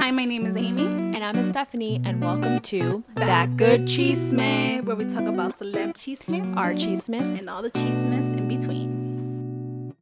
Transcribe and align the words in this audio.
Hi, 0.00 0.10
my 0.10 0.24
name 0.24 0.46
is 0.46 0.56
Amy. 0.56 0.86
And 0.86 1.22
I'm 1.22 1.44
Stephanie, 1.44 2.00
and 2.04 2.22
welcome 2.22 2.60
to 2.60 3.04
That 3.16 3.58
Good 3.58 3.82
Chisme, 3.82 4.82
where 4.84 4.96
we 4.96 5.04
talk 5.04 5.24
about 5.26 5.52
celeb 5.58 5.92
chismes, 5.92 6.56
our 6.56 6.72
chismes, 6.72 7.38
and 7.38 7.50
all 7.50 7.60
the 7.60 7.70
chismes 7.70 8.32
in 8.32 8.48
between. 8.48 9.94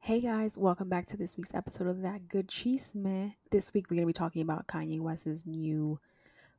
Hey 0.00 0.20
guys, 0.20 0.56
welcome 0.56 0.88
back 0.88 1.06
to 1.08 1.16
this 1.18 1.36
week's 1.36 1.54
episode 1.54 1.88
of 1.88 2.00
That 2.00 2.26
Good 2.28 2.48
Chisme. 2.48 3.34
This 3.50 3.74
week 3.74 3.90
we're 3.90 3.96
going 3.96 4.04
to 4.04 4.06
be 4.06 4.12
talking 4.14 4.40
about 4.42 4.66
Kanye 4.66 5.00
West's 5.00 5.44
new 5.46 6.00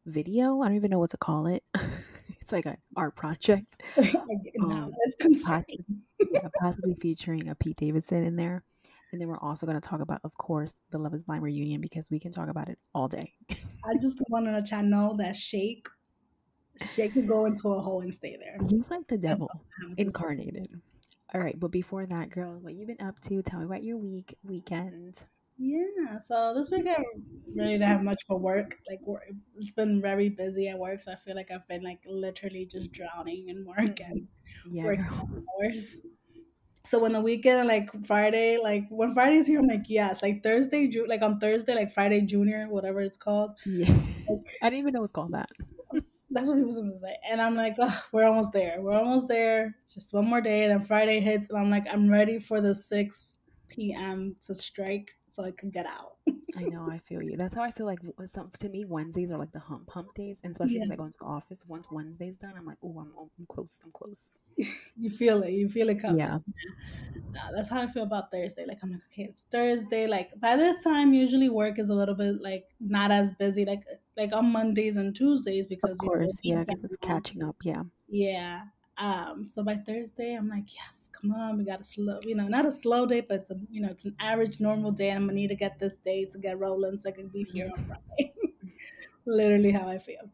video. 0.05 0.61
I 0.61 0.67
don't 0.67 0.75
even 0.75 0.91
know 0.91 0.99
what 0.99 1.09
to 1.09 1.17
call 1.17 1.47
it. 1.47 1.63
it's 2.39 2.51
like 2.51 2.67
an 2.67 2.77
art 2.95 3.15
project. 3.15 3.81
now 3.97 4.75
Um, 4.85 4.93
that's 5.03 5.15
concerning. 5.15 5.83
yeah, 6.31 6.47
possibly 6.61 6.95
featuring 7.01 7.47
a 7.49 7.55
Pete 7.55 7.77
Davidson 7.77 8.23
in 8.23 8.35
there. 8.35 8.63
And 9.15 9.21
then 9.21 9.29
we're 9.29 9.39
also 9.39 9.65
going 9.65 9.79
to 9.79 9.89
talk 9.89 10.01
about, 10.01 10.19
of 10.25 10.35
course, 10.35 10.73
the 10.91 10.97
Love 10.97 11.13
is 11.13 11.23
Blind 11.23 11.41
reunion 11.41 11.79
because 11.79 12.11
we 12.11 12.19
can 12.19 12.33
talk 12.33 12.49
about 12.49 12.67
it 12.67 12.77
all 12.93 13.07
day. 13.07 13.31
I 13.49 13.93
just 14.01 14.21
want 14.27 14.45
to 14.47 14.51
let 14.51 14.69
y'all 14.71 14.83
know 14.83 15.15
that 15.19 15.37
Shake, 15.37 15.87
Shake 16.81 17.13
could 17.13 17.25
go 17.25 17.45
into 17.45 17.69
a 17.69 17.79
hole 17.79 18.01
and 18.01 18.13
stay 18.13 18.35
there. 18.37 18.57
He's 18.69 18.91
like 18.91 19.07
the 19.07 19.17
devil 19.17 19.49
say. 19.53 19.93
incarnated. 19.99 20.67
All 21.33 21.39
right, 21.39 21.57
but 21.57 21.71
before 21.71 22.05
that, 22.05 22.29
girl, 22.29 22.59
what 22.59 22.73
you 22.73 22.85
been 22.85 22.99
up 22.99 23.17
to? 23.21 23.41
Tell 23.41 23.59
me 23.59 23.65
about 23.65 23.85
your 23.85 23.95
week, 23.95 24.35
weekend. 24.43 25.25
Yeah, 25.57 26.17
so 26.17 26.53
this 26.53 26.69
week 26.69 26.85
I 26.85 27.01
really 27.55 27.71
didn't 27.71 27.87
have 27.87 28.03
much 28.03 28.21
for 28.27 28.37
work. 28.37 28.75
Like 28.89 28.99
it's 29.57 29.71
been 29.71 30.01
very 30.01 30.27
busy 30.27 30.67
at 30.67 30.77
work, 30.77 31.01
so 31.01 31.13
I 31.13 31.15
feel 31.15 31.37
like 31.37 31.51
I've 31.51 31.65
been 31.69 31.83
like 31.83 32.01
literally 32.05 32.65
just 32.65 32.91
drowning 32.91 33.47
in 33.47 33.65
work 33.65 33.77
mm-hmm. 33.77 34.11
and 34.11 34.27
Yeah, 34.69 34.83
working 34.83 35.05
girl. 35.05 35.43
hours. 35.63 36.01
So 36.85 36.99
when 36.99 37.13
the 37.13 37.21
weekend, 37.21 37.67
like 37.67 37.89
Friday, 38.05 38.59
like 38.61 38.85
when 38.89 39.13
Friday's 39.13 39.47
here, 39.47 39.59
I'm 39.59 39.67
like, 39.67 39.89
yes, 39.89 40.21
like 40.21 40.43
Thursday, 40.43 40.87
Ju- 40.87 41.07
like 41.07 41.23
on 41.23 41.39
Thursday, 41.39 41.73
like 41.73 41.91
Friday 41.91 42.21
Junior, 42.21 42.67
whatever 42.69 43.01
it's 43.01 43.17
called. 43.17 43.51
Yeah. 43.65 43.91
I 44.61 44.69
didn't 44.69 44.79
even 44.79 44.93
know 44.93 45.03
it's 45.03 45.11
called 45.11 45.31
that. 45.33 45.49
That's 46.29 46.47
what 46.47 46.57
people 46.57 46.71
say. 46.71 47.17
And 47.29 47.41
I'm 47.41 47.55
like, 47.55 47.75
oh, 47.79 48.03
we're 48.11 48.25
almost 48.25 48.51
there. 48.51 48.77
We're 48.81 48.97
almost 48.97 49.27
there. 49.27 49.75
Just 49.91 50.13
one 50.13 50.27
more 50.27 50.41
day. 50.41 50.67
Then 50.67 50.81
Friday 50.81 51.19
hits, 51.19 51.49
and 51.49 51.57
I'm 51.57 51.69
like, 51.69 51.85
I'm 51.91 52.09
ready 52.09 52.39
for 52.39 52.61
the 52.61 52.75
6 52.75 53.35
p.m. 53.67 54.35
to 54.45 54.53
strike 54.53 55.15
so 55.35 55.43
I 55.43 55.51
can 55.51 55.69
get 55.69 55.85
out. 55.85 56.13
I 56.57 56.63
know, 56.63 56.87
I 56.89 56.99
feel 56.99 57.21
you. 57.21 57.35
That's 57.35 57.53
how 57.53 57.61
I 57.63 57.71
feel 57.71 57.85
like 57.85 57.99
some, 58.25 58.49
to 58.59 58.69
me, 58.69 58.85
Wednesdays 58.85 59.29
are 59.31 59.37
like 59.37 59.51
the 59.51 59.59
hump 59.59 59.89
hump 59.89 60.13
days. 60.13 60.39
And 60.43 60.51
especially 60.51 60.75
because 60.75 60.87
Yeah. 60.89 60.93
I 60.93 60.97
go 60.97 61.03
into 61.05 61.17
the 61.19 61.25
office. 61.25 61.65
Once 61.67 61.87
Wednesday's 61.91 62.37
done, 62.37 62.53
I'm 62.57 62.65
like, 62.65 62.77
oh, 62.83 62.97
I'm, 62.99 63.11
I'm 63.37 63.45
close. 63.47 63.79
I'm 63.83 63.91
close. 63.91 64.23
You 64.97 65.09
feel 65.09 65.43
it. 65.43 65.51
You 65.51 65.67
feel 65.67 65.89
it 65.89 66.01
coming. 66.01 66.19
Yeah. 66.19 66.37
Nah, 67.33 67.49
uh, 67.49 67.51
that's 67.53 67.67
how 67.69 67.81
I 67.81 67.87
feel 67.87 68.03
about 68.03 68.31
Thursday. 68.31 68.65
Like 68.65 68.79
I'm 68.81 68.91
like, 68.93 69.01
okay, 69.11 69.23
it's 69.23 69.45
Thursday. 69.51 70.07
Like 70.07 70.31
by 70.39 70.55
this 70.55 70.81
time, 70.81 71.13
usually 71.13 71.49
work 71.49 71.77
is 71.79 71.89
a 71.89 71.93
little 71.93 72.15
bit 72.15 72.41
like 72.41 72.65
not 72.79 73.11
as 73.11 73.33
busy. 73.33 73.65
Like 73.65 73.83
like 74.15 74.31
on 74.31 74.49
Mondays 74.53 74.95
and 74.95 75.13
Tuesdays 75.13 75.67
because 75.67 75.99
Of 75.99 76.03
you 76.03 76.09
know, 76.09 76.15
course. 76.19 76.39
Yeah, 76.43 76.63
because 76.63 76.85
it's 76.85 76.95
catching 76.97 77.43
up. 77.43 77.57
Yeah. 77.63 77.83
Yeah. 78.07 78.61
Um. 78.97 79.45
So 79.45 79.63
by 79.63 79.75
Thursday, 79.75 80.35
I'm 80.35 80.47
like, 80.47 80.73
yes, 80.73 81.09
come 81.11 81.33
on, 81.33 81.57
we 81.57 81.65
got 81.65 81.81
a 81.81 81.83
slow, 81.83 82.19
you 82.23 82.35
know, 82.35 82.47
not 82.47 82.65
a 82.65 82.71
slow 82.71 83.05
day, 83.05 83.21
but 83.21 83.41
it's 83.41 83.51
a, 83.51 83.59
you 83.69 83.81
know, 83.81 83.89
it's 83.89 84.05
an 84.05 84.15
average 84.19 84.59
normal 84.59 84.91
day. 84.91 85.11
I'm 85.11 85.23
gonna 85.23 85.33
need 85.33 85.49
to 85.49 85.55
get 85.55 85.79
this 85.79 85.97
day 85.97 86.25
to 86.25 86.37
get 86.37 86.59
rolling 86.59 86.97
so 86.97 87.09
I 87.09 87.11
can 87.11 87.27
be 87.27 87.43
here 87.43 87.69
on 87.75 87.83
Friday. 87.83 88.33
Literally 89.25 89.71
how 89.71 89.87
I 89.87 89.97
feel. 89.97 90.29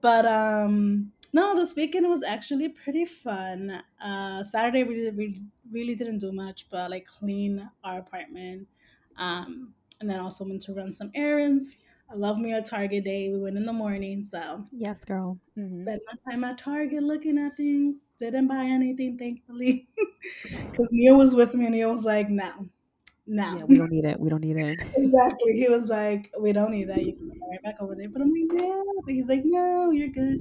But 0.00 0.26
um, 0.26 1.12
no, 1.32 1.56
this 1.56 1.74
weekend 1.74 2.08
was 2.08 2.22
actually 2.22 2.68
pretty 2.68 3.04
fun. 3.04 3.82
Uh, 4.04 4.42
Saturday 4.42 4.84
we 4.84 4.96
really, 4.96 5.10
really, 5.10 5.42
really 5.72 5.94
didn't 5.94 6.18
do 6.18 6.30
much, 6.30 6.66
but 6.70 6.90
like 6.90 7.06
clean 7.06 7.68
our 7.82 7.98
apartment, 7.98 8.68
um, 9.16 9.72
and 10.00 10.10
then 10.10 10.20
also 10.20 10.44
went 10.44 10.62
to 10.62 10.72
run 10.72 10.92
some 10.92 11.10
errands. 11.14 11.78
I 12.10 12.14
love 12.14 12.38
me 12.38 12.52
a 12.54 12.62
Target 12.62 13.04
day. 13.04 13.30
We 13.30 13.38
went 13.38 13.56
in 13.58 13.66
the 13.66 13.72
morning, 13.72 14.22
so 14.22 14.64
Yes, 14.70 15.04
girl. 15.06 15.40
hmm 15.54 15.86
spent 15.86 16.02
my 16.06 16.32
time 16.32 16.44
at 16.44 16.58
Target 16.58 17.02
looking 17.02 17.38
at 17.38 17.56
things. 17.56 18.08
Didn't 18.18 18.48
buy 18.48 18.64
anything, 18.64 19.18
thankfully, 19.18 19.88
because 20.70 20.88
Neil 20.92 21.16
was 21.18 21.34
with 21.34 21.54
me, 21.54 21.66
and 21.66 21.74
he 21.74 21.84
was 21.84 22.04
like, 22.04 22.28
"No, 22.30 22.68
no." 23.26 23.56
Yeah, 23.56 23.64
we 23.64 23.76
don't 23.76 23.90
need 23.90 24.04
it. 24.06 24.18
We 24.18 24.30
don't 24.30 24.40
need 24.40 24.56
it. 24.56 24.78
Exactly. 24.96 25.52
He 25.52 25.68
was 25.68 25.88
like, 25.88 26.32
"We 26.38 26.52
don't 26.52 26.70
need 26.70 26.84
that. 26.88 27.04
You 27.04 27.14
can 27.16 27.28
go 27.28 27.34
right 27.50 27.62
back 27.62 27.80
over 27.80 27.94
there." 27.94 28.08
But 28.08 28.22
I'm 28.22 28.30
like, 28.32 28.62
"Yeah." 28.62 28.82
But 29.04 29.14
he's 29.14 29.28
like, 29.28 29.42
"No, 29.44 29.90
you're 29.90 30.08
good." 30.08 30.40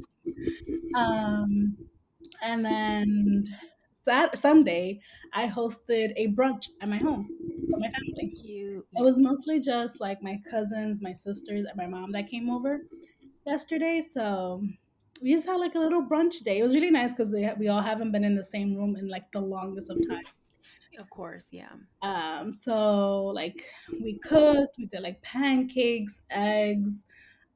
Um, 0.95 1.77
and 2.43 2.65
then 2.65 3.45
Sat 4.03 4.37
Sunday, 4.37 4.99
I 5.31 5.47
hosted 5.47 6.11
a 6.17 6.27
brunch 6.27 6.67
at 6.81 6.89
my 6.89 6.97
home 6.97 7.29
for 7.71 7.79
my 7.79 7.89
family. 7.89 8.33
Cute. 8.35 8.85
It 8.93 9.01
was 9.01 9.17
mostly 9.17 9.61
just 9.61 10.01
like 10.01 10.21
my 10.21 10.41
cousins, 10.49 11.01
my 11.01 11.13
sisters, 11.13 11.63
and 11.63 11.77
my 11.77 11.87
mom 11.87 12.11
that 12.11 12.29
came 12.29 12.49
over 12.49 12.81
yesterday. 13.45 14.01
So 14.01 14.61
we 15.21 15.31
just 15.33 15.47
had 15.47 15.55
like 15.55 15.75
a 15.75 15.79
little 15.79 16.05
brunch 16.05 16.39
day. 16.43 16.59
It 16.59 16.63
was 16.63 16.73
really 16.73 16.91
nice 16.91 17.13
because 17.13 17.31
we 17.31 17.69
all 17.69 17.81
haven't 17.81 18.11
been 18.11 18.25
in 18.25 18.35
the 18.35 18.43
same 18.43 18.75
room 18.75 18.97
in 18.97 19.07
like 19.07 19.31
the 19.31 19.39
longest 19.39 19.89
of 19.89 19.97
time. 20.09 20.25
Of 20.99 21.09
course. 21.09 21.47
Yeah. 21.51 21.71
Um, 22.01 22.51
so 22.51 23.27
like 23.27 23.63
we 24.01 24.19
cooked, 24.19 24.75
we 24.77 24.85
did 24.85 25.01
like 25.01 25.21
pancakes, 25.21 26.23
eggs, 26.29 27.05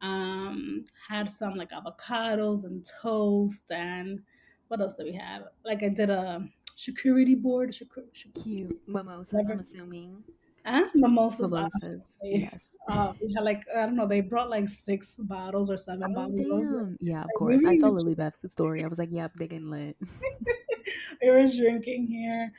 um, 0.02 0.86
had 1.10 1.30
some 1.30 1.56
like 1.56 1.72
avocados 1.72 2.64
and 2.64 2.88
toast, 3.02 3.70
and 3.70 4.22
what 4.68 4.82
else 4.82 4.94
did 4.96 5.06
we 5.06 5.14
have? 5.14 5.44
Like 5.66 5.84
I 5.84 5.90
did 5.90 6.10
a 6.10 6.48
charcuterie 6.76 7.40
board, 7.42 7.72
charcu- 7.72 8.44
Cute. 8.44 8.80
Mimosas, 8.88 9.34
Never- 9.34 9.54
I'm 9.54 9.60
assuming. 9.60 10.24
huh? 10.66 10.86
mimosas. 10.96 11.52
Mimosas. 11.52 12.14
Yes. 12.24 12.70
Uh, 12.90 13.12
we 13.22 13.34
had 13.34 13.44
like 13.44 13.66
I 13.76 13.86
don't 13.86 13.98
know, 13.98 14.08
they 14.08 14.22
brought 14.22 14.50
like 14.50 14.70
six 14.70 15.18
bottles 15.20 15.70
or 15.70 15.76
seven 15.76 16.12
Oh, 16.12 16.16
bottles. 16.16 16.40
damn. 16.40 16.98
Yeah, 17.02 17.20
of 17.20 17.26
Like, 17.26 17.34
course. 17.38 17.64
I 17.68 17.76
saw 17.76 17.90
Lily 17.90 18.16
Beth's 18.16 18.50
story. 18.50 18.82
I 18.82 18.88
was 18.88 18.98
like, 18.98 19.10
yep, 19.12 19.34
they 19.38 19.46
getting 19.46 19.70
lit. 19.70 19.98
we 21.22 21.30
were 21.30 21.46
drinking 21.50 22.06
here. 22.08 22.54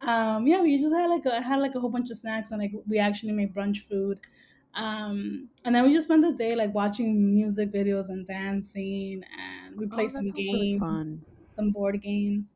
Um, 0.00 0.46
yeah, 0.46 0.62
we 0.62 0.78
just 0.78 0.94
had 0.94 1.08
like 1.10 1.26
a 1.26 1.38
had 1.42 1.60
like 1.60 1.74
a 1.74 1.80
whole 1.80 1.90
bunch 1.90 2.10
of 2.10 2.16
snacks 2.16 2.50
and 2.50 2.62
like 2.62 2.72
we 2.86 2.98
actually 2.98 3.32
made 3.32 3.54
brunch 3.54 3.80
food. 3.80 4.20
Um, 4.74 5.48
and 5.66 5.74
then 5.74 5.84
we 5.84 5.92
just 5.92 6.04
spent 6.06 6.22
the 6.22 6.32
day 6.32 6.54
like 6.56 6.72
watching 6.74 7.26
music 7.34 7.70
videos 7.70 8.08
and 8.08 8.24
dancing, 8.26 9.22
and 9.38 9.76
we 9.76 9.84
Oh, 9.84 9.88
played 9.90 10.08
that 10.08 10.12
some 10.12 10.26
sounds 10.28 10.32
really 10.38 10.68
games, 10.70 10.80
fun. 10.80 11.20
Some 11.54 11.70
board 11.70 12.00
games. 12.02 12.54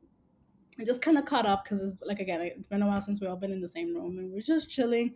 We 0.77 0.85
just 0.85 1.01
kind 1.01 1.17
of 1.17 1.25
caught 1.25 1.45
up 1.45 1.63
because 1.65 1.81
it's 1.83 1.97
like 2.03 2.19
again, 2.19 2.41
it's 2.41 2.67
been 2.67 2.81
a 2.83 2.87
while 2.87 3.01
since 3.01 3.21
we 3.21 3.27
all 3.27 3.35
been 3.37 3.51
in 3.53 3.61
the 3.61 3.67
same 3.67 3.95
room, 3.95 4.19
and 4.19 4.31
we're 4.31 4.41
just 4.41 4.69
chilling. 4.69 5.15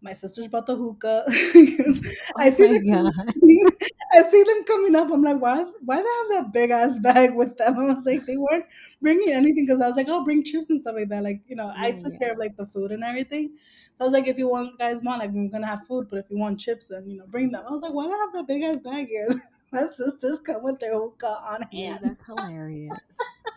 My 0.00 0.12
sister's 0.12 0.48
brought 0.48 0.66
the 0.66 0.76
hookah. 0.76 1.24
'cause 1.28 2.00
oh 2.36 2.40
I 2.40 2.50
Oh 2.50 2.50
see 2.50 2.66
them 2.68 2.82
I 4.14 4.22
see 4.30 4.42
them 4.42 4.64
coming 4.64 4.94
up. 4.96 5.10
I'm 5.12 5.22
like, 5.22 5.40
why? 5.40 5.64
Why 5.84 5.96
they 5.96 6.02
have 6.02 6.44
that 6.44 6.52
big 6.52 6.70
ass 6.70 6.98
bag 6.98 7.34
with 7.34 7.56
them? 7.56 7.78
I 7.78 7.84
was 7.94 8.04
like, 8.06 8.26
they 8.26 8.36
weren't 8.36 8.64
bringing 9.00 9.32
anything 9.32 9.66
because 9.66 9.80
I 9.80 9.86
was 9.88 9.96
like, 9.96 10.08
oh, 10.08 10.24
bring 10.24 10.44
chips 10.44 10.70
and 10.70 10.80
stuff 10.80 10.94
like 10.96 11.08
that. 11.10 11.22
Like, 11.22 11.42
you 11.46 11.56
know, 11.56 11.72
I 11.76 11.92
took 11.92 12.18
yeah. 12.18 12.18
care 12.18 12.32
of 12.32 12.38
like 12.38 12.56
the 12.56 12.66
food 12.66 12.92
and 12.92 13.04
everything. 13.04 13.52
So 13.94 14.04
I 14.04 14.06
was 14.06 14.12
like, 14.14 14.26
if 14.26 14.38
you 14.38 14.48
want, 14.48 14.78
guys 14.78 15.02
want, 15.02 15.20
like, 15.20 15.30
we're 15.32 15.48
gonna 15.50 15.66
have 15.66 15.86
food, 15.86 16.08
but 16.10 16.18
if 16.18 16.30
you 16.30 16.38
want 16.38 16.60
chips, 16.60 16.88
then 16.88 17.08
you 17.08 17.18
know, 17.18 17.26
bring 17.26 17.50
them. 17.52 17.64
I 17.68 17.70
was 17.72 17.82
like, 17.82 17.92
why 17.92 18.04
they 18.06 18.10
have 18.12 18.32
that 18.34 18.46
big 18.46 18.62
ass 18.62 18.80
bag 18.80 19.08
here? 19.08 19.28
My 19.72 19.88
sisters 19.94 20.40
come 20.40 20.62
with 20.62 20.78
their 20.78 20.94
hookah 20.94 21.26
on 21.26 21.62
Yeah, 21.70 21.92
hand. 21.94 22.00
that's 22.00 22.22
hilarious. 22.24 22.98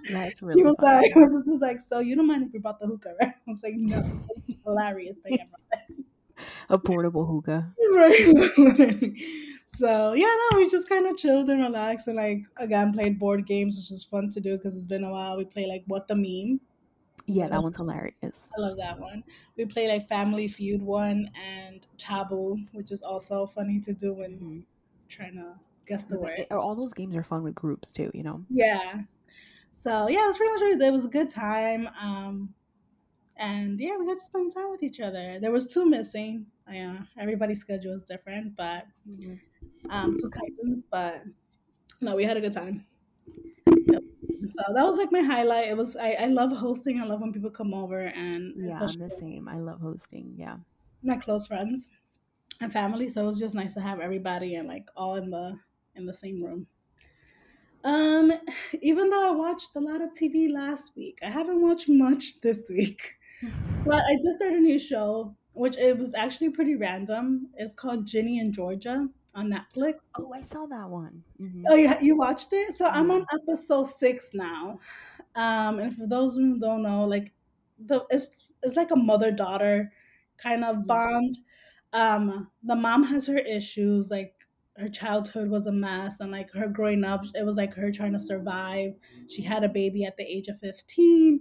That's 0.09 0.41
really. 0.41 0.59
He 0.59 0.63
was 0.63 0.77
funny. 0.77 0.95
like, 0.97 1.11
my 1.15 1.27
sister's 1.27 1.59
like, 1.61 1.79
so 1.79 1.99
you 1.99 2.15
don't 2.15 2.27
mind 2.27 2.43
if 2.43 2.51
we 2.53 2.59
brought 2.59 2.79
the 2.79 2.87
hookah, 2.87 3.13
right? 3.19 3.33
I 3.47 3.49
was 3.49 3.63
like, 3.63 3.75
no, 3.75 4.01
hilarious. 4.63 5.17
They 5.23 5.37
have 5.37 5.47
a 6.69 6.77
portable 6.77 7.25
hookah. 7.25 7.75
Right. 7.93 9.13
so 9.67 10.13
yeah, 10.13 10.27
no, 10.27 10.57
we 10.57 10.69
just 10.69 10.87
kind 10.87 11.07
of 11.07 11.17
chilled 11.17 11.49
and 11.49 11.61
relaxed, 11.61 12.07
and 12.07 12.15
like 12.15 12.43
again 12.57 12.93
played 12.93 13.19
board 13.19 13.45
games, 13.45 13.77
which 13.77 13.91
is 13.91 14.03
fun 14.03 14.29
to 14.31 14.39
do 14.39 14.57
because 14.57 14.75
it's 14.75 14.85
been 14.85 15.03
a 15.03 15.11
while. 15.11 15.37
We 15.37 15.45
play 15.45 15.67
like 15.67 15.83
what 15.87 16.07
the 16.07 16.15
meme. 16.15 16.59
Yeah, 17.25 17.47
that 17.49 17.63
one's 17.63 17.77
hilarious. 17.77 18.51
I 18.57 18.61
love 18.61 18.77
that 18.77 18.99
one. 18.99 19.23
We 19.57 19.65
play 19.65 19.87
like 19.87 20.07
Family 20.07 20.47
Feud 20.47 20.81
one 20.81 21.29
and 21.35 21.85
Taboo, 21.97 22.57
which 22.73 22.91
is 22.91 23.01
also 23.01 23.45
funny 23.45 23.79
to 23.81 23.93
do 23.93 24.13
when 24.13 24.37
hmm 24.37 24.59
trying 25.09 25.35
to 25.35 25.59
guess 25.87 26.05
the 26.05 26.17
word. 26.19 26.45
All 26.51 26.75
those 26.75 26.93
games 26.93 27.15
are 27.15 27.23
fun 27.23 27.43
with 27.43 27.55
groups 27.55 27.91
too, 27.91 28.09
you 28.13 28.23
know? 28.23 28.43
Yeah. 28.49 29.01
So 29.71 30.07
yeah, 30.07 30.25
it 30.25 30.27
was 30.27 30.37
pretty 30.37 30.53
much 30.53 30.61
it. 30.63 30.81
It 30.81 30.91
was 30.91 31.05
a 31.05 31.09
good 31.09 31.29
time. 31.29 31.89
Um, 31.99 32.53
and 33.37 33.79
yeah, 33.79 33.97
we 33.97 34.05
got 34.05 34.17
to 34.17 34.19
spend 34.23 34.53
time 34.53 34.69
with 34.69 34.83
each 34.83 34.99
other. 34.99 35.39
There 35.39 35.51
was 35.51 35.73
two 35.73 35.85
missing. 35.85 36.45
Yeah, 36.71 36.99
everybody's 37.19 37.59
schedule 37.59 37.93
is 37.93 38.03
different, 38.03 38.55
but 38.55 38.85
Mhm. 39.09 39.39
um, 39.89 40.15
two 40.21 40.29
cousins, 40.29 40.85
but 40.89 41.23
no, 41.99 42.15
we 42.15 42.23
had 42.23 42.37
a 42.37 42.41
good 42.41 42.53
time. 42.53 42.85
Yep. 43.67 44.03
So 44.47 44.63
that 44.73 44.83
was 44.83 44.97
like 44.97 45.11
my 45.11 45.21
highlight. 45.21 45.67
It 45.67 45.77
was 45.77 45.95
I, 45.95 46.11
I 46.13 46.25
love 46.27 46.51
hosting. 46.51 46.99
I 47.01 47.05
love 47.05 47.21
when 47.21 47.31
people 47.33 47.49
come 47.51 47.73
over 47.73 47.99
and 47.99 48.53
Yeah, 48.55 48.79
I'm 48.79 48.97
the 48.97 49.09
same. 49.09 49.47
I 49.47 49.57
love 49.59 49.81
hosting. 49.81 50.33
Yeah. 50.37 50.57
my 51.03 51.17
close 51.17 51.47
friends 51.47 51.87
and 52.59 52.71
family. 52.71 53.07
So 53.09 53.23
it 53.23 53.25
was 53.25 53.39
just 53.39 53.55
nice 53.55 53.73
to 53.73 53.81
have 53.81 53.99
everybody 53.99 54.55
and 54.55 54.67
like 54.67 54.87
all 54.95 55.15
in 55.15 55.29
the 55.31 55.57
in 55.95 56.05
the 56.05 56.13
same 56.13 56.43
room. 56.43 56.67
Um, 57.83 58.31
even 58.81 59.09
though 59.09 59.27
I 59.27 59.31
watched 59.31 59.75
a 59.75 59.79
lot 59.79 60.01
of 60.01 60.11
TV 60.11 60.47
last 60.49 60.95
week, 60.95 61.19
I 61.23 61.29
haven't 61.29 61.61
watched 61.61 61.89
much 61.89 62.39
this 62.41 62.69
week. 62.69 63.17
But 63.85 64.03
I 64.07 64.15
just 64.23 64.37
started 64.37 64.59
a 64.59 64.61
new 64.61 64.79
show 64.79 65.35
which 65.53 65.77
it 65.77 65.97
was 65.97 66.13
actually 66.13 66.49
pretty 66.49 66.75
random. 66.75 67.49
It's 67.55 67.73
called 67.73 68.05
Ginny 68.07 68.39
and 68.39 68.53
Georgia 68.53 69.09
on 69.35 69.51
Netflix. 69.51 70.11
Oh, 70.17 70.31
I 70.33 70.41
saw 70.41 70.65
that 70.67 70.89
one. 70.89 71.23
Mhm. 71.41 71.63
Oh, 71.67 71.75
yeah, 71.75 71.99
you 71.99 72.15
watched 72.15 72.53
it? 72.53 72.73
So 72.73 72.85
I'm 72.85 73.11
on 73.11 73.25
episode 73.33 73.83
six 73.87 74.33
now. 74.33 74.79
Um, 75.35 75.79
and 75.79 75.95
for 75.95 76.07
those 76.07 76.35
who 76.35 76.57
don't 76.59 76.83
know, 76.83 77.03
like 77.03 77.33
the 77.79 78.05
it's 78.09 78.47
it's 78.63 78.75
like 78.75 78.91
a 78.91 78.95
mother 78.95 79.31
daughter 79.31 79.91
kind 80.37 80.63
of 80.63 80.87
bond. 80.87 81.37
Um, 81.93 82.49
the 82.63 82.75
mom 82.75 83.03
has 83.03 83.27
her 83.27 83.37
issues, 83.37 84.09
like 84.09 84.40
her 84.81 84.89
childhood 84.89 85.49
was 85.49 85.67
a 85.67 85.71
mess, 85.71 86.19
and 86.19 86.31
like 86.31 86.51
her 86.53 86.67
growing 86.67 87.03
up, 87.03 87.23
it 87.35 87.45
was 87.45 87.55
like 87.57 87.73
her 87.75 87.91
trying 87.91 88.13
to 88.13 88.19
survive. 88.19 88.93
She 89.27 89.41
had 89.43 89.63
a 89.63 89.69
baby 89.69 90.03
at 90.05 90.17
the 90.17 90.23
age 90.23 90.47
of 90.47 90.59
15, 90.59 91.39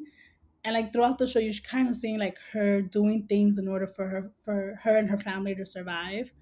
and 0.65 0.75
like 0.75 0.93
throughout 0.93 1.19
the 1.19 1.27
show, 1.27 1.39
you're 1.41 1.55
kind 1.65 1.89
of 1.89 1.97
seeing 1.97 2.19
like 2.19 2.39
her 2.53 2.83
doing 2.83 3.27
things 3.29 3.59
in 3.59 3.69
order 3.69 3.87
for 3.87 4.09
her 4.09 4.33
for 4.41 4.79
her 4.83 4.97
and 4.97 5.11
her 5.11 5.19
family 5.19 5.55
to 5.57 5.67
survive. 5.67 6.33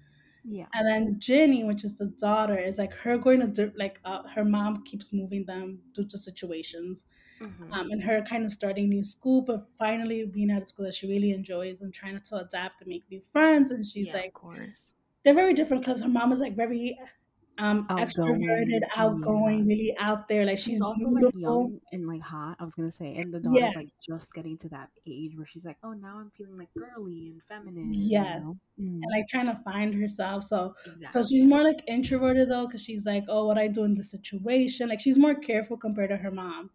Yeah. 0.43 0.67
And 0.73 0.87
then 0.89 1.19
Ginny, 1.19 1.63
which 1.63 1.83
is 1.83 1.95
the 1.97 2.07
daughter, 2.07 2.57
is 2.57 2.77
like 2.77 2.93
her 2.93 3.17
going 3.17 3.39
to 3.41 3.47
do, 3.47 3.71
like 3.75 3.99
uh, 4.05 4.23
her 4.35 4.45
mom 4.45 4.83
keeps 4.83 5.11
moving 5.13 5.45
them 5.45 5.79
due 5.93 6.05
to 6.07 6.17
situations, 6.17 7.05
Mhm. 7.41 7.71
um, 7.71 7.87
and 7.91 8.03
her 8.03 8.21
kind 8.23 8.45
of 8.45 8.51
starting 8.51 8.89
new 8.89 9.03
school, 9.03 9.41
but 9.41 9.67
finally 9.77 10.25
being 10.25 10.51
at 10.51 10.61
a 10.63 10.65
school 10.65 10.85
that 10.85 10.93
she 10.95 11.07
really 11.07 11.31
enjoys 11.31 11.81
and 11.81 11.93
trying 11.93 12.17
to 12.19 12.35
adapt 12.37 12.81
and 12.81 12.89
make 12.89 13.03
new 13.09 13.21
friends. 13.21 13.71
And 13.71 13.85
she's 13.85 14.07
yeah, 14.07 14.13
like, 14.13 14.27
of 14.27 14.33
course. 14.33 14.93
They're 15.23 15.33
very 15.33 15.53
different 15.53 15.83
because 15.83 16.01
her 16.01 16.07
mom 16.09 16.31
is 16.31 16.39
like 16.39 16.55
very 16.55 16.97
um 17.57 17.89
Outgoing, 17.89 18.41
extroverted, 18.45 18.81
outgoing, 18.95 19.65
really 19.67 19.95
out 19.97 20.27
there. 20.29 20.45
Like 20.45 20.57
she's, 20.59 20.67
She's 20.69 20.81
also 20.81 21.09
like 21.09 21.25
beautiful. 21.25 21.41
young 21.41 21.81
and 21.91 22.07
like 22.07 22.21
hot. 22.21 22.55
I 22.59 22.63
was 22.63 22.73
gonna 22.75 22.91
say, 22.91 23.15
and 23.15 23.33
the 23.33 23.39
daughter's 23.39 23.75
Yeah. 23.75 23.75
like 23.75 23.89
just 23.99 24.33
getting 24.33 24.57
to 24.59 24.69
that 24.69 24.89
age 25.05 25.35
where 25.35 25.45
she's 25.45 25.65
like, 25.65 25.77
"Oh, 25.83 25.93
now 25.93 26.19
I'm 26.19 26.31
feeling 26.31 26.57
like 26.57 26.69
girly 26.77 27.27
and 27.29 27.43
feminine." 27.43 27.91
Yes. 27.93 28.39
you 28.39 28.43
know? 28.43 28.57
and 29.01 29.11
like 29.11 29.27
trying 29.29 29.47
to 29.47 29.55
find 29.63 29.93
herself. 29.93 30.43
So 30.45 30.75
Mm, 30.85 30.91
exactly. 30.93 31.09
So 31.09 31.25
she's 31.25 31.45
more 31.45 31.63
like 31.63 31.81
introverted 31.87 32.49
though, 32.49 32.67
because 32.67 32.83
she's 32.83 33.05
like, 33.05 33.23
oh, 33.29 33.45
what 33.47 33.57
I 33.57 33.67
do 33.67 33.83
in 33.83 33.95
this 33.95 34.11
situation. 34.11 34.89
Like 34.89 34.99
she's 35.01 35.17
more 35.17 35.35
careful 35.35 35.77
compared 35.77 36.09
to 36.11 36.17
her 36.17 36.31
mom. 36.31 36.71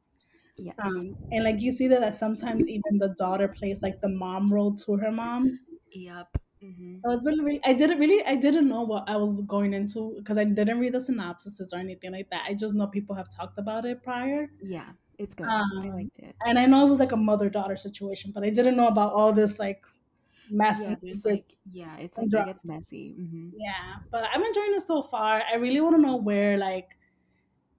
yes. 0.56 0.76
Um, 0.82 1.16
and 1.32 1.44
like 1.44 1.60
you 1.60 1.72
see 1.72 1.88
that, 1.88 2.00
that 2.00 2.14
sometimes 2.14 2.66
even 2.68 2.98
the 2.98 3.14
daughter 3.18 3.48
plays 3.48 3.82
like 3.82 4.00
the 4.00 4.08
mom 4.08 4.52
role 4.52 4.74
to 4.76 4.96
her 4.96 5.12
mom. 5.12 5.60
yep. 5.92 6.36
Hmm 6.64 7.04
So 7.04 7.12
it's 7.12 7.24
really, 7.24 7.44
really 7.44 7.60
I 7.64 7.74
didn't 7.74 7.98
really, 7.98 8.24
I 8.24 8.36
didn't 8.36 8.68
know 8.68 8.82
what 8.82 9.04
I 9.08 9.16
was 9.16 9.40
going 9.42 9.74
into 9.74 10.14
because 10.18 10.38
I 10.38 10.44
didn't 10.44 10.80
read 10.80 10.94
the 10.94 11.00
synopsis 11.00 11.72
or 11.72 11.78
anything 11.78 12.12
like 12.12 12.30
that. 12.30 12.46
I 12.48 12.54
just 12.54 12.74
know 12.74 12.86
people 12.86 13.14
have 13.14 13.28
talked 13.30 13.58
about 13.58 13.84
it 13.84 14.02
prior. 14.02 14.48
Yeah, 14.60 14.94
it's 15.18 15.34
good. 15.34 15.62
I 15.80 15.88
Um, 15.88 15.90
liked 15.90 16.18
it. 16.18 16.36
And 16.46 16.58
I 16.58 16.66
know 16.66 16.86
it 16.86 16.90
was 16.90 17.00
like 17.00 17.12
a 17.12 17.16
mother 17.16 17.50
daughter 17.50 17.76
situation, 17.76 18.32
but 18.32 18.44
I 18.44 18.50
didn't 18.50 18.76
know 18.76 18.88
about 18.88 19.12
all 19.12 19.32
this 19.32 19.58
like 19.58 19.84
mess 20.48 20.84
Yeah, 20.84 20.96
secrets. 21.02 21.24
like 21.24 21.56
yeah, 21.66 21.98
it's 21.98 22.16
like 22.18 22.32
it 22.34 22.42
gets 22.44 22.64
messy. 22.64 23.12
hmm 23.14 23.50
Yeah, 23.50 23.96
but 24.10 24.24
I'm 24.32 24.42
enjoying 24.42 24.74
it 24.74 24.82
so 24.82 25.02
far. 25.02 25.42
I 25.50 25.54
really 25.56 25.80
want 25.80 25.96
to 25.96 26.02
know 26.02 26.16
where 26.16 26.58
like 26.58 26.98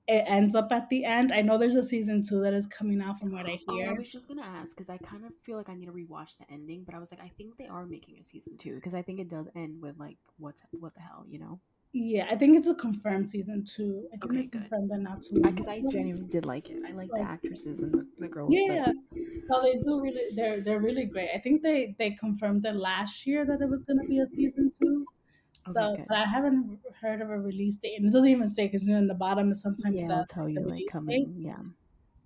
it 0.07 0.23
ends 0.27 0.53
up 0.55 0.71
at 0.71 0.89
the 0.89 1.03
end. 1.05 1.31
I 1.31 1.41
know 1.41 1.57
there's 1.57 1.75
a 1.75 1.83
season 1.83 2.23
two 2.23 2.41
that 2.41 2.53
is 2.53 2.67
coming 2.67 3.01
out 3.01 3.19
from 3.19 3.31
what 3.31 3.45
I 3.47 3.59
Oh, 3.67 3.75
hear. 3.75 3.89
I 3.89 3.93
was 3.93 4.11
just 4.11 4.27
gonna 4.27 4.43
ask 4.43 4.75
because 4.75 4.89
I 4.89 4.97
kind 4.97 5.25
of 5.25 5.31
feel 5.43 5.57
like 5.57 5.69
I 5.69 5.73
need 5.75 5.87
to 5.87 5.91
rewatch 5.91 6.37
the 6.37 6.51
ending, 6.51 6.83
but 6.83 6.93
I 6.95 6.99
was 6.99 7.11
like, 7.11 7.21
I 7.21 7.29
think 7.37 7.57
they 7.57 7.67
are 7.67 7.85
making 7.85 8.19
a 8.19 8.23
season 8.23 8.57
two 8.57 8.75
because 8.75 8.93
I 8.93 9.01
think 9.01 9.19
it 9.19 9.29
does 9.29 9.47
end 9.55 9.81
with 9.81 9.97
like 9.97 10.17
what's 10.37 10.61
what 10.79 10.93
the 10.93 11.01
hell, 11.01 11.25
you 11.27 11.39
know? 11.39 11.59
Yeah, 11.93 12.27
I 12.29 12.35
think 12.35 12.57
it's 12.57 12.67
a 12.67 12.75
confirmed 12.75 13.27
season 13.29 13.63
two. 13.63 14.05
I 14.13 14.17
think 14.17 14.23
Okay, 14.25 14.41
they 14.41 14.47
good. 14.47 14.61
confirmed 14.69 14.91
it 14.91 14.97
not 14.99 15.21
too 15.21 15.39
Because 15.41 15.67
I 15.67 15.81
genuinely 15.89 16.27
did 16.27 16.45
like 16.45 16.69
it. 16.69 16.83
I 16.85 16.91
like 16.91 17.09
the 17.11 17.21
actresses 17.21 17.79
and 17.81 17.93
the, 17.93 18.05
the 18.19 18.27
girls. 18.27 18.53
Yeah, 18.53 18.91
no, 19.49 19.61
they 19.61 19.77
do 19.79 20.01
really. 20.01 20.21
They're 20.35 20.59
they're 20.61 20.81
really 20.81 21.05
great. 21.05 21.29
I 21.33 21.39
think 21.39 21.61
they 21.63 21.95
they 21.97 22.11
confirmed 22.11 22.65
it 22.65 22.75
last 22.75 23.25
year 23.25 23.45
that 23.45 23.61
it 23.61 23.69
was 23.69 23.83
going 23.83 23.99
to 23.99 24.05
be 24.07 24.19
a 24.19 24.27
season 24.27 24.71
two. 24.81 25.05
So, 25.65 25.81
Okay, 25.93 26.05
but 26.07 26.17
I 26.17 26.25
haven't 26.25 26.79
heard 27.01 27.21
of 27.21 27.29
a 27.29 27.37
release 27.39 27.77
date, 27.77 27.95
and 27.97 28.07
it 28.07 28.11
doesn't 28.13 28.29
even 28.29 28.49
say 28.49 28.67
because 28.67 28.83
you 28.85 28.93
know 28.93 28.99
in 28.99 29.07
the 29.07 29.15
bottom 29.15 29.51
it 29.51 29.55
sometimes 29.55 30.07
yeah, 30.07 30.17
I'll 30.17 30.25
tell 30.25 30.47
you 30.49 30.61
like 30.61 30.65
release 30.65 30.85
date. 30.85 30.87
coming. 30.91 31.33
Yeah. 31.39 31.57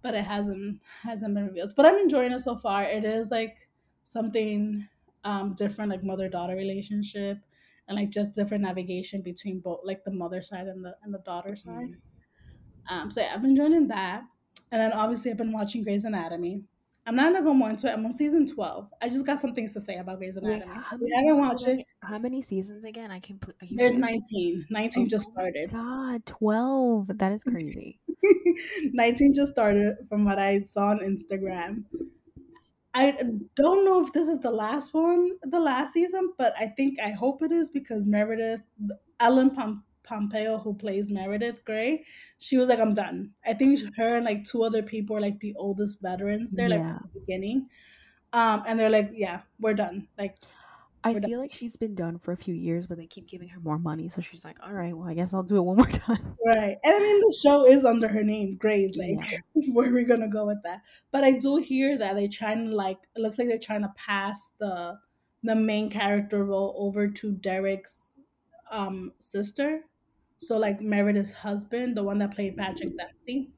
but 0.01 0.13
it 0.15 0.25
hasn't 0.25 0.81
hasn't 1.03 1.33
been 1.35 1.47
revealed. 1.47 1.73
But 1.75 1.85
I'm 1.85 1.95
enjoying 1.97 2.31
it 2.31 2.39
so 2.41 2.57
far. 2.57 2.83
It 2.83 3.05
is 3.05 3.31
like 3.31 3.67
something 4.03 4.87
um 5.23 5.53
different, 5.53 5.91
like 5.91 6.03
mother 6.03 6.29
daughter 6.29 6.55
relationship, 6.55 7.39
and 7.87 7.97
like 7.97 8.09
just 8.09 8.33
different 8.33 8.63
navigation 8.63 9.21
between 9.21 9.59
both, 9.59 9.81
like 9.83 10.03
the 10.03 10.11
mother 10.11 10.41
side 10.41 10.67
and 10.67 10.83
the 10.85 10.95
and 11.03 11.13
the 11.13 11.19
daughter 11.19 11.55
side. 11.55 11.95
Mhm. 11.95 11.97
Um, 12.89 13.11
so 13.11 13.21
yeah, 13.21 13.33
I've 13.33 13.41
been 13.41 13.51
enjoying 13.51 13.87
that, 13.89 14.23
and 14.71 14.81
then 14.81 14.93
obviously 14.93 15.31
I've 15.31 15.37
been 15.37 15.51
watching 15.51 15.83
Grey's 15.83 16.05
Anatomy. 16.05 16.63
I'm 17.05 17.15
not 17.15 17.33
gonna 17.33 17.43
go 17.45 17.53
more 17.53 17.69
into 17.69 17.87
it. 17.87 17.93
I'm 17.93 18.05
on 18.05 18.13
season 18.13 18.45
twelve. 18.47 18.89
I 19.01 19.09
just 19.09 19.25
got 19.25 19.39
some 19.39 19.53
things 19.55 19.73
to 19.73 19.79
say 19.81 19.97
about 19.97 20.17
Grey's 20.19 20.37
Anatomy. 20.37 20.65
you 20.65 20.99
many 21.01 21.27
haven't 21.27 21.37
watched 21.45 21.67
it, 21.67 21.85
How 22.09 22.17
many 22.17 22.41
seasons 22.41 22.85
again? 22.85 23.11
I 23.11 23.19
can. 23.19 23.37
Pl- 23.39 23.53
I 23.61 23.67
there's 23.71 23.95
forgetting. 23.95 24.21
19. 24.31 24.65
19 24.69 25.09
just 25.09 25.29
Oh 25.29 25.33
my 25.35 25.41
started. 25.43 25.71
God, 25.71 26.25
twelve. 26.25 27.07
That 27.17 27.31
is 27.31 27.43
crazy. 27.43 27.99
19 28.93 29.33
just 29.33 29.51
started 29.51 29.95
from 30.09 30.25
what 30.25 30.39
I 30.39 30.61
saw 30.61 30.87
on 30.87 30.99
Instagram. 30.99 31.83
I 32.93 33.11
don't 33.55 33.85
know 33.85 34.03
if 34.03 34.11
this 34.13 34.27
is 34.27 34.39
the 34.39 34.49
last 34.51 34.93
one, 34.93 35.31
the 35.43 35.59
last 35.59 35.93
season, 35.93 36.33
but 36.37 36.53
I 36.59 36.67
think 36.67 36.99
I 36.99 37.11
hope 37.11 37.43
it 37.43 37.51
is 37.51 37.69
because 37.69 38.05
Meredith, 38.05 38.61
Ellen 39.19 39.51
Pom- 39.51 39.83
Pompeo, 40.03 40.57
who 40.57 40.73
plays 40.73 41.11
Meredith 41.11 41.63
Grey, 41.65 42.03
she 42.39 42.57
was 42.57 42.67
like, 42.69 42.79
"I'm 42.79 42.95
done." 42.95 43.31
I 43.45 43.53
think 43.53 43.79
her 43.97 44.15
and 44.17 44.25
like 44.25 44.43
two 44.43 44.63
other 44.63 44.81
people 44.81 45.15
are 45.15 45.21
like 45.21 45.39
the 45.39 45.53
oldest 45.57 45.99
veterans 46.01 46.51
there, 46.51 46.69
like 46.69 46.79
Yeah. 46.79 46.97
the 47.13 47.19
beginning, 47.19 47.69
um, 48.33 48.63
and 48.65 48.79
they're 48.79 48.89
like, 48.89 49.11
"Yeah, 49.13 49.41
we're 49.59 49.75
done." 49.75 50.07
Like, 50.17 50.35
I 51.03 51.13
done. 51.13 51.23
feel 51.23 51.39
like 51.39 51.51
she's 51.51 51.77
been 51.77 51.95
done 51.95 52.17
for 52.19 52.31
a 52.31 52.37
few 52.37 52.53
years, 52.53 52.87
but 52.87 52.97
they 52.97 53.07
keep 53.07 53.27
giving 53.27 53.47
her 53.49 53.59
more 53.59 53.77
money, 53.79 54.09
so 54.09 54.21
she's 54.21 54.43
like, 54.43 54.57
"All 54.61 54.73
right, 54.73 54.95
well, 54.95 55.07
I 55.07 55.13
guess 55.13 55.33
I'll 55.33 55.43
do 55.43 55.57
it 55.57 55.61
one 55.61 55.77
more 55.83 55.87
time." 55.89 56.35
right? 56.45 56.77
And 56.83 56.93
I 56.95 56.99
mean, 56.99 57.19
the 57.19 57.37
show 57.41 57.65
is 57.65 57.85
under 57.85 58.07
her 58.07 58.23
name, 58.23 58.57
Grey's. 58.57 58.97
Like, 58.97 59.31
Yeah. 59.31 59.39
where 59.73 59.89
are 59.89 59.93
we 59.95 60.03
gonna 60.03 60.27
go 60.27 60.45
with 60.45 60.61
that? 60.63 60.81
But 61.11 61.23
I 61.23 61.31
do 61.31 61.57
hear 61.57 61.97
that 61.97 62.15
they're 62.15 62.27
trying 62.27 62.69
to 62.69 62.75
like 62.75 62.97
it 63.15 63.21
looks 63.21 63.37
like 63.39 63.47
they're 63.47 63.57
trying 63.59 63.81
to 63.83 63.93
pass 63.95 64.51
the 64.59 64.97
the 65.43 65.55
main 65.55 65.89
character 65.89 66.43
role 66.43 66.75
over 66.77 67.07
to 67.07 67.31
Derek's 67.33 68.17
um 68.71 69.13
sister. 69.19 69.81
So 70.39 70.57
like 70.57 70.81
Meredith's 70.81 71.31
husband, 71.33 71.95
the 71.97 72.03
one 72.03 72.17
that 72.19 72.33
played 72.35 72.57
Patrick 72.57 72.97
Dempsey. 72.97 73.49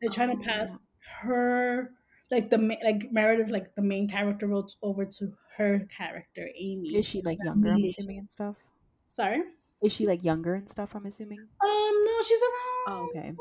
They're 0.00 0.10
trying 0.10 0.36
to 0.36 0.42
Oh, 0.42 0.44
pass 0.44 0.72
yeah. 0.72 0.78
her 1.22 1.92
like 2.30 2.48
the 2.50 2.58
like 2.84 3.10
Meredith 3.10 3.50
like 3.50 3.74
the 3.74 3.82
main 3.82 4.08
character 4.08 4.46
role 4.46 4.68
over 4.82 5.04
to 5.04 5.32
her 5.60 5.86
character 5.94 6.48
Amy. 6.58 6.96
Is 6.96 7.06
she 7.06 7.20
like 7.22 7.38
younger? 7.44 7.70
I'm 7.72 7.84
assuming 7.84 8.18
and 8.18 8.30
stuff. 8.30 8.56
Sorry. 9.06 9.42
Is 9.82 9.92
she 9.92 10.06
like 10.06 10.24
younger 10.24 10.54
and 10.54 10.68
stuff? 10.68 10.94
I'm 10.94 11.06
assuming. 11.06 11.38
Um 11.62 12.04
no, 12.06 12.22
she's 12.26 12.40
around 12.40 12.86
Oh, 12.88 13.08
okay. 13.10 13.34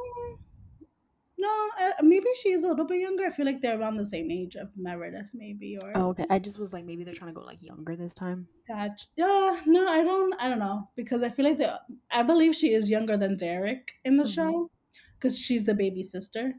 No, 1.37 1.69
uh, 1.79 1.91
maybe 2.01 2.27
she's 2.41 2.57
a 2.61 2.67
little 2.67 2.85
bit 2.85 2.99
younger. 2.99 3.23
I 3.25 3.29
feel 3.29 3.45
like 3.45 3.61
they're 3.61 3.79
around 3.79 3.95
the 3.95 4.05
same 4.05 4.29
age 4.29 4.57
of 4.57 4.67
Meredith, 4.75 5.27
maybe 5.33 5.77
or 5.77 5.93
Oh, 5.95 6.09
okay. 6.09 6.25
I 6.29 6.37
just 6.37 6.59
was 6.59 6.73
like, 6.73 6.83
maybe 6.83 7.05
they're 7.05 7.13
trying 7.13 7.33
to 7.33 7.39
go 7.39 7.45
like 7.45 7.63
younger 7.63 7.95
this 7.95 8.13
time. 8.13 8.45
Gotcha. 8.67 9.05
Yeah, 9.15 9.61
no, 9.65 9.87
I 9.87 10.03
don't. 10.03 10.33
I 10.37 10.49
don't 10.49 10.59
know 10.59 10.89
because 10.97 11.23
I 11.23 11.29
feel 11.29 11.45
like 11.45 11.57
the. 11.57 11.79
I 12.11 12.23
believe 12.23 12.55
she 12.55 12.73
is 12.73 12.89
younger 12.89 13.15
than 13.15 13.37
Derek 13.37 13.93
in 14.03 14.17
the 14.17 14.25
Mhm. 14.25 14.33
show 14.35 14.71
because 15.17 15.39
she's 15.39 15.63
the 15.63 15.73
baby 15.73 16.03
sister, 16.03 16.55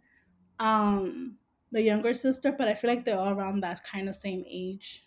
um, 0.58 1.36
the 1.72 1.82
younger 1.82 2.14
sister. 2.14 2.50
But 2.50 2.68
I 2.68 2.74
feel 2.74 2.88
like 2.90 3.04
they're 3.04 3.18
all 3.18 3.34
around 3.34 3.60
that 3.60 3.84
kind 3.84 4.08
of 4.08 4.14
same 4.14 4.44
age, 4.48 5.06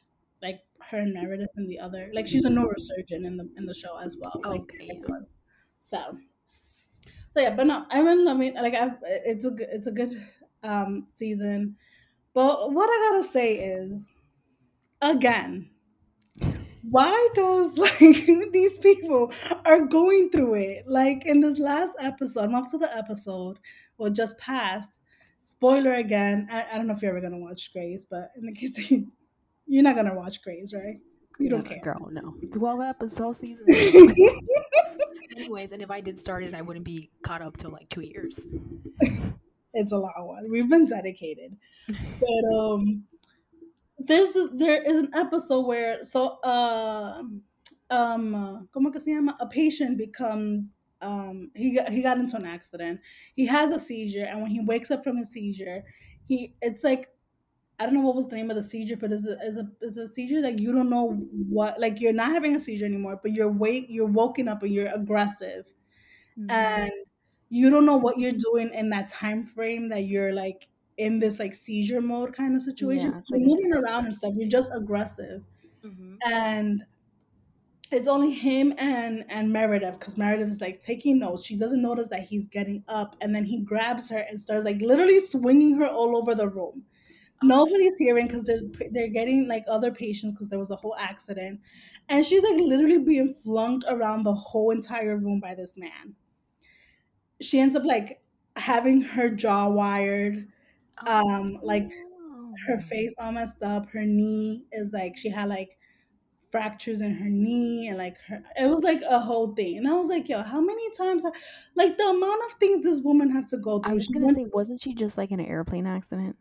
her 0.94 1.00
and 1.00 1.14
Meredith 1.14 1.50
and 1.56 1.70
the 1.70 1.80
other. 1.80 2.10
Like 2.14 2.28
she's 2.28 2.46
a 2.46 2.50
neurosurgeon 2.50 3.26
in 3.26 3.38
the 3.38 3.50
in 3.58 3.66
the 3.66 3.74
show 3.74 3.98
as 3.98 4.16
well. 4.20 4.40
Like 4.46 4.62
Okay, 4.62 4.90
yeah. 4.92 5.18
So, 5.80 6.18
so 7.32 7.40
yeah, 7.40 7.56
but 7.56 7.68
no, 7.68 7.86
I 7.90 8.02
mean, 8.02 8.28
I 8.28 8.34
mean, 8.34 8.54
like 8.54 8.76
I've, 8.76 8.98
it's 9.04 9.46
a 9.46 9.52
good, 9.52 9.68
it's 9.72 9.88
a 9.88 9.92
good 9.92 10.12
um 10.64 11.08
season. 11.10 11.76
But 12.34 12.72
what 12.72 12.90
I 12.90 13.12
gotta 13.12 13.24
say 13.26 13.56
is, 13.58 14.08
again, 15.02 15.70
why 16.90 17.28
does 17.36 17.78
like 17.78 18.00
these 18.52 18.78
people 18.78 19.32
are 19.66 19.86
going 19.86 20.30
through 20.30 20.56
it 20.56 20.88
like 20.88 21.26
in 21.26 21.40
this 21.40 21.58
last 21.58 21.94
episode 22.00 22.44
i'm 22.44 22.56
up 22.56 22.70
to 22.70 22.78
the 22.78 22.96
episode 22.96 23.58
well 23.98 24.12
just 24.12 24.38
passed 24.38 25.00
spoiler 25.46 25.94
again 25.96 26.48
I, 26.52 26.66
I 26.74 26.78
don't 26.78 26.88
know 26.88 26.94
if 26.94 27.02
you're 27.02 27.12
ever 27.12 27.22
gonna 27.22 27.40
watch 27.40 27.72
Grey's 27.72 28.06
but 28.06 28.32
in 28.36 28.46
the 28.46 28.54
case 28.54 28.76
that 28.76 28.92
you, 28.92 29.08
you're 29.68 29.84
not 29.84 29.96
gonna 29.96 30.16
watch 30.16 30.42
Grey's 30.44 30.74
right 30.74 31.00
you 31.40 31.50
don't 31.50 31.64
No, 31.64 31.70
care 31.70 31.80
girl. 31.82 32.10
No, 32.12 32.36
twelve 32.54 32.80
episodes 32.82 33.20
all 33.20 33.34
season. 33.34 33.66
Anyways, 35.36 35.72
and 35.72 35.82
if 35.82 35.90
I 35.90 36.00
did 36.00 36.20
start 36.20 36.44
it, 36.44 36.54
I 36.54 36.62
wouldn't 36.62 36.86
be 36.86 37.10
caught 37.24 37.42
up 37.42 37.58
till 37.58 37.72
like 37.72 37.90
two 37.90 38.02
years. 38.02 38.46
it's 39.74 39.92
a 39.92 39.98
long 39.98 40.14
one 40.18 40.44
we've 40.50 40.70
been 40.70 40.86
dedicated 40.86 41.56
but 42.20 42.56
um 42.56 43.04
there's 44.00 44.34
this, 44.34 44.48
there 44.54 44.82
is 44.84 44.98
an 44.98 45.10
episode 45.16 45.66
where 45.66 46.04
so 46.04 46.40
uh, 46.44 47.24
um 47.90 48.36
uh, 48.36 48.60
como 48.74 48.92
que 48.92 49.00
se 49.00 49.14
llama 49.14 49.36
a 49.40 49.48
patient 49.48 49.98
becomes 49.98 50.78
um 51.02 51.50
he 51.56 51.72
got, 51.76 51.90
he 51.90 52.02
got 52.02 52.18
into 52.18 52.36
an 52.36 52.46
accident 52.46 53.00
he 53.36 53.46
has 53.46 53.72
a 53.72 53.80
seizure 53.80 54.26
and 54.26 54.42
when 54.42 54.52
he 54.52 54.62
wakes 54.62 54.92
up 54.92 55.04
from 55.04 55.18
his 55.18 55.32
seizure 55.32 55.84
he 56.28 56.54
it's 56.62 56.84
like 56.84 57.10
I 57.84 57.86
don't 57.88 57.96
know 57.96 58.02
what 58.02 58.16
was 58.16 58.28
the 58.28 58.36
name 58.38 58.50
of 58.50 58.56
the 58.56 58.64
seizure, 58.64 58.98
but 58.98 59.12
is 59.12 59.28
a 59.28 59.38
is 59.42 59.58
a 59.58 59.70
is 59.82 59.98
a 59.98 60.08
seizure 60.08 60.42
like 60.42 60.60
you 60.60 60.72
don't 60.72 60.90
know 60.90 61.12
what 61.50 61.80
like 61.80 62.02
you're 62.02 62.14
not 62.14 62.32
having 62.32 62.56
a 62.56 62.60
seizure 62.60 62.86
anymore, 62.86 63.20
but 63.22 63.34
you're 63.34 63.52
wake 63.52 63.88
you're 63.90 64.08
woken 64.08 64.48
up 64.48 64.64
and 64.64 64.74
you're 64.74 64.92
aggressive, 64.94 65.68
Mhm. 66.40 66.48
and 66.50 66.92
you 67.50 67.70
don't 67.70 67.86
know 67.86 67.98
what 67.98 68.18
you're 68.20 68.32
doing 68.32 68.74
in 68.74 68.90
that 68.92 69.08
time 69.10 69.44
frame 69.44 69.90
that 69.90 70.06
you're 70.06 70.34
like 70.34 70.70
in 70.98 71.20
this 71.20 71.40
like 71.40 71.54
seizure 71.56 72.02
mode 72.02 72.34
kind 72.34 72.56
of 72.56 72.62
situation. 72.62 73.12
Yeah, 73.12 73.18
it's 73.20 73.30
like 73.32 73.42
moving 73.42 73.74
around 73.74 74.06
and 74.06 74.16
stuff. 74.16 74.34
You're 74.38 74.50
just 74.50 74.70
aggressive, 74.74 75.44
Mhm. 75.84 76.18
and 76.32 76.86
it's 77.92 78.08
only 78.08 78.32
him 78.32 78.74
and 78.78 79.24
and 79.30 79.52
Meredith 79.54 80.00
because 80.00 80.18
Meredith 80.18 80.50
is 80.50 80.62
like 80.62 80.82
taking 80.82 81.20
notes. 81.20 81.46
She 81.46 81.56
doesn't 81.56 81.82
notice 81.82 82.08
that 82.10 82.22
he's 82.24 82.48
getting 82.48 82.84
up, 82.88 83.16
and 83.22 83.36
then 83.36 83.46
he 83.46 83.60
grabs 83.62 84.10
her 84.10 84.18
and 84.30 84.40
starts 84.40 84.66
like 84.66 84.82
literally 84.82 85.20
swinging 85.20 85.76
her 85.76 85.88
all 85.88 86.18
over 86.18 86.34
the 86.36 86.50
room. 86.50 86.86
Nobody's 87.44 87.98
hearing 87.98 88.28
because 88.28 88.44
there's 88.44 88.64
they're 88.92 89.10
getting 89.10 89.48
like 89.48 89.64
other 89.68 89.92
patients 89.92 90.34
because 90.34 90.50
there 90.50 90.60
was 90.60 90.72
a 90.72 90.76
whole 90.76 90.96
accident, 90.98 91.60
and 92.10 92.26
she's 92.26 92.42
like 92.42 92.60
literally 92.60 93.00
being 93.00 93.34
flunked 93.34 93.86
around 93.88 94.24
the 94.24 94.34
whole 94.34 94.72
entire 94.72 95.18
room 95.18 95.40
by 95.40 95.56
this 95.56 95.78
man. 95.78 96.16
She 97.42 97.60
ends 97.60 97.76
up 97.76 97.84
like 97.84 98.22
having 98.56 99.02
her 99.02 99.30
jaw 99.30 99.68
wired, 99.68 100.48
Oh, 101.06 101.28
um, 101.28 101.60
like 101.64 101.92
her 102.68 102.80
face 102.80 103.14
all 103.18 103.32
messed 103.32 103.62
up. 103.64 103.90
Her 103.90 104.06
knee 104.06 104.66
is 104.72 104.94
like 104.94 105.18
she 105.18 105.30
had 105.30 105.50
like 105.50 105.78
fractures 106.52 107.02
in 107.02 107.12
her 107.16 107.30
knee 107.30 107.88
and 107.88 107.98
like 107.98 108.16
her 108.28 108.40
it 108.56 108.70
was 108.70 108.84
like 108.84 109.02
a 109.10 109.20
whole 109.20 109.56
thing 109.56 109.76
and 109.76 109.88
i 109.88 109.94
was 109.94 110.08
like 110.08 110.30
yo 110.30 110.40
how 110.44 110.62
many 110.62 110.88
times 110.92 111.24
like 111.74 111.98
the 111.98 112.08
amount 112.08 112.40
of 112.46 112.52
things 112.60 112.84
this 112.84 113.02
woman 113.02 113.28
have 113.28 113.48
to 113.48 113.58
go 113.58 113.80
through? 113.80 113.92
I 113.92 113.96
was 113.96 114.06
she 114.06 114.14
gonna 114.14 114.28
went 114.28 114.38
say, 114.38 114.46
wasn't 114.54 114.80
she 114.80 114.94
just 114.94 115.18
like 115.18 115.32
in 115.32 115.40
an 115.40 115.48
airplane 115.48 115.88
accident? 115.88 116.36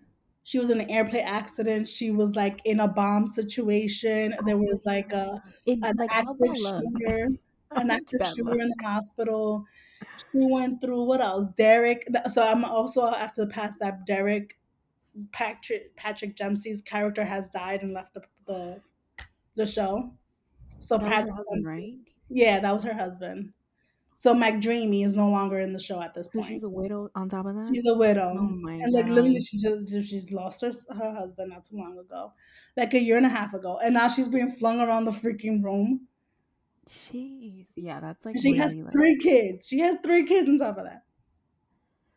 She 0.45 0.59
was 0.59 0.71
in 0.71 0.81
an 0.81 0.91
airplane 0.91 1.25
accident. 1.25 1.89
She 1.89 2.11
was 2.11 2.35
like 2.35 2.61
in 2.65 2.81
a 2.81 2.89
bomb 2.89 3.29
situation. 3.29 4.35
There 4.45 4.57
was 4.59 4.83
like 4.85 5.13
a 5.13 5.43
In 5.67 5.85
an 5.85 5.97
like 5.97 6.11
active 6.13 6.57
shooter 6.57 7.29
an 7.75 7.91
active 7.91 8.21
shooter 8.35 8.61
in 8.61 8.73
the 8.77 8.85
hospital. 8.85 9.65
She 10.01 10.45
went 10.47 10.81
through 10.81 11.05
what 11.05 11.21
else? 11.21 11.49
Derek 11.51 12.07
so 12.29 12.43
i'm 12.43 12.65
also 12.65 13.07
after 13.07 13.45
the 13.45 13.51
past 13.51 13.79
that 13.81 14.05
derek 14.05 14.59
patrick 15.33 15.95
patrick 15.97 16.37
dempsey's 16.37 16.83
character 16.83 17.25
has 17.25 17.49
died 17.49 17.83
and 17.83 17.93
left 17.93 18.15
the 18.15 18.23
the, 18.47 18.81
the 19.55 19.67
show. 19.67 20.13
So 20.79 20.97
That 20.97 21.05
was 21.05 21.13
patrick 21.13 21.35
husband, 21.35 21.67
right? 21.67 21.95
Yeah, 22.29 22.61
that 22.61 22.73
was 22.73 22.83
her 22.83 22.95
husband. 22.95 23.53
So 24.14 24.35
McDreamy 24.35 25.04
is 25.04 25.16
no 25.16 25.28
longer 25.28 25.59
in 25.59 25.73
the 25.73 25.78
show 25.78 26.00
at 26.00 26.14
this 26.14 26.26
So 26.31 26.38
point. 26.38 26.49
she's 26.52 26.62
a 26.62 26.69
widow 26.69 27.11
on 27.14 27.28
top 27.28 27.47
of 27.47 27.54
that? 27.57 27.71
She's 27.75 27.87
a 27.87 27.95
widow. 27.95 28.37
Oh 28.38 28.42
my 28.42 28.76
god. 28.78 28.83
and 28.85 28.92
like 28.92 29.07
literally 29.09 29.40
she 29.40 29.59
just 29.59 29.88
she's 29.88 30.31
lost 30.33 30.61
her 30.62 30.71
her 30.97 31.12
husband 31.12 31.50
not 31.50 31.64
too 31.64 31.76
long 31.76 31.99
ago. 31.99 32.33
Like 32.76 32.95
a 32.95 33.00
year 33.02 33.16
and 33.16 33.26
a 33.26 33.31
half 33.31 33.52
ago. 33.54 33.78
And 33.83 33.95
now 33.95 34.09
she's 34.09 34.28
being 34.28 34.50
flung 34.50 34.81
around 34.81 35.07
the 35.07 35.11
freaking 35.11 35.62
room. 35.64 36.07
Jeez. 36.88 37.71
Yeah, 37.76 38.00
that's 38.00 38.25
like 38.25 38.35
And 38.35 38.42
she 38.42 38.49
really 38.50 38.59
has 38.59 38.76
like 38.76 38.92
three 38.92 39.16
kids. 39.19 39.66
She 39.66 39.78
has 39.81 39.97
three 40.02 40.25
kids 40.25 40.49
on 40.49 40.59
top 40.59 40.78
of 40.78 40.85
that. 40.85 41.02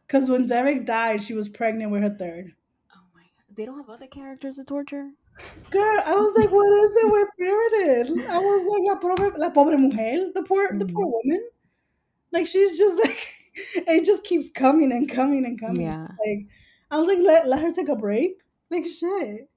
Cause 0.07 0.29
when 0.29 0.45
Derek 0.45 0.85
died, 0.85 1.23
she 1.23 1.33
was 1.33 1.49
pregnant 1.49 1.91
with 1.91 2.01
her 2.03 2.15
third. 2.17 2.51
Oh 2.95 2.99
my 3.13 3.21
god. 3.21 3.55
They 3.55 3.65
don't 3.65 3.77
have 3.77 3.89
other 3.89 4.07
characters 4.07 4.57
to 4.57 4.63
torture? 4.63 5.09
Girl, 5.69 6.01
I 6.05 6.15
was 6.15 6.33
like, 6.37 6.49
what 6.51 6.79
is 6.79 6.91
it 6.95 7.11
with 7.11 7.27
Meredith? 7.39 8.29
I 8.31 8.37
was 8.39 8.65
like, 8.69 8.83
la 8.87 8.95
pobre, 9.15 9.37
la 9.37 9.49
pobre 9.49 9.77
mujer, 9.77 10.31
the 10.33 10.43
poor, 10.43 10.69
the 10.77 10.85
poor 10.85 11.05
Mhm. 11.07 11.11
woman. 11.11 11.49
Like 12.31 12.47
she's 12.47 12.77
just 12.77 12.97
like, 13.05 13.27
it 13.75 14.05
just 14.05 14.23
keeps 14.23 14.49
coming 14.49 14.91
and 14.91 15.09
coming 15.09 15.45
and 15.45 15.59
coming. 15.59 15.83
Yeah. 15.83 16.07
Like, 16.25 16.47
I 16.91 16.97
was 16.99 17.07
like, 17.07 17.19
let, 17.21 17.47
let 17.47 17.61
her 17.61 17.71
take 17.71 17.89
a 17.89 17.95
break. 17.95 18.41
Like 18.71 18.85
shit. 18.85 19.49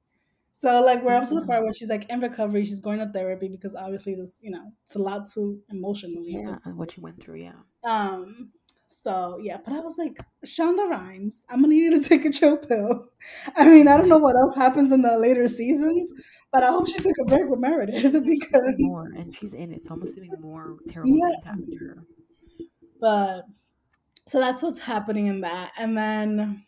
So 0.53 0.81
like 0.81 1.05
we're 1.05 1.15
up 1.15 1.29
to 1.29 1.35
the 1.37 1.47
part 1.47 1.63
where 1.63 1.73
she's 1.73 1.89
like 1.89 2.09
in 2.11 2.21
recovery. 2.21 2.65
She's 2.65 2.81
going 2.81 2.99
to 2.99 3.07
therapy 3.07 3.49
because 3.49 3.77
obviously 3.77 4.17
this, 4.17 4.41
you 4.43 4.51
know, 4.51 4.73
it's 4.87 4.97
a 4.97 4.99
lot 4.99 5.31
too 5.31 5.61
emotionally. 5.71 6.33
Yeah, 6.45 6.57
what 6.75 6.97
you 6.97 7.03
went 7.03 7.23
through, 7.23 7.37
yeah. 7.37 7.53
Um. 7.85 8.51
So 8.91 9.39
yeah, 9.41 9.59
but 9.65 9.75
I 9.75 9.81
was 9.81 9.99
like, 9.99 10.19
Shonda 10.47 10.89
Rhimes, 10.91 11.45
I'm 11.49 11.61
gonna 11.61 11.75
need 11.75 11.83
you 11.83 12.01
to 12.03 12.09
take 12.09 12.25
a 12.25 12.31
chill 12.31 12.57
pill. 12.57 13.09
I 13.55 13.67
mean, 13.67 13.87
I 13.87 13.97
don't 13.99 14.09
know 14.09 14.19
what 14.19 14.35
else 14.35 14.57
happens 14.57 14.91
in 14.93 15.03
the 15.03 15.17
later 15.19 15.47
seasons, 15.47 16.11
but 16.51 16.65
I 16.65 16.69
hope 16.69 16.89
she 16.89 16.95
took 16.95 17.15
a 17.21 17.25
break 17.27 17.49
with 17.49 17.61
Meredith 17.61 18.13
because. 18.25 18.65
more, 18.79 19.13
and 19.17 19.33
she's 19.33 19.53
in 19.53 19.71
it, 19.73 19.85
so 19.87 19.95
I'm 19.95 20.03
more 20.41 20.79
terrible 20.89 21.13
Yeah. 21.17 21.29
things 21.31 21.45
happen 21.45 21.71
to 21.71 21.77
her. 21.85 22.05
But 23.01 23.47
so 24.27 24.41
that's 24.41 24.63
what's 24.63 24.81
happening 24.81 25.27
in 25.27 25.41
that, 25.43 25.73
and 25.79 25.97
then 25.99 26.67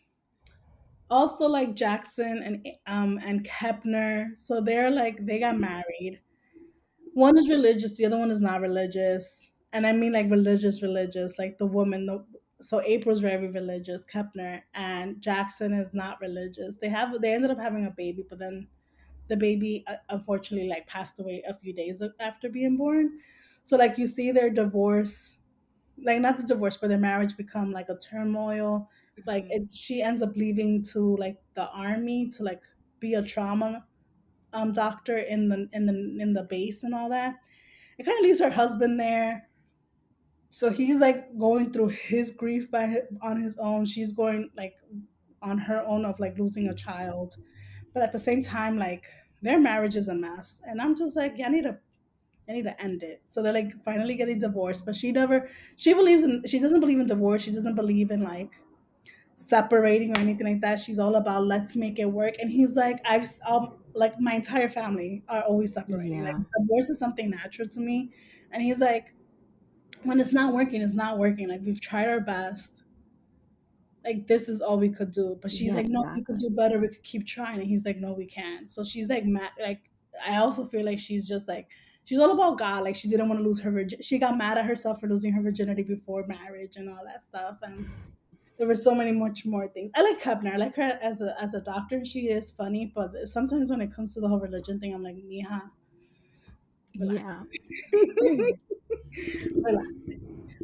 also 1.09 1.47
like 1.47 1.75
Jackson 1.75 2.41
and 2.43 2.67
um 2.87 3.19
and 3.23 3.43
Kepner. 3.45 4.37
So 4.39 4.61
they're 4.61 4.91
like 4.91 5.25
they 5.25 5.39
got 5.39 5.57
married. 5.59 6.21
One 7.13 7.37
is 7.37 7.49
religious, 7.49 7.95
the 7.95 8.05
other 8.05 8.19
one 8.19 8.31
is 8.31 8.41
not 8.41 8.61
religious, 8.61 9.51
and 9.73 9.87
I 9.87 9.93
mean 9.93 10.13
like 10.13 10.31
religious, 10.31 10.81
religious. 10.83 11.39
Like 11.39 11.57
the 11.59 11.67
woman, 11.67 12.07
the 12.07 12.25
so 12.61 12.81
April's 12.83 13.21
very 13.21 13.49
religious, 13.49 14.05
Kepner, 14.05 14.63
and 14.75 15.21
Jackson 15.21 15.73
is 15.73 15.93
not 15.93 16.21
religious. 16.21 16.77
They 16.77 16.89
have 16.89 17.21
they 17.21 17.33
ended 17.33 17.51
up 17.51 17.59
having 17.59 17.85
a 17.87 17.91
baby, 17.91 18.25
but 18.29 18.39
then 18.39 18.69
the 19.29 19.37
baby 19.37 19.85
uh, 19.87 19.97
unfortunately 20.09 20.69
like 20.69 20.87
passed 20.87 21.19
away 21.19 21.43
a 21.47 21.55
few 21.55 21.73
days 21.73 22.03
after 22.19 22.49
being 22.49 22.77
born. 22.77 23.19
So 23.63 23.77
like 23.77 23.97
you 23.99 24.07
see 24.07 24.31
their 24.31 24.51
divorce, 24.51 25.40
like 25.97 26.21
not 26.21 26.37
the 26.37 26.43
divorce, 26.45 26.77
but 26.77 26.87
their 26.89 26.97
marriage 26.97 27.37
become 27.37 27.71
like 27.71 27.89
a 27.89 27.97
turmoil. 27.97 28.89
Like 29.25 29.45
Mhm. 29.45 29.51
it, 29.51 29.71
she 29.71 30.01
ends 30.01 30.21
up 30.21 30.35
leaving 30.35 30.83
to 30.93 31.15
like 31.17 31.41
the 31.53 31.69
army 31.69 32.29
to 32.31 32.43
like 32.43 32.63
be 32.99 33.13
a 33.15 33.21
trauma 33.23 33.87
um 34.53 34.73
doctor 34.73 35.17
in 35.17 35.49
the 35.49 35.69
in 35.73 35.85
the 35.87 36.17
in 36.21 36.33
the 36.33 36.43
base 36.43 36.83
and 36.83 36.95
all 36.95 37.09
that. 37.09 37.35
It 37.99 38.05
kind 38.05 38.19
of 38.19 38.23
leaves 38.23 38.39
her 38.41 38.51
husband 38.51 38.99
there. 38.99 39.49
So 40.49 40.69
he's 40.69 40.99
like 40.99 41.37
going 41.37 41.71
through 41.71 41.89
his 41.89 42.31
grief 42.31 42.69
by 42.69 43.03
on 43.21 43.41
his 43.41 43.57
own. 43.57 43.85
She's 43.85 44.11
going 44.11 44.51
like 44.55 44.75
on 45.41 45.57
her 45.59 45.81
own 45.85 46.05
of 46.05 46.19
like 46.19 46.37
losing 46.37 46.67
a 46.67 46.75
child, 46.75 47.35
but 47.93 48.03
at 48.03 48.11
the 48.11 48.19
same 48.19 48.41
time, 48.41 48.77
like 48.77 49.05
their 49.41 49.59
marriage 49.59 49.95
is 49.95 50.07
a 50.09 50.15
mess. 50.15 50.61
And 50.65 50.81
I'm 50.81 50.95
just 50.97 51.15
like, 51.15 51.33
yeah, 51.37 51.47
I 51.47 51.49
need 51.49 51.63
to, 51.63 51.79
I 52.47 52.53
need 52.53 52.63
to 52.63 52.81
end 52.81 53.03
it. 53.03 53.21
So 53.25 53.41
they're 53.41 53.53
like 53.53 53.83
finally 53.83 54.15
getting 54.15 54.39
divorced, 54.39 54.85
but 54.85 54.95
she 54.95 55.11
never, 55.11 55.49
she 55.77 55.93
believes 55.93 56.23
in, 56.23 56.43
she 56.45 56.59
doesn't 56.59 56.79
believe 56.79 56.99
in 56.99 57.07
divorce. 57.07 57.43
She 57.43 57.51
doesn't 57.51 57.75
believe 57.75 58.11
in 58.11 58.21
like 58.23 58.53
separating 59.35 60.11
or 60.11 60.19
anything 60.19 60.47
like 60.47 60.61
that. 60.61 60.79
She's 60.79 60.99
all 60.99 61.15
about 61.15 61.45
let's 61.45 61.75
make 61.75 61.99
it 61.99 62.05
work. 62.05 62.35
And 62.39 62.49
he's 62.49 62.75
like, 62.75 62.99
I've, 63.05 63.27
um, 63.47 63.83
like 63.93 64.19
my 64.19 64.35
entire 64.35 64.69
family 64.69 65.23
are 65.29 65.43
always 65.43 65.73
separating. 65.73 66.23
Like 66.23 66.35
Yeah. 66.35 66.43
divorce 66.59 66.89
is 66.89 66.99
something 66.99 67.29
natural 67.29 67.67
to 67.69 67.79
me. 67.81 68.13
And 68.51 68.63
he's 68.63 68.79
like, 68.81 69.13
when 70.03 70.19
it's 70.19 70.33
not 70.33 70.53
working, 70.53 70.81
it's 70.81 70.93
not 70.95 71.17
working. 71.19 71.47
Like 71.49 71.61
we've 71.63 71.81
tried 71.81 72.09
our 72.09 72.21
best. 72.21 72.83
Like 74.03 74.25
this 74.27 74.49
is 74.49 74.61
all 74.61 74.79
we 74.79 74.89
could 74.89 75.11
do. 75.11 75.37
But 75.41 75.51
she's 75.51 75.73
Yeah, 75.73 75.75
like, 75.75 75.87
no, 75.87 76.11
we 76.15 76.23
could 76.23 76.37
do 76.37 76.49
better. 76.49 76.79
We 76.79 76.87
could 76.87 77.03
keep 77.03 77.25
trying. 77.27 77.59
And 77.59 77.67
he's 77.67 77.85
like, 77.85 77.97
no, 77.97 78.13
we 78.13 78.25
can't. 78.25 78.69
So 78.69 78.83
she's 78.83 79.09
like, 79.09 79.25
mad. 79.25 79.51
Like 79.59 79.91
I 80.25 80.37
also 80.37 80.65
feel 80.65 80.85
like 80.85 80.99
she's 80.99 81.27
just 81.27 81.47
like 81.47 81.69
she's 82.03 82.19
all 82.19 82.31
about 82.31 82.57
God. 82.57 82.83
Like 82.83 82.95
she 82.95 83.07
didn't 83.07 83.29
want 83.29 83.39
to 83.39 83.47
lose 83.47 83.59
her 83.59 83.71
virgin. 83.71 84.01
She 84.01 84.17
got 84.17 84.37
mad 84.37 84.57
at 84.57 84.65
herself 84.65 84.99
for 84.99 85.07
losing 85.07 85.31
her 85.33 85.41
virginity 85.41 85.83
before 85.83 86.25
marriage 86.27 86.75
and 86.77 86.89
all 86.89 87.03
that 87.05 87.23
stuff. 87.23 87.57
And 87.61 87.85
there 88.57 88.67
were 88.67 88.75
so 88.75 88.93
many 88.93 89.11
much 89.11 89.45
more 89.45 89.67
things. 89.67 89.91
I 89.95 90.01
like 90.01 90.21
Kepner. 90.21 90.53
I 90.53 90.57
like 90.57 90.75
her 90.75 90.99
as 91.01 91.21
a 91.21 91.35
as 91.41 91.53
a 91.53 91.61
doctor. 91.61 92.05
She 92.05 92.29
is 92.29 92.51
funny, 92.51 92.91
but 92.93 93.11
sometimes 93.25 93.69
when 93.69 93.81
it 93.81 93.93
comes 93.93 94.13
to 94.13 94.21
the 94.21 94.27
whole 94.27 94.39
religion 94.39 94.79
thing, 94.79 94.93
I'm 94.93 95.03
like, 95.03 95.15
Mija, 95.15 95.61
relax. 96.99 97.47
Yeah. 97.91 98.45
relax. 99.55 99.87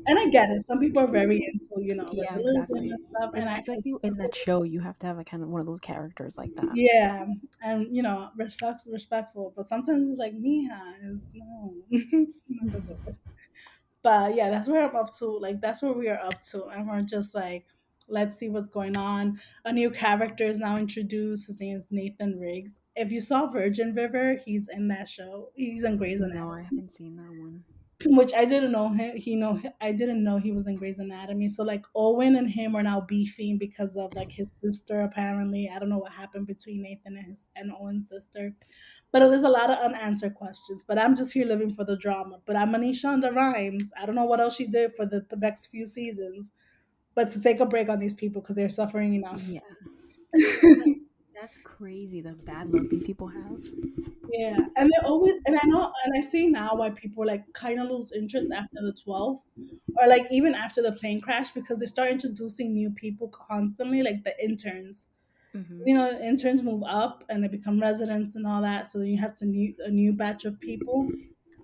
And 0.07 0.17
I 0.17 0.29
get 0.29 0.49
it. 0.49 0.61
Some 0.61 0.79
people 0.79 1.03
are 1.03 1.07
very 1.07 1.37
into, 1.45 1.69
you 1.83 1.95
know, 1.95 2.09
Yeah, 2.11 2.35
exactly. 2.37 2.89
and 2.89 3.05
stuff. 3.09 3.31
And 3.35 3.43
And 3.43 3.49
I 3.49 3.57
I, 3.57 3.61
feel 3.61 3.75
like 3.75 3.85
you 3.85 3.99
in 4.03 4.15
that 4.17 4.33
show 4.35 4.63
you 4.63 4.79
have 4.79 4.97
to 4.99 5.07
have 5.07 5.19
a 5.19 5.23
kind 5.23 5.43
of 5.43 5.49
one 5.49 5.61
of 5.61 5.67
those 5.67 5.79
characters 5.81 6.37
like 6.37 6.55
that. 6.55 6.75
yeah, 6.75 7.25
and 7.61 7.93
you 7.95 8.01
know, 8.01 8.29
respect, 8.35 8.81
respectful. 8.91 9.53
But 9.55 9.65
sometimes 9.65 10.09
it's 10.09 10.17
like 10.19 10.33
Mija 10.33 10.79
is 11.03 11.29
no, 11.33 11.75
it's 11.91 12.41
not. 12.49 13.15
But 14.03 14.35
yeah, 14.35 14.49
that's 14.49 14.67
where 14.69 14.87
I'm 14.87 14.95
up 14.95 15.13
to. 15.17 15.25
Like 15.25 15.61
that's 15.61 15.81
where 15.81 15.93
we 15.93 16.07
are 16.09 16.19
up 16.19 16.41
to, 16.51 16.65
and 16.67 16.87
we're 16.87 17.01
just 17.01 17.35
like, 17.35 17.65
let's 18.07 18.37
see 18.37 18.49
what's 18.49 18.69
going 18.69 18.95
on. 18.95 19.39
A 19.65 19.73
new 19.73 19.89
character 19.91 20.45
is 20.45 20.59
now 20.59 20.77
introduced. 20.77 21.47
His 21.47 21.59
name 21.59 21.75
is 21.75 21.87
Nathan 21.91 22.39
Riggs. 22.39 22.77
If 22.95 23.11
you 23.11 23.21
saw 23.21 23.47
Virgin 23.47 23.93
River, 23.93 24.37
he's 24.45 24.69
in 24.69 24.87
that 24.89 25.09
show. 25.09 25.49
He's 25.55 25.83
in 25.83 25.97
Grey's 25.97 26.21
Anatomy. 26.21 26.45
No, 26.47 26.51
I 26.53 26.61
haven't 26.63 26.91
seen 26.91 27.15
that 27.17 27.29
one. 27.41 27.63
which 28.05 28.33
I 28.33 28.45
didn't 28.45 28.71
know 28.71 28.89
him. 28.89 29.17
He 29.17 29.35
know 29.35 29.59
I 29.81 29.91
didn't 29.91 30.23
know 30.23 30.37
he 30.37 30.51
was 30.51 30.67
in 30.67 30.75
Grey's 30.75 30.99
Anatomy. 30.99 31.47
So 31.47 31.63
like 31.63 31.85
Owen 31.95 32.35
and 32.35 32.49
him 32.49 32.75
are 32.75 32.83
now 32.83 33.01
beefing 33.01 33.57
because 33.57 33.97
of 33.97 34.13
like 34.13 34.31
his 34.31 34.53
sister. 34.61 35.01
Apparently, 35.01 35.69
I 35.73 35.79
don't 35.79 35.89
know 35.89 35.97
what 35.97 36.11
happened 36.11 36.47
between 36.47 36.83
Nathan 36.83 37.17
and 37.17 37.25
his 37.25 37.49
and 37.55 37.71
Owen's 37.71 38.09
sister. 38.09 38.53
But 39.11 39.27
there's 39.27 39.43
a 39.43 39.49
lot 39.49 39.71
of 39.71 39.79
unanswered 39.79 40.35
questions. 40.35 40.83
But 40.87 40.99
I'm 40.99 41.15
just 41.15 41.33
here 41.33 41.45
living 41.45 41.73
for 41.73 41.85
the 41.85 41.97
drama. 41.97 42.39
But 42.45 42.55
I'm 42.55 42.71
Manish 42.71 43.03
Shonda 43.03 43.33
Rhimes. 43.33 43.91
I 43.99 44.05
don't 44.05 44.15
know 44.15 44.25
what 44.25 44.41
else 44.41 44.55
she 44.55 44.67
did 44.67 44.93
for 44.95 45.05
the, 45.05 45.25
the 45.29 45.37
next 45.37 45.67
few 45.67 45.87
seasons, 45.87 46.51
but 47.15 47.29
to 47.31 47.41
take 47.41 47.59
a 47.61 47.65
break 47.65 47.89
on 47.89 47.99
these 47.99 48.15
people 48.15 48.41
because 48.41 48.55
they're 48.55 48.69
suffering 48.69 49.13
enough. 49.15 49.43
Yeah. 49.47 49.61
That's 51.39 51.57
crazy. 51.59 52.21
The 52.21 52.33
bad 52.33 52.71
luck 52.71 52.89
these 52.89 53.05
people 53.05 53.27
have. 53.27 53.59
Yeah, 54.31 54.57
and 54.75 54.89
they're 54.91 55.05
always, 55.05 55.35
and 55.45 55.57
I 55.57 55.65
know, 55.65 55.91
and 56.03 56.13
I 56.17 56.21
see 56.21 56.47
now 56.47 56.75
why 56.75 56.89
people 56.89 57.25
like 57.25 57.45
kind 57.53 57.79
of 57.79 57.89
lose 57.89 58.11
interest 58.11 58.49
after 58.51 58.81
the 58.81 58.93
12, 58.93 59.39
or 59.97 60.07
like 60.07 60.25
even 60.31 60.53
after 60.53 60.81
the 60.81 60.91
plane 60.91 61.21
crash 61.21 61.51
because 61.51 61.79
they 61.79 61.85
start 61.85 62.09
introducing 62.09 62.73
new 62.73 62.89
people 62.89 63.29
constantly, 63.29 64.03
like 64.03 64.23
the 64.23 64.33
interns. 64.43 65.07
Mm-hmm. 65.55 65.81
You 65.85 65.95
know, 65.95 66.19
interns 66.19 66.61
move 66.61 66.83
up 66.85 67.23
and 67.29 67.43
they 67.43 67.47
become 67.47 67.79
residents 67.79 68.35
and 68.35 68.45
all 68.45 68.61
that, 68.61 68.87
so 68.87 68.99
then 68.99 69.07
you 69.07 69.17
have 69.17 69.35
to 69.35 69.45
new 69.45 69.73
a 69.85 69.89
new 69.89 70.13
batch 70.13 70.45
of 70.45 70.59
people. 70.59 71.09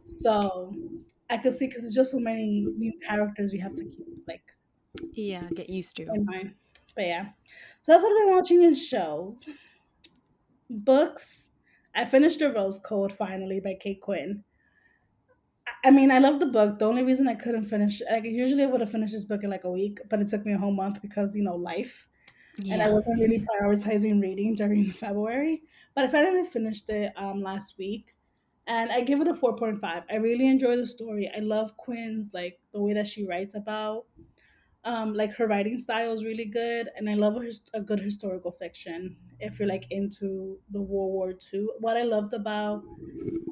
So 0.05 0.73
I 1.29 1.37
could 1.37 1.53
see 1.53 1.67
because 1.67 1.81
there's 1.81 1.93
just 1.95 2.11
so 2.11 2.19
many 2.19 2.65
new 2.77 2.93
characters 3.05 3.53
you 3.53 3.61
have 3.61 3.75
to 3.75 3.83
keep 3.83 4.07
like 4.27 4.43
Yeah, 5.13 5.47
get 5.53 5.69
used 5.69 5.97
to. 5.97 6.05
But 6.95 7.05
yeah, 7.05 7.29
so 7.81 7.91
that's 7.91 8.03
what 8.03 8.11
I've 8.11 8.27
been 8.27 8.35
watching 8.35 8.63
in 8.63 8.75
shows, 8.75 9.47
books. 10.69 11.49
I 11.95 12.05
finished 12.05 12.39
The 12.39 12.51
Rose 12.51 12.79
Code 12.79 13.11
finally 13.11 13.59
by 13.59 13.75
Kate 13.75 14.01
Quinn. 14.01 14.43
I- 15.83 15.91
mean, 15.91 16.11
I 16.11 16.19
love 16.19 16.39
the 16.39 16.45
book. 16.45 16.79
The 16.79 16.85
only 16.85 17.03
reason 17.03 17.27
I 17.27 17.35
couldn't 17.35 17.67
finish, 17.67 18.01
like, 18.09 18.23
usually 18.25 18.63
I 18.63 18.67
would 18.67 18.81
have 18.81 18.91
finished 18.91 19.13
this 19.13 19.25
book 19.25 19.43
in 19.43 19.49
like 19.49 19.63
a 19.63 19.71
week, 19.71 19.99
but 20.09 20.21
it 20.21 20.27
took 20.27 20.45
me 20.45 20.53
a 20.53 20.57
whole 20.57 20.71
month 20.73 21.01
because 21.01 21.35
you 21.35 21.43
know 21.43 21.55
life, 21.55 22.07
and 22.69 22.81
I 22.81 22.89
wasn't 22.89 23.19
really 23.19 23.39
prioritizing 23.39 24.21
reading 24.21 24.55
during 24.55 24.85
February. 25.03 25.63
But 25.95 26.05
I 26.05 26.07
finally 26.09 26.43
finished 26.45 26.89
it 26.89 27.11
um, 27.17 27.41
last 27.41 27.77
week, 27.77 28.15
and 28.67 28.91
I 28.91 29.01
give 29.01 29.21
it 29.21 29.27
a 29.27 29.33
four 29.33 29.55
point 29.55 29.79
five. 29.79 30.03
I 30.09 30.15
really 30.17 30.47
enjoy 30.47 30.77
the 30.77 30.87
story. 30.87 31.31
I 31.35 31.39
love 31.39 31.77
Quinn's 31.77 32.33
like 32.33 32.59
the 32.73 32.81
way 32.81 32.93
that 32.93 33.07
she 33.07 33.25
writes 33.25 33.55
about 33.55 34.05
um, 34.85 35.13
like 35.13 35.31
her 35.35 35.47
writing 35.47 35.77
style 35.77 36.11
is 36.13 36.25
really 36.25 36.45
good, 36.45 36.89
and 36.95 37.09
I 37.09 37.13
love 37.13 37.37
a, 37.37 37.51
a 37.73 37.81
good 37.81 37.99
historical 37.99 38.51
fiction. 38.51 39.17
If 39.39 39.59
you're 39.59 39.67
like 39.67 39.87
into 39.91 40.59
the 40.71 40.81
World 40.81 41.11
War 41.13 41.33
II, 41.33 41.69
what 41.79 41.97
I 41.97 42.03
loved 42.03 42.33
about 42.33 42.83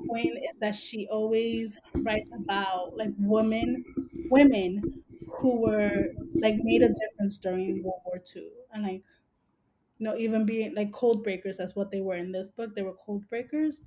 Quinn 0.07 0.37
is 0.37 0.59
that 0.59 0.75
she 0.75 1.07
always 1.09 1.79
writes 1.95 2.33
about 2.35 2.97
like 2.97 3.11
women, 3.17 3.85
women 4.29 5.03
who 5.39 5.61
were 5.61 6.07
like 6.35 6.55
made 6.63 6.81
a 6.83 6.89
difference 6.89 7.37
during 7.37 7.83
World 7.83 8.01
War 8.05 8.19
II, 8.19 8.51
and 8.73 8.83
like 8.83 9.03
you 9.97 10.05
know 10.05 10.15
even 10.17 10.45
being 10.45 10.73
like 10.75 10.91
code 10.91 11.23
breakers. 11.23 11.57
That's 11.57 11.75
what 11.75 11.91
they 11.91 12.01
were 12.01 12.15
in 12.15 12.31
this 12.31 12.49
book. 12.49 12.75
They 12.75 12.81
were 12.83 12.93
code 12.95 13.27
breakers, 13.29 13.81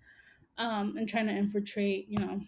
um, 0.58 0.96
and 0.96 1.08
trying 1.08 1.26
to 1.26 1.34
infiltrate, 1.34 2.08
you 2.08 2.18
know, 2.18 2.40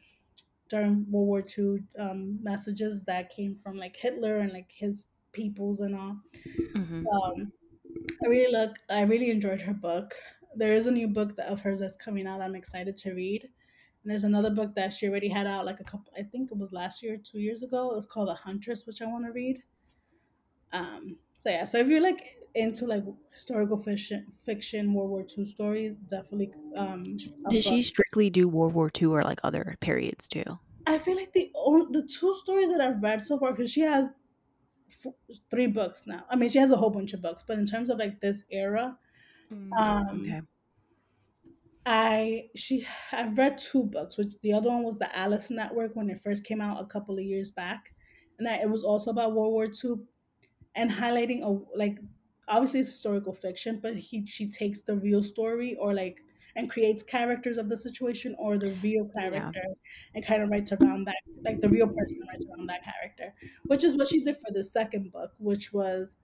during 0.69 1.07
World 1.11 1.27
War 1.29 1.45
II 1.59 1.83
um, 1.99 2.39
messages 2.43 3.05
that 3.05 3.31
came 3.31 3.57
from 3.57 3.77
like 3.77 3.97
Hitler 3.97 4.39
and 4.39 4.53
like 4.53 4.71
his 4.71 5.07
peoples 5.33 5.81
and 5.81 5.95
all. 5.95 6.17
Mm-hmm. 6.75 7.07
Um, 7.07 7.53
I 8.25 8.29
really 8.29 8.53
look. 8.53 8.77
I 8.91 9.03
really 9.03 9.31
enjoyed 9.31 9.61
her 9.61 9.75
book. 9.75 10.15
There 10.55 10.73
is 10.73 10.87
a 10.87 10.91
new 10.91 11.09
book 11.09 11.37
that 11.37 11.49
of 11.49 11.61
hers 11.61 11.81
that's 11.81 11.97
coming 11.97 12.27
out. 12.27 12.41
I'm 12.41 12.55
excited 12.55 12.97
to 12.99 13.13
read. 13.13 13.43
And 13.43 14.11
there's 14.11 14.25
another 14.25 14.51
book 14.51 14.75
that 14.77 14.93
she 14.93 15.09
already 15.09 15.29
had 15.29 15.47
out 15.47 15.67
like 15.67 15.81
a 15.81 15.85
couple. 15.85 16.13
I 16.17 16.23
think 16.23 16.51
it 16.51 16.59
was 16.59 16.73
last 16.73 17.03
year, 17.03 17.17
two 17.17 17.41
years 17.41 17.63
ago. 17.63 17.91
It 17.91 17.97
was 17.97 18.07
called 18.07 18.29
The 18.29 18.35
Huntress, 18.35 18.87
which 18.87 19.03
I 19.03 19.07
want 19.07 19.25
to 19.27 19.33
read. 19.33 19.63
Um, 20.73 21.17
so 21.37 21.51
yeah. 21.51 21.65
So 21.65 21.79
if 21.79 21.89
you're 21.89 22.01
like 22.01 22.37
into 22.57 22.87
like 22.87 23.05
historical 23.33 23.79
fiction, 23.79 24.33
fiction 24.45 24.95
World 24.95 25.11
War 25.11 25.25
II 25.25 25.45
stories, 25.47 25.97
definitely. 25.97 26.55
Um, 26.77 27.19
Did 27.49 27.65
she 27.65 27.83
strictly 27.83 28.31
do 28.31 28.49
World 28.49 28.73
War 28.75 28.89
II 28.89 29.09
or 29.13 29.23
like 29.25 29.41
other 29.43 29.77
periods 29.81 30.29
too? 30.29 30.61
I 30.87 30.99
feel 30.99 31.17
like 31.17 31.33
the 31.33 31.51
on- 31.55 31.93
the 31.93 32.03
two 32.03 32.35
stories 32.37 32.71
that 32.71 32.81
I've 32.81 33.03
read 33.03 33.23
so 33.23 33.39
far, 33.39 33.51
because 33.53 33.73
she 33.73 33.81
has 33.81 34.23
f- 34.91 35.15
three 35.51 35.69
books 35.69 36.07
now. 36.07 36.27
I 36.31 36.37
mean, 36.37 36.49
she 36.51 36.59
has 36.59 36.73
a 36.73 36.77
whole 36.77 36.91
bunch 36.91 37.15
of 37.15 37.23
books, 37.23 37.45
but 37.47 37.59
in 37.59 37.67
terms 37.67 37.91
of 37.91 37.99
like 37.99 38.21
this 38.21 38.45
era, 38.51 38.99
um, 39.79 40.09
okay. 40.13 40.41
I 41.85 42.51
she 42.57 42.87
I've 43.13 43.39
read 43.39 43.59
two 43.59 43.85
books, 43.85 44.17
which 44.17 44.33
the 44.43 44.53
other 44.53 44.69
one 44.71 44.83
was 44.83 44.99
the 44.99 45.15
Alice 45.17 45.51
Network 45.51 45.95
when 45.95 46.11
it 46.11 46.21
first 46.21 46.45
came 46.45 46.61
out 46.61 46.83
a 46.83 46.87
couple 46.87 47.17
of 47.17 47.25
years 47.25 47.51
back, 47.51 47.95
and 48.39 48.49
I, 48.49 48.57
it 48.57 48.71
was 48.71 48.83
also 48.83 49.11
about 49.11 49.35
World 49.35 49.53
War 49.53 49.69
II 49.69 50.07
and 50.75 50.91
highlighting 50.91 51.43
a 51.43 51.77
like 51.77 51.99
obviously 52.49 52.81
it's 52.81 52.91
historical 52.91 53.33
fiction, 53.33 53.81
but 53.81 53.97
he 53.97 54.27
she 54.27 54.49
takes 54.49 54.83
the 54.83 54.97
real 54.99 55.23
story 55.23 55.77
or 55.77 55.95
like 55.95 56.25
and 56.57 56.71
creates 56.71 57.03
characters 57.03 57.59
of 57.59 57.69
the 57.69 57.77
situation 57.77 58.35
or 58.39 58.57
the 58.59 58.73
real 58.73 59.09
Yeah. 59.31 59.53
character 59.55 59.63
and 60.15 60.25
kind 60.25 60.43
of 60.43 60.49
writes 60.51 60.73
around 60.73 61.05
that 61.05 61.17
like 61.45 61.61
the 61.61 61.69
real 61.71 61.87
person 61.89 62.19
writes 62.29 62.45
around 62.57 62.67
that 62.69 62.83
character, 62.85 63.35
which 63.67 63.85
is 63.85 63.97
what 63.97 64.09
she 64.09 64.21
did 64.23 64.37
for 64.37 64.53
the 64.53 64.63
second 64.65 65.13
book, 65.13 65.33
which 65.39 65.73
was 65.73 66.17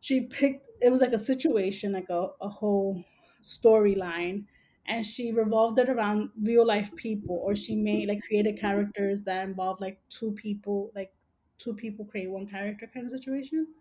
she 0.00 0.26
picked 0.26 0.66
it 0.82 0.90
was 0.90 1.00
like 1.00 1.12
a 1.12 1.18
situation 1.18 1.92
like 1.92 2.08
a, 2.10 2.28
a 2.40 2.48
whole 2.48 3.04
storyline 3.42 4.46
and 4.86 5.04
she 5.04 5.32
revolved 5.32 5.78
it 5.78 5.88
around 5.88 6.30
real 6.42 6.66
life 6.66 6.94
people 6.96 7.36
or 7.36 7.54
she 7.56 7.74
made 7.76 8.08
like 8.08 8.22
created 8.22 8.58
characters 8.58 9.22
that 9.22 9.46
involve 9.48 9.80
like 9.80 10.00
two 10.08 10.32
people 10.32 10.90
like 10.94 11.14
two 11.58 11.74
people 11.74 12.04
create 12.04 12.30
one 12.30 12.46
character 12.46 12.86
kind 12.92 13.06
of 13.06 13.12
situation 13.12 13.74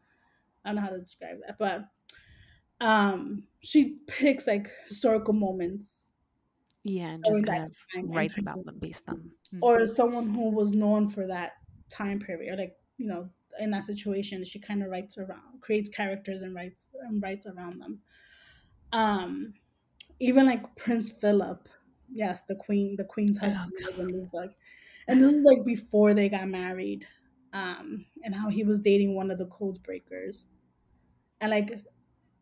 i 0.63 0.69
don't 0.69 0.75
know 0.75 0.81
how 0.81 0.89
to 0.89 0.99
describe 0.99 1.37
that 1.45 1.57
but 1.57 1.85
um 2.81 3.43
she 3.61 3.97
picks 4.07 4.45
like 4.47 4.69
historical 4.87 5.33
moments. 5.33 6.11
Yeah, 6.83 7.11
and 7.11 7.23
just 7.25 7.45
kind 7.45 7.63
of 7.63 8.13
writes 8.13 8.37
about 8.37 8.65
them 8.65 8.77
based 8.79 9.05
on. 9.07 9.31
Mm. 9.53 9.59
or 9.61 9.87
someone 9.87 10.27
who 10.27 10.49
was 10.49 10.73
known 10.73 11.07
for 11.07 11.27
that 11.27 11.53
time 11.89 12.19
period 12.19 12.57
like 12.57 12.75
you 12.97 13.07
know 13.07 13.29
in 13.59 13.69
that 13.71 13.83
situation 13.83 14.43
she 14.43 14.59
kind 14.59 14.81
of 14.83 14.89
writes 14.89 15.17
around 15.17 15.61
creates 15.61 15.87
characters 15.87 16.41
and 16.41 16.55
writes 16.55 16.89
and 17.07 17.21
writes 17.21 17.45
around 17.47 17.79
them. 17.79 17.99
Um 18.91 19.53
even 20.19 20.45
like 20.45 20.75
prince 20.75 21.09
philip 21.09 21.69
yes 22.11 22.43
the 22.43 22.55
queen 22.55 22.95
the 22.97 23.05
queen's 23.05 23.39
Oh, 23.41 23.47
husband 23.47 23.71
was 23.85 23.99
in 23.99 24.11
this 24.19 24.27
book. 24.29 24.51
And 25.07 25.21
this 25.21 25.33
is 25.33 25.43
like 25.43 25.63
before 25.65 26.13
they 26.13 26.29
got 26.29 26.47
married 26.47 27.05
um 27.53 28.05
and 28.23 28.35
how 28.35 28.49
he 28.49 28.63
was 28.63 28.79
dating 28.79 29.15
one 29.15 29.31
of 29.31 29.37
the 29.37 29.47
code 29.47 29.81
breakers. 29.83 30.47
And 31.41 31.51
like 31.51 31.71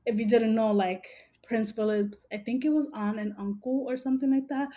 if 0.06 0.19
you 0.19 0.28
didn't 0.28 0.56
know 0.56 0.71
like 0.71 1.08
prince 1.43 1.71
philip's 1.71 2.26
i 2.32 2.38
think 2.38 2.65
it 2.65 2.69
was 2.69 2.88
aunt 2.93 3.19
and 3.19 3.34
uncle 3.38 3.86
or 3.88 3.95
something 3.97 4.32
like 4.32 4.47
that 4.47 4.69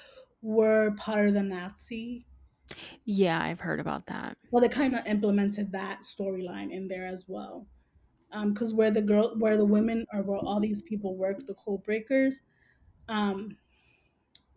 were 0.42 0.92
part 0.96 1.28
of 1.28 1.34
the 1.34 1.42
nazi. 1.42 2.26
Yeah, 3.04 3.40
I've 3.42 3.60
heard 3.60 3.80
about 3.80 4.06
that. 4.06 4.36
well 4.50 4.60
they 4.62 4.68
kind 4.68 4.94
of 4.94 5.06
implemented 5.06 5.72
that 5.72 6.00
storyline 6.02 6.70
in 6.72 6.88
there 6.88 7.06
as 7.06 7.24
well. 7.28 7.66
Because 8.46 8.74
where 8.74 8.90
the 8.90 9.02
girl 9.02 9.34
where 9.38 9.56
the 9.56 9.64
women 9.64 10.06
or 10.12 10.22
where 10.22 10.38
all 10.38 10.60
these 10.60 10.82
people 10.82 11.16
work 11.16 11.46
the 11.46 11.54
code 11.54 11.82
breakers 11.84 12.40
um 13.08 13.56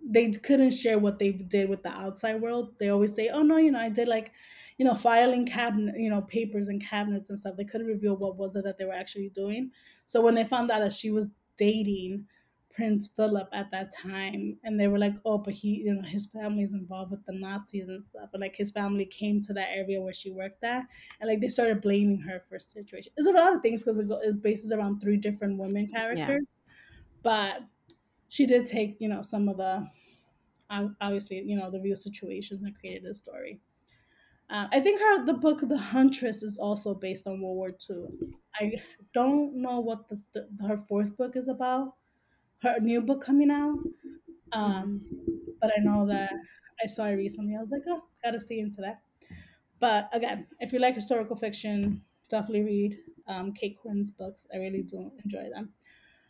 they 0.10 0.32
couldn't 0.32 0.72
share 0.72 0.98
what 1.00 1.20
they 1.20 1.32
did 1.32 1.70
with 1.70 1.84
the 1.84 1.90
outside 1.90 2.42
world. 2.42 2.76
They 2.80 2.90
always 2.90 3.14
say 3.14 3.30
oh 3.30 3.42
no 3.44 3.58
you 3.58 3.72
know 3.72 3.80
i 3.80 3.90
did 3.90 4.08
like 4.08 4.32
you 4.78 4.86
know 4.86 4.94
filing 4.94 5.46
cabinet 5.46 5.96
you 5.98 6.10
know 6.10 6.22
papers 6.22 6.68
and 6.68 6.84
cabinets 6.84 7.30
and 7.30 7.40
stuff 7.40 7.56
they 7.58 7.66
couldn't 7.66 7.88
reveal 7.88 8.16
what 8.16 8.38
was 8.38 8.56
it 8.56 8.64
that 8.64 8.78
they 8.78 8.86
were 8.86 8.94
actually 8.94 9.30
doing. 9.30 9.72
So 10.06 10.22
when 10.22 10.36
they 10.36 10.44
found 10.44 10.72
out 10.72 10.80
that 10.80 10.94
she 10.94 11.12
was 11.12 11.30
dating 11.58 12.28
prince 12.70 13.08
philip 13.08 13.50
at 13.54 13.72
that 13.72 13.92
time 13.92 14.56
and 14.64 14.80
they 14.80 14.88
were 14.88 15.00
like 15.00 15.16
oh 15.26 15.40
but 15.40 15.52
he 15.52 15.82
you 15.82 15.96
know 15.96 16.02
his 16.04 16.28
family's 16.28 16.74
involved 16.74 17.10
with 17.10 17.26
the 17.26 17.34
nazis 17.34 17.88
and 17.90 18.04
stuff 18.04 18.30
and 18.34 18.42
like 18.42 18.56
his 18.56 18.70
family 18.70 19.04
came 19.04 19.42
to 19.42 19.52
that 19.52 19.70
area 19.72 20.00
where 20.00 20.14
she 20.14 20.30
worked 20.30 20.64
at 20.64 20.86
and 21.20 21.28
like 21.28 21.42
they 21.42 21.48
started 21.48 21.82
blaming 21.82 22.20
her 22.20 22.40
for 22.48 22.60
situation. 22.60 23.12
It's 23.18 23.28
a 23.28 23.32
lot 23.32 23.56
of 23.56 23.64
things 23.64 23.84
because 23.84 23.98
it, 23.98 24.08
go- 24.08 24.22
it 24.22 24.44
bases 24.44 24.72
around 24.72 25.00
three 25.00 25.18
different 25.18 25.60
women 25.60 25.88
characters 25.88 26.54
but 27.24 27.62
she 28.30 28.46
did 28.46 28.66
take 28.66 28.98
you 29.00 29.10
know 29.10 29.22
some 29.22 29.50
of 29.50 29.58
the 29.58 29.88
obviously 30.70 31.42
you 31.44 31.56
know 31.56 31.72
the 31.72 31.82
real 31.82 31.96
situations 31.96 32.62
that 32.62 32.78
created 32.80 33.04
this 33.04 33.18
story 33.18 33.60
uh, 34.50 34.68
i 34.72 34.80
think 34.80 35.00
her 35.00 35.26
the 35.26 35.34
book 35.34 35.62
the 35.62 35.78
huntress 35.78 36.44
is 36.44 36.58
also 36.58 36.94
based 36.94 37.28
on 37.28 37.42
world 37.42 37.56
war 37.58 37.72
ii 37.92 38.32
i 38.60 38.72
don't 39.14 39.56
know 39.56 39.80
what 39.80 40.08
the, 40.10 40.22
the 40.34 40.68
her 40.68 40.78
fourth 40.78 41.16
book 41.18 41.36
is 41.36 41.48
about 41.48 41.96
her 42.62 42.80
new 42.80 43.02
book 43.02 43.24
coming 43.24 43.52
out 43.52 43.78
um 44.54 45.02
but 45.62 45.72
i 45.78 45.80
know 45.82 46.06
that 46.08 46.34
i 46.84 46.88
saw 46.88 47.06
it 47.06 47.14
recently. 47.16 47.56
I 47.56 47.60
was 47.60 47.72
like 47.72 47.84
oh 47.88 48.04
gotta 48.24 48.40
see 48.40 48.60
into 48.60 48.82
that. 48.82 49.02
But 49.80 50.10
again 50.14 50.48
if 50.60 50.74
you 50.74 50.80
like 50.80 50.96
historical 50.96 51.36
fiction 51.36 52.02
definitely 52.30 52.64
read 52.64 52.98
um, 53.28 53.54
kate 53.54 53.78
quinn's 53.78 54.12
books. 54.12 54.48
I 54.54 54.58
really 54.58 54.84
do 54.84 55.12
enjoy 55.24 55.50
them. 55.54 55.74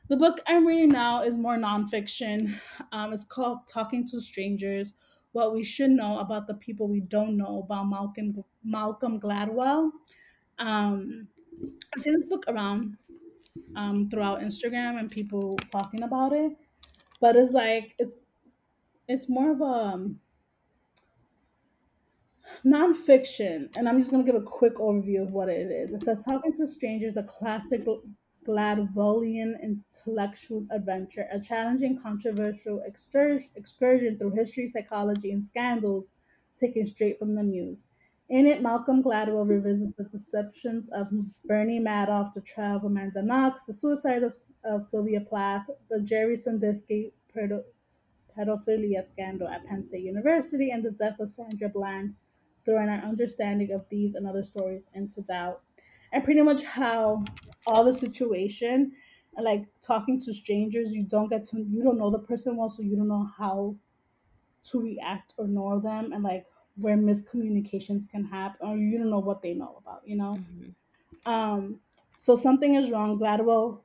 The 0.10 0.18
book 0.18 0.40
I'm 0.48 0.66
reading 0.66 0.90
now 0.90 1.22
is 1.22 1.38
more 1.38 1.58
nonfiction. 1.58 2.60
Um, 2.92 3.12
it's 3.12 3.26
called 3.26 3.68
Talking 3.68 4.08
to 4.08 4.22
Strangers 4.22 4.94
What 5.32 5.54
We 5.54 5.64
Should 5.64 5.92
Know 5.92 6.20
About 6.20 6.48
the 6.48 6.56
People 6.56 6.88
We 6.88 7.02
Don't 7.02 7.38
Know 7.38 7.60
About 7.60 7.90
Malcolm, 7.90 8.44
Malcolm 8.64 9.20
Gladwell. 9.20 9.92
Um, 10.60 11.28
I've 11.94 12.02
seen 12.02 12.14
this 12.14 12.26
book 12.26 12.46
around 12.48 12.98
um, 13.76 14.10
throughout 14.10 14.42
Instagram 14.42 15.00
and 15.00 15.12
people 15.12 15.58
talking 15.72 16.04
about 16.04 16.34
it, 16.34 16.54
but 17.20 17.36
it's 17.36 17.52
like, 17.52 17.96
it's, 18.00 18.14
it's 19.08 19.30
more 19.30 19.52
of 19.52 19.62
a 19.62 19.64
um, 19.64 20.20
nonfiction. 22.66 23.76
And 23.78 23.88
I'm 23.88 24.00
just 24.00 24.12
to 24.12 24.24
give 24.24 24.42
a 24.42 24.46
quick 24.46 24.76
overview 24.76 25.22
of 25.24 25.32
what 25.32 25.50
it 25.50 25.72
is. 25.72 25.94
It 25.94 26.02
says 26.02 26.24
Talking 26.24 26.54
to 26.54 26.68
Strangers, 26.68 27.18
a 27.18 27.24
classic 27.24 27.86
Gladwellian 28.48 29.62
intellectual 29.62 30.66
adventure, 30.72 31.28
a 31.32 31.40
challenging, 31.40 32.00
controversial 32.02 32.82
excursion, 32.86 34.18
through 34.18 34.32
history, 34.32 34.68
psychology, 34.68 35.32
and 35.32 35.44
scandals 35.44 36.10
taken 36.58 36.86
straight 36.86 37.20
from 37.20 37.36
the 37.36 37.44
news. 37.44 37.88
In 38.30 38.46
it, 38.46 38.62
Malcolm 38.62 39.04
Gladwell 39.04 39.48
revisits 39.48 39.96
the 39.98 40.06
deceptions 40.06 40.90
of 40.90 41.08
Bernie 41.46 41.80
Madoff, 41.80 42.34
the 42.34 42.42
trial 42.42 42.78
of 42.78 42.84
Amanda 42.84 43.22
Knox, 43.22 43.64
the 43.64 43.74
suicide 43.74 44.24
of, 44.24 44.36
of 44.64 44.84
Sylvia 44.84 45.22
Plath, 45.22 45.68
the 45.90 46.02
Jerry 46.02 46.36
Sandusky 46.36 47.14
pedo- 47.36 47.64
pedophilia 48.38 49.04
scandal 49.04 49.48
at 49.48 49.66
Penn 49.66 49.82
State 49.82 50.04
University, 50.04 50.72
and 50.72 50.84
the 50.84 50.92
death 50.92 51.20
of 51.20 51.30
Sandra 51.30 51.70
Bland, 51.70 52.16
throwing 52.66 52.90
our 52.90 53.04
understanding 53.04 53.72
of 53.72 53.86
these 53.90 54.16
and 54.16 54.28
other 54.28 54.44
stories 54.44 54.88
into 54.94 55.22
doubt. 55.22 55.62
And 56.12 56.24
pretty 56.24 56.42
much 56.42 56.64
how 56.64 57.24
all 57.68 57.84
the 57.86 57.94
situation, 57.94 58.94
and 59.36 59.46
like 59.46 59.68
talking 59.82 60.20
to 60.22 60.34
strangers, 60.34 60.94
you 60.94 61.04
don't 61.04 61.30
get 61.30 61.44
to, 61.46 61.62
you 61.62 61.84
don't 61.84 61.98
know 61.98 62.10
the 62.12 62.20
person 62.20 62.58
well, 62.58 62.70
so 62.70 62.82
you 62.82 62.96
don't 62.96 63.08
know 63.08 63.30
how 63.38 63.76
to 64.72 64.80
react 64.82 65.34
or 65.38 65.48
know 65.48 65.80
them, 65.80 66.14
and 66.14 66.24
like 66.24 66.46
where 66.76 66.98
miscommunications 66.98 68.10
can 68.10 68.24
happen, 68.26 68.68
or 68.68 68.78
you 68.78 68.98
don't 68.98 69.10
know 69.10 69.20
what 69.20 69.42
they 69.42 69.54
know 69.54 69.78
about, 69.78 70.08
you 70.08 70.16
know? 70.16 70.38
Mhm. 70.38 70.76
Um, 71.26 71.82
so 72.20 72.36
something 72.36 72.76
is 72.76 72.92
wrong. 72.92 73.20
Gladwell 73.20 73.82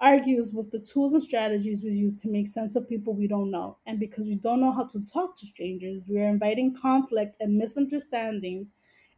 argues 0.00 0.52
with 0.52 0.70
the 0.70 0.78
tools 0.78 1.12
and 1.14 1.22
strategies 1.22 1.82
we 1.82 1.92
use 1.92 2.20
to 2.22 2.28
make 2.28 2.46
sense 2.46 2.76
of 2.76 2.88
people 2.88 3.14
we 3.14 3.26
don't 3.26 3.50
know. 3.50 3.78
And 3.86 3.98
because 3.98 4.26
we 4.26 4.34
don't 4.36 4.60
know 4.60 4.72
how 4.72 4.84
to 4.84 5.00
talk 5.06 5.38
to 5.38 5.46
strangers, 5.46 6.06
we 6.08 6.20
are 6.20 6.28
inviting 6.28 6.74
conflict 6.74 7.36
and 7.40 7.56
misunderstandings 7.56 8.74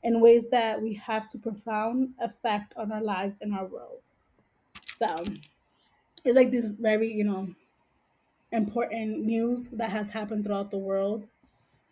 in 0.06 0.20
ways 0.20 0.48
that 0.50 0.80
we 0.80 0.94
have 0.94 1.28
to 1.28 1.38
profound 1.38 2.14
effect 2.20 2.72
on 2.76 2.92
our 2.92 3.02
lives 3.02 3.40
and 3.42 3.52
our 3.52 3.66
world. 3.66 4.04
So 4.94 5.06
it's 6.24 6.36
like 6.36 6.50
this 6.50 6.72
very, 6.72 7.12
you 7.12 7.24
know, 7.24 7.54
important 8.52 9.24
news 9.24 9.68
that 9.70 9.90
has 9.90 10.10
happened 10.10 10.44
throughout 10.44 10.70
the 10.70 10.78
world 10.78 11.26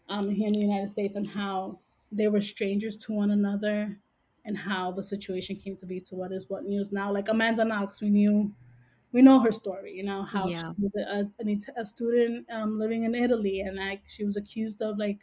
um, 0.09 0.31
here 0.31 0.49
in 0.49 0.55
the 0.55 0.61
United 0.61 0.89
States 0.89 1.17
and 1.17 1.29
how 1.29 1.81
they 2.13 2.29
were 2.29 2.41
strangers 2.41 2.97
to 2.97 3.13
one 3.13 3.33
another 3.33 3.99
and 4.45 4.57
how 4.59 4.93
the 4.93 5.03
situation 5.03 5.57
came 5.57 5.77
to 5.77 5.87
be 5.87 6.01
to 6.01 6.15
what 6.15 6.33
is 6.33 6.51
what 6.51 6.65
news 6.65 6.93
now. 6.93 7.13
Like 7.13 7.29
Amanda 7.29 7.65
Knox, 7.65 8.03
we 8.03 8.11
knew, 8.11 8.55
we 9.13 9.23
know 9.23 9.41
her 9.41 9.53
story, 9.53 9.95
you 9.95 10.05
know, 10.05 10.23
how 10.23 10.51
she 10.51 10.55
Yeah. 10.55 10.73
was 10.79 10.97
a, 10.97 11.31
a, 11.41 11.59
a 11.81 11.85
student 11.85 12.51
um, 12.51 12.79
living 12.79 13.05
in 13.05 13.15
Italy 13.15 13.61
and 13.61 13.77
like 13.77 14.03
she 14.07 14.25
was 14.25 14.37
accused 14.37 14.83
of 14.83 14.99
like, 14.99 15.21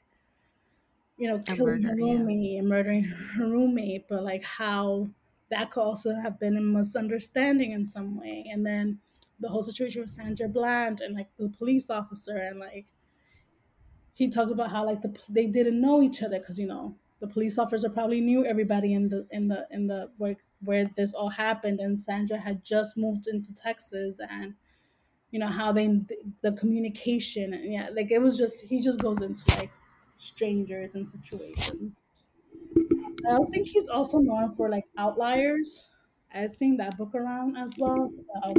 you 1.21 1.27
know, 1.27 1.39
A 1.47 1.55
killing 1.55 1.83
her 1.83 1.89
murder, 1.89 1.99
yeah. 1.99 2.13
roommate 2.13 2.57
and 2.57 2.67
murdering 2.67 3.03
her 3.37 3.45
roommate, 3.45 4.07
but 4.09 4.23
like 4.23 4.43
how 4.43 5.07
that 5.51 5.69
could 5.69 5.83
also 5.83 6.15
have 6.15 6.39
been 6.39 6.57
a 6.57 6.61
misunderstanding 6.61 7.73
in 7.73 7.85
some 7.85 8.19
way. 8.19 8.49
And 8.51 8.65
then 8.65 8.97
the 9.39 9.47
whole 9.47 9.61
situation 9.61 10.01
with 10.01 10.09
Sandra 10.09 10.47
Bland 10.47 11.01
and 11.01 11.13
like 11.13 11.27
the 11.37 11.49
police 11.49 11.91
officer 11.91 12.37
and 12.37 12.59
like 12.59 12.87
he 14.13 14.29
talks 14.29 14.51
about 14.51 14.71
how 14.71 14.83
like 14.83 15.03
the 15.03 15.15
they 15.29 15.45
didn't 15.45 15.79
know 15.79 16.01
each 16.01 16.23
other 16.23 16.39
because 16.39 16.57
you 16.57 16.65
know 16.65 16.95
the 17.19 17.27
police 17.27 17.59
officer 17.59 17.87
probably 17.87 18.19
knew 18.19 18.43
everybody 18.43 18.93
in 18.95 19.07
the 19.07 19.27
in 19.29 19.47
the 19.47 19.67
in 19.69 19.85
the 19.85 20.09
where 20.17 20.35
where 20.63 20.89
this 20.97 21.13
all 21.13 21.29
happened 21.29 21.79
and 21.79 21.97
Sandra 21.97 22.39
had 22.39 22.63
just 22.63 22.97
moved 22.97 23.27
into 23.27 23.53
Texas 23.53 24.19
and 24.27 24.55
you 25.29 25.39
know 25.39 25.47
how 25.47 25.71
they 25.71 26.01
the 26.41 26.51
communication 26.53 27.53
and 27.53 27.71
yeah 27.71 27.89
like 27.95 28.09
it 28.09 28.21
was 28.21 28.37
just 28.39 28.61
he 28.63 28.81
just 28.81 28.99
goes 28.99 29.21
into 29.21 29.43
like 29.57 29.71
strangers 30.21 30.95
and 30.95 31.07
situations. 31.07 32.03
I 33.27 33.37
think 33.51 33.67
he's 33.67 33.87
also 33.87 34.19
known 34.19 34.55
for 34.55 34.69
like 34.69 34.85
outliers. 34.97 35.89
I've 36.33 36.51
seen 36.51 36.77
that 36.77 36.97
book 36.97 37.13
around 37.15 37.57
as 37.57 37.75
well. 37.77 38.11
So 38.43 38.53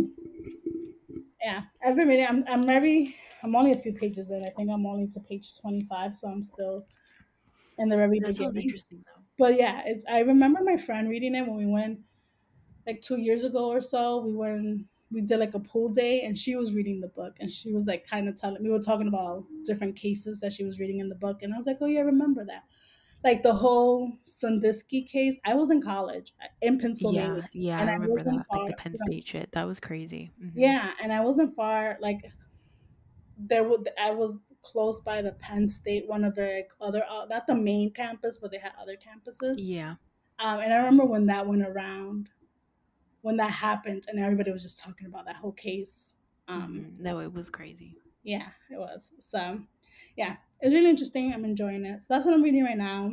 yeah, 1.43 1.65
I've 1.85 1.97
been 1.97 2.09
reading. 2.09 2.27
I'm 2.27 2.45
I'm 2.49 2.65
very 2.67 3.17
I'm 3.43 3.55
only 3.57 3.73
a 3.73 3.79
few 3.79 3.93
pages 3.93 4.31
in. 4.31 4.43
I 4.43 4.51
think 4.57 4.71
I'm 4.71 4.87
only 4.87 5.09
to 5.09 5.21
page 5.21 5.59
25, 5.61 6.17
so 6.17 6.29
I'm 6.29 6.43
still 6.43 6.87
in 7.79 7.91
the 7.91 7.97
very 7.97 8.21
That 8.21 8.35
sounds 8.35 8.57
beginning. 8.57 8.57
interesting 8.57 9.05
though. 9.07 9.23
But 9.39 9.57
yeah, 9.59 9.83
it's 9.87 10.05
I 10.09 10.21
remember 10.21 10.61
my 10.65 10.77
friend 10.77 11.09
reading 11.09 11.35
it 11.35 11.47
when 11.47 11.57
we 11.57 11.67
went 11.67 12.01
like 12.87 13.01
two 13.03 13.19
years 13.21 13.45
ago 13.45 13.71
or 13.71 13.81
so. 13.83 14.19
We 14.25 14.35
went 14.35 14.89
we 15.13 15.21
did 15.21 15.39
like 15.39 15.55
a 15.55 15.61
pool 15.61 15.89
day 15.89 16.23
and 16.23 16.39
she 16.39 16.57
was 16.57 16.75
reading 16.75 17.01
the 17.01 17.09
book 17.09 17.37
and 17.41 17.51
she 17.51 17.73
was 17.73 17.87
like 17.87 18.07
kind 18.07 18.29
of 18.29 18.35
telling 18.35 18.63
we 18.63 18.71
were 18.71 18.79
talking 18.79 19.09
about 19.09 19.45
different 19.65 19.97
cases 19.97 20.41
that 20.41 20.53
she 20.53 20.65
was 20.65 20.81
reading 20.81 21.01
in 21.01 21.09
the 21.09 21.15
book 21.15 21.43
and 21.43 21.53
I 21.53 21.57
was 21.57 21.67
like, 21.67 21.79
Oh 21.81 21.87
yeah, 21.87 22.01
I 22.01 22.05
remember 22.05 22.45
that. 22.47 22.65
Like 23.25 23.43
the 23.43 23.55
whole 23.55 24.13
Sandusky 24.25 25.03
case, 25.03 25.39
I 25.45 25.55
was 25.55 25.71
in 25.71 25.81
college 25.81 26.33
uh, 26.43 26.49
in 26.61 26.79
Pennsylvania 26.79 27.49
Yeah, 27.55 27.77
yeah, 27.77 27.79
I 27.79 27.81
and 27.83 27.91
I 27.91 27.93
remember 27.95 28.15
wasn't 28.17 28.47
that. 28.51 28.59
Like 28.59 28.67
the 28.69 28.83
Penn 28.83 28.93
you 28.93 28.99
know, 28.99 29.13
State 29.13 29.29
shit. 29.29 29.53
That 29.53 29.67
was 29.67 29.81
crazy. 29.81 30.33
hmm 30.41 30.49
yeah, 30.55 30.93
and 31.03 31.13
I 31.13 31.21
wasn't 31.21 31.55
far 31.55 31.99
like 32.01 32.33
there 33.39 33.65
would 33.65 33.89
I 34.01 34.11
was 34.11 34.39
close 34.63 35.01
by 35.01 35.23
the 35.23 35.33
Penn 35.33 35.69
State, 35.69 36.09
one 36.09 36.25
of 36.25 36.35
their 36.35 36.57
like, 36.57 36.71
other 36.81 37.05
uh, 37.09 37.27
not 37.29 37.47
the 37.47 37.55
main 37.55 37.93
campus, 37.93 38.39
but 38.39 38.51
they 38.51 38.59
had 38.59 38.73
other 38.81 38.97
campuses. 38.97 39.57
Yeah. 39.59 39.95
Um, 40.39 40.61
and 40.61 40.73
I 40.73 40.77
remember 40.79 41.05
when 41.05 41.27
that 41.27 41.47
went 41.47 41.63
around, 41.63 42.31
when 43.23 43.37
that 43.39 43.51
happened, 43.51 44.07
and 44.09 44.19
everybody 44.21 44.51
was 44.53 44.63
just 44.63 44.79
talking 44.79 45.07
about 45.07 45.27
that 45.27 45.37
whole 45.37 45.53
case. 45.53 46.17
Um, 46.49 46.87
hmm 46.97 47.03
No, 47.03 47.21
it 47.21 47.33
was 47.33 47.51
crazy. 47.51 47.97
yeah, 48.23 48.49
it 48.71 48.79
was. 48.79 49.13
So, 49.19 49.61
yeah, 50.17 50.37
it's 50.61 50.75
really 50.75 50.91
interesting. 50.91 51.33
I'm 51.33 51.45
enjoying 51.45 51.85
it. 51.87 52.01
So 52.01 52.07
that's 52.11 52.27
what 52.27 52.35
I'm 52.35 52.43
reading 52.43 52.65
right 52.65 52.77
now. 52.79 53.13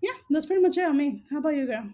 Yeah, 0.00 0.12
that's 0.30 0.46
pretty 0.46 0.62
much 0.62 0.76
it 0.78 0.84
on 0.84 0.96
me. 0.96 1.24
How 1.30 1.38
about 1.38 1.56
you, 1.56 1.66
girl? 1.66 1.90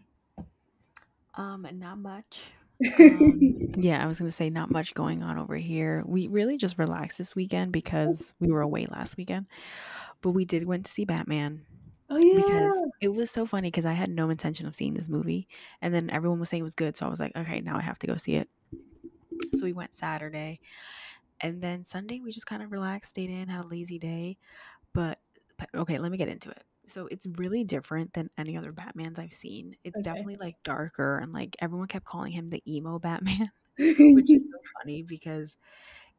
Um, 1.35 1.67
not 1.75 1.99
much. 1.99 2.51
Um, 2.99 3.53
yeah, 3.77 4.03
I 4.03 4.07
was 4.07 4.19
gonna 4.19 4.31
say 4.31 4.51
not 4.51 4.71
much 4.71 4.95
going 4.95 5.23
on 5.23 5.39
over 5.39 5.57
here. 5.57 6.03
We 6.07 6.29
really 6.29 6.57
just 6.59 6.79
relaxed 6.79 7.19
this 7.19 7.35
weekend 7.35 7.73
because 7.73 8.35
we 8.41 8.51
were 8.51 8.61
away 8.61 8.87
last 8.87 9.17
weekend. 9.17 9.47
But 10.23 10.31
we 10.31 10.45
did 10.45 10.67
went 10.67 10.87
to 10.87 10.93
see 10.93 11.05
Batman 11.05 11.65
oh 12.13 12.37
because 12.37 12.91
it 13.01 13.09
was 13.09 13.31
so 13.31 13.47
funny 13.47 13.69
because 13.69 13.85
I 13.85 13.93
had 13.93 14.11
no 14.11 14.31
intention 14.31 14.67
of 14.67 14.75
seeing 14.75 14.95
this 14.95 15.09
movie, 15.09 15.49
and 15.81 15.93
then 15.93 16.11
everyone 16.11 16.41
was 16.41 16.49
saying 16.49 16.61
it 16.61 16.65
was 16.65 16.75
good, 16.75 16.97
so 16.97 17.07
I 17.07 17.09
was 17.09 17.21
like, 17.21 17.37
okay, 17.37 17.61
now 17.61 17.77
I 17.77 17.83
have 17.83 17.99
to 18.01 18.07
go 18.07 18.17
see 18.17 18.35
it. 18.37 18.49
So 19.55 19.65
we 19.65 19.73
went 19.73 19.95
Saturday, 19.95 20.61
and 21.41 21.61
then 21.63 21.85
Sunday 21.85 22.21
we 22.21 22.33
just 22.33 22.47
kind 22.47 22.63
of 22.63 22.73
relaxed, 22.73 23.11
stayed 23.11 23.31
in, 23.31 23.49
had 23.49 23.65
a 23.65 23.69
lazy 23.69 23.99
day. 23.99 24.39
But, 24.95 25.19
but 25.59 25.69
okay, 25.75 25.99
let 25.99 26.13
me 26.13 26.19
get 26.19 26.29
into 26.29 26.51
it. 26.51 26.63
So 26.87 27.09
it's 27.11 27.27
really 27.37 27.65
different 27.65 28.13
than 28.13 28.31
any 28.37 28.57
other 28.57 28.73
Batmans 28.73 29.19
I've 29.19 29.33
seen. 29.33 29.77
It's 29.85 29.97
okay. 29.97 30.03
definitely 30.03 30.37
like 30.37 30.57
darker 30.65 31.19
and 31.19 31.33
like 31.33 31.57
everyone 31.61 31.89
kept 31.89 32.05
calling 32.05 32.33
him 32.33 32.49
the 32.49 32.63
emo 32.67 32.99
Batman, 32.99 33.51
which 33.79 34.31
is 34.31 34.43
so 34.43 34.59
funny 34.79 35.03
because 35.03 35.57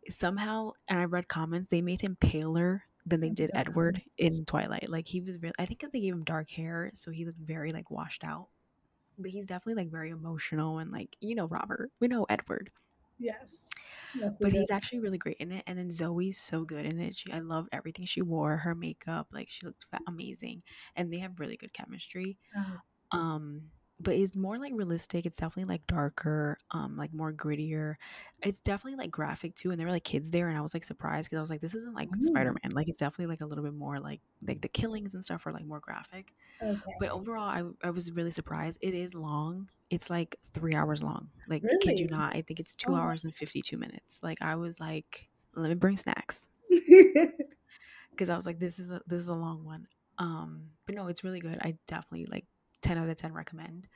somehow 0.09 0.71
and 0.89 0.99
I 0.99 1.05
read 1.05 1.27
comments 1.27 1.69
they 1.69 1.81
made 1.81 2.01
him 2.01 2.17
paler 2.19 2.83
than 3.05 3.19
they 3.19 3.29
did 3.29 3.51
Edward 3.53 4.01
in 4.17 4.45
Twilight. 4.45 4.89
Like 4.89 5.07
he 5.07 5.21
was 5.21 5.41
really 5.41 5.55
I 5.59 5.65
think 5.65 5.79
cuz 5.79 5.91
they 5.91 6.01
gave 6.01 6.13
him 6.13 6.23
dark 6.23 6.49
hair 6.49 6.91
so 6.93 7.11
he 7.11 7.25
looked 7.25 7.39
very 7.39 7.71
like 7.71 7.91
washed 7.91 8.23
out. 8.23 8.47
But 9.17 9.31
he's 9.31 9.45
definitely 9.45 9.83
like 9.83 9.91
very 9.91 10.09
emotional 10.09 10.79
and 10.79 10.91
like 10.91 11.15
you 11.19 11.35
know 11.35 11.47
Robert. 11.47 11.91
We 11.99 12.07
know 12.07 12.25
Edward 12.29 12.71
yes, 13.19 13.65
yes, 14.15 14.39
but 14.39 14.51
did. 14.51 14.59
he's 14.59 14.71
actually 14.71 14.99
really 14.99 15.17
great 15.17 15.37
in 15.37 15.51
it. 15.51 15.63
And 15.67 15.77
then 15.77 15.91
Zoe's 15.91 16.37
so 16.37 16.63
good 16.63 16.85
in 16.85 16.99
it. 16.99 17.15
She, 17.17 17.31
I 17.31 17.39
loved 17.39 17.69
everything 17.71 18.05
she 18.05 18.21
wore, 18.21 18.57
her 18.57 18.75
makeup, 18.75 19.27
like 19.31 19.49
she 19.49 19.65
looked 19.65 19.85
amazing, 20.07 20.63
and 20.95 21.11
they 21.11 21.19
have 21.19 21.39
really 21.39 21.57
good 21.57 21.73
chemistry. 21.73 22.37
Um, 23.11 23.71
but 24.03 24.15
it's 24.15 24.35
more 24.35 24.57
like 24.59 24.73
realistic. 24.75 25.25
It's 25.25 25.37
definitely 25.37 25.71
like 25.73 25.87
darker, 25.87 26.57
um, 26.71 26.97
like 26.97 27.13
more 27.13 27.33
grittier. 27.33 27.95
It's 28.43 28.59
definitely 28.59 28.97
like 28.97 29.11
graphic 29.11 29.55
too. 29.55 29.71
And 29.71 29.79
there 29.79 29.87
were 29.87 29.93
like 29.93 30.03
kids 30.03 30.31
there, 30.31 30.49
and 30.49 30.57
I 30.57 30.61
was 30.61 30.73
like 30.73 30.83
surprised 30.83 31.29
because 31.29 31.37
I 31.37 31.41
was 31.41 31.49
like, 31.49 31.61
this 31.61 31.75
isn't 31.75 31.93
like 31.95 32.15
Spider 32.19 32.51
Mm, 32.51 32.59
Man. 32.63 32.71
Like 32.73 32.89
it's 32.89 32.99
definitely 32.99 33.27
like 33.27 33.41
a 33.41 33.47
little 33.47 33.63
bit 33.63 33.73
more 33.73 33.99
like 33.99 34.21
like 34.45 34.61
the 34.61 34.69
killings 34.69 35.13
and 35.13 35.23
stuff 35.23 35.45
are 35.47 35.53
like 35.53 35.65
more 35.65 35.79
graphic. 35.79 36.33
But 36.99 37.09
overall, 37.11 37.43
I 37.49 37.63
I 37.87 37.91
was 37.91 38.11
really 38.13 38.31
surprised. 38.31 38.79
It 38.81 38.93
is 38.93 39.13
long. 39.13 39.69
It's 39.89 40.09
like 40.09 40.37
three 40.53 40.75
hours 40.75 41.03
long. 41.03 41.31
Like, 41.47 41.65
kid 41.79 41.99
you 41.99 42.07
not, 42.07 42.35
I 42.35 42.41
think 42.41 42.59
it's 42.59 42.75
two 42.75 42.95
Oh, 42.95 42.95
hours 42.95 43.23
and 43.23 43.33
52 43.35 43.77
minutes. 43.77 44.19
Like, 44.23 44.41
I 44.41 44.55
was 44.55 44.79
like, 44.79 45.29
let 45.55 45.69
me 45.69 45.75
bring 45.75 45.97
snacks 45.97 46.49
because 46.69 48.29
I 48.29 48.35
was 48.35 48.45
like, 48.45 48.59
this 48.59 48.79
is 48.79 48.89
a 48.91 49.01
this 49.07 49.19
is 49.21 49.27
a 49.27 49.33
long 49.35 49.63
one. 49.63 49.87
Um, 50.17 50.71
but 50.85 50.95
no, 50.95 51.07
it's 51.07 51.23
really 51.23 51.39
good. 51.39 51.57
I 51.61 51.77
definitely 51.87 52.25
like 52.27 52.45
10 52.83 52.97
out 52.97 53.09
of 53.09 53.17
10 53.17 53.33
recommend. 53.33 53.87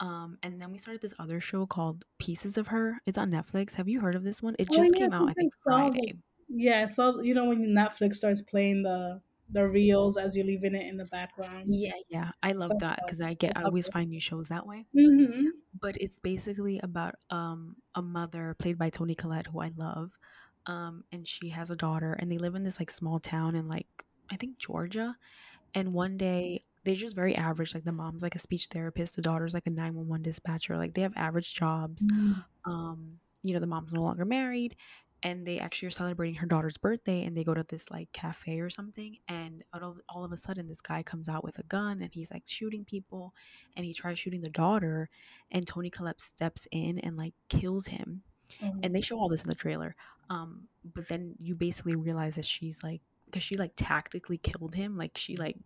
Um, 0.00 0.38
and 0.42 0.60
then 0.60 0.72
we 0.72 0.78
started 0.78 1.00
this 1.02 1.14
other 1.18 1.40
show 1.40 1.66
called 1.66 2.04
Pieces 2.18 2.58
of 2.58 2.68
Her. 2.68 3.00
It's 3.06 3.18
on 3.18 3.30
Netflix. 3.30 3.74
Have 3.76 3.88
you 3.88 4.00
heard 4.00 4.14
of 4.14 4.24
this 4.24 4.42
one? 4.42 4.56
It 4.58 4.70
Oh 4.70 4.74
just 4.74 4.94
yeah, 4.94 5.08
came 5.08 5.12
out, 5.12 5.28
I 5.28 5.32
I 5.32 5.34
think 5.34 5.52
the 5.64 5.96
Friday. 6.02 6.14
yeah, 6.48 6.82
I 6.82 6.86
saw 6.86 7.20
you 7.20 7.34
know 7.34 7.46
when 7.46 7.60
Netflix 7.74 8.16
starts 8.16 8.42
playing 8.42 8.82
the 8.82 9.22
the 9.50 9.68
reels 9.68 10.16
as 10.16 10.36
you're 10.36 10.46
leaving 10.46 10.74
it 10.74 10.86
in 10.88 10.96
the 10.96 11.04
background. 11.06 11.74
Yeah, 11.74 11.92
yeah. 12.08 12.30
I 12.42 12.52
love 12.52 12.72
So, 12.72 12.78
that 12.78 13.00
because 13.04 13.20
I 13.20 13.34
get 13.34 13.56
I 13.56 13.62
always 13.62 13.88
find 13.88 14.10
new 14.10 14.20
shows 14.20 14.48
that 14.48 14.66
way. 14.66 14.86
Mm-hmm. 14.96 15.48
but 15.80 15.96
it's 16.00 16.20
basically 16.20 16.78
about 16.82 17.16
um 17.30 17.76
a 17.94 18.02
mother 18.02 18.54
played 18.58 18.78
by 18.78 18.90
Toni 18.90 19.14
Collette 19.14 19.48
who 19.48 19.60
I 19.60 19.72
love. 19.76 20.18
Um 20.66 21.04
and 21.12 21.26
she 21.26 21.50
has 21.50 21.70
a 21.70 21.76
daughter 21.76 22.14
and 22.14 22.30
they 22.30 22.38
live 22.38 22.54
in 22.54 22.64
this 22.64 22.78
like 22.80 22.90
small 22.90 23.18
town 23.20 23.54
in 23.56 23.68
like 23.68 23.88
I 24.30 24.36
think 24.36 24.58
Georgia 24.58 25.16
and 25.74 25.94
one 25.94 26.16
day 26.18 26.64
they're 26.86 26.94
just 26.94 27.16
very 27.16 27.36
average. 27.36 27.74
Like 27.74 27.84
the 27.84 27.92
mom's 27.92 28.22
like 28.22 28.34
a 28.34 28.38
speech 28.38 28.66
therapist, 28.66 29.16
the 29.16 29.22
daughter's 29.22 29.52
like 29.52 29.66
a 29.66 29.70
911 29.70 30.22
dispatcher. 30.22 30.76
Like 30.78 30.94
they 30.94 31.02
have 31.02 31.12
average 31.16 31.52
jobs. 31.52 32.04
Mm. 32.04 32.44
Um, 32.64 33.18
you 33.42 33.52
know, 33.52 33.60
the 33.60 33.66
mom's 33.66 33.92
no 33.92 34.02
longer 34.02 34.24
married 34.24 34.76
and 35.22 35.46
they 35.46 35.58
actually 35.58 35.88
are 35.88 35.92
celebrating 35.92 36.36
her 36.36 36.46
daughter's 36.46 36.76
birthday 36.76 37.24
and 37.24 37.36
they 37.36 37.44
go 37.44 37.54
to 37.54 37.64
this 37.64 37.90
like 37.90 38.10
cafe 38.12 38.60
or 38.60 38.70
something 38.70 39.16
and 39.28 39.64
of, 39.72 39.98
all 40.08 40.24
of 40.24 40.32
a 40.32 40.36
sudden 40.36 40.68
this 40.68 40.80
guy 40.80 41.02
comes 41.02 41.28
out 41.28 41.42
with 41.42 41.58
a 41.58 41.62
gun 41.64 42.02
and 42.02 42.10
he's 42.12 42.30
like 42.30 42.44
shooting 42.46 42.84
people 42.84 43.34
and 43.76 43.84
he 43.84 43.92
tries 43.92 44.18
shooting 44.18 44.42
the 44.42 44.50
daughter 44.50 45.08
and 45.50 45.66
Toni 45.66 45.90
Collette 45.90 46.20
steps 46.20 46.68
in 46.70 46.98
and 47.00 47.16
like 47.16 47.34
kills 47.48 47.86
him 47.86 48.22
Oh, 48.62 48.76
and 48.84 48.94
they 48.94 49.00
show 49.00 49.18
all 49.18 49.28
this 49.28 49.42
in 49.42 49.48
the 49.48 49.56
trailer 49.56 49.96
um 50.30 50.68
but 50.84 51.08
then 51.08 51.34
you 51.38 51.56
basically 51.56 51.96
realize 51.96 52.36
that 52.36 52.44
she's 52.44 52.80
like 52.84 53.00
because 53.24 53.42
she 53.42 53.56
like 53.56 53.72
tactically 53.74 54.38
killed 54.38 54.76
him 54.76 54.96
like 54.96 55.18
she 55.18 55.36
like 55.36 55.56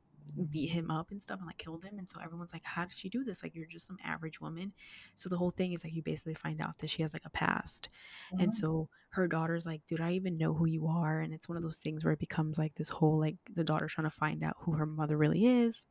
beat 0.50 0.70
him 0.70 0.90
up 0.90 1.10
and 1.10 1.22
stuff 1.22 1.38
and 1.38 1.46
like 1.46 1.58
killed 1.58 1.84
him 1.84 1.98
and 1.98 2.08
so 2.08 2.20
everyone's 2.22 2.52
like 2.52 2.64
how 2.64 2.84
did 2.84 2.96
she 2.96 3.08
do 3.08 3.24
this? 3.24 3.42
Like 3.42 3.54
you're 3.54 3.66
just 3.66 3.86
some 3.86 3.98
average 4.04 4.40
woman. 4.40 4.72
So 5.14 5.28
the 5.28 5.36
whole 5.36 5.50
thing 5.50 5.72
is 5.72 5.84
like 5.84 5.94
you 5.94 6.02
basically 6.02 6.34
find 6.34 6.60
out 6.60 6.78
that 6.78 6.90
she 6.90 7.02
has 7.02 7.12
like 7.12 7.24
a 7.24 7.30
past. 7.30 7.88
Wow. 8.32 8.38
and 8.42 8.54
so 8.54 8.88
her 9.10 9.26
daughter's 9.26 9.66
like 9.66 9.82
did 9.88 10.00
i 10.00 10.12
even 10.12 10.38
know 10.38 10.54
who 10.54 10.66
you 10.66 10.86
are. 10.86 11.20
And 11.20 11.32
it's 11.32 11.48
one 11.48 11.56
of 11.56 11.62
those 11.62 11.78
things 11.78 12.04
where 12.04 12.12
it 12.12 12.18
becomes 12.18 12.58
like 12.58 12.74
this 12.74 12.88
whole 12.88 13.18
like 13.18 13.36
the 13.54 13.64
daughter's 13.64 13.92
trying 13.92 14.06
to 14.06 14.10
find 14.10 14.42
out 14.42 14.56
who 14.60 14.72
her 14.72 14.86
mother 14.86 15.16
really 15.16 15.46
is. 15.46 15.86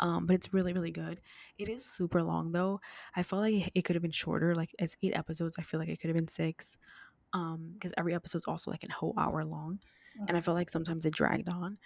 Um 0.00 0.26
but 0.26 0.34
it's 0.34 0.52
really 0.54 0.72
really 0.72 0.90
good. 0.90 1.20
It 1.58 1.68
is 1.68 1.84
super 1.84 2.22
long 2.22 2.52
though. 2.52 2.80
I 3.16 3.22
felt 3.22 3.42
like 3.42 3.70
it 3.74 3.82
could 3.82 3.96
have 3.96 4.02
been 4.02 4.10
shorter 4.10 4.54
like 4.54 4.74
it's 4.78 4.96
eight 5.02 5.16
episodes. 5.16 5.56
I 5.58 5.62
feel 5.62 5.80
like 5.80 5.88
it 5.88 6.00
could 6.00 6.08
have 6.08 6.16
been 6.16 6.28
six 6.28 6.76
um 7.32 7.70
because 7.74 7.92
every 7.96 8.14
episode's 8.14 8.46
also 8.46 8.70
like 8.70 8.84
a 8.84 8.92
whole 8.92 9.14
hour 9.18 9.42
long. 9.42 9.78
And 10.28 10.36
i 10.36 10.42
felt 10.42 10.56
like 10.56 10.68
sometimes 10.68 11.06
it 11.06 11.14
dragged 11.14 11.48
on 11.48 11.78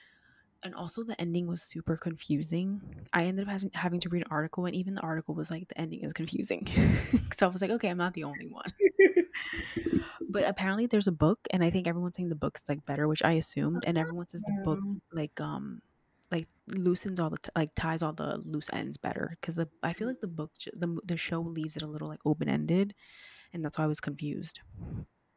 and 0.65 0.75
also 0.75 1.05
the 1.05 1.21
ending 1.21 1.47
was 1.47 1.63
super 1.63 1.97
confusing. 1.97 2.81
I 3.13 3.25
ended 3.25 3.47
up 3.47 3.53
having, 3.53 3.71
having 3.75 4.01
to 4.01 4.09
read 4.09 4.23
an 4.23 4.29
article 4.31 4.67
and 4.67 4.75
even 4.75 4.95
the 4.95 5.03
article 5.03 5.35
was 5.35 5.51
like 5.51 5.69
the 5.69 5.79
ending 5.81 6.03
is 6.03 6.13
confusing. 6.13 6.67
So 7.35 7.47
i 7.47 7.51
was 7.51 7.61
like 7.61 7.71
okay 7.73 7.89
i'm 7.89 7.99
not 7.99 8.15
the 8.15 8.25
only 8.25 8.47
one. 8.47 8.73
But 10.29 10.45
apparently 10.45 10.87
there's 10.87 11.07
a 11.07 11.13
book 11.13 11.39
and 11.51 11.63
i 11.63 11.71
think 11.71 11.87
everyone's 11.87 12.17
saying 12.17 12.29
the 12.31 12.35
book's 12.35 12.65
like 12.69 12.85
better 12.85 13.07
which 13.09 13.23
i 13.25 13.33
assumed 13.33 13.85
and 13.87 13.97
everyone 13.97 14.29
says 14.29 14.43
the 14.43 14.63
book 14.65 14.81
like 15.13 15.39
um 15.41 15.81
like 16.31 16.49
loosens 16.69 17.21
all 17.21 17.31
the 17.31 17.39
t- 17.39 17.51
like 17.55 17.71
ties 17.77 18.03
all 18.03 18.13
the 18.13 18.39
loose 18.45 18.69
ends 18.73 18.97
better 18.97 19.37
because 19.41 19.55
the 19.55 19.69
i 19.83 19.93
feel 19.93 20.09
like 20.09 20.21
the 20.21 20.27
book 20.27 20.51
j- 20.59 20.73
the, 20.75 20.99
the 21.05 21.17
show 21.17 21.41
leaves 21.41 21.77
it 21.77 21.83
a 21.83 21.87
little 21.87 22.09
like 22.09 22.19
open-ended 22.25 22.95
and 23.53 23.65
that's 23.65 23.79
why 23.79 23.85
i 23.85 23.87
was 23.87 24.01
confused. 24.01 24.61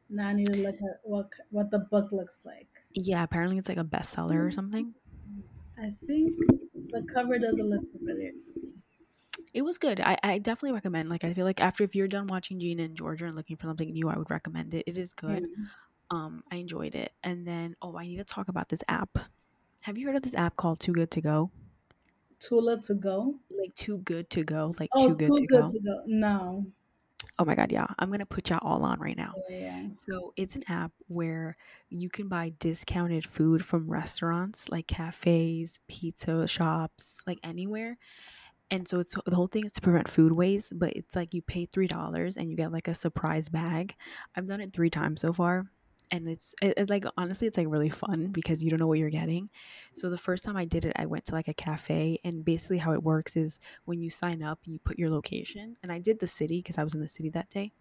Now 0.10 0.30
I 0.30 0.34
need 0.34 0.48
to 0.48 0.58
look 0.58 0.76
at 0.76 1.00
what 1.04 1.28
what 1.52 1.70
the 1.70 1.80
book 1.80 2.12
looks 2.12 2.40
like. 2.44 2.68
yeah 2.96 3.22
apparently 3.24 3.58
it's 3.60 3.70
like 3.70 3.78
a 3.78 3.84
bestseller 3.84 4.44
or 4.46 4.52
something 4.52 4.96
I 5.80 5.96
think 6.06 6.38
the 6.92 7.04
cover 7.12 7.40
doesn't 7.40 7.70
look 7.70 7.92
familiar 7.92 8.32
to 8.34 8.62
me. 8.62 8.74
it 9.54 9.62
was 9.62 9.78
good 9.78 10.00
I, 10.00 10.18
I 10.24 10.38
definitely 10.40 10.74
recommend 10.74 11.10
like 11.10 11.24
i 11.24 11.34
feel 11.34 11.46
like 11.46 11.62
after 11.62 11.84
if 11.84 11.96
you're 11.96 12.08
done 12.08 12.28
watching 12.28 12.60
gina 12.60 12.84
and 12.84 12.96
georgia 12.96 13.26
and 13.26 13.36
looking 13.36 13.58
for 13.58 13.68
something 13.68 13.92
new 13.92 14.10
i 14.10 14.18
would 14.18 14.30
recommend 14.30 14.74
it 14.74 14.84
it 14.88 14.98
is 14.98 15.14
good 15.14 15.48
Yeah. 15.58 15.66
um 16.12 16.44
i 16.52 16.58
enjoyed 16.58 16.96
it 16.96 17.14
and 17.24 17.48
then 17.48 17.76
oh 17.82 17.98
i 17.98 18.08
need 18.08 18.18
to 18.18 18.26
talk 18.26 18.50
about 18.50 18.70
this 18.70 18.84
app 18.90 19.18
have 19.84 19.98
you 19.98 20.08
heard 20.08 20.16
of 20.18 20.24
this 20.24 20.36
app 20.36 20.58
called 20.58 20.80
too 20.80 20.94
good 20.94 21.12
to 21.12 21.22
go 21.22 21.52
Tula 22.40 22.82
to 22.82 22.96
go. 22.96 23.40
like 23.52 23.76
too 23.76 24.00
good 24.00 24.30
to 24.32 24.44
go 24.44 24.74
like 24.80 24.92
Oh, 24.94 24.98
too 24.98 25.16
good 25.16 25.36
too 25.36 25.36
to 25.36 25.48
good 25.48 25.68
go 25.68 25.70
to 25.70 25.80
go. 25.82 26.04
No. 26.06 26.72
Oh 27.40 27.46
my 27.46 27.56
god 27.56 27.72
yeah 27.72 27.88
i'm 28.00 28.12
gonna 28.12 28.26
put 28.26 28.50
y'all 28.50 28.60
all 28.62 28.84
on 28.84 29.00
right 29.00 29.18
now 29.18 29.34
Yeah, 29.50 29.58
yeah. 29.58 29.84
So 29.94 30.34
it's 30.36 30.56
an 30.56 30.64
app 30.68 30.92
where 31.08 31.58
you 31.90 32.10
can 32.10 32.28
buy 32.28 32.54
discounted 32.60 33.26
food 33.26 33.66
from 33.66 33.90
restaurants 33.90 34.70
like 34.70 34.88
cafes, 34.88 35.80
pizza 35.88 36.48
shops, 36.48 37.22
like 37.26 37.40
anywhere. 37.44 37.98
And 38.72 38.88
so 38.88 39.00
it's 39.00 39.16
the 39.26 39.36
whole 39.36 39.48
thing 39.48 39.66
is 39.66 39.72
to 39.74 39.82
prevent 39.82 40.08
food 40.08 40.32
waste, 40.32 40.78
but 40.78 40.94
it's 40.94 41.16
like 41.16 41.34
you 41.34 41.42
pay 41.42 41.66
three 41.66 41.88
dollars 41.88 42.38
and 42.38 42.50
you 42.52 42.56
get 42.56 42.72
like 42.72 42.88
a 42.88 42.94
surprise 42.94 43.50
bag. 43.50 43.96
I've 44.36 44.46
done 44.46 44.62
it 44.62 44.74
three 44.74 44.92
times 44.92 45.22
so 45.22 45.34
far. 45.34 45.66
And 46.12 46.28
it's 46.28 46.56
it, 46.62 46.74
it, 46.78 46.90
like 46.90 47.06
honestly, 47.18 47.48
it's 47.48 47.58
like 47.58 47.68
really 47.70 47.90
fun 47.90 48.28
because 48.32 48.64
you 48.64 48.70
don't 48.70 48.80
know 48.80 48.88
what 48.88 48.98
you're 49.00 49.10
getting. 49.12 49.50
So 49.94 50.10
the 50.10 50.18
first 50.18 50.44
time 50.44 50.58
I 50.58 50.66
did 50.66 50.86
it, 50.86 50.94
I 50.96 51.06
went 51.06 51.26
to 51.26 51.34
like 51.34 51.48
a 51.48 51.54
cafe, 51.54 52.20
and 52.24 52.44
basically 52.44 52.80
how 52.80 52.94
it 52.94 53.04
works 53.04 53.36
is 53.36 53.60
when 53.86 54.02
you 54.02 54.10
sign 54.10 54.42
up, 54.42 54.60
you 54.66 54.80
put 54.80 54.98
your 54.98 55.10
location, 55.10 55.78
and 55.84 55.92
I 55.92 56.00
did 56.00 56.20
the 56.20 56.28
city 56.28 56.60
because 56.60 56.78
I 56.80 56.84
was 56.84 56.96
in 56.96 57.02
the 57.02 57.08
city 57.08 57.30
that 57.30 57.50
day 57.50 57.74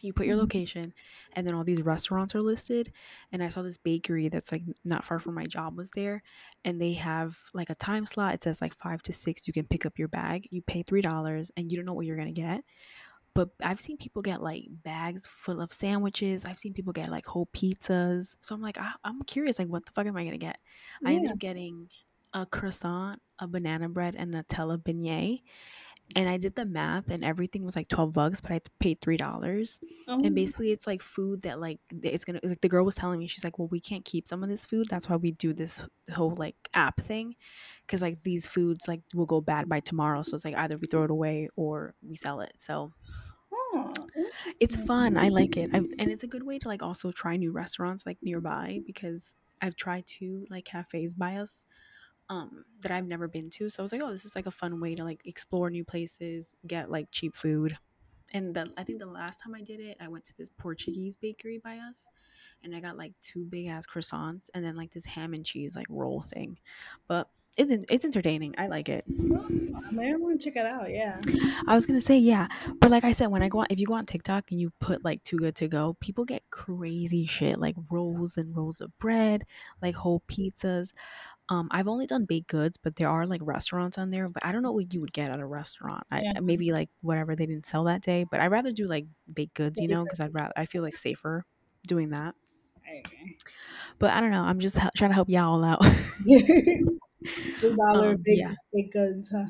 you 0.00 0.12
put 0.12 0.26
your 0.26 0.36
Mhm. 0.36 0.40
location 0.40 0.94
and 1.32 1.46
then 1.46 1.54
all 1.54 1.64
these 1.64 1.82
restaurants 1.82 2.34
are 2.34 2.40
listed 2.40 2.92
and 3.32 3.42
i 3.42 3.48
saw 3.48 3.62
this 3.62 3.76
bakery 3.78 4.28
that's 4.28 4.52
like 4.52 4.62
not 4.84 5.04
far 5.04 5.18
from 5.18 5.34
my 5.34 5.44
job 5.44 5.76
was 5.76 5.90
there 5.90 6.22
and 6.64 6.80
they 6.80 6.92
have 6.92 7.36
like 7.52 7.68
a 7.68 7.74
time 7.74 8.06
slot 8.06 8.34
it 8.34 8.42
says 8.42 8.60
like 8.60 8.74
five 8.74 9.02
to 9.02 9.12
six 9.12 9.46
you 9.48 9.52
can 9.52 9.66
pick 9.66 9.84
up 9.84 9.98
your 9.98 10.06
bag 10.08 10.46
you 10.52 10.62
pay 10.62 10.82
three 10.82 11.00
dollars 11.02 11.50
and 11.56 11.72
you 11.72 11.76
don't 11.76 11.84
know 11.84 11.94
what 11.94 12.06
you're 12.06 12.16
gonna 12.16 12.30
get 12.30 12.62
but 13.34 13.50
i've 13.62 13.80
seen 13.80 13.96
people 13.96 14.22
get 14.22 14.42
like 14.42 14.64
bags 14.70 15.26
full 15.26 15.60
of 15.60 15.72
sandwiches. 15.72 16.44
I've 16.44 16.58
seen 16.58 16.72
people 16.74 16.92
get 16.92 17.10
like 17.10 17.26
whole 17.26 17.46
pizzas. 17.52 18.34
So 18.40 18.54
i'm 18.54 18.62
like 18.62 18.78
I- 18.78 18.94
i'm 19.04 19.22
curious 19.22 19.58
like 19.58 19.68
what 19.68 19.86
the 19.86 19.92
fuck 19.92 20.06
am 20.06 20.16
i 20.16 20.24
gonna 20.24 20.38
get? 20.38 20.58
I 21.04 21.12
ended 21.14 21.30
up 21.32 21.38
getting 21.38 21.88
a 22.34 22.44
croissant 22.46 23.20
a 23.38 23.46
banana 23.46 23.88
bread 23.88 24.14
and 24.16 24.34
a 24.34 24.42
nutella 24.42 24.78
beignet 24.78 25.42
and 26.16 26.28
i 26.28 26.36
did 26.36 26.54
the 26.54 26.64
math 26.64 27.10
and 27.10 27.24
everything 27.24 27.64
was 27.64 27.76
like 27.76 27.88
12 27.88 28.12
bucks 28.12 28.40
but 28.40 28.50
i 28.52 28.60
paid 28.80 29.00
three 29.00 29.16
dollars. 29.16 29.80
Oh, 30.06 30.20
and 30.24 30.34
basically 30.34 30.70
it's 30.70 30.86
like 30.86 31.02
food 31.02 31.42
that 31.42 31.60
like 31.60 31.80
it's 32.02 32.24
gonna 32.24 32.40
like 32.42 32.60
the 32.60 32.68
girl 32.68 32.84
was 32.84 32.94
telling 32.94 33.18
me 33.18 33.26
she's 33.26 33.44
like 33.44 33.58
well 33.58 33.68
we 33.68 33.80
can't 33.80 34.04
keep 34.04 34.26
some 34.28 34.42
of 34.42 34.48
this 34.48 34.64
food. 34.66 34.88
That's 34.88 35.08
why 35.08 35.16
we 35.16 35.32
do 35.32 35.52
this 35.52 35.84
whole 36.14 36.34
like 36.34 36.56
app 36.74 37.00
thing 37.00 37.36
because 37.86 38.02
like 38.02 38.22
these 38.22 38.46
foods 38.46 38.88
like 38.88 39.02
will 39.14 39.26
go 39.26 39.40
bad 39.40 39.68
by 39.68 39.80
tomorrow 39.80 40.22
so 40.22 40.34
it's 40.34 40.44
like 40.44 40.56
either 40.56 40.76
we 40.80 40.86
throw 40.86 41.04
it 41.04 41.10
away 41.10 41.48
or 41.56 41.94
we 42.02 42.16
sell 42.16 42.40
it. 42.40 42.52
So 42.56 42.92
huh, 43.52 43.92
it's 44.60 44.76
fun. 44.76 45.16
I 45.16 45.28
like 45.28 45.56
it. 45.56 45.70
I, 45.72 45.78
and 45.78 46.10
it's 46.10 46.22
a 46.22 46.28
good 46.28 46.44
way 46.44 46.58
to 46.58 46.68
like 46.68 46.82
also 46.82 47.10
try 47.10 47.36
new 47.36 47.52
restaurants 47.52 48.06
like 48.06 48.18
nearby 48.22 48.80
because 48.86 49.34
i've 49.60 49.74
tried 49.76 50.06
two 50.06 50.46
like 50.50 50.64
cafes 50.64 51.14
by 51.16 51.36
us 51.36 51.64
um 52.30 52.64
that 52.80 52.92
i've 52.92 53.06
never 53.06 53.28
been 53.28 53.50
to 53.50 53.70
so 53.70 53.82
i 53.82 53.84
was 53.84 53.92
like 53.92 54.02
oh 54.02 54.10
this 54.10 54.24
is 54.24 54.36
like 54.36 54.46
a 54.46 54.50
fun 54.50 54.80
way 54.80 54.94
to 54.94 55.04
like 55.04 55.20
explore 55.24 55.70
new 55.70 55.84
places 55.84 56.56
get 56.66 56.90
like 56.90 57.08
cheap 57.10 57.34
food 57.34 57.76
and 58.32 58.54
the, 58.54 58.70
I 58.76 58.84
think 58.84 58.98
the 58.98 59.06
last 59.06 59.40
time 59.42 59.54
I 59.54 59.62
did 59.62 59.80
it, 59.80 59.96
I 60.00 60.08
went 60.08 60.24
to 60.26 60.36
this 60.36 60.50
Portuguese 60.50 61.16
bakery 61.16 61.58
by 61.62 61.78
us, 61.78 62.08
and 62.62 62.74
I 62.74 62.80
got 62.80 62.98
like 62.98 63.12
two 63.20 63.44
big 63.44 63.68
ass 63.68 63.86
croissants 63.86 64.50
and 64.54 64.64
then 64.64 64.76
like 64.76 64.92
this 64.92 65.06
ham 65.06 65.32
and 65.32 65.44
cheese 65.44 65.76
like 65.76 65.86
roll 65.88 66.20
thing. 66.20 66.58
But 67.06 67.28
it's 67.56 67.84
it's 67.88 68.04
entertaining. 68.04 68.54
I 68.58 68.66
like 68.66 68.88
it. 68.88 69.04
I 69.08 69.90
may 69.90 70.14
want 70.14 70.40
to 70.40 70.44
check 70.44 70.56
it 70.56 70.66
out. 70.66 70.90
Yeah. 70.90 71.20
I 71.66 71.74
was 71.74 71.86
gonna 71.86 72.00
say 72.00 72.18
yeah, 72.18 72.48
but 72.80 72.90
like 72.90 73.04
I 73.04 73.12
said, 73.12 73.28
when 73.28 73.42
I 73.42 73.48
go 73.48 73.60
on, 73.60 73.66
if 73.70 73.80
you 73.80 73.86
go 73.86 73.94
on 73.94 74.06
TikTok 74.06 74.50
and 74.50 74.60
you 74.60 74.72
put 74.80 75.04
like 75.04 75.22
too 75.24 75.38
good 75.38 75.56
to 75.56 75.68
go, 75.68 75.96
people 76.00 76.24
get 76.24 76.42
crazy 76.50 77.26
shit 77.26 77.58
like 77.58 77.76
rolls 77.90 78.36
and 78.36 78.54
rolls 78.56 78.80
of 78.80 78.96
bread, 78.98 79.44
like 79.80 79.94
whole 79.94 80.22
pizzas. 80.28 80.92
Um, 81.50 81.68
I've 81.70 81.88
only 81.88 82.06
done 82.06 82.26
baked 82.26 82.48
goods, 82.48 82.76
but 82.76 82.96
there 82.96 83.08
are 83.08 83.26
like 83.26 83.40
restaurants 83.44 83.96
on 83.98 84.10
there. 84.10 84.28
But 84.28 84.44
I 84.44 84.52
don't 84.52 84.62
know 84.62 84.72
what 84.72 84.92
you 84.92 85.00
would 85.00 85.12
get 85.12 85.30
at 85.30 85.40
a 85.40 85.46
restaurant. 85.46 86.04
I 86.10 86.24
Yeah. 86.24 86.40
maybe 86.40 86.72
like 86.72 86.90
whatever 87.00 87.34
they 87.36 87.46
didn't 87.46 87.66
sell 87.66 87.84
that 87.84 88.02
day. 88.02 88.24
But 88.24 88.40
I'd 88.40 88.50
rather 88.52 88.72
do 88.72 88.86
like 88.86 89.06
baked 89.32 89.54
goods, 89.54 89.80
you 89.80 89.88
know, 89.88 90.04
because 90.04 90.20
I'd 90.20 90.34
rather 90.34 90.52
I 90.56 90.66
feel 90.66 90.82
like 90.82 90.96
safer 90.96 91.44
doing 91.86 92.10
that. 92.10 92.34
Okay. 92.78 93.38
But 93.98 94.10
I 94.12 94.20
don't 94.20 94.30
know. 94.30 94.42
I'm 94.42 94.60
just 94.60 94.76
trying 94.96 95.10
to 95.10 95.14
help 95.14 95.28
y'all 95.28 95.64
out. 95.64 95.82
Two 97.60 97.74
dollar 97.76 98.16
Um, 98.16 98.22
big 98.24 98.38
yeah. 98.38 98.54
big 98.72 98.90
goods, 98.92 99.30
huh? 99.30 99.46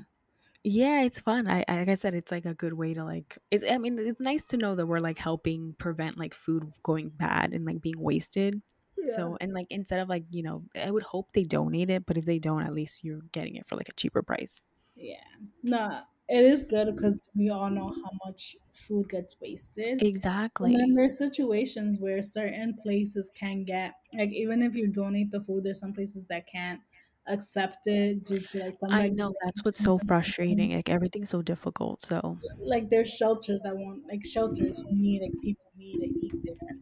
Yeah, 0.65 1.03
it's 1.03 1.21
fun. 1.21 1.47
I, 1.49 1.65
I 1.69 1.79
like 1.79 1.89
I 1.89 1.95
said, 1.95 2.15
it's 2.15 2.33
like 2.33 2.45
a 2.45 2.55
good 2.55 2.73
way 2.75 2.93
to 2.95 3.05
like. 3.05 3.39
It's 3.51 3.65
I 3.69 3.79
mean, 3.79 3.99
it's 3.99 4.21
nice 4.21 4.45
to 4.47 4.57
know 4.57 4.75
that 4.75 4.87
we're 4.87 4.99
like 5.01 5.19
helping 5.19 5.75
prevent 5.75 6.19
like 6.19 6.35
food 6.35 6.65
going 6.83 7.11
bad 7.11 7.53
and 7.55 7.65
like 7.65 7.81
being 7.81 7.99
wasted. 8.01 8.61
So 9.05 9.37
and 9.41 9.53
like 9.53 9.67
instead 9.71 10.01
of 10.01 10.09
like 10.09 10.25
you 10.31 10.43
know, 10.43 10.65
I 10.75 10.91
would 10.91 11.03
hope 11.03 11.33
they 11.33 11.45
donate 11.45 11.91
it, 11.91 12.07
but 12.07 12.19
if 12.19 12.25
they 12.25 12.39
don't, 12.39 12.63
at 12.63 12.75
least 12.75 13.05
you're 13.05 13.23
getting 13.33 13.57
it 13.57 13.67
for 13.67 13.77
like 13.77 13.89
a 13.89 13.93
cheaper 13.95 14.23
price. 14.23 14.67
yeah. 14.97 15.25
No, 15.63 16.01
it 16.29 16.45
is 16.45 16.63
good 16.63 16.95
because 16.95 17.17
we 17.35 17.51
all 17.51 17.71
know 17.71 17.89
how 17.91 18.11
much 18.27 18.57
food 18.73 19.09
gets 19.09 19.37
wasted. 19.41 20.03
Exactly. 20.03 20.75
And 20.75 20.81
then 20.81 20.95
there's 20.95 21.19
situations 21.19 21.99
where 21.99 22.23
certain 22.23 22.75
places 22.83 23.31
can 23.35 23.65
get 23.65 23.95
like 24.15 24.33
even 24.33 24.63
if 24.63 24.75
you 24.75 24.89
donate 24.89 25.31
the 25.31 25.41
food, 25.43 25.65
there's 25.65 25.81
some 25.81 25.93
places 25.93 26.27
that 26.27 26.47
can't 26.47 26.81
accept 27.27 27.87
it 27.87 28.25
due 28.25 28.39
to 28.39 28.59
like 28.59 28.77
some 28.77 28.91
I 28.91 29.09
know 29.09 29.35
that's 29.45 29.65
what's 29.65 29.79
so 29.83 29.99
frustrating. 30.07 30.73
Like 30.75 30.89
everything's 30.89 31.31
so 31.31 31.43
difficult. 31.43 32.03
So 32.03 32.39
Like 32.59 32.91
there's 32.91 33.09
shelters 33.13 33.61
that 33.65 33.77
won't 33.77 34.07
like 34.07 34.25
shelters 34.25 34.83
need 34.91 35.23
like 35.23 35.33
people 35.43 35.71
need 35.77 36.01
to 36.01 36.27
eat 36.27 36.35
there. 36.45 36.79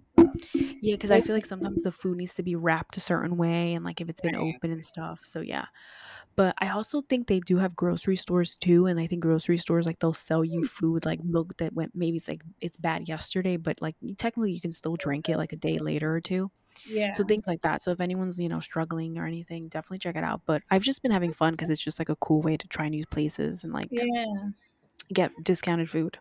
Yeah, 0.54 0.94
because 0.94 1.10
I 1.10 1.20
feel 1.20 1.34
like 1.34 1.46
sometimes 1.46 1.82
the 1.82 1.92
food 1.92 2.16
needs 2.16 2.34
to 2.34 2.42
be 2.42 2.54
wrapped 2.54 2.96
a 2.96 3.00
certain 3.00 3.36
way, 3.36 3.74
and 3.74 3.84
like 3.84 4.00
if 4.00 4.08
it's 4.08 4.20
been 4.20 4.36
open 4.36 4.70
and 4.72 4.84
stuff. 4.84 5.20
So 5.22 5.40
yeah. 5.40 5.66
But 6.36 6.54
I 6.58 6.68
also 6.68 7.00
think 7.00 7.26
they 7.26 7.40
do 7.40 7.56
have 7.56 7.74
grocery 7.74 8.16
stores 8.16 8.56
too, 8.56 8.86
and 8.86 9.00
I 9.00 9.06
think 9.06 9.22
grocery 9.22 9.56
stores 9.56 9.86
like 9.86 9.98
they'll 9.98 10.12
sell 10.12 10.44
you 10.44 10.60
mm. 10.60 10.68
food 10.68 11.06
like 11.06 11.24
milk 11.24 11.56
that 11.56 11.72
went 11.72 11.92
maybe 11.94 12.18
it's 12.18 12.28
like 12.28 12.42
it's 12.60 12.76
bad 12.76 13.08
yesterday, 13.08 13.56
but 13.56 13.80
like 13.80 13.96
technically 14.18 14.52
you 14.52 14.60
can 14.60 14.72
still 14.72 14.96
drink 14.96 15.28
it 15.28 15.38
like 15.38 15.52
a 15.52 15.56
day 15.56 15.78
later 15.78 16.14
or 16.14 16.20
two. 16.20 16.50
Yeah. 16.86 17.12
So 17.12 17.24
things 17.24 17.46
like 17.46 17.62
that. 17.62 17.82
So 17.82 17.90
if 17.90 18.00
anyone's, 18.00 18.38
you 18.38 18.50
know, 18.50 18.60
struggling 18.60 19.16
or 19.16 19.26
anything, 19.26 19.68
definitely 19.68 19.98
check 19.98 20.16
it 20.16 20.24
out. 20.24 20.42
But 20.44 20.62
I've 20.70 20.82
just 20.82 21.02
been 21.02 21.10
having 21.10 21.32
fun 21.32 21.54
because 21.54 21.70
it's 21.70 21.82
just 21.82 21.98
like 21.98 22.10
a 22.10 22.16
cool 22.16 22.42
way 22.42 22.56
to 22.58 22.68
try 22.68 22.88
new 22.88 23.06
places 23.06 23.64
and 23.64 23.72
like 23.72 23.88
Yeah. 23.90 24.26
get 25.10 25.32
discounted 25.42 25.90
food. 25.90 26.18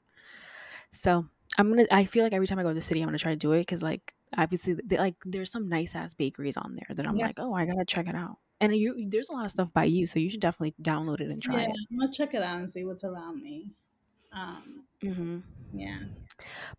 So 0.94 1.28
I'm 1.58 1.70
gonna. 1.70 1.86
I 1.92 2.06
feel 2.06 2.24
like 2.24 2.34
every 2.34 2.48
time 2.48 2.60
I 2.60 2.64
go 2.64 2.70
to 2.70 2.76
the 2.76 2.82
city, 2.82 3.02
I'm 3.02 3.08
gonna 3.08 3.18
try 3.18 3.32
to 3.32 3.38
do 3.38 3.52
it 3.54 3.60
because 3.62 3.82
like 3.82 4.14
obviously, 4.38 4.74
they, 4.84 4.98
like 4.98 5.16
there's 5.26 5.52
some 5.52 5.70
nice 5.70 5.96
ass 5.96 6.14
bakeries 6.14 6.58
on 6.58 6.76
there 6.76 6.96
that 6.96 7.08
I'm 7.08 7.16
Yeah. 7.16 7.28
like, 7.28 7.40
oh, 7.40 7.54
I 7.54 7.66
gotta 7.66 7.86
check 7.86 8.08
it 8.08 8.16
out. 8.16 8.38
And 8.62 8.76
you, 8.76 9.08
there's 9.10 9.30
a 9.30 9.34
lot 9.34 9.46
of 9.46 9.52
stuff 9.52 9.72
by 9.74 9.84
you, 9.86 10.08
so 10.08 10.20
you 10.20 10.30
should 10.30 10.40
definitely 10.40 10.76
download 10.82 11.20
it 11.22 11.30
and 11.30 11.42
try 11.42 11.62
it. 11.62 11.62
Yeah. 11.64 11.68
it. 11.70 11.76
I'm 11.92 12.00
gonna 12.00 12.12
check 12.14 12.34
it 12.34 12.42
out 12.42 12.58
and 12.60 12.70
see 12.70 12.84
what's 12.84 13.04
around 13.04 13.42
me. 13.42 13.72
Um. 14.34 14.84
mm-hmm. 15.04 15.40
Yeah. 15.74 16.00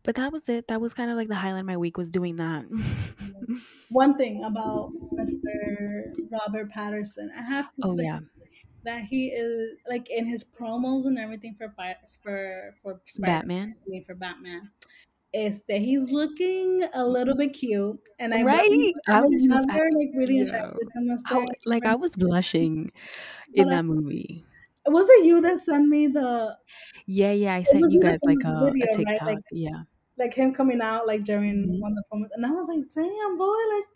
But 0.03 0.17
that 0.17 0.33
was 0.33 0.49
it. 0.49 0.69
That 0.69 0.81
was 0.81 0.93
kind 0.95 1.11
of 1.11 1.17
like 1.17 1.29
the 1.29 1.35
highlight 1.35 1.61
of 1.61 1.67
my 1.67 1.77
week 1.79 1.97
was 1.97 2.11
doing 2.11 2.37
that. 2.37 2.65
One 3.91 4.17
thing 4.19 4.45
about 4.45 4.93
Mr. 5.15 6.13
Robert 6.31 6.71
Pattinson, 6.73 7.29
I 7.37 7.43
have 7.43 7.71
to 7.77 7.83
oh 7.85 7.97
say 7.97 8.05
yeah, 8.05 8.21
that 8.87 9.05
he 9.05 9.29
is 9.29 9.77
like 9.89 10.09
in 10.11 10.25
his 10.27 10.43
promos 10.45 11.05
and 11.05 11.19
everything 11.19 11.55
for 11.59 11.69
for 12.23 12.75
for 12.83 13.01
Spider 13.05 13.33
Batman. 13.41 13.75
Man 13.87 14.05
for 14.07 14.15
Batman. 14.15 14.71
Is 15.35 15.63
that 15.69 15.81
he's 15.83 16.11
looking 16.11 16.85
a 16.95 17.05
little 17.07 17.37
bit 17.37 17.53
cute, 17.53 18.01
and 18.21 18.33
I 18.33 18.43
Right? 18.43 18.95
I 19.09 19.21
was 19.21 19.45
just- 19.45 19.69
I- 19.69 19.77
like 19.91 20.11
really 20.15 20.41
attracted 20.41 20.89
to. 20.89 21.47
Like 21.67 21.85
I 21.85 21.95
was 21.95 22.17
blushing 22.17 22.91
in 23.53 23.65
But, 23.65 23.71
that 23.71 23.85
movie. 23.85 24.45
was 24.87 25.07
it 25.11 25.27
you 25.27 25.41
that 25.43 25.59
sent 25.59 25.89
me 25.89 26.07
the 26.07 26.57
Yeah, 27.07 27.33
yeah. 27.33 27.55
I 27.55 27.65
sent 27.65 27.91
you 27.91 28.01
guys 28.01 28.21
like 28.23 28.39
a, 28.45 28.49
the 28.49 28.67
a 28.67 28.73
video, 28.73 28.87
right? 28.87 28.95
TikTok. 28.97 29.29
Like- 29.29 29.45
yeah. 29.53 29.83
like 30.19 30.33
him 30.33 30.55
coming 30.55 30.81
out 30.81 31.07
like 31.07 31.25
during 31.25 31.67
Mhm. 31.69 31.81
one 31.81 31.93
of 31.93 31.99
the 31.99 32.05
promos, 32.11 32.31
and 32.35 32.47
I 32.47 32.51
was 32.53 32.69
like, 32.69 32.85
damn 32.95 33.37
boy, 33.37 33.45
like 33.45 33.85
you 33.85 33.85
with 33.85 33.85
the- 33.85 33.96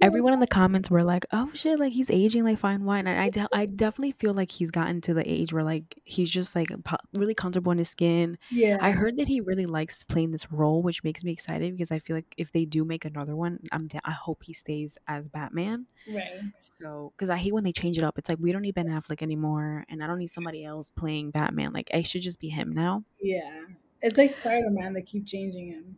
Everyone 0.00 0.32
in 0.32 0.40
the 0.40 0.46
comments 0.46 0.90
were 0.90 1.02
like, 1.02 1.26
"Oh 1.32 1.50
shit, 1.54 1.78
like 1.80 1.92
he's 1.92 2.10
aging 2.10 2.44
like 2.44 2.58
fine 2.58 2.84
wine." 2.84 3.06
And 3.06 3.18
I, 3.20 3.30
de- 3.30 3.48
I 3.52 3.66
definitely 3.66 4.12
feel 4.12 4.34
like 4.34 4.50
he's 4.50 4.70
gotten 4.70 5.00
to 5.02 5.14
the 5.14 5.28
age 5.30 5.52
where 5.52 5.64
like 5.64 6.00
he's 6.04 6.30
just 6.30 6.54
like 6.54 6.68
po- 6.84 6.96
really 7.14 7.34
comfortable 7.34 7.72
in 7.72 7.78
his 7.78 7.88
skin. 7.88 8.38
yeah, 8.50 8.78
I 8.80 8.90
heard 8.92 9.16
that 9.18 9.28
he 9.28 9.40
really 9.40 9.66
likes 9.66 10.04
playing 10.04 10.30
this 10.30 10.50
role, 10.52 10.82
which 10.82 11.02
makes 11.04 11.24
me 11.24 11.32
excited 11.32 11.72
because 11.72 11.90
I 11.90 11.98
feel 11.98 12.16
like 12.16 12.32
if 12.36 12.52
they 12.52 12.64
do 12.64 12.84
make 12.84 13.04
another 13.04 13.34
one, 13.36 13.58
I'm 13.72 13.86
da- 13.88 14.00
I 14.04 14.12
hope 14.12 14.42
he 14.44 14.52
stays 14.52 14.96
as 15.06 15.28
Batman. 15.28 15.86
right, 16.08 16.40
So, 16.60 17.12
because 17.16 17.30
I 17.30 17.36
hate 17.36 17.52
when 17.54 17.64
they 17.64 17.72
change 17.72 17.98
it 17.98 18.04
up. 18.04 18.18
It's 18.18 18.28
like 18.28 18.38
we 18.40 18.52
don't 18.52 18.62
need 18.62 18.74
Ben 18.74 18.86
Affleck 18.88 19.22
anymore, 19.22 19.84
and 19.88 20.02
I 20.02 20.06
don't 20.06 20.18
need 20.18 20.30
somebody 20.30 20.64
else 20.64 20.90
playing 20.90 21.30
Batman. 21.32 21.72
Like 21.72 21.90
I 21.92 22.02
should 22.02 22.22
just 22.22 22.40
be 22.40 22.48
him 22.48 22.72
now. 22.72 23.04
yeah. 23.20 23.62
It's 24.00 24.16
like 24.16 24.36
Spider 24.36 24.70
Man; 24.70 24.92
they 24.92 25.02
keep 25.02 25.26
changing 25.26 25.66
him. 25.72 25.96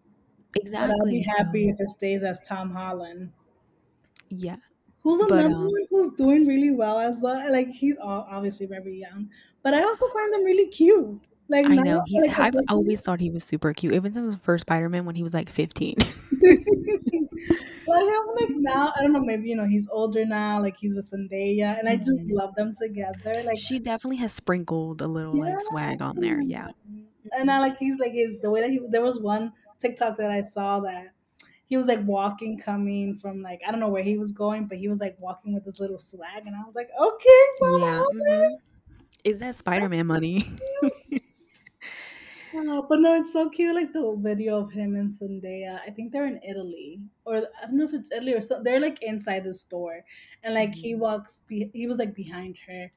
But 0.52 0.74
I'll 0.74 1.06
be 1.06 1.20
happy 1.22 1.68
so- 1.68 1.74
if 1.74 1.80
it 1.80 1.90
stays 1.90 2.22
as 2.24 2.40
Tom 2.40 2.70
Holland. 2.70 3.30
yeah. 4.28 4.56
Who's 5.02 5.18
another 5.20 5.46
um, 5.46 5.64
one 5.64 5.86
who's 5.88 6.10
doing 6.10 6.46
really 6.46 6.70
well 6.72 6.98
as 6.98 7.20
well? 7.22 7.50
Like 7.50 7.68
he's 7.70 7.96
all, 7.96 8.26
obviously 8.30 8.66
very 8.66 8.98
young, 9.00 9.30
but 9.62 9.72
I 9.72 9.82
also 9.82 10.06
find 10.08 10.34
him 10.34 10.44
really 10.44 10.66
cute. 10.66 11.22
Like 11.48 11.64
I 11.66 11.76
know. 11.76 12.02
He's. 12.04 12.26
like, 12.26 12.38
I've 12.38 12.54
always 12.68 13.00
thought 13.00 13.18
he 13.18 13.30
was 13.30 13.42
super 13.42 13.72
cute, 13.72 13.94
even 13.94 14.12
since 14.12 14.34
the 14.34 14.40
first 14.40 14.62
Spider 14.62 14.90
Man 14.90 15.06
when 15.06 15.14
he 15.14 15.22
was 15.22 15.32
like 15.32 15.48
15. 15.48 15.96
like 16.42 16.58
I'm 17.88 18.26
like 18.36 18.50
now, 18.50 18.92
I 18.96 19.02
don't 19.02 19.12
know, 19.12 19.20
maybe 19.20 19.48
you 19.48 19.56
know 19.56 19.64
he's 19.66 19.88
older 19.90 20.24
now, 20.24 20.60
like 20.60 20.76
he's 20.76 20.94
with 20.94 21.10
Zendaya, 21.10 21.78
and 21.78 21.88
I 21.88 21.96
just 21.96 22.28
Mhm. 22.28 22.32
love 22.32 22.54
them 22.54 22.72
together. 22.80 23.42
Like 23.44 23.58
she 23.58 23.78
definitely 23.78 24.18
has 24.18 24.32
sprinkled 24.32 25.00
a 25.00 25.06
little 25.06 25.34
like 25.38 25.60
swag 25.62 26.02
on 26.02 26.16
there. 26.20 26.40
Yeah. 26.40 26.68
and 27.36 27.50
I 27.50 27.58
like 27.60 27.78
he's 27.78 27.98
like 27.98 28.12
his, 28.12 28.32
the 28.42 28.50
way 28.50 28.60
that 28.60 28.70
he 28.70 28.80
there 28.90 29.02
was 29.02 29.18
one 29.20 29.52
TikTok 29.80 30.16
that 30.18 30.30
I 30.30 30.40
saw 30.42 30.80
that 30.80 31.14
he 31.66 31.76
was 31.76 31.86
like 31.86 32.00
walking 32.04 32.58
coming 32.58 33.16
from 33.16 33.42
like 33.42 33.60
I 33.66 33.70
don't 33.70 33.80
know 33.80 33.88
where 33.88 34.02
he 34.02 34.18
was 34.18 34.32
going, 34.32 34.66
but 34.68 34.78
he 34.78 34.88
was 34.88 35.00
like 35.00 35.18
walking 35.20 35.54
with 35.54 35.64
his 35.64 35.80
little 35.80 35.98
swag, 35.98 36.46
and 36.46 36.56
I 36.56 36.64
was 36.64 36.74
like, 36.76 36.90
okay, 37.00 37.44
Yeah. 37.60 38.02
Mhm. 38.12 38.56
Is 39.24 39.38
that 39.40 39.54
Spider 39.56 39.88
Man 39.88 40.06
money? 40.06 40.44
Oh, 42.52 42.84
but 42.88 42.98
no, 43.00 43.14
it's 43.14 43.32
so 43.32 43.48
cute. 43.48 43.74
Like 43.74 43.92
the 43.92 44.16
video 44.18 44.58
of 44.58 44.72
him 44.72 44.96
and 44.96 45.10
Zendaya. 45.10 45.80
I 45.86 45.90
think 45.90 46.10
they're 46.12 46.26
in 46.26 46.40
Italy, 46.42 47.00
or 47.24 47.36
I 47.36 47.66
don't 47.66 47.76
know 47.76 47.84
if 47.84 47.94
it's 47.94 48.10
Italy 48.10 48.34
or 48.34 48.40
so. 48.40 48.60
They're 48.62 48.80
like 48.80 49.02
inside 49.02 49.44
the 49.44 49.54
store, 49.54 50.04
and 50.42 50.54
like 50.54 50.74
he 50.74 50.96
walks. 50.96 51.42
Be- 51.46 51.70
he 51.72 51.86
was 51.86 51.98
like 51.98 52.12
behind 52.14 52.58
her, 52.66 52.90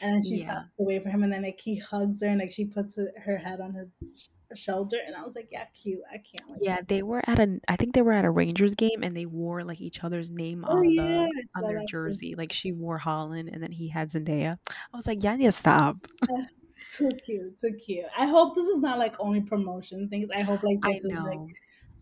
and 0.00 0.14
then 0.14 0.22
she 0.22 0.36
Yeah. 0.36 0.44
stops 0.44 0.68
to 0.78 0.84
wait 0.84 1.02
for 1.02 1.08
him, 1.08 1.24
and 1.24 1.32
then 1.32 1.42
like 1.42 1.60
he 1.60 1.74
hugs 1.76 2.20
her, 2.22 2.28
and 2.28 2.38
like 2.40 2.52
she 2.52 2.64
puts 2.64 2.96
her 2.96 3.36
head 3.36 3.60
on 3.60 3.74
his 3.74 4.30
shoulder, 4.56 4.96
and 5.06 5.14
I 5.16 5.22
was 5.22 5.34
like, 5.34 5.48
yeah, 5.50 5.64
cute. 5.74 6.00
I 6.10 6.18
can't. 6.18 6.48
Wait. 6.48 6.60
yeah, 6.62 6.80
they 6.86 7.02
were 7.02 7.22
at 7.28 7.38
a. 7.38 7.58
I 7.68 7.76
think 7.76 7.94
they 7.94 8.02
were 8.02 8.12
at 8.12 8.24
a 8.24 8.30
Rangers 8.30 8.74
game, 8.74 9.02
and 9.02 9.16
they 9.16 9.26
wore 9.26 9.62
like 9.64 9.80
each 9.80 10.02
other's 10.04 10.30
name 10.30 10.64
Oh, 10.66 10.78
on 10.78 10.90
yeah, 10.90 11.02
the 11.02 11.30
on 11.56 11.62
their 11.62 11.78
that 11.80 11.82
too. 11.82 11.86
jersey. 11.88 12.34
Like 12.34 12.52
she 12.52 12.72
wore 12.72 12.98
Holland, 12.98 13.50
and 13.52 13.62
then 13.62 13.72
he 13.72 13.88
had 13.88 14.10
Zendaya. 14.10 14.58
I 14.92 14.96
was 14.96 15.06
like, 15.06 15.22
yeah, 15.22 15.36
to 15.36 15.52
stop. 15.52 15.96
Ah, 16.30 16.46
too 16.90 17.08
cute, 17.24 17.58
too 17.58 17.72
cute. 17.74 18.06
I 18.16 18.26
hope 18.26 18.54
this 18.54 18.68
is 18.68 18.78
not 18.80 18.98
like 18.98 19.16
only 19.20 19.40
promotion 19.40 20.08
things. 20.08 20.28
I 20.34 20.42
hope 20.42 20.62
like 20.62 20.80
this 20.82 21.04
is 21.04 21.12
like 21.14 21.38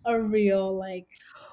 a 0.05 0.21
real 0.21 0.77
like. 0.77 1.07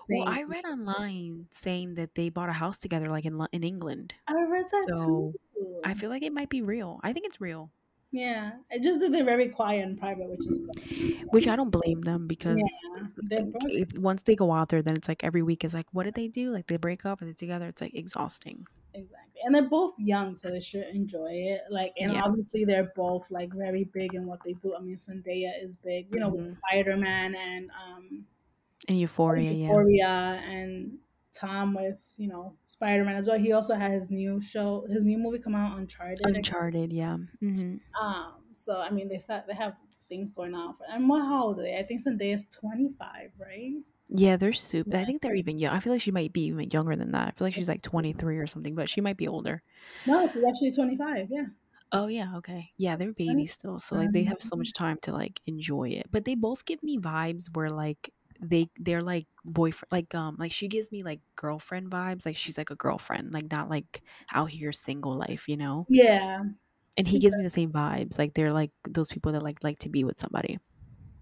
Well, 0.07 0.27
I 0.27 0.43
read 0.43 0.65
online 0.65 1.47
saying 1.51 1.95
that 1.95 2.13
they 2.13 2.29
bought 2.29 2.49
a 2.49 2.53
house 2.53 2.77
together, 2.77 3.07
like 3.09 3.25
in 3.25 3.39
in 3.51 3.63
England. 3.63 4.13
I 4.27 4.43
read 4.43 4.65
that 4.69 4.85
So, 4.89 5.33
too. 5.57 5.81
I 5.83 5.95
feel 5.95 6.09
like 6.11 6.21
it 6.23 6.31
might 6.31 6.49
be 6.49 6.61
real. 6.61 6.99
I 7.03 7.11
think 7.11 7.25
it's 7.25 7.41
real, 7.41 7.71
Yeah, 8.15 8.51
it 8.71 8.81
just 8.83 8.99
that 9.01 9.11
they're 9.11 9.25
very 9.25 9.49
quiet 9.49 9.83
and 9.85 9.97
private, 9.99 10.29
which 10.29 10.47
is 10.47 10.59
good. 10.59 11.27
which 11.31 11.47
I 11.47 11.55
don't 11.55 11.69
blame 11.69 12.01
them 12.01 12.27
because 12.27 12.59
Yeah, 12.59 13.07
they're 13.23 13.41
like, 13.41 13.51
broke. 13.51 13.71
if 13.71 13.97
once 13.97 14.23
they 14.23 14.35
go 14.35 14.51
out 14.53 14.69
there, 14.69 14.81
then 14.81 14.95
it's 14.95 15.07
like 15.07 15.23
every 15.23 15.41
week 15.41 15.63
is 15.65 15.73
like, 15.73 15.87
what 15.91 16.03
did 16.03 16.13
they 16.15 16.27
do? 16.27 16.51
Like 16.51 16.67
they 16.67 16.77
break 16.77 17.05
up 17.05 17.19
and 17.21 17.27
they're 17.27 17.33
together. 17.35 17.67
It's 17.67 17.81
like 17.81 17.93
exhausting. 17.93 18.67
exactly, 18.93 19.41
and 19.43 19.53
they're 19.53 19.67
both 19.69 19.93
young, 19.99 20.35
so 20.37 20.49
they 20.49 20.61
should 20.61 20.87
enjoy 20.87 21.31
it. 21.31 21.61
Like, 21.69 21.93
and 21.99 22.13
Yeah. 22.13 22.23
obviously 22.23 22.63
they're 22.63 22.91
both 22.95 23.29
like 23.29 23.51
very 23.53 23.83
big 23.83 24.13
in 24.13 24.25
what 24.25 24.39
they 24.45 24.53
do. 24.53 24.75
I 24.75 24.79
mean, 24.79 24.95
Zendaya 24.95 25.51
is 25.61 25.75
big, 25.75 26.07
you 26.13 26.19
know, 26.21 26.29
with 26.29 26.45
Mhm. 26.45 26.57
Spider 26.57 26.95
Man 26.97 27.35
and 27.35 27.69
um, 27.71 28.25
And 28.87 28.99
Euphoria, 28.99 29.51
yeah. 29.51 29.67
Euphoria, 29.67 30.41
and 30.45 30.99
Tom 31.35 31.73
with 31.75 32.13
you 32.17 32.27
know 32.27 32.57
Spider 32.65 33.03
Man 33.03 33.15
as 33.15 33.27
well. 33.27 33.39
He 33.39 33.51
also 33.51 33.75
had 33.75 33.91
his 33.91 34.09
new 34.11 34.39
show, 34.41 34.85
his 34.89 35.03
new 35.03 35.17
movie 35.17 35.39
come 35.39 35.55
out, 35.55 35.77
Uncharted. 35.77 36.21
Uncharted, 36.25 36.91
yeah. 36.91 37.17
hmm 37.39 37.77
Um, 38.01 38.43
so 38.53 38.79
I 38.81 38.89
mean, 38.89 39.07
they 39.09 39.17
start, 39.17 39.45
they 39.47 39.53
have 39.55 39.75
things 40.09 40.31
going 40.31 40.53
on. 40.53 40.75
For, 40.77 40.85
and 40.89 41.07
what 41.09 41.25
how 41.25 41.45
old 41.45 41.59
are 41.59 41.63
they? 41.63 41.77
I 41.77 41.83
think 41.83 42.01
Zendaya 42.01 42.33
is 42.33 42.45
twenty 42.47 42.93
five, 42.99 43.31
right? 43.37 43.73
Yeah, 44.07 44.37
they're 44.37 44.53
super. 44.53 44.97
I 44.97 45.05
think 45.05 45.21
they're 45.21 45.35
even 45.35 45.57
young. 45.57 45.73
I 45.73 45.79
feel 45.79 45.91
like 45.93 46.01
she 46.01 46.11
might 46.11 46.31
be 46.31 46.45
even 46.45 46.69
younger 46.69 46.95
than 46.95 47.11
that. 47.11 47.27
I 47.27 47.31
feel 47.31 47.47
like 47.47 47.55
she's 47.55 47.69
like 47.69 47.81
23 47.81 48.37
or 48.37 48.45
something, 48.47 48.75
but 48.75 48.89
she 48.89 49.01
might 49.01 49.17
be 49.17 49.27
older. 49.27 49.63
No, 50.05 50.27
she's 50.27 50.43
actually 50.43 50.71
twenty 50.71 50.97
five. 50.97 51.27
Yeah. 51.29 51.47
Oh 51.91 52.07
yeah, 52.07 52.35
okay. 52.37 52.71
Yeah, 52.77 52.95
they're 52.95 53.13
babies 53.13 53.53
still. 53.53 53.79
So 53.79 53.95
like 53.95 54.11
they 54.11 54.23
have 54.23 54.41
so 54.41 54.55
much 54.55 54.73
time 54.73 54.97
to 55.03 55.11
like 55.13 55.41
enjoy 55.45 55.89
it. 55.89 56.07
But 56.11 56.25
they 56.25 56.35
both 56.35 56.65
give 56.65 56.83
me 56.83 56.97
vibes 56.97 57.55
where 57.55 57.69
like 57.69 58.13
they 58.41 58.69
they're 58.77 59.01
like 59.03 59.27
boyfriend 59.45 59.91
like 59.91 60.13
um 60.15 60.35
like 60.39 60.51
she 60.51 60.67
gives 60.67 60.91
me 60.91 61.03
like 61.03 61.21
girlfriend 61.35 61.91
vibes. 61.91 62.25
Like 62.25 62.37
she's 62.37 62.57
like 62.57 62.69
a 62.71 62.75
girlfriend, 62.75 63.33
like 63.33 63.51
not 63.51 63.69
like 63.69 64.03
out 64.33 64.51
here 64.51 64.71
single 64.73 65.15
life, 65.15 65.47
you 65.47 65.57
know? 65.57 65.87
Yeah. 65.87 66.43
And 66.97 67.07
he 67.07 67.19
gives 67.19 67.35
me 67.37 67.43
the 67.43 67.49
same 67.49 67.71
vibes. 67.71 68.17
Like 68.17 68.33
they're 68.33 68.53
like 68.53 68.71
those 68.87 69.09
people 69.09 69.31
that 69.33 69.43
like 69.43 69.63
like 69.63 69.79
to 69.79 69.89
be 69.89 70.03
with 70.03 70.19
somebody. 70.19 70.59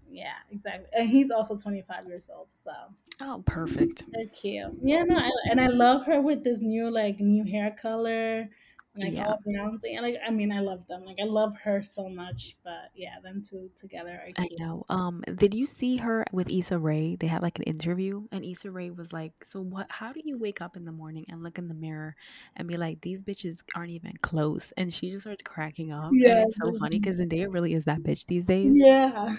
Yeah, 0.08 0.36
exactly. 0.50 0.88
And 0.96 1.08
he's 1.08 1.30
also 1.30 1.56
25 1.56 2.06
years 2.06 2.30
old, 2.30 2.48
so 2.52 2.72
Oh, 3.20 3.42
perfect. 3.44 4.04
they're 4.12 4.26
cute. 4.28 4.72
Yeah, 4.82 5.02
no, 5.04 5.16
I, 5.18 5.30
and 5.50 5.60
I 5.60 5.66
love 5.66 6.06
her 6.06 6.20
with 6.20 6.44
this 6.44 6.60
new 6.60 6.90
like 6.90 7.20
new 7.20 7.44
hair 7.44 7.70
color, 7.72 8.50
like 8.96 9.12
Yeah. 9.12 9.26
all 9.26 9.38
bouncing. 9.46 9.96
And 9.96 10.04
like, 10.04 10.16
I 10.26 10.30
mean, 10.30 10.52
I 10.52 10.60
love 10.60 10.86
them. 10.88 11.04
Like, 11.04 11.18
I 11.20 11.24
love 11.24 11.56
her 11.62 11.82
so 11.82 12.08
much. 12.08 12.56
But 12.64 12.90
yeah, 12.94 13.20
them 13.22 13.42
two 13.42 13.70
together 13.76 14.10
are 14.10 14.30
I 14.38 14.48
know. 14.58 14.84
Um, 14.88 15.22
did 15.36 15.54
you 15.54 15.66
see 15.66 15.96
her 15.98 16.24
with 16.32 16.50
Issa 16.50 16.78
Rae? 16.78 17.16
They 17.16 17.26
had 17.26 17.42
like 17.42 17.58
an 17.58 17.64
interview, 17.64 18.26
and 18.32 18.44
Issa 18.44 18.70
Rae 18.70 18.90
was 18.90 19.12
like, 19.12 19.32
"So 19.44 19.60
what? 19.60 19.86
How 19.90 20.12
do 20.12 20.20
you 20.24 20.38
wake 20.38 20.60
up 20.60 20.76
in 20.76 20.84
the 20.84 20.92
morning 20.92 21.24
and 21.28 21.42
look 21.42 21.58
in 21.58 21.68
the 21.68 21.74
mirror 21.74 22.14
and 22.56 22.68
be 22.68 22.76
like, 22.76 23.00
these 23.00 23.22
bitches 23.22 23.62
aren't 23.74 23.90
even 23.90 24.12
close?" 24.22 24.72
And 24.76 24.92
she 24.92 25.10
just 25.10 25.22
starts 25.22 25.42
cracking 25.42 25.92
up. 25.92 26.10
Yeah, 26.12 26.42
it's 26.42 26.56
so 26.56 26.72
funny 26.78 26.98
because 26.98 27.18
Zendaya 27.20 27.52
really 27.52 27.74
is 27.74 27.84
that 27.86 28.02
bitch 28.02 28.26
these 28.26 28.46
days. 28.54 28.76
Yeah, 28.76 29.34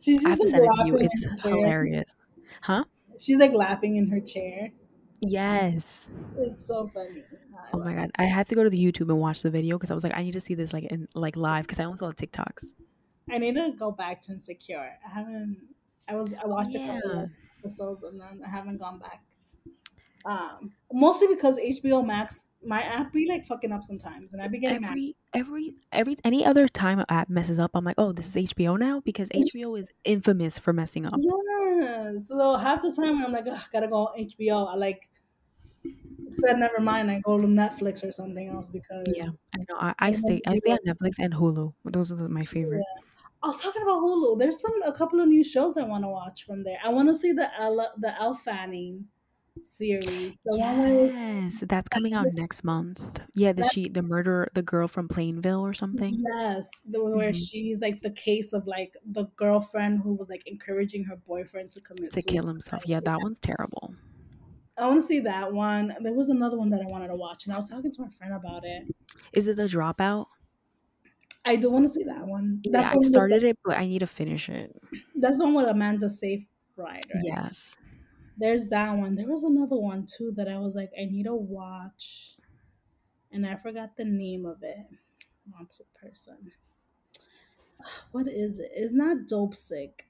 she's 0.00 0.22
just 0.22 0.26
I 0.26 0.30
have 0.30 0.40
to 0.40 0.48
send 0.48 0.64
it 0.64 0.74
to 0.74 0.86
you. 0.86 0.98
It's 0.98 1.26
hilarious, 1.42 2.14
huh? 2.62 2.84
She's 3.18 3.38
like 3.38 3.52
laughing 3.52 3.96
in 3.96 4.08
her 4.08 4.20
chair. 4.20 4.70
Yes. 5.20 6.08
It's 6.36 6.66
so 6.66 6.90
funny. 6.92 7.24
I 7.54 7.68
Oh 7.72 7.78
love 7.78 7.86
my 7.86 7.94
god, 7.94 8.10
I 8.18 8.24
had 8.24 8.46
to 8.48 8.54
go 8.54 8.62
to 8.64 8.70
the 8.70 8.78
YouTube 8.78 9.08
and 9.08 9.18
watch 9.18 9.42
the 9.42 9.50
video 9.50 9.76
because 9.76 9.90
I 9.90 9.94
was 9.94 10.04
like, 10.04 10.16
I 10.16 10.22
need 10.22 10.32
to 10.32 10.40
see 10.40 10.54
this 10.54 10.72
like 10.72 10.84
in 10.84 11.08
like 11.14 11.36
live 11.36 11.64
because 11.64 11.80
I 11.80 11.84
only 11.84 11.96
saw 11.96 12.08
the 12.08 12.14
TikToks. 12.14 12.64
I 13.30 13.38
need 13.38 13.54
to 13.54 13.72
go 13.78 13.90
back 13.90 14.20
to 14.22 14.32
Insecure. 14.32 14.98
I 15.06 15.10
haven't. 15.10 15.58
I 16.08 16.14
was. 16.16 16.34
I 16.34 16.46
watched 16.46 16.74
a 16.74 16.78
couple 16.78 17.14
yeah. 17.14 17.22
of 17.22 17.30
episodes 17.60 18.02
and 18.02 18.20
then 18.20 18.42
I 18.46 18.50
haven't 18.50 18.78
gone 18.78 18.98
back. 18.98 19.22
Um, 20.26 20.72
mostly 20.92 21.28
because 21.28 21.58
HBO 21.58 22.04
Max, 22.04 22.50
my 22.64 22.80
app 22.82 23.12
be 23.12 23.26
like 23.28 23.44
fucking 23.46 23.72
up 23.72 23.82
sometimes, 23.84 24.32
and 24.32 24.42
I 24.42 24.48
be 24.48 24.58
getting 24.58 24.82
mad. 24.82 24.90
every 24.90 25.16
every 25.34 25.74
every 25.92 26.16
any 26.24 26.44
other 26.44 26.68
time 26.68 26.98
an 26.98 27.06
app 27.08 27.28
messes 27.28 27.58
up, 27.58 27.72
I'm 27.74 27.84
like, 27.84 27.96
oh, 27.98 28.12
this 28.12 28.34
is 28.36 28.50
HBO 28.52 28.78
now 28.78 29.00
because 29.00 29.28
mm. 29.30 29.44
HBO 29.54 29.78
is 29.78 29.90
infamous 30.04 30.58
for 30.58 30.72
messing 30.72 31.06
up. 31.06 31.14
Yeah. 31.18 32.12
So 32.24 32.56
half 32.56 32.82
the 32.82 32.92
time 32.92 33.24
I'm 33.24 33.32
like, 33.32 33.46
gotta 33.72 33.88
go 33.88 34.06
on 34.08 34.18
HBO. 34.18 34.72
I 34.72 34.76
like 34.76 35.08
said 36.32 36.58
never 36.58 36.80
mind. 36.80 37.10
I 37.10 37.20
go 37.20 37.40
to 37.40 37.46
Netflix 37.46 38.06
or 38.06 38.12
something 38.12 38.48
else 38.48 38.68
because 38.68 39.06
Yeah, 39.14 39.30
I 39.54 39.58
know. 39.68 39.76
I, 39.78 39.94
I 39.98 40.12
stay 40.12 40.40
I 40.46 40.56
stay 40.56 40.72
on 40.72 40.78
Netflix 40.86 41.14
and 41.18 41.32
Hulu. 41.32 41.72
Those 41.84 42.12
are 42.12 42.28
my 42.28 42.44
favorite. 42.44 42.78
Yeah. 42.78 43.02
I 43.42 43.48
was 43.48 43.60
talking 43.60 43.82
about 43.82 44.00
Hulu. 44.00 44.38
There's 44.38 44.60
some 44.60 44.82
a 44.84 44.92
couple 44.92 45.20
of 45.20 45.28
new 45.28 45.44
shows 45.44 45.76
I 45.76 45.82
want 45.82 46.04
to 46.04 46.08
watch 46.08 46.46
from 46.46 46.64
there. 46.64 46.78
I 46.82 46.88
want 46.88 47.08
to 47.08 47.14
see 47.14 47.32
the 47.32 47.48
Ella, 47.60 47.92
the 47.98 48.18
Elle 48.18 48.34
Fanning 48.34 49.04
series. 49.62 50.34
The 50.44 50.58
Yes, 50.58 51.60
that's 51.66 51.88
coming 51.88 52.14
out 52.14 52.28
next 52.28 52.64
month. 52.64 53.20
Yeah, 53.34 53.52
the 53.52 53.64
she 53.64 53.88
the 53.88 54.02
murder 54.02 54.48
the 54.54 54.62
girl 54.62 54.88
from 54.88 55.08
Plainville 55.08 55.60
or 55.64 55.74
something 55.74 56.18
yes, 56.36 56.80
the 56.84 57.02
where 57.02 57.32
Mhm. 57.32 57.32
she's 57.32 57.80
like 57.80 58.02
the 58.02 58.10
case 58.10 58.52
of 58.52 58.66
like 58.66 58.94
the 59.04 59.24
girlfriend 59.36 60.00
who 60.00 60.14
was 60.14 60.28
like 60.28 60.46
encouraging 60.46 61.04
her 61.04 61.16
boyfriend 61.16 61.70
to 61.72 61.80
commit 61.80 62.12
to 62.12 62.22
kill 62.22 62.46
himself. 62.46 62.86
Yeah, 62.86 63.00
that 63.00 63.20
one's 63.20 63.40
terrible. 63.40 63.94
I 64.76 64.86
want 64.88 65.00
to 65.00 65.06
see 65.06 65.20
that 65.20 65.52
one. 65.52 65.94
There 66.00 66.12
was 66.12 66.28
another 66.28 66.56
one 66.58 66.70
that 66.70 66.80
I 66.80 66.86
wanted 66.86 67.08
to 67.08 67.16
watch, 67.16 67.44
and 67.44 67.52
I 67.52 67.56
was 67.56 67.68
talking 67.68 67.90
to 67.92 68.02
my 68.02 68.08
friend 68.08 68.34
about 68.34 68.64
it. 68.64 68.88
Is 69.34 69.46
it 69.48 69.56
the 69.56 69.64
dropout? 69.66 70.28
I 71.44 71.56
do 71.56 71.70
want 71.70 71.86
to 71.86 71.92
see 71.92 72.04
that 72.04 72.26
one. 72.26 72.62
That's 72.70 72.86
Yeah, 72.86 72.90
I 72.90 72.98
one 72.98 73.12
with, 73.12 73.22
started 73.22 73.44
it, 73.44 73.58
but 73.64 73.76
I 73.76 73.86
need 73.86 74.00
to 74.00 74.06
finish 74.06 74.48
it. 74.48 74.76
that's 75.14 75.38
the 75.38 75.44
one 75.44 75.54
with 75.54 75.66
Amanda 75.68 76.08
Seyfried, 76.08 76.48
right? 76.76 77.06
Yes. 77.12 77.76
There's 78.36 78.68
that 78.68 78.96
one. 78.96 79.14
There 79.14 79.28
was 79.28 79.44
another 79.44 79.76
one 79.76 80.06
too 80.06 80.32
that 80.36 80.48
I 80.48 80.58
was 80.58 80.74
like, 80.74 80.90
I 81.00 81.04
need 81.04 81.24
to 81.24 81.34
watch, 81.34 82.36
and 83.32 83.46
I 83.46 83.56
forgot 83.56 83.96
the 83.96 84.04
name 84.04 84.46
of 84.46 84.62
it. 84.62 84.86
Wrong 85.52 85.68
person. 86.00 86.52
What 88.12 88.28
is 88.28 88.58
it? 88.60 88.70
It's 88.74 88.92
not 88.92 89.26
Dopesick. 89.26 90.02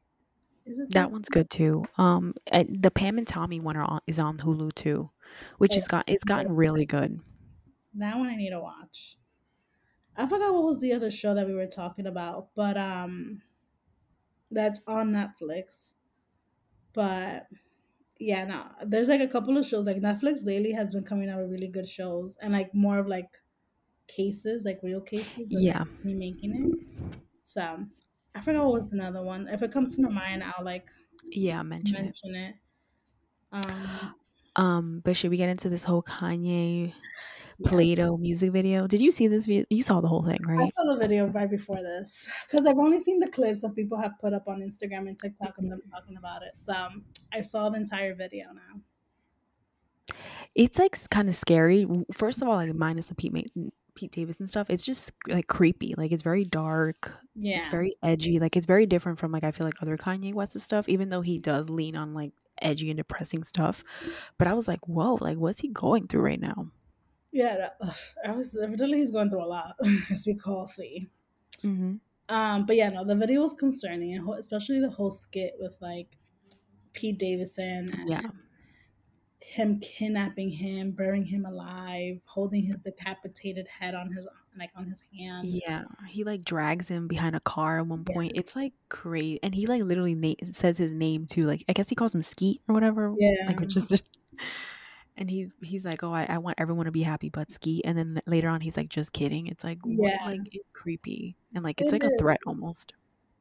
Is 0.67 0.79
it 0.79 0.91
That 0.93 1.11
one's 1.11 1.29
good 1.29 1.51
too. 1.51 1.85
Um, 1.99 2.35
and 2.47 2.83
the 2.83 2.91
Pam 2.91 3.19
and 3.19 3.27
Tommy 3.27 3.61
one 3.61 3.77
are 3.77 3.85
on, 3.85 4.01
is 4.07 4.19
on 4.19 4.39
Hulu 4.39 4.75
too, 4.75 5.11
which 5.59 5.73
Oh, 5.73 5.75
has 5.75 5.89
got 5.89 6.05
it's 6.09 6.25
gotten 6.25 6.55
really 6.57 6.87
good. 6.87 7.21
that 7.95 8.19
one 8.19 8.29
I 8.29 8.37
need 8.37 8.51
to 8.51 8.61
watch. 8.61 9.17
I 10.17 10.27
forgot 10.27 10.55
what 10.55 10.65
was 10.65 10.79
the 10.79 10.93
other 10.93 11.11
show 11.11 11.35
that 11.35 11.47
we 11.47 11.55
were 11.55 11.67
talking 11.67 12.07
about, 12.07 12.51
but 12.55 12.77
um, 12.77 13.43
that's 14.51 14.81
on 14.87 15.11
Netflix. 15.13 15.95
But 16.93 17.49
yeah, 18.25 18.45
no, 18.45 18.71
there's 18.87 19.09
like 19.09 19.21
a 19.21 19.29
couple 19.29 19.57
of 19.59 19.67
shows 19.67 19.85
like 19.87 19.99
Netflix 19.99 20.45
lately 20.45 20.73
has 20.73 20.93
been 20.93 21.05
coming 21.05 21.29
out 21.31 21.41
with 21.43 21.51
really 21.51 21.69
good 21.69 21.89
shows 21.89 22.37
and 22.39 22.53
like 22.53 22.75
more 22.75 22.99
of 22.99 23.07
like 23.07 23.39
cases, 24.09 24.65
like 24.65 24.81
real 24.83 25.01
cases, 25.03 25.49
Yeah. 25.49 25.85
remaking 26.05 26.55
it. 26.55 26.73
So 27.45 27.87
I 28.35 28.43
forgot 28.43 28.67
what 28.67 28.83
was 28.83 28.93
another 28.93 29.23
one. 29.25 29.49
If 29.49 29.63
it 29.63 29.73
comes 29.73 29.97
to 29.97 30.03
my 30.03 30.11
mind, 30.11 30.45
I'll 30.45 30.65
like 30.65 30.91
Yeah, 31.35 31.63
mention 31.63 32.05
it. 32.07 32.15
mention 32.15 32.35
it. 32.35 32.57
Um, 33.53 34.15
Um, 34.57 35.01
but 35.05 35.17
should 35.17 35.31
we 35.31 35.37
get 35.37 35.49
into 35.49 35.69
this 35.69 35.85
whole 35.85 36.03
Kanye 36.03 36.95
yeah. 37.59 37.71
Play-Doh 37.71 38.17
music 38.17 38.53
video? 38.53 38.87
Did 38.87 39.01
you 39.01 39.13
see 39.13 39.29
this 39.29 39.47
video? 39.47 39.65
You 39.71 39.83
saw 39.83 40.01
the 40.01 40.09
whole 40.09 40.25
thing, 40.25 40.41
right? 40.47 40.63
I 40.63 40.69
saw 40.69 40.85
the 40.85 40.99
video 40.99 41.27
right 41.27 41.51
before 41.51 41.83
this 41.83 42.27
because 42.49 42.67
I've 42.67 42.79
only 42.79 43.01
seen 43.01 43.21
the 43.21 43.29
clips 43.29 43.63
that 43.63 43.75
people 43.75 43.99
have 43.99 44.13
put 44.21 44.33
up 44.33 44.45
on 44.49 44.61
Instagram 44.61 45.09
and 45.09 45.19
TikTok 45.19 45.57
of 45.59 45.69
them 45.69 45.81
talking 45.91 46.17
about 46.17 46.43
it. 46.43 46.53
So 46.57 46.73
um, 46.73 47.05
I 47.33 47.43
saw 47.43 47.69
the 47.71 47.79
entire 47.79 48.15
video 48.15 48.47
now. 48.53 48.81
It's 50.55 50.79
like 50.79 50.97
kind 51.11 51.29
of 51.29 51.37
scary. 51.37 51.87
First 52.13 52.43
of 52.43 52.49
all, 52.49 52.57
like 52.57 52.75
minus 52.75 53.07
the 53.07 53.15
Pete 53.15 53.33
Ma- 53.33 53.69
Pete 53.95 54.13
Davidson 54.13 54.47
stuff, 54.47 54.71
it's 54.71 54.85
just 54.85 55.13
like 55.29 55.47
creepy. 55.47 55.95
Like 55.97 56.13
it's 56.13 56.23
very 56.23 56.45
dark. 56.45 57.13
Yeah. 57.35 57.59
It's 57.59 57.69
very 57.69 57.97
edgy. 58.03 58.39
Like 58.39 58.57
it's 58.57 58.67
very 58.67 58.87
different 58.87 59.19
from 59.19 59.33
like 59.33 59.45
I 59.45 59.51
feel 59.51 59.67
like 59.67 59.81
other 59.83 59.97
Kanye 59.97 60.35
West's 60.35 60.63
stuff, 60.63 60.89
even 60.89 61.09
though 61.09 61.23
he 61.23 61.39
does 61.39 61.71
lean 61.71 61.97
on 61.97 62.15
like 62.15 62.33
edgy 62.63 62.91
and 62.91 62.97
depressing 62.97 63.45
stuff. 63.45 63.83
But 64.39 64.49
I 64.49 64.55
was 64.55 64.69
like, 64.69 64.87
whoa, 64.87 65.19
like 65.21 65.39
what's 65.39 65.61
he 65.61 65.69
going 65.69 66.07
through 66.07 66.23
right 66.23 66.41
now? 66.41 66.69
Yeah. 67.35 67.69
I 68.27 68.31
was 68.31 68.57
evidently 68.57 68.99
he's 68.99 69.11
going 69.11 69.29
through 69.29 69.45
a 69.45 69.47
lot, 69.47 69.75
as 70.11 70.27
we 70.27 70.35
call 70.35 70.67
see. 70.67 71.09
Mm-hmm. 71.63 71.95
Um, 72.29 72.65
but 72.67 72.77
yeah, 72.77 72.89
no, 72.89 73.05
the 73.05 73.15
video 73.15 73.43
was 73.43 73.53
concerning, 73.53 74.15
and 74.15 74.27
especially 74.39 74.81
the 74.81 74.89
whole 74.91 75.11
skit 75.11 75.55
with 75.59 75.77
like 75.81 76.17
Pete 76.95 77.19
Davidson 77.19 77.93
and 77.93 78.09
Yeah. 78.09 78.21
him 79.41 79.79
kidnapping 79.81 80.49
him, 80.49 80.93
burying 80.93 81.25
him 81.27 81.45
alive, 81.45 82.21
holding 82.25 82.63
his 82.63 82.81
decapitated 82.81 83.69
head 83.69 83.95
on 83.95 84.11
his 84.11 84.27
like 84.57 84.71
on 84.77 84.87
his 84.87 85.03
hand. 85.19 85.49
Yeah, 85.49 85.83
he 86.09 86.23
like 86.25 86.45
drags 86.45 86.89
him 86.89 87.09
behind 87.09 87.35
a 87.37 87.41
car 87.41 87.81
at 87.81 87.87
one 87.87 88.05
Yeah. 88.09 88.15
point. 88.15 88.33
It's 88.37 88.55
like 88.57 88.73
crazy, 88.89 89.41
and 89.43 89.55
he 89.55 89.67
like 89.67 89.83
literally 89.83 90.15
na- 90.15 90.53
says 90.53 90.79
his 90.79 90.93
name 90.93 91.27
too. 91.27 91.45
Like 91.47 91.65
I 91.69 91.73
guess 91.73 91.89
he 91.89 91.95
calls 91.97 92.15
him 92.15 92.23
Skeet 92.23 92.63
or 92.69 92.75
whatever. 92.75 93.13
Yeah. 93.19 93.47
Like 93.49 93.61
which 93.61 93.77
is, 93.77 94.03
and 95.17 95.31
he 95.31 95.49
he's 95.63 95.85
like, 95.85 96.03
oh, 96.03 96.13
I, 96.13 96.27
I 96.29 96.39
want 96.39 96.57
everyone 96.59 96.87
to 96.87 96.93
be 96.93 97.03
happy 97.03 97.29
but 97.29 97.51
Ski." 97.51 97.83
and 97.85 97.97
then 97.97 98.21
later 98.27 98.49
on 98.49 98.61
he's 98.61 98.77
like, 98.77 98.89
just 98.89 99.13
kidding. 99.13 99.47
It's 99.47 99.65
like 99.65 99.79
what? 99.85 100.13
Yeah. 100.13 100.25
Like 100.27 100.41
it's 100.53 100.69
creepy 100.73 101.37
and 101.55 101.63
like 101.65 101.81
it's 101.81 101.93
It 101.93 101.93
like 101.93 102.05
a 102.05 102.17
threat 102.19 102.41
almost. 102.47 102.95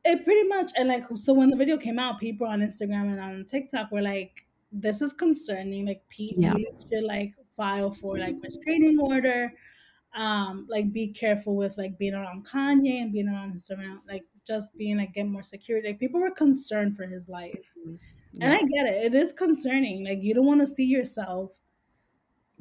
It 0.06 0.24
pretty 0.26 0.48
much 0.48 0.72
and 0.78 0.88
like 0.90 1.06
so 1.16 1.34
when 1.34 1.50
the 1.50 1.58
video 1.58 1.78
came 1.78 1.98
out, 2.00 2.20
people 2.20 2.48
on 2.48 2.60
Instagram 2.62 3.12
and 3.12 3.20
on 3.22 3.46
TikTok 3.46 3.92
were 3.92 4.02
like, 4.02 4.46
"This 4.72 5.02
is 5.02 5.14
concerning. 5.14 5.86
Like 5.86 6.04
Pete 6.10 6.36
Yeah. 6.38 6.54
should 6.92 7.04
like 7.06 7.34
file 7.58 7.92
for 7.92 8.18
like 8.18 8.36
restraining 8.44 9.00
order. 9.00 9.54
Um, 10.16 10.68
like 10.70 10.92
be 10.94 11.08
careful 11.08 11.56
with 11.56 11.78
like 11.78 11.98
being 11.98 12.14
around 12.14 12.46
Kanye 12.46 13.02
and 13.02 13.12
being 13.12 13.28
around 13.30 13.52
his 13.54 13.66
surround, 13.66 14.02
like 14.08 14.24
just 14.46 14.78
being 14.78 14.98
like 14.98 15.14
get 15.14 15.26
more 15.26 15.42
security. 15.42 15.88
Like 15.88 16.00
people 16.00 16.20
were 16.20 16.32
concerned 16.32 16.96
for 16.96 17.06
his 17.08 17.28
life, 17.30 17.66
and 17.86 18.00
Yeah, 18.34 18.52
I 18.54 18.62
get 18.64 18.86
it. 18.86 19.06
It 19.06 19.16
is 19.16 19.32
concerning. 19.34 20.04
Like 20.04 20.20
you 20.22 20.34
don't 20.36 20.46
want 20.46 20.60
to 20.62 20.68
see 20.68 20.86
yourself 20.86 21.52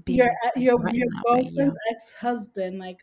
being 0.05 0.18
your 0.18 0.30
uh, 0.44 0.50
your 0.57 0.78
your. 0.92 0.94
Yeah, 0.94 1.20
girlfriend's 1.24 1.76
ex 1.90 2.12
husband 2.20 2.78
like 2.78 2.98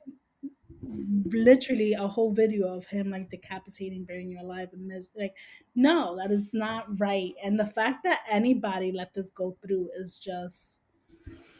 literally 1.25 1.93
a 1.93 2.07
whole 2.07 2.33
video 2.33 2.73
of 2.75 2.85
him 2.85 3.09
like 3.09 3.29
decapitating, 3.29 4.05
burying 4.05 4.29
you 4.29 4.41
alive, 4.41 4.69
and 4.73 4.91
like 5.15 5.35
no, 5.75 6.17
that 6.17 6.31
is 6.31 6.53
not 6.53 6.99
right. 6.99 7.33
And 7.43 7.59
the 7.59 7.65
fact 7.65 8.03
that 8.03 8.21
anybody 8.29 8.91
let 8.91 9.13
this 9.13 9.29
go 9.29 9.55
through 9.65 9.89
is 9.99 10.17
just 10.17 10.79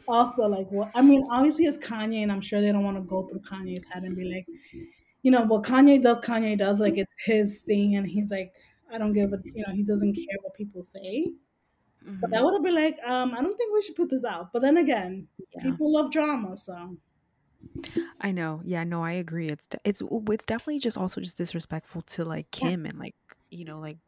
also 0.08 0.46
like 0.46 0.70
what 0.70 0.90
I 0.94 1.02
mean. 1.02 1.24
Obviously, 1.30 1.66
it's 1.66 1.78
Kanye, 1.78 2.22
and 2.22 2.32
I'm 2.32 2.40
sure 2.40 2.60
they 2.60 2.72
don't 2.72 2.84
want 2.84 2.96
to 2.96 3.02
go 3.02 3.26
through 3.28 3.40
Kanye's 3.40 3.84
head 3.84 4.02
and 4.02 4.16
be 4.16 4.24
like, 4.24 4.46
you 5.22 5.30
know, 5.30 5.42
what 5.42 5.62
Kanye 5.62 6.02
does, 6.02 6.18
Kanye 6.18 6.58
does. 6.58 6.80
Like 6.80 6.98
it's 6.98 7.14
his 7.24 7.62
thing, 7.62 7.96
and 7.96 8.06
he's 8.06 8.30
like, 8.30 8.52
I 8.92 8.98
don't 8.98 9.12
give 9.12 9.32
a, 9.32 9.38
you 9.44 9.64
know, 9.66 9.74
he 9.74 9.82
doesn't 9.82 10.14
care 10.14 10.38
what 10.42 10.54
people 10.54 10.82
say. 10.82 11.26
But 12.20 12.30
Mhm. 12.30 12.30
that 12.30 12.44
would 12.44 12.54
have 12.54 12.62
been 12.62 12.74
like, 12.74 12.98
um, 13.04 13.34
I 13.34 13.42
don't 13.42 13.56
think 13.56 13.72
we 13.74 13.82
should 13.82 13.96
put 13.96 14.10
this 14.10 14.24
out. 14.24 14.52
But 14.52 14.60
then 14.62 14.76
again, 14.78 15.28
yeah. 15.54 15.62
people 15.62 15.92
love 15.92 16.10
drama, 16.10 16.56
so 16.56 16.96
I 18.20 18.32
know. 18.32 18.60
Yeah, 18.64 18.84
no, 18.84 19.02
I 19.04 19.12
agree. 19.12 19.48
It's 19.48 19.66
de- 19.66 19.78
it's 19.84 20.02
it's 20.30 20.44
definitely 20.46 20.78
just 20.80 20.96
also 20.96 21.20
just 21.20 21.38
disrespectful 21.38 22.02
to 22.02 22.24
like 22.24 22.48
Yeah. 22.56 22.70
Kim 22.70 22.86
and 22.86 22.98
like 22.98 23.14
you 23.50 23.64
know 23.64 23.80
like 23.80 23.98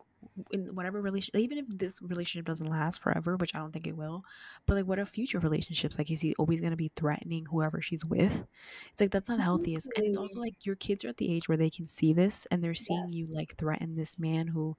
in 0.50 0.74
whatever 0.74 1.00
relationship 1.00 1.40
even 1.40 1.58
if 1.58 1.66
this 1.68 2.00
relationship 2.02 2.46
doesn't 2.46 2.68
last 2.70 3.00
forever 3.00 3.36
which 3.36 3.54
i 3.54 3.58
don't 3.58 3.72
think 3.72 3.86
it 3.86 3.96
will 3.96 4.24
but 4.66 4.74
like 4.76 4.86
what 4.86 4.98
are 4.98 5.04
future 5.06 5.38
relationships? 5.38 5.98
Like 5.98 6.10
is 6.10 6.20
he 6.20 6.34
always 6.36 6.60
going 6.60 6.70
to 6.70 6.76
be 6.76 6.90
threatening 6.96 7.46
whoever 7.46 7.80
she's 7.82 8.04
with? 8.04 8.46
It's 8.92 9.00
like 9.00 9.10
that's 9.10 9.28
not 9.28 9.40
healthy 9.40 9.72
It's- 9.72 9.88
and 9.96 10.06
it's 10.06 10.16
also 10.16 10.40
like 10.40 10.64
your 10.64 10.76
kids 10.76 11.04
are 11.04 11.08
at 11.08 11.16
the 11.18 11.30
age 11.32 11.48
where 11.48 11.58
they 11.58 11.70
can 11.70 11.88
see 11.88 12.12
this 12.12 12.46
and 12.50 12.62
they're 12.62 12.74
seeing 12.74 13.08
you 13.10 13.26
like 13.34 13.56
threaten 13.56 13.94
this 13.96 14.18
man 14.18 14.48
who 14.48 14.76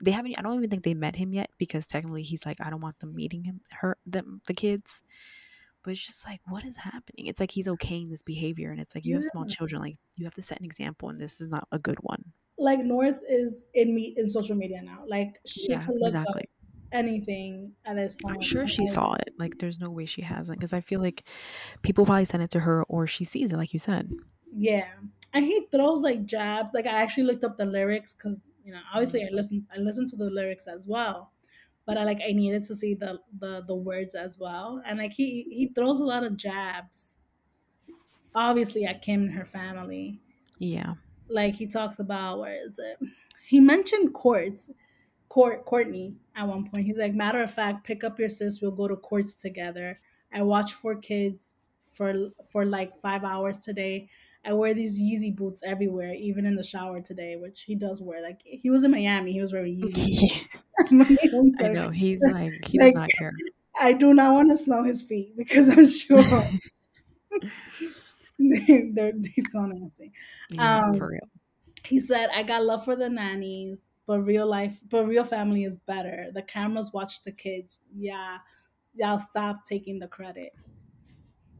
they 0.00 0.10
haven't 0.12 0.38
i 0.38 0.42
don't 0.42 0.54
even 0.56 0.70
think 0.70 0.84
they 0.84 0.94
met 0.94 1.16
him 1.16 1.32
yet 1.32 1.50
because 1.58 1.86
technically 1.86 2.22
he's 2.22 2.46
like 2.46 2.60
i 2.60 2.70
don't 2.70 2.80
want 2.80 2.98
them 3.00 3.14
meeting 3.14 3.44
him 3.44 3.60
her 3.72 3.96
them 4.06 4.40
the 4.46 4.54
kids. 4.54 5.02
But 5.82 5.90
it's 5.92 6.06
just 6.06 6.24
like 6.24 6.40
what 6.48 6.64
is 6.64 6.76
happening? 6.76 7.26
It's 7.26 7.40
like 7.40 7.50
he's 7.50 7.66
okaying 7.68 8.10
this 8.10 8.22
behavior 8.22 8.70
and 8.70 8.80
it's 8.80 8.94
like 8.94 9.04
you 9.04 9.14
have 9.16 9.24
small 9.24 9.44
children 9.44 9.82
like 9.82 9.98
you 10.16 10.24
have 10.24 10.34
to 10.34 10.42
set 10.42 10.58
an 10.58 10.64
example 10.64 11.10
and 11.10 11.20
this 11.20 11.40
is 11.40 11.48
not 11.48 11.68
a 11.72 11.78
good 11.78 11.98
one 12.00 12.32
Like 12.64 12.80
North 12.80 13.22
is 13.28 13.64
in 13.74 13.94
me 13.94 14.14
in 14.16 14.28
social 14.28 14.56
media 14.56 14.82
now. 14.82 15.04
Like 15.06 15.40
she 15.46 15.68
yeah 15.68 15.80
could 15.80 15.96
look 16.00 16.14
up 16.28 16.40
anything 16.92 17.74
at 17.84 17.96
this 17.96 18.14
point. 18.14 18.36
i'm 18.36 18.40
sure 18.40 18.66
she 18.66 18.86
saw 18.86 19.14
it 19.14 19.34
like 19.38 19.58
there's 19.58 19.80
no 19.80 19.90
way 19.90 20.06
she 20.06 20.22
hasn't 20.22 20.58
because 20.58 20.72
i 20.72 20.80
feel 20.80 21.00
like 21.00 21.24
people 21.82 22.06
probably 22.06 22.24
send 22.24 22.42
it 22.42 22.50
to 22.50 22.60
her 22.60 22.84
or 22.84 23.06
she 23.06 23.24
sees 23.24 23.52
it 23.52 23.56
like 23.56 23.72
you 23.72 23.78
said 23.78 24.10
Yeah, 24.52 24.88
and 25.32 25.44
he 25.44 25.66
throws 25.72 26.00
like 26.02 26.24
jabs. 26.26 26.72
Like 26.74 26.86
I 26.86 27.02
actually 27.02 27.24
looked 27.24 27.44
up 27.44 27.56
the 27.56 27.66
lyrics 27.66 28.14
because 28.14 28.42
you 28.64 28.72
know 28.72 28.80
obviously 28.92 29.22
I 29.24 29.28
listened 29.32 29.66
I 29.74 29.78
listened 29.78 30.10
to 30.10 30.16
the 30.16 30.30
lyrics 30.30 30.66
as 30.66 30.86
well, 30.86 31.32
but 31.86 31.98
I 31.98 32.04
like 32.04 32.20
I 32.26 32.32
needed 32.32 32.64
to 32.64 32.74
see 32.76 32.94
the 32.94 33.20
the 33.38 33.62
the 33.66 33.74
words 33.76 34.14
as 34.14 34.38
well. 34.38 34.82
And 34.86 34.98
like 34.98 35.12
he 35.12 35.42
he 35.44 35.68
throws 35.74 35.98
a 36.00 36.04
lot 36.04 36.24
of 36.24 36.36
jabs. 36.36 37.18
Obviously 38.34 38.84
at 38.84 39.02
Kim 39.02 39.22
and 39.22 39.32
her 39.34 39.44
family. 39.44 40.20
yeah 40.58 40.94
Like 41.28 41.54
he 41.54 41.66
talks 41.66 41.98
about 41.98 42.40
where 42.40 42.66
is 42.66 42.78
it? 42.78 42.98
He 43.46 43.60
mentioned 43.60 44.14
courts, 44.14 44.70
court 45.28 45.64
Courtney, 45.64 46.14
at 46.36 46.46
one 46.46 46.68
point. 46.68 46.86
He's 46.86 46.98
like, 46.98 47.14
matter 47.14 47.42
of 47.42 47.50
fact, 47.50 47.86
pick 47.86 48.04
up 48.04 48.18
your 48.18 48.28
sis. 48.28 48.60
We'll 48.60 48.70
go 48.70 48.88
to 48.88 48.96
courts 48.96 49.34
together. 49.34 50.00
I 50.32 50.42
watch 50.42 50.74
four 50.74 50.96
kids 50.96 51.54
for 51.92 52.30
for 52.50 52.64
like 52.64 53.00
five 53.00 53.24
hours 53.24 53.58
today. 53.58 54.08
I 54.46 54.52
wear 54.52 54.74
these 54.74 55.00
Yeezy 55.00 55.34
boots 55.34 55.62
everywhere, 55.64 56.12
even 56.12 56.44
in 56.44 56.54
the 56.54 56.62
shower 56.62 57.00
today, 57.00 57.36
which 57.36 57.62
he 57.62 57.74
does 57.74 58.02
wear. 58.02 58.22
Like 58.22 58.40
he 58.44 58.70
was 58.70 58.84
in 58.84 58.90
Miami, 58.90 59.32
he 59.32 59.40
was 59.40 59.52
wearing 59.52 59.80
Yeezy. 59.80 60.46
I 61.62 61.68
know 61.68 61.88
he's 61.90 62.20
like 62.32 62.52
he 62.66 62.78
does 62.78 62.86
like, 62.86 62.94
not 62.94 63.08
care. 63.18 63.32
I 63.80 63.92
do 63.92 64.12
not 64.14 64.34
want 64.34 64.50
to 64.50 64.56
smell 64.56 64.84
his 64.84 65.02
feet 65.02 65.36
because 65.36 65.68
I'm 65.68 65.86
sure 65.86 66.50
they're 68.94 69.12
they 69.14 69.42
smell 69.48 69.68
nasty. 69.68 70.12
Yeah, 70.50 70.78
um, 70.78 70.94
for 70.94 71.08
real. 71.08 71.28
He 71.84 72.00
said, 72.00 72.30
"I 72.34 72.42
got 72.42 72.64
love 72.64 72.84
for 72.84 72.96
the 72.96 73.08
nannies, 73.08 73.82
but 74.06 74.20
real 74.20 74.46
life, 74.46 74.78
but 74.90 75.06
real 75.06 75.24
family 75.24 75.64
is 75.64 75.78
better. 75.78 76.28
The 76.32 76.42
cameras 76.42 76.92
watch 76.92 77.22
the 77.22 77.32
kids. 77.32 77.80
Yeah, 77.94 78.38
y'all 78.94 79.18
stop 79.18 79.64
taking 79.64 79.98
the 79.98 80.08
credit." 80.08 80.52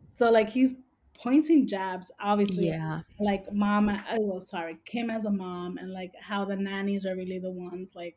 So 0.08 0.30
like 0.30 0.48
he's 0.48 0.74
pointing 1.14 1.66
jabs, 1.66 2.10
obviously. 2.20 2.68
Yeah. 2.68 3.00
Like 3.18 3.52
mom, 3.52 3.96
oh 4.12 4.38
sorry, 4.38 4.78
Kim 4.84 5.10
as 5.10 5.24
a 5.24 5.30
mom, 5.30 5.78
and 5.78 5.92
like 5.92 6.12
how 6.20 6.44
the 6.44 6.56
nannies 6.56 7.06
are 7.06 7.16
really 7.16 7.38
the 7.38 7.50
ones 7.50 7.92
like 7.94 8.16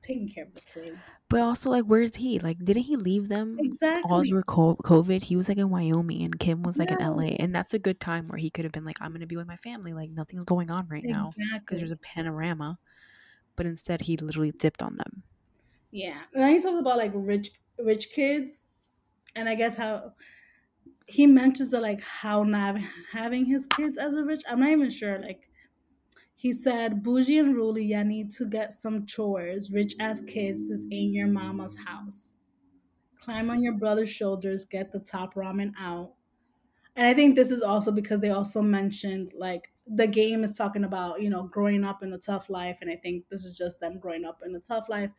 taking 0.00 0.28
care 0.28 0.44
of 0.44 0.54
the 0.54 0.60
kids. 0.60 0.98
But 1.28 1.40
also, 1.40 1.70
like, 1.70 1.84
where's 1.84 2.14
he? 2.16 2.38
Like, 2.38 2.64
didn't 2.64 2.84
he 2.84 2.96
leave 2.96 3.28
them 3.28 3.58
exactly 3.60 4.10
all 4.10 4.24
through 4.24 4.42
COVID? 4.44 5.22
He 5.22 5.36
was 5.36 5.48
like 5.48 5.58
in 5.58 5.70
Wyoming, 5.70 6.22
and 6.22 6.38
Kim 6.38 6.62
was 6.62 6.78
like 6.78 6.90
yeah. 6.90 7.06
in 7.06 7.16
LA, 7.16 7.34
and 7.38 7.54
that's 7.54 7.74
a 7.74 7.78
good 7.78 8.00
time 8.00 8.28
where 8.28 8.38
he 8.38 8.50
could 8.50 8.64
have 8.64 8.72
been 8.72 8.84
like, 8.84 8.96
"I'm 9.00 9.12
gonna 9.12 9.26
be 9.26 9.36
with 9.36 9.46
my 9.46 9.56
family. 9.56 9.92
Like, 9.92 10.10
nothing's 10.10 10.44
going 10.44 10.70
on 10.70 10.88
right 10.88 11.04
now 11.04 11.32
because 11.60 11.78
there's 11.78 11.90
a 11.90 11.96
panorama." 11.96 12.78
But 13.56 13.66
instead, 13.66 14.02
he 14.02 14.16
literally 14.16 14.52
dipped 14.52 14.82
on 14.82 14.96
them. 14.96 15.22
Yeah, 15.90 16.18
and 16.32 16.42
then 16.42 16.50
he 16.50 16.60
talks 16.60 16.78
about 16.78 16.96
like 16.96 17.12
rich, 17.14 17.50
rich 17.78 18.10
kids, 18.10 18.68
and 19.34 19.48
I 19.48 19.54
guess 19.54 19.76
how 19.76 20.12
he 21.06 21.26
mentions 21.26 21.70
that 21.70 21.82
like 21.82 22.00
how 22.02 22.42
not 22.42 22.76
having 23.12 23.44
his 23.44 23.66
kids 23.66 23.98
as 23.98 24.14
a 24.14 24.22
rich. 24.22 24.42
I'm 24.48 24.60
not 24.60 24.70
even 24.70 24.90
sure 24.90 25.18
like 25.18 25.47
he 26.38 26.52
said, 26.52 27.02
Bougie 27.02 27.38
and 27.38 27.56
Ruli, 27.56 27.88
ya 27.88 28.04
need 28.04 28.30
to 28.30 28.44
get 28.44 28.72
some 28.72 29.06
chores. 29.06 29.72
Rich 29.72 29.96
ass 29.98 30.20
kids, 30.20 30.68
this 30.68 30.86
ain't 30.92 31.12
your 31.12 31.26
mama's 31.26 31.76
house. 31.84 32.36
Climb 33.20 33.50
on 33.50 33.60
your 33.60 33.72
brother's 33.72 34.08
shoulders, 34.08 34.64
get 34.64 34.92
the 34.92 35.00
top 35.00 35.34
ramen 35.34 35.72
out. 35.76 36.12
And 36.94 37.08
I 37.08 37.12
think 37.12 37.34
this 37.34 37.50
is 37.50 37.60
also 37.60 37.90
because 37.90 38.20
they 38.20 38.30
also 38.30 38.62
mentioned 38.62 39.32
like 39.34 39.72
the 39.84 40.06
game 40.06 40.44
is 40.44 40.52
talking 40.52 40.84
about, 40.84 41.20
you 41.20 41.28
know, 41.28 41.42
growing 41.42 41.82
up 41.82 42.04
in 42.04 42.12
a 42.12 42.18
tough 42.18 42.48
life. 42.48 42.78
And 42.82 42.88
I 42.88 42.94
think 42.94 43.28
this 43.28 43.44
is 43.44 43.58
just 43.58 43.80
them 43.80 43.98
growing 43.98 44.24
up 44.24 44.40
in 44.46 44.54
a 44.54 44.60
tough 44.60 44.88
life 44.88 45.10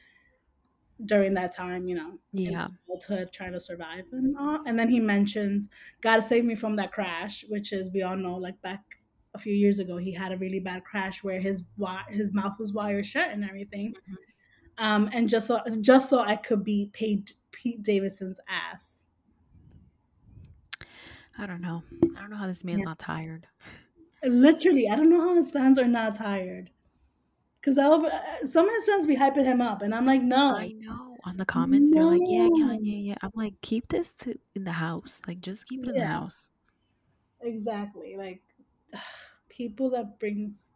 during 1.03 1.33
that 1.33 1.53
time, 1.53 1.89
you 1.89 1.95
know, 1.95 2.17
yeah, 2.31 2.67
adulthood, 2.87 3.33
trying 3.33 3.51
to 3.51 3.59
survive 3.59 4.05
and 4.13 4.37
all. 4.37 4.59
And 4.65 4.79
then 4.79 4.87
he 4.87 5.01
mentions, 5.01 5.69
"Gotta 5.99 6.21
save 6.21 6.45
me 6.45 6.55
from 6.55 6.77
that 6.77 6.93
crash," 6.93 7.43
which 7.49 7.73
is 7.73 7.91
we 7.91 8.03
all 8.03 8.15
know, 8.15 8.35
like 8.35 8.61
back 8.61 8.98
a 9.33 9.37
few 9.37 9.53
years 9.53 9.79
ago 9.79 9.97
he 9.97 10.11
had 10.11 10.31
a 10.31 10.37
really 10.37 10.59
bad 10.59 10.83
crash 10.83 11.23
where 11.23 11.39
his 11.39 11.63
his 12.09 12.33
mouth 12.33 12.57
was 12.59 12.73
wired 12.73 13.05
shut 13.05 13.29
and 13.29 13.43
everything. 13.43 13.93
Mm-hmm. 13.93 14.85
um, 14.85 15.09
and 15.13 15.29
just 15.29 15.47
so 15.47 15.61
just 15.81 16.09
so 16.09 16.19
i 16.19 16.35
could 16.35 16.63
be 16.63 16.89
paid 16.93 17.31
pete 17.51 17.83
davidson's 17.83 18.39
ass. 18.47 19.05
I 21.37 21.45
don't 21.45 21.61
know. 21.61 21.83
I 22.17 22.19
don't 22.19 22.29
know 22.31 22.35
how 22.35 22.47
this 22.47 22.65
man's 22.65 22.79
yeah. 22.79 22.85
not 22.85 22.99
tired. 22.99 23.47
Literally 24.23 24.89
i 24.89 24.95
don't 24.95 25.09
know 25.09 25.21
how 25.21 25.35
his 25.35 25.51
fans 25.51 25.77
are 25.77 25.87
not 25.87 26.13
tired. 26.15 26.69
Because 27.61 27.77
uh, 27.77 28.45
some 28.45 28.67
of 28.67 28.73
his 28.73 28.85
fans 28.85 29.05
be 29.05 29.17
hyping 29.17 29.43
him 29.43 29.61
up 29.61 29.81
and 29.81 29.93
i'm 29.93 30.05
like 30.05 30.21
no. 30.21 30.55
I 30.55 30.73
know. 30.79 31.17
On 31.25 31.37
the 31.37 31.45
comments 31.45 31.91
no. 31.91 31.95
they're 32.09 32.19
like 32.19 32.27
yeah 32.27 32.47
kanye 32.47 33.05
yeah. 33.07 33.15
I'm 33.21 33.31
like 33.35 33.53
keep 33.61 33.87
this 33.89 34.13
to 34.15 34.35
in 34.55 34.63
the 34.63 34.71
house. 34.71 35.21
Like 35.27 35.41
just 35.41 35.67
keep 35.67 35.83
it 35.83 35.89
in 35.89 35.95
yeah. 35.95 36.01
the 36.01 36.07
house. 36.07 36.49
Exactly. 37.41 38.15
Like 38.17 38.41
people 39.49 39.89
that 39.91 40.19
brings 40.19 40.71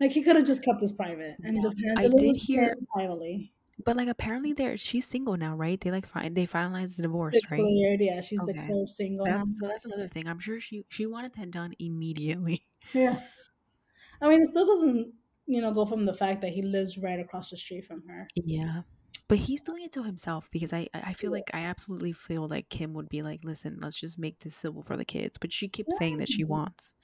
like 0.00 0.12
he 0.12 0.22
could 0.22 0.36
have 0.36 0.44
just 0.44 0.64
kept 0.64 0.80
this 0.80 0.92
private 0.92 1.36
and 1.42 1.56
yeah. 1.56 1.62
just 1.62 1.82
I 1.96 2.08
did 2.08 2.36
hear 2.36 2.76
privately. 2.92 3.52
But 3.84 3.96
like 3.96 4.08
apparently 4.08 4.52
there 4.52 4.76
she's 4.76 5.06
single 5.06 5.36
now, 5.36 5.56
right? 5.56 5.80
They 5.80 5.90
like 5.90 6.06
find 6.06 6.34
they 6.34 6.46
finalized 6.46 6.96
the 6.96 7.02
divorce, 7.02 7.34
declared, 7.40 7.62
right? 7.62 8.00
Yeah, 8.00 8.20
she's 8.20 8.40
okay. 8.40 8.52
declared 8.52 8.88
single 8.88 9.24
that's, 9.24 9.38
now. 9.38 9.44
So 9.60 9.68
that's 9.68 9.84
another 9.84 10.08
thing. 10.08 10.28
I'm 10.28 10.38
sure 10.38 10.60
she 10.60 10.84
she 10.88 11.06
wanted 11.06 11.34
that 11.34 11.50
done 11.50 11.74
immediately. 11.78 12.66
Yeah. 12.92 13.20
I 14.20 14.28
mean 14.28 14.42
it 14.42 14.48
still 14.48 14.66
doesn't, 14.66 15.12
you 15.46 15.60
know, 15.60 15.72
go 15.72 15.86
from 15.86 16.04
the 16.04 16.14
fact 16.14 16.40
that 16.42 16.50
he 16.50 16.62
lives 16.62 16.98
right 16.98 17.18
across 17.18 17.50
the 17.50 17.56
street 17.56 17.86
from 17.86 18.02
her. 18.06 18.28
Yeah 18.34 18.82
but 19.28 19.38
he's 19.38 19.62
doing 19.62 19.84
it 19.84 19.92
to 19.92 20.02
himself 20.02 20.48
because 20.52 20.72
I 20.72 20.88
I 20.92 21.12
feel 21.12 21.30
like 21.30 21.50
I 21.54 21.60
absolutely 21.60 22.12
feel 22.12 22.46
like 22.46 22.68
Kim 22.68 22.92
would 22.94 23.08
be 23.08 23.22
like, 23.22 23.40
listen, 23.44 23.78
let's 23.80 23.98
just 23.98 24.18
make 24.18 24.40
this 24.40 24.54
civil 24.54 24.82
for 24.82 24.96
the 24.96 25.04
kids, 25.04 25.38
but 25.40 25.52
she 25.52 25.68
keeps 25.68 25.96
saying 25.96 26.18
that 26.18 26.28
she 26.28 26.44
wants, 26.44 26.94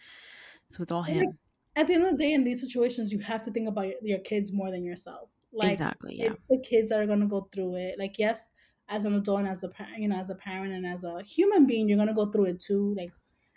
so 0.69 0.83
it's 0.83 0.93
all 0.93 1.03
him. 1.03 1.19
Like, 1.19 1.35
at 1.77 1.87
the 1.87 1.95
end 1.95 2.05
of 2.05 2.13
the 2.13 2.19
day, 2.19 2.33
in 2.33 2.45
these 2.45 2.61
situations, 2.61 3.13
you 3.13 3.21
have 3.21 3.43
to 3.45 3.51
think 3.51 3.69
about 3.69 3.87
your, 3.87 3.97
your 4.03 4.19
kids 4.19 4.53
more 4.53 4.71
than 4.71 4.85
yourself. 4.85 5.31
Like 5.53 5.73
exactly, 5.73 6.17
yeah. 6.19 6.33
It's 6.33 6.45
the 6.45 6.59
kids 6.59 6.91
that 6.91 7.01
are 7.01 7.07
gonna 7.07 7.27
go 7.27 7.49
through 7.53 7.77
it. 7.77 7.99
Like 7.99 8.19
yes, 8.19 8.53
as 8.89 9.05
an 9.05 9.15
adult 9.15 9.41
and 9.41 9.49
as 9.49 9.63
a 9.63 9.69
parent, 9.69 9.99
you 9.99 10.09
know, 10.09 10.17
as 10.17 10.31
a 10.31 10.35
parent 10.35 10.73
and 10.73 10.87
as 10.87 11.05
a 11.05 11.23
human 11.23 11.67
being, 11.67 11.89
you're 11.89 11.99
gonna 11.99 12.15
go 12.15 12.27
through 12.27 12.47
it 12.47 12.61
too. 12.61 12.95
Like 12.97 13.13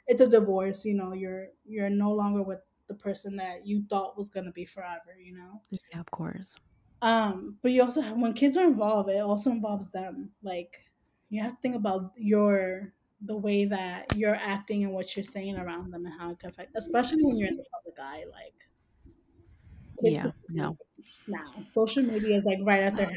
it's 0.08 0.22
a 0.22 0.28
divorce. 0.28 0.86
You 0.86 0.96
know, 0.96 1.14
you're 1.14 1.48
you're 1.66 1.90
no 1.90 2.12
longer 2.12 2.44
with 2.44 2.60
the 2.88 2.94
person 2.94 3.36
that 3.38 3.66
you 3.66 3.84
thought 3.90 4.18
was 4.18 4.30
gonna 4.30 4.52
be 4.52 4.66
forever. 4.66 5.16
You 5.22 5.36
know. 5.36 5.62
Yeah, 5.72 6.00
of 6.00 6.10
course. 6.12 6.56
Um, 7.04 7.58
but 7.62 7.74
you 7.74 7.84
also 7.84 8.00
have, 8.00 8.18
when 8.18 8.32
kids 8.32 8.56
are 8.56 8.64
involved, 8.64 9.10
it 9.10 9.20
also 9.20 9.52
involves 9.52 9.92
them. 9.92 10.32
Like 10.42 10.80
you 11.30 11.44
have 11.44 11.52
to 11.52 11.62
think 11.62 11.76
about 11.76 12.14
your 12.16 12.94
the 13.26 13.36
way 13.36 13.66
that 13.66 14.16
you're 14.16 14.36
acting 14.36 14.84
and 14.86 14.94
what 14.94 15.16
you're 15.16 15.24
saying 15.24 15.58
around 15.58 15.92
them 15.92 16.06
and 16.06 16.14
how 16.18 16.32
it 16.32 16.40
can 16.40 16.50
affect, 16.50 16.72
especially 16.76 17.24
when 17.24 17.38
you're 17.38 17.50
in 17.50 17.58
the 17.58 17.66
public 17.74 18.00
eye. 18.00 18.24
Like, 18.32 18.54
yeah, 20.02 20.32
no, 20.50 20.78
now 21.28 21.54
social 21.68 22.04
media 22.04 22.38
is 22.38 22.46
like 22.46 22.60
right 22.64 22.84
at 22.84 22.96
their 22.96 23.12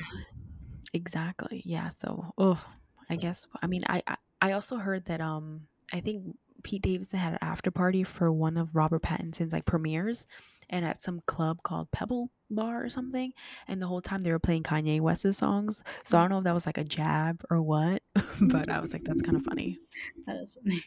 Exactly. 0.92 1.62
Yeah. 1.64 1.88
So, 1.88 2.32
oh, 2.38 2.60
I 3.08 3.14
guess. 3.14 3.46
I 3.62 3.68
mean, 3.68 3.82
I, 3.86 4.02
I 4.06 4.16
I 4.40 4.52
also 4.52 4.78
heard 4.78 5.04
that 5.06 5.20
um 5.20 5.68
I 5.92 6.00
think 6.00 6.36
Pete 6.64 6.82
Davidson 6.82 7.20
had 7.20 7.34
an 7.34 7.38
after 7.40 7.70
party 7.70 8.02
for 8.02 8.32
one 8.32 8.56
of 8.56 8.74
Robert 8.74 9.02
Pattinson's 9.02 9.52
like 9.52 9.64
premieres, 9.64 10.24
and 10.70 10.84
at 10.84 11.02
some 11.02 11.20
club 11.26 11.62
called 11.62 11.90
Pebble 11.92 12.30
Bar 12.50 12.84
or 12.84 12.90
something. 12.90 13.32
And 13.68 13.80
the 13.80 13.86
whole 13.86 14.00
time 14.00 14.20
they 14.20 14.32
were 14.32 14.38
playing 14.38 14.62
Kanye 14.62 15.00
West's 15.00 15.38
songs. 15.38 15.82
So 16.04 16.18
I 16.18 16.22
don't 16.22 16.30
know 16.30 16.38
if 16.38 16.44
that 16.44 16.54
was 16.54 16.66
like 16.66 16.78
a 16.78 16.84
jab 16.84 17.42
or 17.50 17.60
what, 17.62 18.02
but 18.40 18.70
I 18.70 18.80
was 18.80 18.92
like, 18.92 19.04
that's 19.04 19.22
kind 19.22 19.36
of 19.36 19.44
funny. 19.44 19.78
That 20.26 20.36
is 20.42 20.58
funny. 20.62 20.84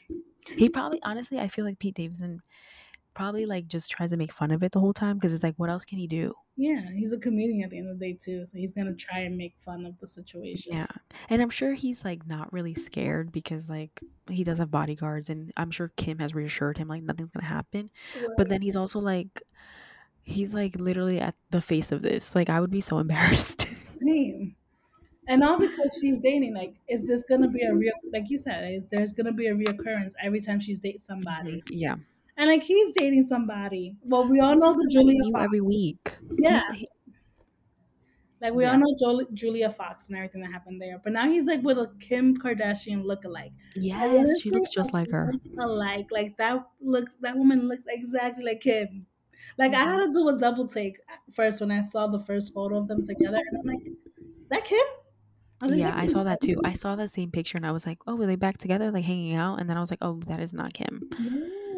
He 0.58 0.70
probably, 0.70 1.00
honestly, 1.04 1.40
I 1.40 1.48
feel 1.48 1.66
like 1.66 1.80
Pete 1.80 1.96
Davidson 1.96 2.42
probably 3.14 3.46
like 3.46 3.68
just 3.68 3.92
tries 3.92 4.12
to 4.12 4.18
make 4.18 4.32
fun 4.32 4.52
of 4.52 4.64
it 4.64 4.72
the 4.72 4.80
whole 4.80 4.94
time 4.94 5.18
because 5.18 5.34
it's 5.34 5.44
like, 5.44 5.56
what 5.58 5.70
else 5.70 5.86
can 5.86 5.98
he 5.98 6.08
do? 6.08 6.34
Yeah, 6.56 6.82
he's 6.94 7.14
a 7.14 7.18
comedian 7.18 7.64
at 7.64 7.70
the 7.70 7.78
end 7.78 7.90
of 7.90 8.00
the 8.00 8.06
day 8.06 8.18
too, 8.20 8.46
so 8.46 8.58
he's 8.58 8.74
gonna 8.74 8.94
try 8.94 9.20
and 9.20 9.38
make 9.38 9.56
fun 9.60 9.86
of 9.86 9.98
the 10.00 10.08
situation. 10.08 10.74
Yeah, 10.74 10.88
and 11.30 11.42
I'm 11.42 11.50
sure 11.50 11.74
he's 11.74 12.04
like 12.04 12.28
not 12.28 12.52
really 12.52 12.76
scared 12.76 13.32
because 13.32 13.70
like 13.70 14.00
he 14.30 14.44
does 14.44 14.58
have 14.58 14.70
bodyguards, 14.72 15.30
and 15.30 15.54
I'm 15.56 15.72
sure 15.72 15.90
Kim 15.96 16.20
has 16.20 16.36
reassured 16.36 16.78
him 16.78 16.88
like 16.88 17.04
nothing's 17.04 17.32
gonna 17.32 17.46
happen. 17.46 17.90
Right. 18.16 18.28
But 18.38 18.50
then 18.50 18.62
he's 18.62 18.76
also 18.76 19.00
like 19.00 19.42
he's 20.22 20.54
like 20.54 20.76
literally 20.80 21.20
at 21.20 21.36
the 21.50 21.62
face 21.62 21.92
of 21.92 22.02
this. 22.02 22.36
Like 22.36 22.50
I 22.50 22.60
would 22.60 22.72
be 22.72 22.82
so 22.82 23.00
embarrassed. 23.00 23.66
Same. 24.02 24.56
And 25.30 25.44
all 25.44 25.60
because 25.60 25.96
she's 26.02 26.18
dating, 26.20 26.56
like, 26.56 26.74
is 26.90 27.06
this 27.06 27.24
gonna 27.24 27.48
be 27.48 27.64
a 27.64 27.74
real 27.74 27.94
like 28.12 28.30
you 28.30 28.38
said, 28.38 28.88
there's 28.92 29.14
gonna 29.14 29.32
be 29.32 29.48
a 29.48 29.54
reoccurrence 29.54 30.14
every 30.22 30.42
time 30.42 30.60
she's 30.60 30.80
date 30.80 31.00
somebody. 31.00 31.58
Mm-hmm. 31.58 31.78
Yeah. 31.78 31.96
And 32.40 32.48
like 32.48 32.64
he's 32.64 32.94
dating 32.94 33.24
somebody. 33.24 33.98
Well, 34.02 34.28
we 34.28 34.40
all 34.40 34.54
he's 34.54 34.64
know 34.64 34.74
the 34.74 34.88
Julia 34.90 35.20
Fox. 35.34 35.44
every 35.44 35.60
week. 35.60 36.16
Yeah. 36.38 36.62
He, 36.74 36.88
like 38.42 38.54
we 38.54 38.64
yeah. 38.64 38.72
all 38.72 38.78
know 38.78 39.28
Julia 39.34 39.70
Fox 39.70 40.08
and 40.08 40.18
everything 40.18 40.42
that 40.42 40.52
happened 40.52 40.82
there, 40.82 41.02
but 41.04 41.12
now 41.12 41.28
he's 41.28 41.46
like 41.46 41.62
with 41.62 41.78
a 41.78 41.92
Kim 42.00 42.34
Kardashian 42.38 43.04
look-alike. 43.04 43.52
Yes, 43.76 44.42
she 44.42 44.50
looks 44.50 44.70
just 44.70 44.94
like 44.94 45.12
her. 45.12 45.34
Alike, 45.60 46.08
like 46.12 46.38
that 46.38 46.66
looks. 46.80 47.18
That 47.20 47.36
woman 47.36 47.68
looks 47.68 47.84
exactly 47.90 48.46
like 48.46 48.62
Kim. 48.62 49.06
Like 49.58 49.74
I 49.74 49.84
had 49.84 49.98
to 49.98 50.14
do 50.14 50.30
a 50.30 50.38
double 50.38 50.68
take 50.68 51.00
first 51.36 51.60
when 51.60 51.72
I 51.72 51.84
saw 51.84 52.08
the 52.08 52.20
first 52.20 52.54
photo 52.54 52.78
of 52.78 52.88
them 52.88 53.04
together, 53.04 53.40
and 53.52 53.60
I'm 53.60 53.66
like, 53.66 53.86
"Is 53.86 53.98
"That 54.50 54.64
Kim?" 54.64 54.80
I 55.62 55.68
yeah, 55.76 55.94
I 55.94 56.08
saw 56.08 56.24
that 56.24 56.40
too. 56.40 56.62
I 56.64 56.72
saw 56.72 56.96
that 56.96 57.12
same 57.12 57.32
picture, 57.32 57.58
and 57.58 57.66
I 57.66 57.72
was 57.72 57.86
like, 57.86 57.98
"Oh, 58.08 58.16
were 58.16 58.26
they 58.26 58.38
back 58.38 58.58
together, 58.58 58.90
like 58.92 59.04
hanging 59.04 59.36
out?" 59.36 59.60
And 59.60 59.70
then 59.70 59.76
I 59.76 59.82
was 59.82 59.92
like, 59.92 60.00
"Oh, 60.02 60.22
that 60.28 60.40
is 60.40 60.54
not 60.54 60.74
Kim." 60.74 61.02
Yeah, 61.20 61.69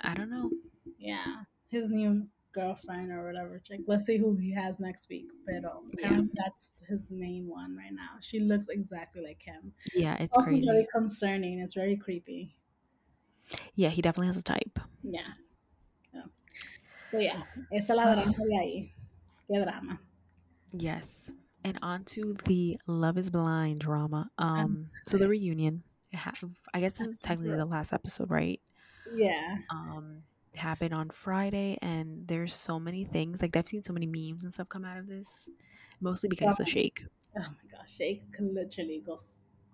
I 0.00 0.14
don't 0.14 0.30
know. 0.30 0.50
Yeah, 0.98 1.24
his 1.68 1.90
new 1.90 2.26
girlfriend 2.52 3.12
or 3.12 3.24
whatever. 3.26 3.60
Like, 3.70 3.80
let's 3.86 4.04
see 4.04 4.16
who 4.16 4.36
he 4.36 4.52
has 4.54 4.80
next 4.80 5.08
week. 5.08 5.28
But 5.46 5.64
um, 5.64 5.86
yeah. 5.98 6.20
that's 6.34 6.70
his 6.88 7.10
main 7.10 7.48
one 7.48 7.76
right 7.76 7.92
now. 7.92 8.18
She 8.20 8.40
looks 8.40 8.68
exactly 8.68 9.22
like 9.22 9.42
him. 9.42 9.72
Yeah, 9.94 10.16
it's 10.18 10.36
also 10.36 10.50
crazy. 10.50 10.66
very 10.66 10.86
concerning. 10.92 11.60
It's 11.60 11.74
very 11.74 11.96
creepy. 11.96 12.56
Yeah, 13.74 13.88
he 13.88 14.02
definitely 14.02 14.28
has 14.28 14.36
a 14.36 14.42
type. 14.42 14.78
Yeah. 15.02 15.20
But 17.12 17.22
yeah, 17.22 17.42
esa 17.72 17.92
es 17.92 17.96
la 17.96 18.14
drama 18.14 18.32
de 18.32 18.56
ahí. 18.56 18.90
Qué 19.50 19.60
drama. 19.64 19.98
Yes. 20.72 21.28
And 21.64 21.76
on 21.82 22.04
to 22.04 22.36
the 22.44 22.78
Love 22.86 23.18
is 23.18 23.30
Blind 23.30 23.80
drama. 23.80 24.30
Um, 24.38 24.90
so 25.06 25.16
the 25.18 25.28
reunion, 25.28 25.82
I 26.14 26.80
guess 26.80 26.98
this 26.98 27.08
is 27.08 27.16
technically 27.22 27.56
the 27.56 27.64
last 27.64 27.92
episode, 27.92 28.30
right? 28.30 28.60
Yeah. 29.14 29.58
Um, 29.70 30.22
happened 30.54 30.94
on 30.94 31.10
Friday, 31.10 31.78
and 31.82 32.26
there's 32.26 32.54
so 32.54 32.78
many 32.78 33.04
things. 33.04 33.42
Like 33.42 33.56
I've 33.56 33.68
seen 33.68 33.82
so 33.82 33.92
many 33.92 34.06
memes 34.06 34.44
and 34.44 34.52
stuff 34.52 34.68
come 34.68 34.84
out 34.84 34.98
of 34.98 35.06
this, 35.06 35.28
mostly 36.00 36.28
because 36.28 36.58
of 36.60 36.68
Shake. 36.68 37.02
Oh 37.36 37.40
my 37.40 37.70
gosh, 37.70 37.94
Shake 37.94 38.32
could 38.32 38.52
literally 38.52 39.02
go 39.04 39.16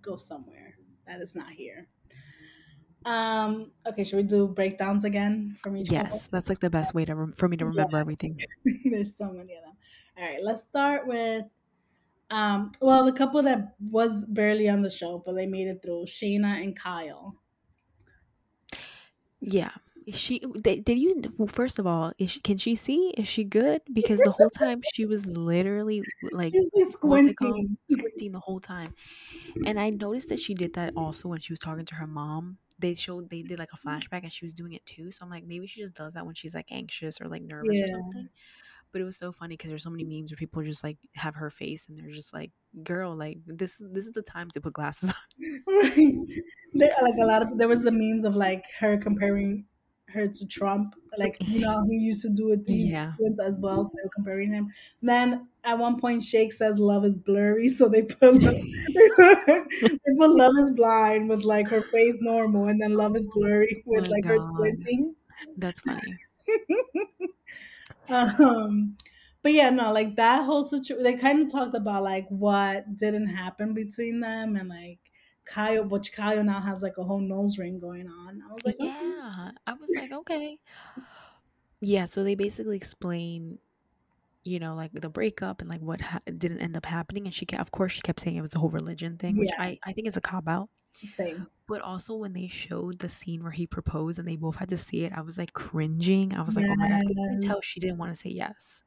go 0.03 0.17
somewhere 0.17 0.75
that 1.07 1.21
is 1.21 1.35
not 1.35 1.51
here. 1.51 1.89
Um. 3.05 3.71
Okay, 3.87 4.05
should 4.05 4.17
we 4.17 4.23
do 4.25 4.49
breakdowns 4.49 5.05
again 5.05 5.57
from 5.63 5.77
each? 5.77 5.91
Yes, 5.91 6.05
couple? 6.05 6.21
that's 6.33 6.49
like 6.49 6.59
the 6.59 6.71
best 6.71 6.95
way 6.95 7.05
to 7.05 7.15
rem- 7.15 7.35
for 7.35 7.49
me 7.49 7.57
to 7.57 7.67
remember 7.67 7.97
yeah. 7.97 8.01
everything. 8.01 8.39
there's 8.85 9.17
so 9.17 9.27
many 9.27 9.55
of 9.55 9.63
them. 9.63 9.75
All 10.19 10.25
right, 10.25 10.43
let's 10.43 10.63
start 10.63 11.07
with. 11.07 11.45
Um, 12.29 12.73
well, 12.81 13.05
the 13.05 13.13
couple 13.13 13.41
that 13.45 13.77
was 13.79 14.25
barely 14.27 14.69
on 14.69 14.83
the 14.83 14.91
show, 14.91 15.23
but 15.25 15.37
they 15.37 15.47
made 15.47 15.69
it 15.69 15.81
through, 15.81 16.07
Shayna 16.07 16.61
and 16.61 16.77
Kyle. 16.77 17.37
Yeah, 19.47 19.71
is 20.07 20.17
she 20.17 20.39
did, 20.39 20.89
you 20.89 21.21
first 21.49 21.79
of 21.81 21.87
all 21.87 22.13
is 22.19 22.31
she, 22.31 22.41
can 22.41 22.59
she 22.59 22.77
see? 22.77 23.13
Is 23.17 23.29
she 23.29 23.43
good? 23.45 23.83
Because 23.93 24.21
the 24.21 24.31
whole 24.31 24.51
time 24.51 24.81
she 24.95 25.05
was 25.05 25.27
literally 25.27 26.03
like 26.33 26.55
squinting. 26.91 27.77
Squinting 27.91 28.33
the 28.33 28.41
whole 28.41 28.61
time. 28.61 28.95
And 29.65 29.81
i 29.81 29.91
noticed 29.91 30.29
that 30.29 30.39
she 30.39 30.55
did 30.55 30.75
that 30.75 30.93
also 30.97 31.29
when 31.29 31.41
she 31.41 31.53
was 31.53 31.59
talking 31.59 31.85
to 31.87 31.95
her 31.97 32.07
mom. 32.07 32.59
They 32.79 32.95
showed 32.95 33.31
they 33.31 33.43
did 33.43 33.59
like 33.59 33.71
a 33.73 33.77
mm-hmm. 33.77 33.89
flashback 33.89 34.23
and 34.23 34.33
she 34.33 34.45
was 34.45 34.55
doing 34.55 34.75
it 34.75 34.87
too. 34.87 35.11
So 35.11 35.25
i'm 35.25 35.31
like 35.31 35.45
maybe 35.45 35.67
she 35.67 35.81
just 35.81 35.95
does 35.95 36.15
that 36.15 36.25
when 36.25 36.35
she's 36.35 36.55
like 36.55 36.67
anxious 36.71 37.21
or 37.21 37.29
like 37.29 37.43
nervous 37.43 37.77
yeah. 37.77 37.85
or 37.85 37.89
something 37.89 38.29
but 38.93 39.01
it 39.01 39.05
was 39.05 39.17
so 39.17 39.33
funny 39.33 39.57
because 39.57 39.71
there's 39.71 39.83
so 39.83 39.91
many 39.91 40.05
memes 40.05 40.31
where 40.31 40.37
people 40.37 40.63
just 40.63 40.85
like 40.85 40.99
have 41.15 41.35
her 41.35 41.51
face 41.51 41.87
and 41.89 41.99
they're 41.99 42.11
just 42.11 42.33
like 42.33 42.51
girl 42.83 43.15
like 43.15 43.39
this 43.47 43.81
this 43.93 44.07
is 44.07 44.13
the 44.13 44.23
time 44.23 44.51
to 44.51 44.61
put 44.61 44.73
glasses 44.73 45.11
on 45.11 45.63
right. 45.67 46.15
there, 46.75 46.95
like 47.03 47.15
a 47.21 47.25
lot 47.25 47.43
of 47.43 47.59
there 47.59 47.69
was 47.69 47.83
the 47.83 47.93
memes 47.93 48.25
of 48.25 48.35
like 48.35 48.65
her 48.81 48.97
comparing 48.97 49.65
her 50.09 50.27
to 50.27 50.47
Trump. 50.47 50.95
Like 51.17 51.37
you 51.47 51.61
know, 51.61 51.85
he 51.89 51.97
used 51.97 52.23
to 52.23 52.31
do 52.31 52.53
it 52.53 52.61
yeah. 52.67 53.13
as 53.45 53.61
well, 53.61 53.85
so 53.85 53.91
they're 53.95 54.11
comparing 54.15 54.53
him. 54.53 54.73
Then 55.03 55.49
at 55.65 55.79
one 55.79 55.99
point, 55.99 56.23
Shake 56.23 56.53
says 56.53 56.79
love 56.79 57.05
is 57.05 57.17
blurry, 57.17 57.69
so 57.79 57.89
they 57.89 58.03
put 58.03 58.41
they 58.41 58.59
put 60.19 60.31
love 60.31 60.53
is 60.59 60.71
blind 60.73 61.29
with 61.29 61.45
like 61.45 61.69
her 61.69 61.83
face 61.83 62.19
normal, 62.21 62.69
and 62.69 62.81
then 62.81 62.95
love 62.95 63.17
is 63.17 63.27
blurry 63.35 63.83
with 63.87 64.09
oh 64.09 64.11
like 64.11 64.25
God. 64.25 64.31
her 64.31 64.39
squinting. 64.39 65.15
That's 65.57 65.81
funny. 65.81 66.13
Um, 68.09 68.97
but 69.43 69.53
yeah, 69.53 69.71
no, 69.71 69.93
like 69.93 70.17
that 70.17 70.45
whole 70.45 70.65
situation. 70.65 71.03
They 71.03 71.15
kind 71.15 71.43
of 71.43 71.53
talked 71.53 71.77
about 71.77 72.03
like 72.03 72.27
what 72.29 72.97
didn't 72.97 73.29
happen 73.29 73.75
between 73.75 74.21
them, 74.21 74.57
and 74.57 74.69
like 74.69 74.99
Kyle, 75.45 75.85
which 75.85 76.13
Kyle 76.13 76.43
now 76.43 76.61
has 76.61 76.83
like 76.83 76.99
a 76.99 77.05
whole 77.05 77.21
nose 77.21 77.59
ring 77.59 77.79
going 77.79 78.09
on. 78.09 78.43
I 78.49 78.53
was 78.53 78.65
like, 78.65 78.77
yeah, 78.81 79.31
okay. 79.49 79.57
I 79.67 79.73
was 79.75 79.91
like, 80.01 80.13
okay, 80.13 80.59
yeah. 81.81 82.05
So 82.07 82.25
they 82.25 82.35
basically 82.35 82.77
explain, 82.77 83.59
you 84.43 84.59
know, 84.59 84.75
like 84.75 84.93
the 84.93 85.09
breakup 85.09 85.61
and 85.61 85.71
like 85.71 85.81
what 85.81 86.01
ha- 86.01 86.21
didn't 86.27 86.61
end 86.61 86.77
up 86.77 86.87
happening. 86.87 87.27
And 87.27 87.35
she, 87.35 87.47
kept, 87.47 87.61
of 87.61 87.71
course, 87.71 87.93
she 87.93 88.01
kept 88.01 88.21
saying 88.21 88.37
it 88.37 88.43
was 88.43 88.51
the 88.51 88.59
whole 88.59 88.71
religion 88.71 89.17
thing, 89.17 89.37
which 89.37 89.51
yeah. 89.57 89.63
I 89.63 89.79
I 89.85 89.93
think 89.93 90.09
is 90.09 90.17
a 90.17 90.21
cop 90.21 90.49
out. 90.49 90.69
Same. 91.17 91.47
But 91.69 91.83
also 91.83 92.15
when 92.17 92.33
they 92.33 92.49
showed 92.49 92.99
the 92.99 93.09
scene 93.09 93.43
where 93.43 93.53
he 93.53 93.67
proposed 93.67 94.19
and 94.19 94.27
they 94.27 94.37
both 94.37 94.57
had 94.57 94.69
to 94.71 94.79
see 94.79 95.05
it, 95.05 95.13
I 95.15 95.21
was 95.21 95.37
like 95.39 95.53
cringing. 95.53 96.35
I 96.35 96.43
was 96.43 96.57
like, 96.57 96.67
yes. 96.67 96.77
oh 96.79 96.83
my 96.83 96.89
god, 96.89 97.01
I 97.01 97.15
can 97.15 97.41
tell 97.43 97.61
she 97.61 97.81
didn't 97.81 97.99
want 97.99 98.13
to 98.13 98.17
say 98.17 98.31
yes. 98.31 98.83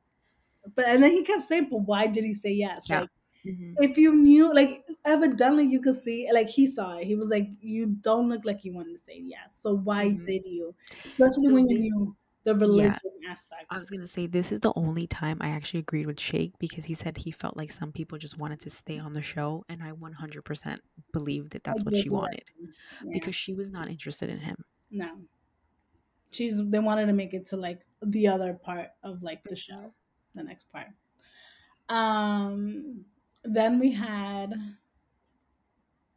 But 0.75 0.85
and 0.85 1.01
then 1.01 1.11
he 1.11 1.23
kept 1.23 1.43
saying, 1.43 1.67
but 1.69 1.79
why 1.79 2.07
did 2.07 2.23
he 2.23 2.33
say 2.33 2.51
yes? 2.51 2.87
Yeah. 2.89 3.01
Like 3.01 3.09
Mm-hmm. 3.45 3.81
If 3.81 3.97
you 3.97 4.15
knew, 4.15 4.53
like, 4.53 4.85
evidently 5.05 5.65
you 5.65 5.79
could 5.79 5.95
see, 5.95 6.29
like, 6.33 6.49
he 6.49 6.67
saw 6.67 6.97
it. 6.97 7.05
He 7.05 7.15
was 7.15 7.29
like, 7.29 7.47
"You 7.61 7.85
don't 7.87 8.29
look 8.29 8.43
like 8.43 8.65
you 8.65 8.73
wanted 8.73 8.97
to 8.97 9.03
say 9.03 9.21
yes. 9.23 9.55
So 9.55 9.75
why 9.75 10.07
mm-hmm. 10.07 10.23
did 10.23 10.41
you?" 10.45 10.75
Especially 11.05 11.47
so 11.47 11.53
when 11.53 11.69
you 11.69 11.79
knew 11.79 12.15
the 12.53 12.55
religion 12.55 12.95
yeah, 13.21 13.31
aspect. 13.31 13.65
I 13.69 13.77
was 13.77 13.89
gonna 13.89 14.07
say 14.07 14.25
this 14.25 14.51
is 14.51 14.61
the 14.61 14.73
only 14.75 15.05
time 15.07 15.37
I 15.41 15.49
actually 15.49 15.81
agreed 15.81 16.07
with 16.07 16.19
Shake 16.19 16.57
because 16.59 16.85
he 16.85 16.93
said 16.95 17.17
he 17.17 17.31
felt 17.31 17.55
like 17.55 17.71
some 17.71 17.91
people 17.91 18.17
just 18.17 18.37
wanted 18.37 18.59
to 18.61 18.69
stay 18.69 18.97
on 18.97 19.13
the 19.13 19.21
show, 19.21 19.65
and 19.69 19.83
I 19.83 19.91
100% 19.91 20.77
believe 21.13 21.51
that 21.51 21.63
that's 21.63 21.81
I 21.81 21.83
what 21.83 21.95
she 21.95 22.09
wanted 22.09 22.43
yeah. 23.03 23.11
because 23.13 23.35
she 23.35 23.53
was 23.53 23.69
not 23.69 23.87
interested 23.87 24.29
in 24.29 24.39
him. 24.39 24.55
No, 24.89 25.11
she's 26.31 26.61
they 26.65 26.79
wanted 26.79 27.05
to 27.05 27.13
make 27.13 27.33
it 27.33 27.45
to 27.47 27.57
like 27.57 27.81
the 28.01 28.27
other 28.27 28.53
part 28.53 28.89
of 29.03 29.21
like 29.21 29.43
the 29.43 29.55
show, 29.55 29.93
the 30.33 30.43
next 30.43 30.71
part. 30.71 30.87
Um, 31.89 33.05
then 33.43 33.79
we 33.79 33.91
had 33.91 34.53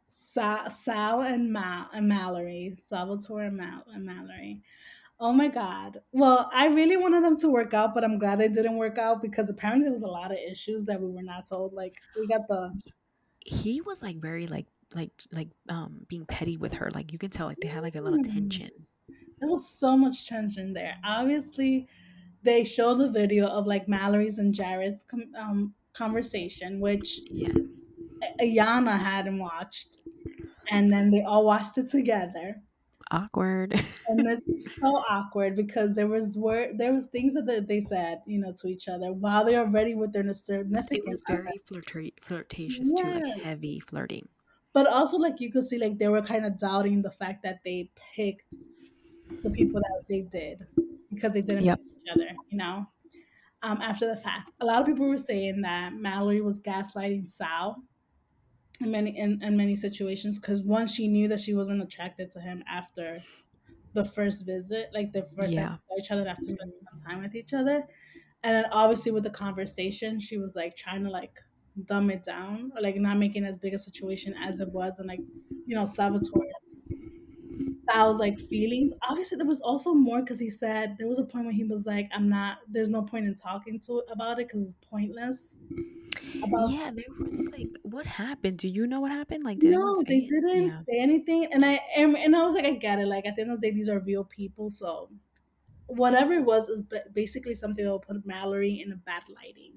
Sa- 0.07 0.67
Sal 0.67 1.21
and, 1.21 1.51
Mal- 1.51 1.89
and 1.93 2.07
Mallory, 2.07 2.75
Salvatore 2.77 3.43
and, 3.43 3.57
Mal- 3.57 3.85
and 3.93 4.05
Mallory. 4.05 4.61
Oh 5.25 5.31
my 5.31 5.47
God. 5.47 6.01
Well, 6.11 6.49
I 6.53 6.67
really 6.67 6.97
wanted 6.97 7.23
them 7.23 7.37
to 7.37 7.47
work 7.47 7.73
out, 7.73 7.95
but 7.95 8.03
I'm 8.03 8.19
glad 8.19 8.39
they 8.39 8.49
didn't 8.49 8.75
work 8.75 8.97
out 8.97 9.21
because 9.21 9.49
apparently 9.49 9.85
there 9.85 9.93
was 9.93 10.01
a 10.01 10.07
lot 10.07 10.31
of 10.31 10.37
issues 10.37 10.85
that 10.87 10.99
we 10.99 11.09
were 11.09 11.23
not 11.23 11.47
told. 11.47 11.71
Like 11.71 11.95
we 12.19 12.27
got 12.27 12.45
the 12.49 12.77
he 13.39 13.79
was 13.79 14.03
like 14.03 14.17
very 14.17 14.47
like 14.47 14.65
like 14.93 15.11
like 15.31 15.47
um 15.69 16.01
being 16.09 16.25
petty 16.25 16.57
with 16.57 16.73
her. 16.73 16.91
Like 16.93 17.13
you 17.13 17.17
can 17.17 17.29
tell 17.29 17.47
like 17.47 17.61
they 17.61 17.69
had 17.69 17.83
like 17.83 17.95
a 17.95 18.01
little 18.01 18.19
mm. 18.19 18.33
tension. 18.33 18.69
There 19.39 19.47
was 19.47 19.69
so 19.69 19.95
much 19.95 20.27
tension 20.27 20.73
there. 20.73 20.95
Obviously, 21.05 21.87
they 22.43 22.65
show 22.65 22.93
the 22.93 23.09
video 23.09 23.47
of 23.47 23.65
like 23.65 23.87
Mallory's 23.87 24.39
and 24.39 24.53
Jared's 24.53 25.05
um 25.39 25.73
conversation, 25.93 26.81
which 26.81 27.21
yes. 27.31 27.71
Iyanna 28.41 28.99
hadn't 28.99 29.39
watched, 29.39 29.99
and 30.69 30.91
then 30.91 31.11
they 31.11 31.23
all 31.23 31.45
watched 31.45 31.77
it 31.77 31.87
together. 31.87 32.61
Awkward. 33.13 33.73
and 34.07 34.27
it's 34.27 34.75
so 34.75 34.87
awkward 35.09 35.55
because 35.55 35.95
there 35.95 36.07
was 36.07 36.37
word 36.37 36.77
there 36.77 36.93
was 36.93 37.05
things 37.07 37.33
that 37.35 37.65
they 37.67 37.79
said, 37.79 38.21
you 38.25 38.39
know, 38.39 38.53
to 38.61 38.67
each 38.67 38.87
other 38.87 39.13
while 39.13 39.45
they 39.45 39.55
are 39.55 39.67
ready 39.67 39.95
with 39.95 40.11
their 40.11 40.31
significant. 40.33 41.03
It 41.05 41.09
was 41.09 41.23
very 41.27 41.61
flirta- 41.69 42.13
flirtatious 42.19 42.91
yes. 42.97 43.01
too, 43.01 43.19
like 43.19 43.41
heavy 43.41 43.79
flirting. 43.79 44.27
But 44.73 44.87
also, 44.87 45.17
like 45.17 45.39
you 45.39 45.51
could 45.51 45.63
see, 45.63 45.77
like 45.77 45.99
they 45.99 46.07
were 46.07 46.21
kind 46.21 46.45
of 46.45 46.57
doubting 46.57 47.01
the 47.01 47.11
fact 47.11 47.43
that 47.43 47.59
they 47.63 47.91
picked 48.15 48.55
the 49.43 49.51
people 49.51 49.79
that 49.79 50.03
they 50.09 50.21
did 50.21 50.65
because 51.13 51.31
they 51.33 51.41
didn't 51.41 51.65
yep. 51.65 51.79
each 52.03 52.11
other, 52.11 52.27
you 52.49 52.57
know 52.57 52.87
um, 53.63 53.81
after 53.81 54.05
the 54.07 54.17
fact. 54.17 54.51
A 54.59 54.65
lot 54.65 54.81
of 54.81 54.85
people 54.85 55.07
were 55.07 55.17
saying 55.17 55.61
that 55.61 55.93
Mallory 55.93 56.41
was 56.41 56.59
gaslighting 56.59 57.25
Sal 57.25 57.81
in 58.83 58.91
many 58.91 59.17
in, 59.17 59.41
in 59.41 59.57
many 59.57 59.75
situations 59.75 60.39
because 60.39 60.61
once 60.63 60.93
she 60.93 61.07
knew 61.07 61.27
that 61.27 61.39
she 61.39 61.53
wasn't 61.53 61.81
attracted 61.81 62.31
to 62.31 62.39
him 62.39 62.63
after 62.67 63.21
the 63.93 64.05
first 64.05 64.45
visit, 64.45 64.89
like 64.93 65.11
the 65.11 65.23
first 65.23 65.53
yeah. 65.53 65.69
time 65.69 65.79
each 65.97 66.11
other 66.11 66.27
after 66.27 66.45
spending 66.45 66.79
some 66.79 67.05
time 67.05 67.21
with 67.21 67.35
each 67.35 67.53
other. 67.53 67.83
And 68.43 68.55
then 68.55 68.65
obviously 68.71 69.11
with 69.11 69.23
the 69.23 69.29
conversation, 69.29 70.19
she 70.19 70.37
was 70.37 70.55
like 70.55 70.75
trying 70.75 71.03
to 71.03 71.09
like 71.09 71.39
dumb 71.85 72.09
it 72.09 72.23
down 72.23 72.71
or 72.75 72.81
like 72.81 72.95
not 72.97 73.17
making 73.17 73.45
as 73.45 73.59
big 73.59 73.73
a 73.73 73.77
situation 73.77 74.35
as 74.43 74.59
it 74.59 74.69
was 74.69 74.99
and 74.99 75.07
like, 75.07 75.21
you 75.65 75.75
know, 75.75 75.83
Salvatore's 75.83 76.29
Sal's 77.89 78.19
like 78.19 78.39
feelings. 78.39 78.91
Obviously, 79.09 79.37
there 79.37 79.47
was 79.47 79.61
also 79.61 79.93
more 79.93 80.21
because 80.21 80.39
he 80.39 80.49
said 80.49 80.95
there 80.97 81.07
was 81.07 81.19
a 81.19 81.23
point 81.23 81.45
where 81.45 81.53
he 81.53 81.63
was 81.63 81.85
like, 81.85 82.09
"I'm 82.13 82.29
not. 82.29 82.59
There's 82.67 82.89
no 82.89 83.01
point 83.01 83.27
in 83.27 83.35
talking 83.35 83.79
to 83.81 84.03
about 84.11 84.39
it 84.39 84.47
because 84.47 84.61
it's 84.61 84.75
pointless." 84.89 85.57
About 86.43 86.71
yeah, 86.71 86.91
there 86.93 87.05
was 87.19 87.47
like, 87.51 87.67
what 87.83 88.05
happened? 88.05 88.59
Do 88.59 88.67
you 88.67 88.87
know 88.87 88.99
what 88.99 89.11
happened? 89.11 89.43
Like, 89.43 89.59
did 89.59 89.71
no, 89.71 90.01
they 90.07 90.17
it? 90.17 90.29
didn't 90.29 90.67
yeah. 90.67 90.79
say 90.89 90.99
anything, 90.99 91.47
and 91.51 91.65
I 91.65 91.79
and, 91.97 92.17
and 92.17 92.35
I 92.35 92.43
was 92.43 92.53
like, 92.53 92.65
I 92.65 92.71
get 92.71 92.99
it. 92.99 93.07
Like 93.07 93.25
at 93.25 93.35
the 93.35 93.41
end 93.41 93.51
of 93.51 93.59
the 93.59 93.67
day, 93.67 93.73
these 93.73 93.89
are 93.89 93.99
real 93.99 94.23
people, 94.23 94.69
so 94.69 95.09
whatever 95.87 96.33
it 96.33 96.45
was 96.45 96.67
is 96.69 96.83
basically 97.13 97.55
something 97.55 97.83
that 97.83 97.91
will 97.91 97.99
put 97.99 98.25
Mallory 98.25 98.81
in 98.85 98.91
a 98.91 98.95
bad 98.95 99.23
lighting. 99.35 99.73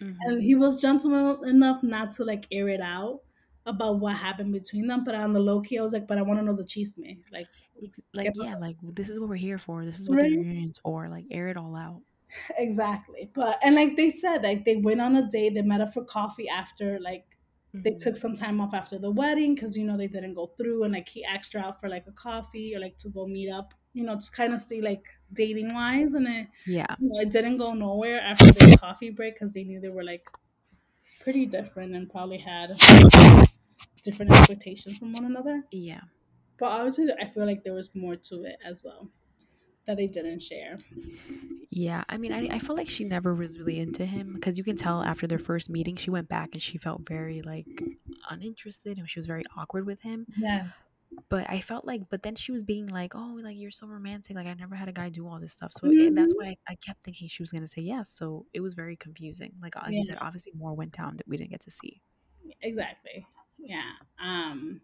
Mm-hmm. 0.00 0.16
And 0.22 0.42
he 0.42 0.54
was 0.54 0.80
gentleman 0.80 1.48
enough 1.48 1.82
not 1.82 2.10
to 2.12 2.24
like 2.24 2.46
air 2.50 2.68
it 2.68 2.80
out 2.80 3.20
about 3.66 4.00
what 4.00 4.16
happened 4.16 4.52
between 4.52 4.86
them. 4.86 5.04
But 5.04 5.14
on 5.14 5.32
the 5.32 5.40
low 5.40 5.60
key, 5.60 5.78
I 5.78 5.82
was 5.82 5.92
like, 5.92 6.06
but 6.06 6.18
I 6.18 6.22
want 6.22 6.40
to 6.40 6.44
know 6.44 6.54
the 6.54 6.64
chisme. 6.64 7.18
Like, 7.32 7.46
like 8.14 8.30
yeah, 8.34 8.54
like 8.60 8.76
this 8.94 9.08
is 9.08 9.18
what 9.18 9.28
we're 9.28 9.36
here 9.36 9.58
for. 9.58 9.84
This 9.84 9.98
is 9.98 10.08
what 10.08 10.22
right? 10.22 10.30
the 10.30 10.38
reunion's 10.38 10.78
for. 10.78 11.08
Like, 11.08 11.24
air 11.30 11.48
it 11.48 11.56
all 11.56 11.76
out. 11.76 12.00
Exactly. 12.58 13.30
But 13.34 13.58
and 13.62 13.74
like 13.74 13.96
they 13.96 14.10
said, 14.10 14.42
like 14.42 14.64
they 14.64 14.76
went 14.76 15.00
on 15.00 15.16
a 15.16 15.28
date. 15.28 15.54
They 15.54 15.62
met 15.62 15.82
up 15.82 15.92
for 15.92 16.04
coffee 16.04 16.48
after 16.48 16.98
like 16.98 17.26
mm-hmm. 17.74 17.82
they 17.82 17.92
took 17.92 18.16
some 18.16 18.34
time 18.34 18.58
off 18.58 18.72
after 18.72 18.98
the 18.98 19.10
wedding 19.10 19.54
because 19.54 19.76
you 19.76 19.84
know 19.84 19.98
they 19.98 20.08
didn't 20.08 20.32
go 20.32 20.50
through 20.56 20.84
and 20.84 20.94
like 20.94 21.08
he 21.08 21.24
asked 21.24 21.52
her 21.52 21.58
out 21.58 21.78
for 21.78 21.90
like 21.90 22.06
a 22.06 22.12
coffee 22.12 22.74
or 22.74 22.80
like 22.80 22.96
to 22.98 23.10
go 23.10 23.26
meet 23.26 23.50
up. 23.50 23.74
You 23.92 24.04
know, 24.04 24.18
to 24.18 24.30
kind 24.30 24.54
of 24.54 24.60
see 24.60 24.80
like 24.80 25.04
dating 25.34 25.74
wise, 25.74 26.14
and 26.14 26.26
it 26.26 26.46
yeah, 26.66 26.86
you 26.98 27.10
know, 27.10 27.20
it 27.20 27.30
didn't 27.30 27.58
go 27.58 27.74
nowhere 27.74 28.20
after 28.22 28.50
the 28.50 28.78
coffee 28.80 29.10
break 29.10 29.34
because 29.34 29.52
they 29.52 29.64
knew 29.64 29.80
they 29.80 29.90
were 29.90 30.04
like 30.04 30.26
pretty 31.20 31.46
different 31.46 31.94
and 31.94 32.10
probably 32.10 32.38
had 32.38 32.72
different 34.02 34.32
expectations 34.32 34.98
from 34.98 35.12
one 35.12 35.24
another. 35.24 35.62
Yeah. 35.70 36.00
But 36.58 36.70
obviously, 36.70 37.08
I 37.20 37.26
feel 37.28 37.46
like 37.46 37.64
there 37.64 37.74
was 37.74 37.90
more 37.94 38.16
to 38.16 38.44
it 38.44 38.56
as 38.64 38.82
well. 38.84 39.08
that 39.86 39.96
they 39.96 40.06
didn't 40.06 40.40
share. 40.40 40.78
Yeah, 41.70 42.04
I 42.08 42.18
mean, 42.18 42.32
I, 42.32 42.56
I 42.56 42.58
felt 42.58 42.78
like 42.78 42.88
she 42.88 43.04
never 43.04 43.34
was 43.34 43.58
really 43.58 43.80
into 43.80 44.04
him 44.04 44.34
because 44.34 44.58
you 44.58 44.64
can 44.64 44.76
tell 44.76 45.02
after 45.02 45.26
their 45.26 45.38
first 45.38 45.70
meeting, 45.70 45.96
she 45.96 46.10
went 46.10 46.28
back 46.28 46.50
and 46.52 46.62
she 46.62 46.78
felt 46.78 47.08
very 47.08 47.40
like 47.42 47.66
uninterested 48.30 48.98
and 48.98 49.08
she 49.08 49.18
was 49.18 49.26
very 49.26 49.42
awkward 49.56 49.86
with 49.86 50.00
him. 50.02 50.26
Yes. 50.36 50.92
But 51.28 51.48
I 51.48 51.60
felt 51.60 51.84
like, 51.84 52.02
but 52.10 52.22
then 52.22 52.36
she 52.36 52.52
was 52.52 52.62
being 52.62 52.86
like, 52.86 53.14
oh, 53.14 53.38
like 53.42 53.56
you're 53.56 53.70
so 53.70 53.86
romantic. 53.86 54.36
Like 54.36 54.46
I 54.46 54.54
never 54.54 54.74
had 54.74 54.88
a 54.88 54.92
guy 54.92 55.08
do 55.08 55.26
all 55.26 55.40
this 55.40 55.52
stuff. 55.52 55.72
So 55.72 55.86
mm-hmm. 55.86 56.14
that's 56.14 56.32
why 56.36 56.48
I, 56.48 56.72
I, 56.72 56.74
kept 56.76 57.02
thinking 57.04 57.28
she 57.28 57.42
was 57.42 57.50
going 57.50 57.62
to 57.62 57.68
say 57.68 57.82
yes. 57.82 58.10
So 58.10 58.46
it 58.52 58.60
was 58.60 58.74
very 58.74 58.96
confusing. 58.96 59.52
Like, 59.60 59.74
like 59.76 59.92
yeah. 59.92 59.98
you 59.98 60.04
said, 60.04 60.18
obviously 60.20 60.52
more 60.54 60.74
went 60.74 60.92
down 60.92 61.16
that 61.16 61.26
we 61.26 61.36
didn't 61.36 61.50
get 61.50 61.60
to 61.62 61.70
see. 61.70 62.00
Exactly. 62.62 63.26
Yeah. 63.62 63.92
Um, 64.22 64.80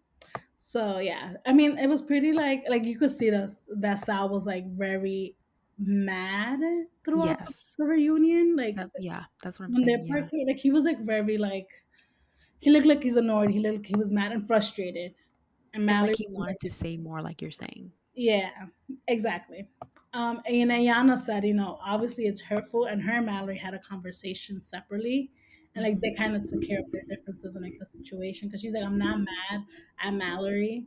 so 0.56 0.98
yeah, 0.98 1.34
I 1.46 1.52
mean, 1.52 1.76
it 1.78 1.88
was 1.88 2.02
pretty 2.02 2.32
like 2.32 2.64
like 2.68 2.84
you 2.84 2.98
could 2.98 3.10
see 3.10 3.30
that 3.30 3.50
that 3.78 4.00
Sal 4.00 4.28
was 4.28 4.46
like 4.46 4.66
very 4.66 5.36
mad 5.78 6.60
throughout 7.04 7.40
yes. 7.40 7.74
the 7.78 7.84
reunion. 7.84 8.56
Like 8.56 8.76
that's, 8.76 8.94
yeah, 8.98 9.24
that's 9.42 9.58
what 9.58 9.66
I'm 9.66 9.74
saying. 9.76 10.06
Yeah. 10.06 10.44
Like 10.46 10.58
he 10.58 10.70
was 10.70 10.84
like 10.84 11.00
very 11.04 11.38
like 11.38 11.68
he 12.60 12.70
looked 12.70 12.86
like 12.86 13.02
he's 13.02 13.16
annoyed. 13.16 13.50
He 13.50 13.60
looked 13.60 13.76
like 13.76 13.86
he 13.86 13.96
was 13.96 14.10
mad 14.10 14.32
and 14.32 14.46
frustrated. 14.46 15.14
And, 15.74 15.88
and 15.88 16.06
like 16.06 16.16
he 16.16 16.26
wanted 16.30 16.52
like, 16.52 16.58
to 16.60 16.70
say 16.70 16.96
more, 16.96 17.20
like 17.20 17.42
you're 17.42 17.50
saying. 17.50 17.92
Yeah, 18.14 18.50
exactly. 19.06 19.68
Um, 20.12 20.40
and 20.46 20.70
Iyanna 20.70 21.16
said, 21.18 21.44
you 21.44 21.54
know, 21.54 21.78
obviously 21.84 22.24
it's 22.24 22.40
hurtful, 22.40 22.86
and 22.86 23.00
her 23.02 23.18
and 23.18 23.26
Mallory 23.26 23.58
had 23.58 23.74
a 23.74 23.78
conversation 23.78 24.60
separately, 24.60 25.30
and 25.74 25.84
like 25.84 26.00
they 26.00 26.14
kind 26.14 26.34
of 26.34 26.48
took 26.48 26.62
care 26.66 26.80
of 26.80 26.90
their 26.90 27.02
differences 27.08 27.56
in 27.56 27.62
like 27.62 27.76
the 27.78 27.86
situation. 27.86 28.48
Because 28.48 28.60
she's 28.60 28.74
like, 28.74 28.84
I'm 28.84 28.98
not 28.98 29.18
mad 29.18 29.64
at 30.02 30.14
Mallory. 30.14 30.86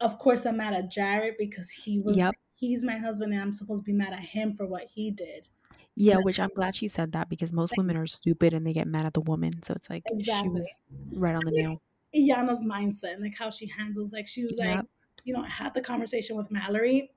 Of 0.00 0.18
course, 0.18 0.46
I'm 0.46 0.58
mad 0.58 0.74
at 0.74 0.90
Jared 0.90 1.34
because 1.38 1.70
he 1.70 2.00
was 2.00 2.16
yep 2.16 2.34
he's 2.58 2.84
my 2.84 2.96
husband 2.96 3.32
and 3.32 3.40
I'm 3.40 3.52
supposed 3.52 3.84
to 3.84 3.84
be 3.84 3.92
mad 3.92 4.12
at 4.12 4.20
him 4.20 4.54
for 4.54 4.66
what 4.66 4.88
he 4.92 5.12
did. 5.12 5.48
Yeah, 5.94 6.16
which 6.16 6.38
I'm 6.38 6.50
glad 6.54 6.74
she 6.74 6.88
said 6.88 7.12
that 7.12 7.28
because 7.28 7.52
most 7.52 7.72
women 7.76 7.96
are 7.96 8.06
stupid 8.06 8.52
and 8.52 8.66
they 8.66 8.72
get 8.72 8.86
mad 8.86 9.06
at 9.06 9.14
the 9.14 9.20
woman. 9.20 9.62
So 9.62 9.74
it's 9.74 9.88
like 9.88 10.02
exactly. 10.06 10.48
she 10.48 10.52
was 10.52 10.80
right 11.12 11.34
on 11.34 11.42
the 11.44 11.50
nail. 11.50 11.82
Iyanna's 12.14 12.64
mindset 12.64 13.14
and 13.14 13.22
like 13.22 13.36
how 13.36 13.50
she 13.50 13.66
handles 13.66 14.12
like 14.12 14.26
she 14.26 14.44
was 14.44 14.58
yep. 14.58 14.76
like, 14.76 14.84
you 15.24 15.34
know, 15.34 15.42
I 15.42 15.48
had 15.48 15.74
the 15.74 15.80
conversation 15.80 16.36
with 16.36 16.50
Mallory. 16.50 17.10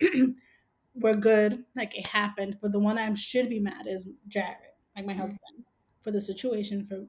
We're 0.96 1.16
good. 1.16 1.64
Like 1.76 1.98
it 1.98 2.06
happened. 2.06 2.58
But 2.62 2.72
the 2.72 2.80
one 2.80 2.98
I 2.98 3.12
should 3.14 3.50
be 3.50 3.60
mad 3.60 3.88
is 3.88 4.08
Jared, 4.28 4.58
like 4.96 5.06
my 5.06 5.14
mm-hmm. 5.14 5.22
husband, 5.22 5.66
for 6.02 6.12
the 6.12 6.22
situation, 6.22 6.86
for 6.86 7.06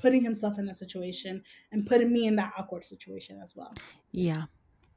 putting 0.00 0.22
himself 0.22 0.58
in 0.58 0.66
that 0.66 0.76
situation 0.76 1.42
and 1.72 1.86
putting 1.86 2.12
me 2.12 2.26
in 2.26 2.36
that 2.36 2.52
awkward 2.56 2.84
situation 2.84 3.38
as 3.42 3.54
well. 3.54 3.72
Yeah. 4.12 4.44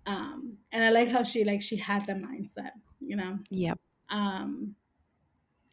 Um 0.06 0.58
and 0.72 0.84
i 0.84 0.90
like 0.90 1.08
how 1.08 1.24
she 1.24 1.44
like 1.44 1.62
she 1.62 1.78
had 1.78 2.06
the 2.06 2.14
mindset 2.14 2.72
you 3.00 3.16
know? 3.16 3.40
Yeah 3.50 3.74
um 4.10 4.76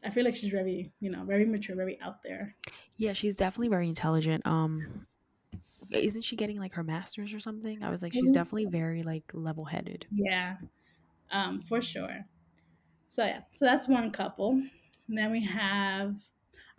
i 0.05 0.11
feel 0.11 0.25
like 0.25 0.35
she's 0.35 0.51
very 0.51 0.93
you 1.01 1.11
know 1.11 1.25
very 1.25 1.45
mature 1.45 1.77
very 1.77 1.99
out 2.01 2.23
there. 2.23 2.55
Yeah 2.97 3.13
she's 3.13 3.35
definitely 3.35 3.69
very 3.69 3.89
intelligent. 3.89 4.47
Um 4.47 5.07
isn't 5.91 6.23
she 6.23 6.37
getting 6.37 6.61
like 6.61 6.75
her 6.75 6.85
masters 6.85 7.35
or 7.35 7.41
something? 7.41 7.83
I 7.83 7.91
was 7.91 8.03
like 8.03 8.13
she's 8.13 8.23
mm-hmm. 8.23 8.33
definitely 8.33 8.67
very 8.67 9.03
like 9.03 9.25
level-headed. 9.33 10.07
Yeah. 10.13 10.57
Um 11.33 11.61
for 11.63 11.81
sure. 11.81 12.25
So 13.07 13.25
yeah. 13.25 13.41
So 13.53 13.65
that's 13.65 13.89
one 13.89 14.11
couple. 14.13 14.63
And 15.09 15.19
then 15.19 15.33
we 15.33 15.43
have 15.45 16.15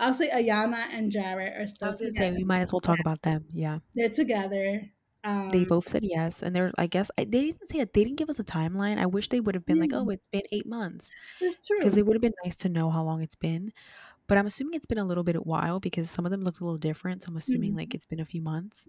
obviously 0.01 0.27
Iyanna 0.29 0.87
and 0.91 1.11
Jared 1.11 1.53
are 1.57 1.67
still 1.67 1.87
I 1.87 1.91
was 1.91 1.99
gonna 1.99 2.11
together. 2.11 2.33
say 2.33 2.37
we 2.37 2.43
might 2.43 2.59
as 2.61 2.73
well 2.73 2.81
talk 2.81 2.99
about 2.99 3.21
them. 3.21 3.45
Yeah. 3.53 3.79
They're 3.95 4.09
together. 4.09 4.91
Um, 5.23 5.51
they 5.51 5.65
both 5.65 5.87
said 5.87 6.03
yes, 6.03 6.41
and 6.41 6.55
they're. 6.55 6.71
I 6.79 6.87
guess 6.87 7.11
I, 7.15 7.25
they 7.25 7.51
didn't 7.51 7.69
say 7.69 7.77
it. 7.77 7.93
They 7.93 8.03
didn't 8.03 8.17
give 8.17 8.29
us 8.31 8.39
a 8.39 8.43
timeline. 8.43 8.97
I 8.97 9.05
wish 9.05 9.29
they 9.29 9.39
would 9.39 9.53
have 9.53 9.67
been 9.67 9.79
like, 9.79 9.91
"Oh, 9.93 10.09
it's 10.09 10.25
been 10.25 10.41
eight 10.51 10.65
months." 10.65 11.11
It's 11.39 11.65
true 11.65 11.77
because 11.77 11.95
it 11.95 12.07
would 12.07 12.15
have 12.15 12.23
been 12.23 12.33
nice 12.43 12.55
to 12.57 12.69
know 12.69 12.89
how 12.89 13.03
long 13.03 13.21
it's 13.21 13.35
been. 13.35 13.71
But 14.31 14.37
I'm 14.37 14.47
assuming 14.47 14.75
it's 14.75 14.85
been 14.85 14.97
a 14.97 15.03
little 15.03 15.25
bit 15.25 15.35
a 15.35 15.41
while 15.41 15.81
because 15.81 16.09
some 16.09 16.23
of 16.23 16.31
them 16.31 16.41
looked 16.41 16.61
a 16.61 16.63
little 16.63 16.77
different. 16.77 17.21
So 17.21 17.27
I'm 17.29 17.35
assuming 17.35 17.71
mm-hmm. 17.71 17.79
like 17.79 17.93
it's 17.93 18.05
been 18.05 18.21
a 18.21 18.25
few 18.25 18.41
months. 18.41 18.87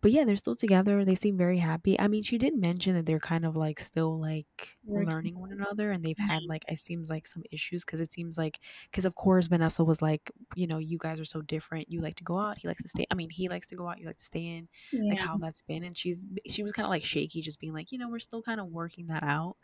But 0.00 0.12
yeah, 0.12 0.22
they're 0.22 0.36
still 0.36 0.54
together. 0.54 1.04
They 1.04 1.16
seem 1.16 1.36
very 1.36 1.58
happy. 1.58 1.98
I 1.98 2.06
mean, 2.06 2.22
she 2.22 2.38
did 2.38 2.56
mention 2.56 2.94
that 2.94 3.04
they're 3.04 3.18
kind 3.18 3.44
of 3.44 3.56
like 3.56 3.80
still 3.80 4.20
like 4.20 4.76
learning 4.86 5.36
one 5.36 5.50
another 5.50 5.90
and 5.90 6.04
they've 6.04 6.16
had 6.16 6.42
mm-hmm. 6.42 6.48
like 6.48 6.62
it 6.68 6.80
seems 6.80 7.10
like 7.10 7.26
some 7.26 7.42
issues 7.50 7.84
because 7.84 7.98
it 7.98 8.12
seems 8.12 8.38
like 8.38 8.60
because 8.88 9.04
of 9.04 9.16
course 9.16 9.48
Vanessa 9.48 9.82
was 9.82 10.00
like, 10.00 10.30
you 10.54 10.68
know, 10.68 10.78
you 10.78 10.96
guys 10.96 11.18
are 11.18 11.24
so 11.24 11.42
different. 11.42 11.90
You 11.90 12.00
like 12.00 12.14
to 12.14 12.24
go 12.24 12.38
out, 12.38 12.58
he 12.58 12.68
likes 12.68 12.84
to 12.84 12.88
stay. 12.88 13.04
I 13.10 13.16
mean, 13.16 13.30
he 13.30 13.48
likes 13.48 13.66
to 13.70 13.74
go 13.74 13.88
out, 13.88 13.98
you 13.98 14.06
like 14.06 14.18
to 14.18 14.24
stay 14.24 14.46
in. 14.46 14.68
Yeah. 14.92 15.10
Like 15.10 15.18
how 15.18 15.38
that's 15.38 15.62
been. 15.62 15.82
And 15.82 15.96
she's 15.96 16.24
she 16.46 16.62
was 16.62 16.70
kind 16.70 16.86
of 16.86 16.90
like 16.90 17.02
shaky, 17.02 17.42
just 17.42 17.58
being 17.58 17.72
like, 17.72 17.90
you 17.90 17.98
know, 17.98 18.08
we're 18.08 18.20
still 18.20 18.42
kind 18.42 18.60
of 18.60 18.68
working 18.68 19.08
that 19.08 19.24
out. 19.24 19.56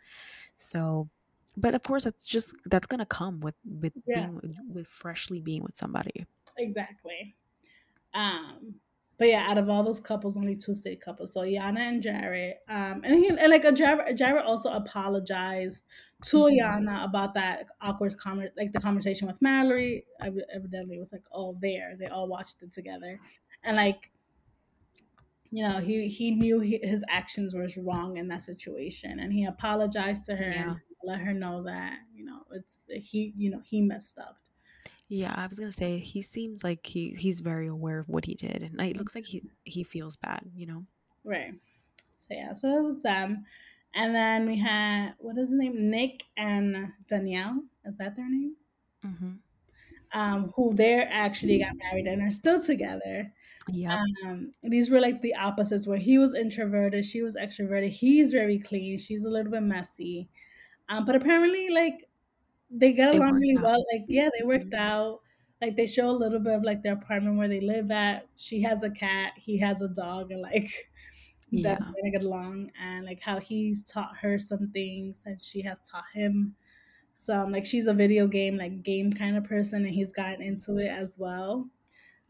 So 0.56 1.08
but 1.56 1.74
of 1.74 1.82
course 1.82 2.04
that's 2.04 2.24
just 2.24 2.54
that's 2.66 2.86
gonna 2.86 3.06
come 3.06 3.40
with 3.40 3.54
with 3.64 3.92
yeah. 4.06 4.26
being 4.26 4.56
with, 4.72 4.86
freshly 4.86 5.40
being 5.40 5.62
with 5.62 5.76
somebody 5.76 6.26
exactly 6.56 7.34
um 8.14 8.74
but 9.20 9.28
yeah, 9.28 9.44
out 9.46 9.58
of 9.58 9.68
all 9.68 9.82
those 9.82 10.00
couples, 10.00 10.38
only 10.38 10.56
two 10.56 10.72
stayed 10.72 11.02
couples. 11.02 11.34
So 11.34 11.42
Yana 11.42 11.80
and 11.80 12.02
Jared. 12.02 12.54
Um, 12.70 13.02
and, 13.04 13.14
he, 13.16 13.28
and 13.28 13.50
like 13.50 13.64
a 13.64 13.70
Jared, 13.70 14.16
Jared 14.16 14.46
also 14.46 14.70
apologized 14.70 15.84
to 16.24 16.38
mm-hmm. 16.38 16.58
Yana 16.58 17.04
about 17.04 17.34
that 17.34 17.66
awkward 17.82 18.16
comment, 18.16 18.52
like 18.56 18.72
the 18.72 18.80
conversation 18.80 19.28
with 19.28 19.42
Mallory. 19.42 20.06
Evidently, 20.22 20.96
it 20.96 21.00
was 21.00 21.12
like 21.12 21.24
all 21.30 21.58
there. 21.60 21.96
They 21.98 22.06
all 22.06 22.28
watched 22.28 22.62
it 22.62 22.72
together, 22.72 23.20
and 23.62 23.76
like, 23.76 24.10
you 25.50 25.68
know, 25.68 25.80
he 25.80 26.08
he 26.08 26.30
knew 26.30 26.60
he, 26.60 26.80
his 26.82 27.04
actions 27.10 27.54
was 27.54 27.76
wrong 27.76 28.16
in 28.16 28.26
that 28.28 28.40
situation, 28.40 29.20
and 29.20 29.34
he 29.34 29.44
apologized 29.44 30.24
to 30.24 30.36
her. 30.36 30.50
Yeah 30.50 30.74
let 31.04 31.20
her 31.20 31.32
know 31.32 31.62
that 31.62 31.98
you 32.14 32.24
know 32.24 32.40
it's 32.52 32.80
he 32.88 33.32
you 33.36 33.50
know 33.50 33.60
he 33.64 33.80
messed 33.80 34.18
up 34.18 34.36
yeah 35.08 35.34
i 35.36 35.46
was 35.46 35.58
gonna 35.58 35.72
say 35.72 35.98
he 35.98 36.22
seems 36.22 36.62
like 36.62 36.84
he 36.86 37.10
he's 37.10 37.40
very 37.40 37.66
aware 37.66 37.98
of 37.98 38.08
what 38.08 38.24
he 38.24 38.34
did 38.34 38.62
and 38.62 38.80
it 38.80 38.96
looks 38.96 39.14
like 39.14 39.26
he 39.26 39.42
he 39.64 39.82
feels 39.82 40.16
bad 40.16 40.42
you 40.54 40.66
know 40.66 40.84
right 41.24 41.54
so 42.16 42.28
yeah 42.30 42.52
so 42.52 42.68
that 42.68 42.82
was 42.82 43.00
them 43.02 43.44
and 43.94 44.14
then 44.14 44.46
we 44.46 44.58
had 44.58 45.14
what 45.18 45.36
is 45.36 45.48
his 45.48 45.58
name 45.58 45.90
nick 45.90 46.24
and 46.36 46.88
danielle 47.08 47.62
is 47.84 47.96
that 47.96 48.16
their 48.16 48.30
name 48.30 48.54
mm-hmm. 49.04 50.18
um 50.18 50.52
who 50.54 50.72
they're 50.74 51.08
actually 51.10 51.58
got 51.58 51.76
married 51.76 52.06
and 52.06 52.22
are 52.22 52.32
still 52.32 52.60
together 52.60 53.32
yeah. 53.72 54.02
Um, 54.24 54.52
these 54.62 54.90
were 54.90 55.00
like 55.00 55.20
the 55.20 55.34
opposites 55.34 55.86
where 55.86 55.98
he 55.98 56.18
was 56.18 56.34
introverted, 56.34 57.04
she 57.04 57.22
was 57.22 57.36
extroverted. 57.36 57.90
He's 57.90 58.32
very 58.32 58.58
clean, 58.58 58.98
she's 58.98 59.24
a 59.24 59.28
little 59.28 59.52
bit 59.52 59.62
messy. 59.62 60.28
Um, 60.90 61.04
but 61.04 61.14
apparently, 61.14 61.70
like 61.70 62.08
they 62.70 62.92
get 62.92 63.14
along 63.14 63.34
really 63.34 63.56
out. 63.56 63.62
well. 63.62 63.84
Like 63.92 64.04
yeah, 64.08 64.28
they 64.38 64.44
worked 64.44 64.70
mm-hmm. 64.70 64.82
out. 64.82 65.20
Like 65.60 65.76
they 65.76 65.86
show 65.86 66.10
a 66.10 66.12
little 66.12 66.40
bit 66.40 66.54
of 66.54 66.62
like 66.62 66.82
their 66.82 66.94
apartment 66.94 67.36
where 67.36 67.48
they 67.48 67.60
live 67.60 67.90
at. 67.90 68.26
She 68.36 68.60
has 68.62 68.82
a 68.82 68.90
cat, 68.90 69.32
he 69.36 69.58
has 69.58 69.82
a 69.82 69.88
dog, 69.88 70.32
and 70.32 70.42
like 70.42 70.70
yeah. 71.50 71.76
that's 71.76 71.90
gonna 71.90 72.10
get 72.10 72.24
along. 72.24 72.70
And 72.82 73.06
like 73.06 73.20
how 73.20 73.38
he's 73.38 73.82
taught 73.84 74.16
her 74.20 74.38
some 74.38 74.70
things, 74.72 75.22
and 75.26 75.42
she 75.42 75.62
has 75.62 75.80
taught 75.80 76.04
him 76.12 76.54
some. 77.14 77.52
Like 77.52 77.64
she's 77.64 77.86
a 77.86 77.94
video 77.94 78.26
game 78.26 78.56
like 78.56 78.82
game 78.82 79.12
kind 79.12 79.36
of 79.36 79.44
person, 79.44 79.84
and 79.84 79.94
he's 79.94 80.12
gotten 80.12 80.42
into 80.42 80.78
it 80.78 80.88
as 80.88 81.16
well 81.18 81.68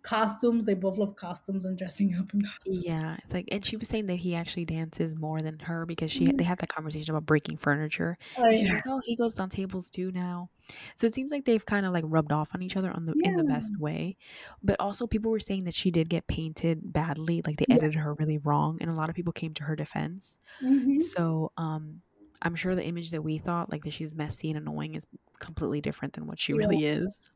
costumes. 0.03 0.67
They 0.67 0.75
both 0.75 0.99
love 0.99 1.17
costumes 1.17 1.65
and 1.65 1.77
dressing 1.77 2.15
up 2.15 2.33
in 2.35 2.43
costumes. 2.43 2.85
Yeah, 2.85 3.17
it's 3.23 3.33
like, 3.33 3.49
and 3.53 3.65
she 3.65 3.77
was 3.77 3.89
saying 3.89 4.07
that 4.07 4.17
he 4.17 4.35
actually 4.35 4.65
dances 4.65 5.17
more 5.17 5.41
than 5.41 5.59
her 5.61 5.87
because 5.87 6.11
she 6.11 6.27
mm-hmm. 6.27 6.37
they 6.37 6.45
had 6.45 6.59
that 6.59 6.69
conversation 6.69 7.15
about 7.15 7.27
breaking 7.27 7.57
furniture. 7.57 8.19
Oh, 8.39 8.49
yeah. 8.49 8.75
Like, 8.75 8.83
oh, 8.87 9.01
he 9.05 9.17
goes 9.17 9.39
on 9.39 9.49
tables 9.49 9.91
too 9.91 10.11
now. 10.13 10.51
So 10.95 11.07
it 11.07 11.15
seems 11.15 11.33
like 11.33 11.45
they've 11.45 11.65
kind 11.65 11.87
of 11.87 11.93
like 11.93 12.05
rubbed 12.07 12.33
off 12.33 12.51
on 12.55 12.63
each 12.63 12.77
other 12.77 12.91
on 12.91 13.05
the 13.05 13.15
yeah. 13.17 13.31
in 13.31 13.37
the 13.37 13.45
best 13.45 13.79
way. 13.79 14.17
But 14.63 14.77
also, 14.81 15.07
people 15.07 15.31
were 15.31 15.41
saying 15.41 15.65
that 15.65 15.75
she 15.75 15.91
did 15.91 16.09
get 16.09 16.27
painted 16.27 16.93
badly, 16.93 17.43
like 17.47 17.59
they 17.59 17.67
edited 17.69 17.97
her 17.97 18.15
really 18.15 18.39
wrong, 18.39 18.79
and 18.81 18.91
a 18.91 18.95
lot 18.95 19.09
of 19.09 19.17
people 19.17 19.33
came 19.33 19.55
to 19.55 19.65
her 19.65 19.77
defense. 19.77 20.39
Mm-hmm. 20.63 21.01
So, 21.01 21.53
um. 21.57 22.03
I'm 22.43 22.55
sure 22.55 22.75
the 22.75 22.83
image 22.83 23.11
that 23.11 23.23
we 23.23 23.37
thought 23.37 23.71
like 23.71 23.85
that 23.85 23.93
she's 23.93 24.15
messy 24.15 24.49
and 24.49 24.57
annoying 24.57 24.95
is 24.95 25.07
completely 25.41 25.83
different 25.83 26.15
than 26.15 26.27
what 26.27 26.39
she 26.39 26.55
really 26.55 26.87
is. 26.87 27.29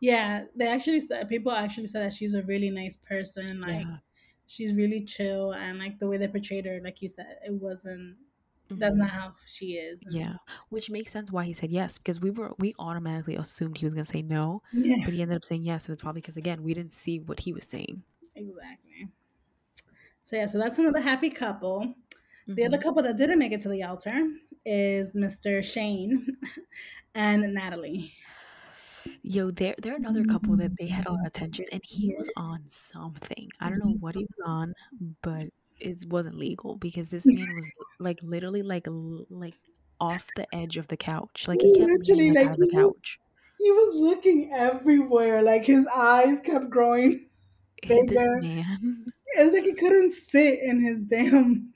Yeah, 0.00 0.44
they 0.56 0.66
actually 0.66 1.00
said 1.00 1.28
people 1.28 1.52
actually 1.52 1.86
said 1.86 2.04
that 2.04 2.12
she's 2.12 2.34
a 2.34 2.42
really 2.42 2.70
nice 2.70 2.96
person. 2.96 3.60
Like 3.60 3.82
yeah. 3.82 3.96
she's 4.46 4.74
really 4.74 5.04
chill, 5.04 5.52
and 5.52 5.78
like 5.78 5.98
the 5.98 6.06
way 6.06 6.16
they 6.16 6.28
portrayed 6.28 6.66
her, 6.66 6.80
like 6.82 7.02
you 7.02 7.08
said, 7.08 7.36
it 7.46 7.52
wasn't. 7.52 8.16
Mm-hmm. 8.70 8.78
That's 8.78 8.96
not 8.96 9.10
how 9.10 9.34
she 9.46 9.72
is. 9.72 10.02
Yeah, 10.10 10.36
which 10.70 10.90
makes 10.90 11.12
sense 11.12 11.30
why 11.30 11.44
he 11.44 11.52
said 11.52 11.70
yes 11.70 11.98
because 11.98 12.20
we 12.20 12.30
were 12.30 12.52
we 12.58 12.74
automatically 12.78 13.36
assumed 13.36 13.78
he 13.78 13.84
was 13.84 13.94
gonna 13.94 14.06
say 14.06 14.22
no, 14.22 14.62
yeah. 14.72 15.04
but 15.04 15.12
he 15.12 15.22
ended 15.22 15.36
up 15.36 15.44
saying 15.44 15.64
yes, 15.64 15.86
and 15.86 15.92
it's 15.92 16.02
probably 16.02 16.22
because 16.22 16.36
again 16.36 16.62
we 16.62 16.74
didn't 16.74 16.92
see 16.92 17.18
what 17.18 17.40
he 17.40 17.52
was 17.52 17.64
saying. 17.64 18.02
Exactly. 18.34 19.08
So 20.22 20.36
yeah, 20.36 20.46
so 20.46 20.58
that's 20.58 20.78
another 20.78 21.00
happy 21.00 21.28
couple. 21.30 21.80
Mm-hmm. 21.80 22.54
The 22.54 22.64
other 22.64 22.76
mm-hmm. 22.76 22.88
couple 22.88 23.02
that 23.02 23.16
didn't 23.16 23.38
make 23.38 23.52
it 23.52 23.60
to 23.62 23.68
the 23.68 23.82
altar 23.82 24.18
is 24.64 25.14
Mr. 25.14 25.62
Shane 25.62 26.36
and 27.14 27.54
Natalie. 27.54 28.14
Yo, 29.22 29.50
they're 29.50 29.74
they're 29.78 29.96
another 29.96 30.24
couple 30.24 30.56
that 30.56 30.76
they 30.78 30.86
had 30.86 31.06
a 31.06 31.10
lot 31.10 31.20
of 31.20 31.24
mm. 31.24 31.36
attention, 31.36 31.66
and 31.72 31.82
he 31.84 32.14
was 32.16 32.30
on 32.36 32.62
something. 32.68 33.50
I 33.60 33.68
don't 33.70 33.78
know 33.78 33.92
mm-hmm. 33.92 34.00
what 34.00 34.14
he 34.14 34.22
was 34.22 34.46
on, 34.46 34.74
but 35.22 35.48
it 35.80 36.04
wasn't 36.08 36.36
legal 36.36 36.76
because 36.76 37.10
this 37.10 37.26
man 37.26 37.48
was 37.54 37.70
like 37.98 38.18
literally 38.22 38.62
like 38.62 38.86
like 39.30 39.54
off 40.00 40.28
the 40.36 40.46
edge 40.54 40.76
of 40.76 40.86
the 40.88 40.96
couch. 40.96 41.46
Like 41.48 41.60
he 41.60 41.74
kept 41.74 41.90
Literally, 41.90 42.22
leaning 42.22 42.34
like 42.34 42.46
out 42.46 42.52
of 42.52 42.58
the 42.58 42.68
he 42.70 42.76
was, 42.76 42.92
couch. 42.96 43.18
he 43.58 43.70
was 43.70 43.96
looking 43.96 44.52
everywhere. 44.52 45.42
Like 45.42 45.64
his 45.64 45.86
eyes 45.94 46.40
kept 46.40 46.70
growing 46.70 47.24
This 47.86 48.06
bigger. 48.06 48.40
man, 48.40 49.12
It's 49.34 49.52
like 49.52 49.64
he 49.64 49.74
couldn't 49.74 50.12
sit 50.12 50.60
in 50.62 50.80
his 50.80 51.00
damn 51.00 51.74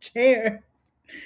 chair. 0.00 0.64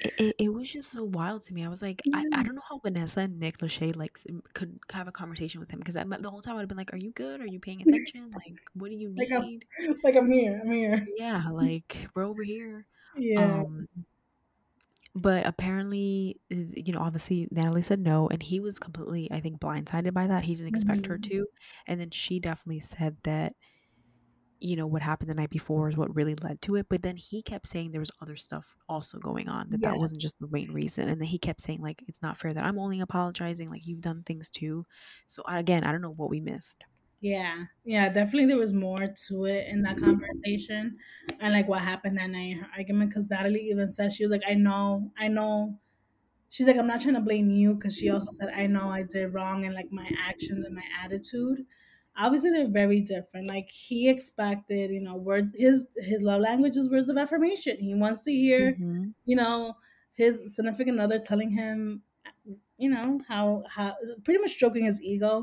It, 0.01 0.15
it, 0.19 0.37
it 0.39 0.49
was 0.53 0.71
just 0.71 0.91
so 0.91 1.05
wild 1.05 1.43
to 1.45 1.55
me. 1.55 1.65
I 1.65 1.69
was 1.69 1.83
like, 1.83 2.03
I, 2.13 2.25
I 2.33 2.43
don't 2.43 2.55
know 2.55 2.63
how 2.69 2.79
Vanessa 2.79 3.21
and 3.21 3.39
Nick 3.39 3.59
Lachey 3.59 3.95
like 3.97 4.19
could 4.55 4.79
have 4.93 5.09
a 5.09 5.13
conversation 5.13 5.61
with 5.61 5.71
him 5.71 5.79
because 5.79 5.95
the 5.95 6.31
whole 6.31 6.41
time 6.43 6.57
I'd 6.57 6.61
have 6.61 6.69
been 6.69 6.79
like, 6.79 6.93
"Are 6.93 6.99
you 6.99 7.11
good? 7.13 7.41
Are 7.41 7.47
you 7.47 7.61
paying 7.61 7.83
attention? 7.87 8.31
Like, 8.35 8.61
what 8.75 8.91
do 8.91 8.97
you 8.97 9.13
Like 9.17 9.33
I'm, 9.33 9.43
need?" 9.43 9.65
like 10.05 10.17
I'm 10.17 10.31
here. 10.31 10.61
I'm 10.65 10.71
here. 10.73 11.07
Yeah, 11.17 11.43
like 11.53 12.09
we're 12.15 12.25
over 12.25 12.43
here. 12.43 12.87
Yeah. 13.17 13.45
Um, 13.45 13.89
but 15.17 15.47
apparently, 15.47 16.41
you 16.51 16.93
know, 16.93 16.99
obviously 16.99 17.47
Natalie 17.53 17.83
said 17.83 18.01
no, 18.01 18.29
and 18.29 18.43
he 18.43 18.59
was 18.59 18.79
completely, 18.81 19.31
I 19.31 19.39
think, 19.41 19.61
blindsided 19.61 20.13
by 20.13 20.27
that. 20.27 20.43
He 20.43 20.55
didn't 20.57 20.69
expect 20.69 21.07
her 21.07 21.19
Mhm. 21.19 21.23
to, 21.31 21.47
and 21.87 22.01
then 22.01 22.11
she 22.11 22.41
definitely 22.41 22.81
said 22.81 23.17
that, 23.23 23.55
you 24.61 24.77
know, 24.77 24.87
what 24.87 25.03
happened 25.03 25.31
the 25.31 25.35
night 25.35 25.51
before 25.51 25.89
is 25.89 25.97
what 25.97 26.15
really 26.15 26.35
led 26.37 26.63
to 26.63 26.77
it. 26.77 26.87
But 26.89 27.03
then 27.03 27.17
he 27.17 27.43
kept 27.43 27.67
saying 27.67 27.91
there 27.91 28.01
was 28.01 28.11
other 28.23 28.37
stuff 28.37 28.75
also 28.89 29.19
going 29.19 29.49
on 29.49 29.71
that 29.71 29.83
that 29.83 29.99
wasn't 29.99 30.21
just 30.21 30.39
the 30.41 30.49
main 30.51 30.73
reason, 30.73 31.09
and 31.09 31.21
then 31.21 31.29
he 31.29 31.39
kept 31.39 31.61
saying 31.61 31.81
like 31.83 32.03
it's 32.09 32.23
not 32.23 32.39
fair 32.39 32.55
that 32.55 32.65
I'm 32.65 32.79
only 32.79 33.01
apologizing, 33.01 33.71
like 33.71 33.87
you've 33.87 34.01
done 34.01 34.23
things 34.23 34.51
too. 34.51 34.87
So 35.27 35.43
again, 35.47 35.85
I 35.85 35.93
don't 35.93 36.03
know 36.03 36.15
what 36.15 36.31
we 36.31 36.41
missed. 36.41 36.85
Yeah. 37.21 37.65
Yeah. 37.85 38.09
Definitely, 38.11 38.47
there 38.47 38.59
was 38.59 38.73
more 38.73 39.07
to 39.29 39.45
it 39.47 39.67
in 39.69 39.83
that 39.83 39.99
conversation, 39.99 40.97
and 41.41 41.53
like 41.53 41.69
what 41.69 41.81
happened 41.81 42.19
that 42.19 42.31
night 42.31 42.53
in 42.53 42.59
her 42.59 42.69
argument. 42.77 43.11
Because 43.11 43.31
Natalie 43.31 43.69
even 43.71 43.93
said 43.93 44.13
she 44.13 44.25
was 44.25 44.31
like, 44.31 44.43
"I 44.49 44.55
know, 44.55 45.11
I 45.19 45.29
know." 45.29 45.79
She's 46.51 46.67
like, 46.67 46.77
"I'm 46.77 46.87
not 46.87 47.01
trying 47.01 47.15
to 47.15 47.21
blame 47.21 47.51
you," 47.51 47.75
because 47.75 47.97
she 47.97 48.11
also 48.11 48.31
said, 48.33 48.51
"I 48.55 48.67
know 48.67 48.89
I 48.89 49.03
did 49.03 49.35
wrong 49.35 49.65
and 49.65 49.75
like 49.75 49.91
my 49.91 50.09
actions 50.29 50.65
and 50.65 50.75
my 50.75 50.85
attitude." 51.03 51.65
Obviously, 52.17 52.51
they're 52.51 52.69
very 52.69 53.01
different. 53.03 53.49
Like 53.49 53.71
he 53.71 54.09
expected, 54.09 54.91
you 54.91 55.01
know, 55.01 55.17
words. 55.17 55.53
His 55.57 55.87
his 55.97 56.23
love 56.23 56.41
language 56.43 56.77
is 56.77 56.91
words 56.91 57.09
of 57.09 57.17
affirmation. 57.19 57.79
He 57.79 57.95
wants 57.95 58.23
to 58.25 58.33
hear, 58.33 58.79
Mm-hmm. 58.79 59.11
you 59.25 59.37
know, 59.37 59.75
his 60.13 60.55
significant 60.55 61.01
other 61.01 61.19
telling 61.19 61.51
him, 61.51 62.03
you 62.79 62.91
know, 62.91 63.21
how 63.29 63.65
how 63.69 63.97
pretty 64.25 64.41
much 64.41 64.53
stroking 64.53 64.85
his 64.85 65.01
ego 65.03 65.43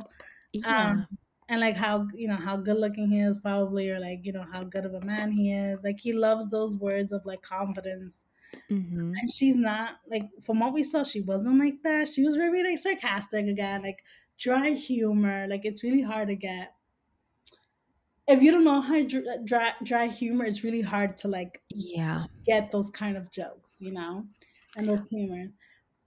Yeah. 0.53 0.97
um 0.97 1.07
and 1.49 1.61
like 1.61 1.75
how 1.77 2.07
you 2.13 2.27
know 2.27 2.35
how 2.35 2.57
good 2.57 2.77
looking 2.77 3.09
he 3.09 3.19
is 3.21 3.39
probably 3.39 3.89
or 3.89 3.99
like 3.99 4.19
you 4.23 4.31
know 4.33 4.45
how 4.51 4.63
good 4.63 4.85
of 4.85 4.93
a 4.93 5.01
man 5.01 5.31
he 5.31 5.51
is 5.53 5.83
like 5.83 5.99
he 5.99 6.13
loves 6.13 6.49
those 6.51 6.75
words 6.77 7.11
of 7.11 7.25
like 7.25 7.41
confidence 7.41 8.25
Mm-hmm. 8.69 9.19
and 9.21 9.33
she's 9.33 9.55
not 9.55 9.95
like 10.09 10.23
from 10.43 10.59
what 10.59 10.73
we 10.73 10.83
saw 10.83 11.03
she 11.03 11.21
wasn't 11.21 11.59
like 11.59 11.81
that 11.83 12.07
she 12.07 12.23
was 12.23 12.35
very 12.35 12.63
like 12.63 12.77
sarcastic 12.77 13.47
again 13.47 13.81
like 13.81 14.03
dry 14.41 14.71
humor 14.71 15.47
like 15.47 15.65
it's 15.65 15.83
really 15.83 16.01
hard 16.03 16.27
to 16.29 16.35
get 16.35 16.75
if 18.27 18.41
you 18.41 18.51
don't 18.51 18.63
know 18.63 18.81
how 18.81 19.01
dry, 19.03 19.37
dry, 19.45 19.73
dry 19.83 20.07
humor 20.07 20.45
it's 20.45 20.63
really 20.63 20.81
hard 20.81 21.17
to 21.17 21.27
like 21.27 21.61
Yeah. 21.69 22.25
get 22.45 22.71
those 22.71 22.89
kind 22.91 23.17
of 23.17 23.31
jokes 23.31 23.81
you 23.81 23.91
know 23.91 24.27
and 24.77 24.87
those 24.87 25.07
humor 25.09 25.47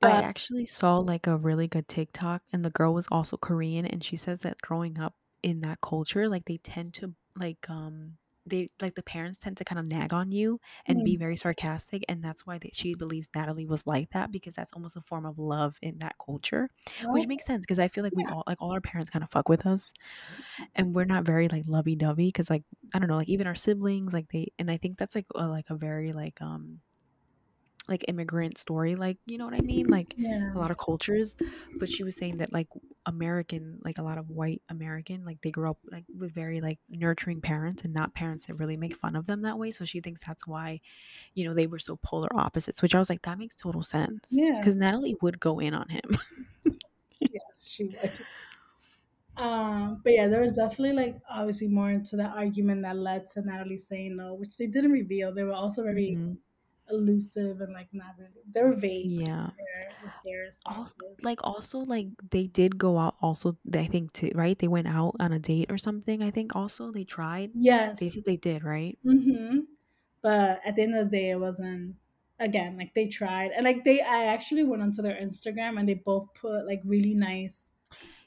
I 0.02 0.18
but 0.18 0.20
actually 0.20 0.66
saw 0.66 0.98
like 0.98 1.26
a 1.26 1.36
really 1.36 1.66
good 1.66 1.88
TikTok, 1.88 2.42
and 2.52 2.64
the 2.64 2.70
girl 2.70 2.94
was 2.94 3.08
also 3.10 3.36
Korean, 3.36 3.86
and 3.86 4.04
she 4.04 4.16
says 4.16 4.42
that 4.42 4.60
growing 4.60 4.98
up 5.00 5.16
in 5.42 5.60
that 5.60 5.80
culture, 5.80 6.28
like 6.28 6.44
they 6.44 6.58
tend 6.58 6.94
to 6.94 7.14
like 7.36 7.68
um 7.68 8.18
they 8.46 8.66
like 8.80 8.94
the 8.94 9.02
parents 9.02 9.38
tend 9.38 9.56
to 9.58 9.64
kind 9.64 9.78
of 9.78 9.86
nag 9.86 10.12
on 10.12 10.30
you 10.32 10.60
and 10.86 11.04
be 11.04 11.16
mm, 11.16 11.18
very 11.18 11.36
sarcastic, 11.36 12.04
and 12.08 12.22
that's 12.22 12.46
why 12.46 12.58
they, 12.58 12.70
she 12.72 12.94
believes 12.94 13.28
Natalie 13.34 13.66
was 13.66 13.86
like 13.86 14.10
that 14.10 14.30
because 14.32 14.54
that's 14.54 14.72
almost 14.72 14.96
a 14.96 15.00
form 15.00 15.26
of 15.26 15.38
love 15.38 15.78
in 15.82 15.98
that 15.98 16.16
culture, 16.24 16.68
which 17.12 17.26
makes 17.26 17.46
sense 17.46 17.64
because 17.64 17.78
I 17.78 17.88
feel 17.88 18.04
like 18.04 18.16
we 18.16 18.24
all 18.24 18.44
like 18.46 18.58
all 18.60 18.72
our 18.72 18.80
parents 18.80 19.10
kind 19.10 19.22
of 19.22 19.30
fuck 19.30 19.48
with 19.48 19.66
us, 19.66 19.92
and 20.74 20.94
we're 20.94 21.04
not 21.04 21.24
very 21.24 21.48
like 21.48 21.64
lovey 21.66 21.96
dovey 21.96 22.28
because 22.28 22.50
like 22.50 22.64
I 22.94 22.98
don't 22.98 23.08
know 23.08 23.16
like 23.16 23.28
even 23.28 23.46
our 23.46 23.54
siblings 23.54 24.12
like 24.12 24.28
they 24.30 24.52
and 24.58 24.70
I 24.70 24.76
think 24.76 24.98
that's 24.98 25.14
like 25.14 25.26
a, 25.34 25.46
like 25.46 25.66
a 25.70 25.76
very 25.76 26.12
like 26.12 26.40
um 26.40 26.80
like 27.88 28.04
immigrant 28.08 28.56
story 28.58 28.94
like 28.94 29.18
you 29.26 29.36
know 29.38 29.44
what 29.44 29.54
i 29.54 29.60
mean? 29.60 29.86
Like 29.86 30.14
yeah 30.16 30.52
a 30.54 30.58
lot 30.58 30.70
of 30.70 30.78
cultures 30.78 31.36
but 31.78 31.88
she 31.88 32.02
was 32.02 32.16
saying 32.16 32.38
that 32.38 32.52
like 32.52 32.68
american 33.06 33.78
like 33.84 33.98
a 33.98 34.02
lot 34.02 34.18
of 34.18 34.30
white 34.30 34.62
american 34.68 35.24
like 35.24 35.40
they 35.42 35.50
grew 35.50 35.70
up 35.70 35.78
like 35.90 36.04
with 36.16 36.32
very 36.34 36.60
like 36.60 36.78
nurturing 36.88 37.40
parents 37.40 37.84
and 37.84 37.92
not 37.92 38.14
parents 38.14 38.46
that 38.46 38.54
really 38.54 38.76
make 38.76 38.96
fun 38.96 39.16
of 39.16 39.26
them 39.26 39.42
that 39.42 39.58
way 39.58 39.70
so 39.70 39.84
she 39.84 40.00
thinks 40.00 40.24
that's 40.24 40.46
why 40.46 40.80
you 41.34 41.44
know 41.44 41.54
they 41.54 41.66
were 41.66 41.78
so 41.78 41.96
polar 41.96 42.28
opposites 42.34 42.80
which 42.80 42.94
i 42.94 42.98
was 42.98 43.10
like 43.10 43.22
that 43.22 43.38
makes 43.38 43.54
total 43.54 43.82
sense 43.82 44.28
yeah. 44.30 44.58
because 44.58 44.76
natalie 44.76 45.16
would 45.20 45.38
go 45.40 45.58
in 45.58 45.74
on 45.74 45.88
him. 45.88 46.02
Yes 47.20 47.68
she 47.68 47.84
would. 47.84 48.20
Um, 49.36 50.00
but 50.04 50.12
yeah, 50.12 50.28
there 50.28 50.42
was 50.42 50.56
definitely 50.56 50.92
like 50.92 51.16
obviously 51.28 51.66
more 51.66 51.90
into 51.90 52.16
that 52.16 52.36
argument 52.36 52.82
that 52.82 52.96
led 52.96 53.26
to 53.28 53.42
Natalie 53.42 53.78
saying 53.78 54.16
no, 54.16 54.34
which 54.34 54.56
they 54.56 54.66
didn't 54.66 54.92
reveal. 54.92 55.34
They 55.34 55.42
were 55.42 55.54
also 55.54 55.82
very 55.82 56.14
hmm 56.14 56.34
elusive 56.94 57.60
and 57.60 57.72
like 57.72 57.88
not 57.92 58.14
really. 58.18 58.42
they're 58.52 58.74
vague 58.74 59.14
yeah 59.16 59.50
their 59.58 59.96
with 60.00 60.12
their 60.24 60.50
also 60.66 60.94
like 61.22 61.40
also 61.44 61.80
like 61.80 62.06
they 62.30 62.46
did 62.46 62.78
go 62.78 62.98
out 62.98 63.16
also 63.20 63.56
i 63.74 63.84
think 63.86 64.12
to 64.12 64.30
right 64.34 64.58
they 64.58 64.68
went 64.68 64.88
out 64.88 65.14
on 65.20 65.32
a 65.32 65.38
date 65.38 65.70
or 65.70 65.78
something 65.78 66.22
i 66.22 66.30
think 66.30 66.56
also 66.56 66.90
they 66.90 67.04
tried 67.04 67.50
yes 67.54 67.98
they 68.00 68.08
said 68.08 68.24
they 68.24 68.36
did 68.36 68.64
right 68.64 68.98
Mm-hmm. 69.06 69.60
But 70.22 70.60
at 70.64 70.76
the 70.76 70.82
end 70.82 70.94
of 70.96 71.10
the 71.10 71.16
day, 71.16 71.30
it 71.30 71.40
wasn't. 71.40 71.96
Again, 72.40 72.76
like 72.76 72.94
they 72.94 73.06
tried, 73.08 73.52
and 73.52 73.64
like 73.64 73.84
they, 73.84 74.00
I 74.00 74.24
actually 74.26 74.64
went 74.64 74.82
onto 74.82 75.02
their 75.02 75.14
Instagram, 75.16 75.78
and 75.78 75.88
they 75.88 75.94
both 75.94 76.34
put 76.34 76.66
like 76.66 76.82
really 76.84 77.14
nice 77.14 77.70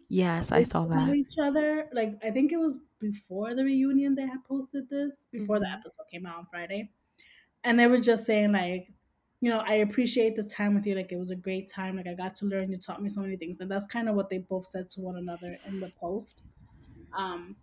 yes 0.10 0.52
i 0.52 0.64
saw 0.64 0.86
that 0.86 1.16
each 1.16 1.38
other. 1.40 1.90
Like 1.94 2.18
I 2.24 2.32
think 2.32 2.52
it 2.52 2.58
was 2.58 2.78
before 3.00 3.54
the 3.56 3.64
reunion 3.64 4.16
they 4.16 4.26
had 4.28 4.44
posted 4.46 4.90
this, 4.90 5.28
before 5.32 5.60
the 5.60 5.68
hmm 5.68 5.72
episode 5.72 6.06
came 6.12 6.26
out 6.26 6.38
on 6.38 6.46
Friday. 6.48 6.92
And 7.64 7.80
they 7.80 7.88
were 7.88 7.98
just 7.98 8.26
saying 8.26 8.52
like 8.52 8.94
you 9.42 9.50
know 9.50 9.60
i 9.60 9.76
appreciate 9.76 10.36
this 10.36 10.46
time 10.48 10.74
with 10.76 10.86
you. 10.86 10.96
Like 10.96 11.12
it 11.12 11.18
was 11.18 11.32
a 11.32 11.36
great 11.36 11.70
time. 11.70 11.98
Like 11.98 12.08
i 12.08 12.14
got 12.14 12.36
to 12.36 12.46
learn. 12.46 12.72
You 12.72 12.78
taught 12.78 13.02
me 13.02 13.10
so 13.10 13.22
many 13.22 13.38
things. 13.38 13.60
And 13.60 13.70
that's 13.72 13.86
kind 13.86 14.10
of 14.10 14.16
what 14.16 14.30
they 14.30 14.40
both 14.40 14.68
said 14.68 14.90
to 14.92 15.02
one 15.02 15.18
another 15.18 15.58
in 15.66 15.80
the 15.80 15.90
post. 15.90 16.44
Um 17.18 17.58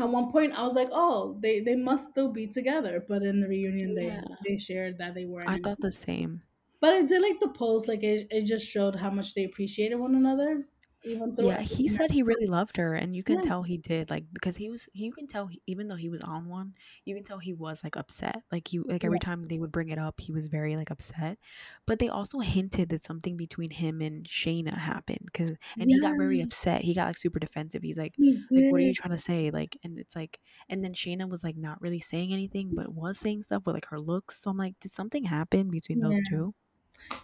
at 0.00 0.08
one 0.08 0.30
point 0.32 0.52
i 0.58 0.62
was 0.64 0.74
like 0.74 0.88
oh 0.92 1.38
they 1.42 1.60
they 1.60 1.76
must 1.76 2.10
still 2.10 2.30
be 2.32 2.46
together. 2.48 3.04
But 3.08 3.22
in 3.24 3.40
the 3.40 3.48
reunion 3.48 3.94
they 3.94 4.08
Yeah, 4.08 4.22
they 4.44 4.56
shared 4.58 4.98
that 4.98 5.14
they 5.14 5.26
weren't 5.26 5.50
I 5.52 5.56
thought 5.58 5.80
the 5.80 5.90
same. 5.90 6.42
but 6.80 6.94
i 6.94 7.02
did 7.02 7.20
like 7.22 7.40
the 7.40 7.48
post. 7.48 7.88
Like 7.88 8.02
it, 8.02 8.26
it 8.30 8.42
just 8.44 8.66
showed 8.66 8.96
how 8.96 9.10
much 9.10 9.34
they 9.34 9.44
appreciated 9.44 9.96
one 9.96 10.14
another 10.14 10.68
even 11.04 11.34
through 11.36 11.46
Yeah, 11.46 11.60
he 11.62 11.88
said 11.88 12.12
he 12.12 12.22
really 12.22 12.46
loved 12.46 12.76
her, 12.76 12.94
and 12.94 13.14
you 13.16 13.24
can 13.24 13.40
yeah 13.40 13.40
tell 13.40 13.64
he 13.64 13.76
did. 13.76 14.08
Like 14.08 14.26
because 14.32 14.56
he 14.56 14.70
was, 14.70 14.88
you 14.92 15.12
can 15.12 15.26
tell 15.26 15.48
he, 15.48 15.60
even 15.66 15.88
though 15.88 15.96
he 15.96 16.08
was 16.08 16.20
on 16.20 16.46
one, 16.48 16.74
you 17.04 17.12
can 17.14 17.24
tell 17.24 17.38
he 17.38 17.52
was 17.52 17.82
like 17.82 17.96
upset. 17.96 18.44
Like 18.52 18.68
he, 18.68 18.78
like 18.78 19.02
yeah 19.02 19.04
every 19.04 19.18
time 19.18 19.48
they 19.48 19.58
would 19.58 19.72
bring 19.72 19.88
it 19.88 19.98
up, 19.98 20.20
he 20.20 20.30
was 20.30 20.46
very 20.46 20.76
like 20.76 20.92
upset. 20.92 21.38
But 21.86 21.98
they 21.98 22.08
also 22.08 22.38
hinted 22.38 22.90
that 22.90 23.02
something 23.04 23.36
between 23.36 23.70
him 23.70 24.00
and 24.00 24.24
Shayna 24.28 24.78
happened, 24.78 25.22
because 25.26 25.50
and 25.80 25.90
he 25.90 25.98
got 25.98 26.16
very 26.16 26.40
yeah 26.40 26.44
upset. 26.44 26.82
He 26.82 26.94
got 26.94 27.08
like 27.08 27.18
super 27.18 27.40
defensive. 27.40 27.82
He's 27.82 27.98
like, 27.98 28.14
he 28.20 28.32
like 28.54 28.66
what 28.68 28.78
are 28.80 28.84
you 28.84 28.92
did 28.92 28.94
trying 28.94 29.12
to 29.12 29.18
say? 29.18 29.50
Like, 29.50 29.76
and 29.82 29.98
it's 29.98 30.14
like, 30.14 30.40
and 30.68 30.84
then 30.84 30.94
Shayna 30.94 31.28
was 31.28 31.42
like 31.42 31.56
not 31.56 31.80
really 31.80 32.00
saying 32.00 32.32
anything, 32.32 32.74
but 32.74 32.94
was 32.94 33.18
saying 33.18 33.42
stuff 33.42 33.64
with 33.66 33.74
like 33.74 33.86
her 33.86 33.98
looks. 34.00 34.40
So 34.40 34.50
I'm 34.50 34.56
like, 34.56 34.78
did 34.78 34.92
something 34.92 35.24
happen 35.24 35.68
between 35.70 35.98
those 36.00 36.20
yeah 36.20 36.24
two? 36.28 36.54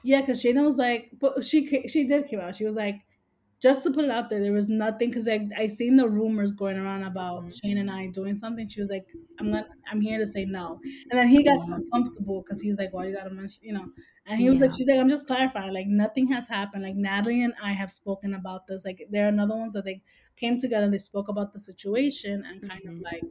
Yeah, 0.03 0.21
because 0.21 0.43
Shayna 0.43 0.65
was 0.65 0.77
like, 0.79 1.11
but 1.19 1.45
she 1.45 1.67
ca- 1.67 1.89
she 1.89 2.07
did 2.07 2.27
came 2.27 2.41
out. 2.41 2.57
She 2.57 2.65
was 2.65 2.77
like, 2.77 3.03
just 3.61 3.83
to 3.85 3.91
put 3.91 4.05
it 4.05 4.11
out 4.11 4.31
there, 4.31 4.41
there 4.41 4.53
was 4.53 4.69
nothing 4.69 5.11
because 5.11 5.29
I 5.29 5.49
I 5.57 5.67
seen 5.67 5.97
the 5.97 6.09
rumors 6.09 6.53
going 6.53 6.79
around 6.79 7.03
about 7.05 7.45
Mhm. 7.45 7.53
Shane 7.53 7.79
and 7.79 7.91
I 7.91 8.09
doing 8.09 8.35
something. 8.35 8.69
She 8.69 8.81
was 8.81 8.91
like, 8.91 9.07
I'm 9.39 9.51
gonna 9.53 9.69
I'm 9.91 10.01
here 10.01 10.19
to 10.19 10.27
say 10.27 10.45
no, 10.45 10.81
and 11.11 11.19
then 11.19 11.29
he 11.29 11.43
got 11.45 11.59
Yeah, 11.59 11.75
uncomfortable 11.75 12.43
because 12.43 12.61
he's 12.61 12.79
like, 12.79 12.93
well, 12.93 13.07
you 13.07 13.15
gotta 13.17 13.31
mention, 13.31 13.61
you 13.65 13.73
know, 13.75 13.87
and 14.27 14.41
he 14.41 14.51
was 14.51 14.61
like, 14.61 14.71
she's 14.77 14.89
like, 14.89 14.99
I'm 15.01 15.09
just 15.09 15.27
clarifying, 15.27 15.73
like 15.75 15.87
nothing 15.87 16.29
has 16.33 16.49
happened. 16.49 16.83
Like 16.85 16.97
Natalie 16.97 17.43
and 17.45 17.55
I 17.63 17.73
have 17.73 17.93
spoken 17.93 18.35
about 18.35 18.67
this. 18.67 18.85
Like 18.85 19.07
there 19.11 19.25
are 19.27 19.29
another 19.29 19.57
ones 19.57 19.73
that 19.75 19.85
they 19.85 20.03
came 20.37 20.59
together, 20.59 20.89
they 20.91 20.99
spoke 20.99 21.29
about 21.29 21.53
the 21.53 21.61
situation 21.61 22.45
and 22.47 22.63
kind 22.67 22.83
of 22.89 22.95
hmm 22.95 23.05
like 23.05 23.23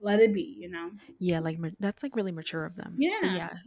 let 0.00 0.20
it 0.20 0.32
be, 0.34 0.42
you 0.42 0.68
know. 0.68 0.90
Yeah, 1.18 1.38
like 1.40 1.58
that's 1.78 2.02
like 2.02 2.16
really 2.16 2.32
mature 2.32 2.64
of 2.64 2.76
them. 2.76 3.04
But 3.20 3.30
Yeah. 3.30 3.30
yeah, 3.30 3.58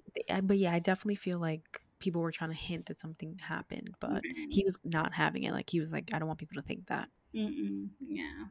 but 0.44 0.58
yeah, 0.58 0.74
I 0.74 0.80
definitely 0.80 1.16
feel 1.16 1.40
like 1.40 1.82
people 2.00 2.22
were 2.22 2.32
trying 2.32 2.52
to 2.52 2.56
hint 2.56 2.88
that 2.88 3.00
something 3.00 3.38
happened, 3.42 3.96
but 4.00 4.12
Mm-mm. 4.12 4.50
he 4.50 4.62
mm-hmm. 4.62 4.68
was 4.68 4.80
not 4.84 5.14
having 5.14 5.44
it. 5.44 5.54
Like 5.54 5.70
he 5.70 5.80
was 5.80 5.92
like, 5.92 6.12
I 6.14 6.20
don't 6.20 6.28
want 6.28 6.40
people 6.40 6.62
to 6.62 6.68
think 6.68 6.88
that. 6.88 7.10
Mm-mm. 7.36 7.90
Yeah. 8.08 8.46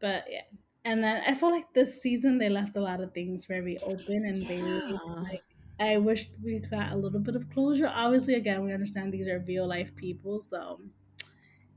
But 0.00 0.24
yeah. 0.30 0.42
And 0.84 1.02
then 1.02 1.22
I 1.26 1.34
feel 1.34 1.50
like 1.50 1.72
this 1.72 2.00
season 2.00 2.38
they 2.38 2.48
left 2.48 2.76
a 2.76 2.80
lot 2.80 3.00
of 3.00 3.12
things 3.12 3.44
very 3.44 3.78
open 3.78 4.24
and 4.24 4.46
they 4.46 4.58
Yeah, 4.58 4.98
like 5.22 5.42
I 5.80 5.98
wish 5.98 6.30
we 6.42 6.58
got 6.60 6.92
a 6.92 6.96
little 6.96 7.20
bit 7.20 7.34
of 7.34 7.50
closure. 7.50 7.90
Obviously 7.92 8.34
again 8.34 8.64
we 8.64 8.72
understand 8.72 9.12
these 9.12 9.28
are 9.28 9.44
real 9.46 9.66
life 9.66 9.94
people, 9.96 10.40
so 10.40 10.80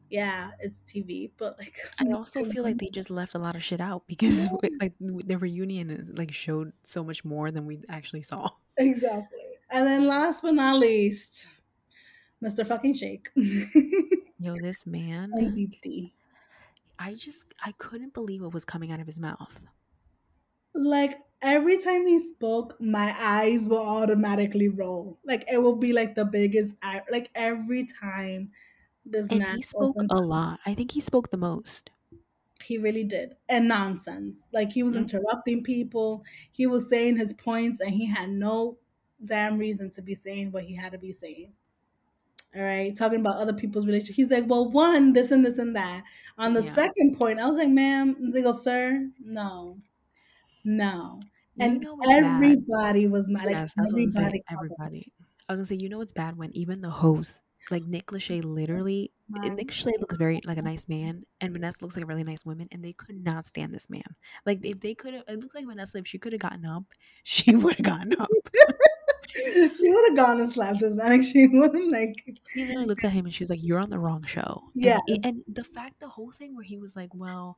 yeah, 0.09 0.51
it's 0.59 0.81
TV, 0.81 1.31
but 1.37 1.57
like 1.57 1.75
I 1.99 2.11
also 2.13 2.43
feel 2.43 2.63
like 2.63 2.77
they 2.77 2.89
just 2.89 3.09
left 3.09 3.35
a 3.35 3.39
lot 3.39 3.55
of 3.55 3.63
shit 3.63 3.81
out 3.81 4.03
because 4.07 4.45
yeah, 4.63 4.69
like 4.79 4.93
the 4.99 5.37
reunion 5.37 6.13
like 6.15 6.33
showed 6.33 6.73
so 6.83 7.03
much 7.03 7.23
more 7.23 7.51
than 7.51 7.65
we 7.65 7.79
actually 7.89 8.23
saw. 8.23 8.49
exactly. 8.77 9.38
And 9.71 9.85
then 9.85 10.07
last 10.07 10.41
but 10.41 10.53
not 10.55 10.79
least, 10.79 11.47
Mr. 12.41 12.65
Fucking 12.65 12.93
Shake. 12.95 13.29
Yo, 14.39 14.57
this 14.57 14.85
man. 14.85 15.31
and 15.33 15.55
Deepti. 15.55 16.13
I 16.97 17.13
just 17.15 17.45
I 17.63 17.71
couldn't 17.73 18.13
believe 18.13 18.41
what 18.41 18.53
was 18.53 18.65
coming 18.65 18.91
out 18.91 18.99
of 18.99 19.07
his 19.07 19.19
mouth. 19.19 19.63
Like 20.73 21.15
every 21.41 21.77
time 21.77 22.07
he 22.07 22.19
spoke, 22.19 22.79
my 22.79 23.15
eyes 23.17 23.65
will 23.67 23.77
automatically 23.85 24.69
roll. 24.69 25.19
Like 25.23 25.45
it 25.51 25.57
will 25.57 25.75
be 25.75 25.93
like 25.93 26.15
the 26.15 26.25
biggest 26.25 26.75
eye. 26.81 27.01
Like 27.11 27.29
every 27.35 27.85
time 27.85 28.51
this 29.05 29.31
And 29.31 29.39
man 29.39 29.57
he 29.57 29.61
spoke 29.61 29.95
opened 29.95 30.11
a 30.11 30.19
lot. 30.21 30.59
I 30.65 30.73
think 30.73 30.91
he 30.91 31.01
spoke 31.01 31.31
the 31.31 31.37
most. 31.37 31.91
He 32.63 32.77
really 32.77 33.03
did. 33.03 33.35
And 33.47 33.67
nonsense. 33.67 34.47
Like 34.53 34.71
he 34.71 34.83
was 34.83 34.95
Mhm. 34.95 35.03
interrupting 35.03 35.63
people. 35.63 36.23
He 36.51 36.67
was 36.67 36.87
saying 36.89 37.17
his 37.17 37.33
points 37.33 37.79
and 37.79 37.91
he 37.91 38.05
had 38.05 38.29
no 38.29 38.77
damn 39.23 39.57
reason 39.57 39.89
to 39.91 40.01
be 40.01 40.15
saying 40.15 40.51
what 40.51 40.63
he 40.63 40.75
had 40.75 40.91
to 40.93 40.97
be 40.97 41.11
saying. 41.11 41.53
All 42.55 42.63
right. 42.63 42.95
Talking 42.95 43.19
about 43.19 43.37
other 43.37 43.53
people's 43.53 43.85
relationship. 43.85 44.15
He's 44.15 44.31
like, 44.31 44.45
well, 44.47 44.71
one, 44.71 45.13
this 45.13 45.31
and 45.31 45.45
this 45.45 45.59
and 45.59 45.75
that. 45.75 46.03
On 46.37 46.53
the 46.53 46.63
Yeah. 46.63 46.71
second 46.71 47.17
point, 47.17 47.39
I 47.39 47.45
was 47.45 47.57
like, 47.57 47.69
ma'am, 47.69 48.31
they 48.31 48.41
go, 48.41 48.49
oh, 48.49 48.51
sir, 48.51 49.07
no. 49.19 49.77
No. 50.63 51.19
You 51.55 51.65
and 51.65 51.81
know 51.81 51.95
what's 51.95 52.07
bad? 52.09 52.43
everybody 52.43 53.07
was 53.07 53.29
mad. 53.29 53.45
Like 53.45 53.55
Yes, 53.55 53.73
that's 53.75 53.93
what 53.93 53.99
I 54.01 54.03
was 54.05 54.15
everybody. 54.15 54.43
Everybody. 54.51 55.11
I 55.47 55.53
was 55.53 55.57
gonna 55.59 55.65
say, 55.67 55.75
you 55.75 55.89
know 55.89 55.97
what's 55.97 56.11
bad 56.11 56.37
when 56.37 56.55
even 56.55 56.81
the 56.81 56.89
host, 56.89 57.43
like 57.69 57.83
Nick 57.83 58.07
Lachey, 58.07 58.43
literally, 58.43 59.11
Right. 59.29 59.53
Nick 59.53 59.67
Lachey 59.67 59.99
looks 59.99 60.17
very 60.17 60.41
like 60.45 60.57
a 60.57 60.61
mm-hmm. 60.61 60.69
nice 60.69 60.89
man, 60.89 61.23
and 61.39 61.53
Vanessa 61.53 61.79
looks 61.81 61.95
like 61.95 62.03
a 62.03 62.07
really 62.07 62.23
nice 62.23 62.45
woman, 62.45 62.67
and 62.71 62.83
they 62.83 62.93
could 62.93 63.23
not 63.23 63.45
stand 63.45 63.73
this 63.73 63.89
man. 63.89 64.03
Like 64.45 64.59
if 64.63 64.79
they 64.79 64.95
could 64.95 65.13
have, 65.13 65.23
it 65.27 65.39
looks 65.39 65.53
like 65.53 65.67
Vanessa. 65.67 65.99
If 65.99 66.07
she 66.07 66.17
could 66.17 66.33
have 66.33 66.41
gotten 66.41 66.65
up, 66.65 66.83
she 67.23 67.55
would 67.55 67.75
have 67.75 67.85
gotten 67.85 68.13
up. 68.19 68.29
she 69.33 69.91
would 69.91 70.05
have 70.09 70.15
gone 70.15 70.39
and 70.39 70.49
slapped 70.49 70.79
this 70.79 70.95
man. 70.95 71.11
Like 71.11 71.23
she 71.23 71.47
wouldn't 71.47 71.91
like 71.91 72.39
He 72.53 72.65
literally 72.65 72.87
looked 72.87 73.03
at 73.03 73.11
him 73.11 73.25
and 73.25 73.33
she 73.33 73.43
was 73.43 73.49
like, 73.49 73.59
"You're 73.61 73.79
on 73.79 73.89
the 73.89 73.99
wrong 73.99 74.23
show." 74.25 74.63
Yeah. 74.73 74.97
it- 75.07 75.23
and 75.23 75.43
the 75.47 75.63
fact, 75.63 75.99
the 75.99 76.07
whole 76.07 76.31
thing 76.31 76.55
where 76.55 76.63
he 76.63 76.77
was 76.77 76.95
like, 76.95 77.13
"Well." 77.13 77.57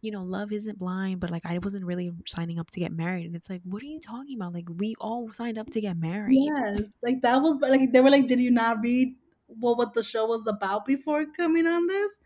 You 0.00 0.10
know, 0.10 0.22
love 0.22 0.52
isn't 0.52 0.78
blind, 0.78 1.20
but 1.20 1.30
like 1.30 1.46
I 1.46 1.56
wasn't 1.56 1.86
really 1.86 2.12
signing 2.26 2.58
up 2.58 2.68
to 2.72 2.80
get 2.80 2.92
married, 2.92 3.24
and 3.24 3.34
it's 3.34 3.48
like, 3.48 3.62
what 3.64 3.82
are 3.82 3.86
you 3.86 3.98
talking 3.98 4.36
about? 4.36 4.52
Like 4.52 4.68
we 4.76 4.94
all 5.00 5.32
signed 5.32 5.56
up 5.56 5.70
to 5.70 5.80
get 5.80 5.96
married. 5.96 6.36
Yes, 6.38 6.92
like 7.02 7.22
that 7.22 7.40
was 7.40 7.56
like 7.60 7.90
they 7.90 8.02
were 8.02 8.10
like, 8.10 8.26
did 8.26 8.38
you 8.38 8.50
not 8.50 8.82
read 8.82 9.16
what 9.46 9.78
what 9.78 9.94
the 9.94 10.02
show 10.02 10.26
was 10.26 10.46
about 10.46 10.84
before 10.84 11.26
coming 11.26 11.66
on 11.66 11.86
this? 11.86 12.20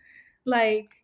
Like, 0.44 0.94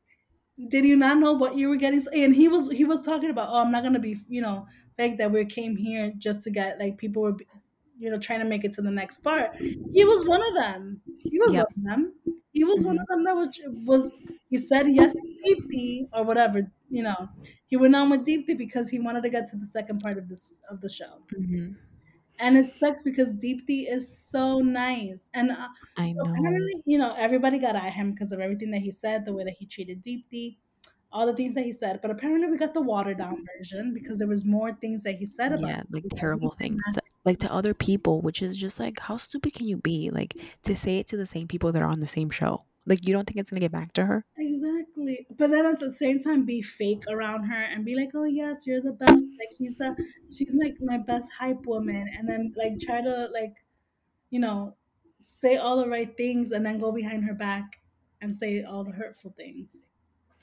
did 0.69 0.85
you 0.85 0.97
not 0.97 1.19
know 1.19 1.33
what 1.33 1.57
you 1.57 1.69
were 1.69 1.77
getting? 1.77 2.03
And 2.15 2.35
he 2.35 2.49
was 2.49 2.71
he 2.71 2.85
was 2.85 3.01
talking 3.01 3.31
about, 3.31 3.49
oh, 3.51 3.63
I'm 3.63 3.73
not 3.73 3.83
gonna 3.83 3.99
be 3.99 4.17
you 4.29 4.41
know 4.41 4.67
fake 4.97 5.19
that 5.19 5.33
we 5.33 5.45
came 5.47 5.77
here 5.77 6.13
just 6.19 6.43
to 6.43 6.51
get 6.51 6.79
like 6.79 6.99
people 6.99 7.23
were 7.23 7.37
you 7.99 8.11
know 8.11 8.19
trying 8.19 8.41
to 8.41 8.45
make 8.47 8.65
it 8.65 8.73
to 8.75 8.83
the 8.83 8.91
next 8.91 9.21
part. 9.21 9.53
He 9.93 10.05
was 10.05 10.25
one 10.25 10.43
of 10.47 10.55
them. 10.55 11.03
He 11.31 11.39
was 11.39 11.55
Yep. 11.55 11.69
one 11.75 11.75
of 11.79 11.85
them. 11.85 12.15
He 12.53 12.63
was 12.65 12.83
one 12.85 12.97
of 13.01 13.07
them 13.09 13.25
that 13.25 13.37
was 13.37 13.61
was 13.85 14.13
he 14.49 14.59
said 14.59 14.87
yes 14.89 15.13
to 15.15 15.21
Deepti 15.45 16.09
or 16.13 16.25
whatever 16.25 16.71
you 16.89 17.03
know. 17.03 17.29
He 17.67 17.77
went 17.77 17.97
on 17.97 18.11
with 18.11 18.25
Deepti 18.27 18.57
because 18.57 18.89
he 18.89 19.01
wanted 19.01 19.23
to 19.25 19.31
get 19.31 19.49
to 19.49 19.57
the 19.57 19.67
second 19.67 20.01
part 20.01 20.19
of 20.19 20.29
this 20.29 20.61
of 20.71 20.81
the 20.81 20.89
show. 20.89 21.25
hmm 21.31 21.75
And 22.39 22.57
it 22.57 22.73
sucks 22.73 23.03
because 23.03 23.33
Deepti 23.33 23.91
is 23.91 24.17
so 24.17 24.61
nice. 24.61 25.29
And 25.35 25.53
uh, 25.53 25.69
I 25.97 26.15
so 26.17 26.25
know. 26.25 26.83
you 26.85 26.99
know, 26.99 27.15
everybody 27.17 27.59
got 27.59 27.77
at 27.77 27.93
him 27.93 28.13
because 28.13 28.33
of 28.33 28.41
everything 28.41 28.71
that 28.73 28.81
he 28.81 28.91
said, 28.91 29.25
the 29.25 29.33
way 29.33 29.45
that 29.45 29.55
he 29.59 29.67
treated 29.67 30.03
Deepti, 30.03 30.57
all 31.13 31.27
the 31.27 31.35
things 31.35 31.55
that 31.55 31.65
he 31.65 31.73
said. 31.73 32.01
But 32.03 32.11
apparently, 32.11 32.51
we 32.51 32.57
got 32.57 32.75
the 32.75 32.83
watered 32.83 33.19
down 33.19 33.45
version 33.57 33.95
because 33.95 34.19
there 34.19 34.29
was 34.29 34.45
more 34.45 34.75
things 34.75 35.03
that 35.05 35.15
he 35.17 35.27
said 35.27 35.53
about 35.53 35.69
yeah 35.69 35.83
like 35.91 36.05
terrible 36.17 36.51
things 36.59 36.83
like 37.25 37.39
to 37.39 37.53
other 37.53 37.73
people 37.73 38.21
which 38.21 38.43
is 38.43 38.57
just 38.57 38.79
like 38.79 38.99
how 39.01 39.17
stupid 39.17 39.55
can 39.55 39.67
you 39.67 39.77
be 39.77 40.11
like 40.11 40.37
to 40.63 40.77
say 40.77 40.99
it 40.99 41.07
to 41.07 41.17
the 41.17 41.25
same 41.25 41.49
people 41.49 41.73
that 41.73 41.81
are 41.81 41.89
on 41.89 42.01
the 42.01 42.07
same 42.07 42.29
show 42.29 42.65
like 42.87 43.07
you 43.07 43.13
don't 43.13 43.27
think 43.27 43.39
it's 43.39 43.51
gonna 43.51 43.61
get 43.61 43.73
back 43.73 43.93
to 43.95 44.05
her 44.07 44.25
Exactly. 44.37 45.27
But 45.37 45.51
then 45.51 45.67
at 45.67 45.81
the 45.81 45.93
same 45.93 46.19
time, 46.19 46.45
be 46.45 46.63
fake 46.63 47.05
around 47.09 47.45
her 47.45 47.63
and 47.63 47.85
be 47.85 47.95
like, 47.97 48.11
oh, 48.15 48.25
yes, 48.25 48.67
you're 48.67 48.81
the 48.81 48.93
best. 48.93 49.23
Like, 49.39 49.51
she's 49.59 49.75
the, 49.75 49.97
she's 50.31 50.55
like 50.55 50.77
my 50.81 50.99
best 50.99 51.31
hype 51.39 51.67
woman. 51.67 52.09
And 52.17 52.29
then, 52.29 52.53
like, 52.57 52.81
try 52.81 53.01
to, 53.03 53.29
like, 53.33 53.55
you 54.31 54.41
know, 54.41 54.77
say 55.23 55.57
all 55.57 55.77
the 55.79 55.89
right 55.89 56.17
things 56.17 56.53
and 56.53 56.65
then 56.65 56.79
go 56.79 56.93
behind 56.93 57.25
her 57.25 57.35
back 57.35 57.81
and 58.21 58.35
say 58.35 58.63
all 58.63 58.85
the 58.85 58.93
hurtful 58.93 59.35
things. 59.37 59.77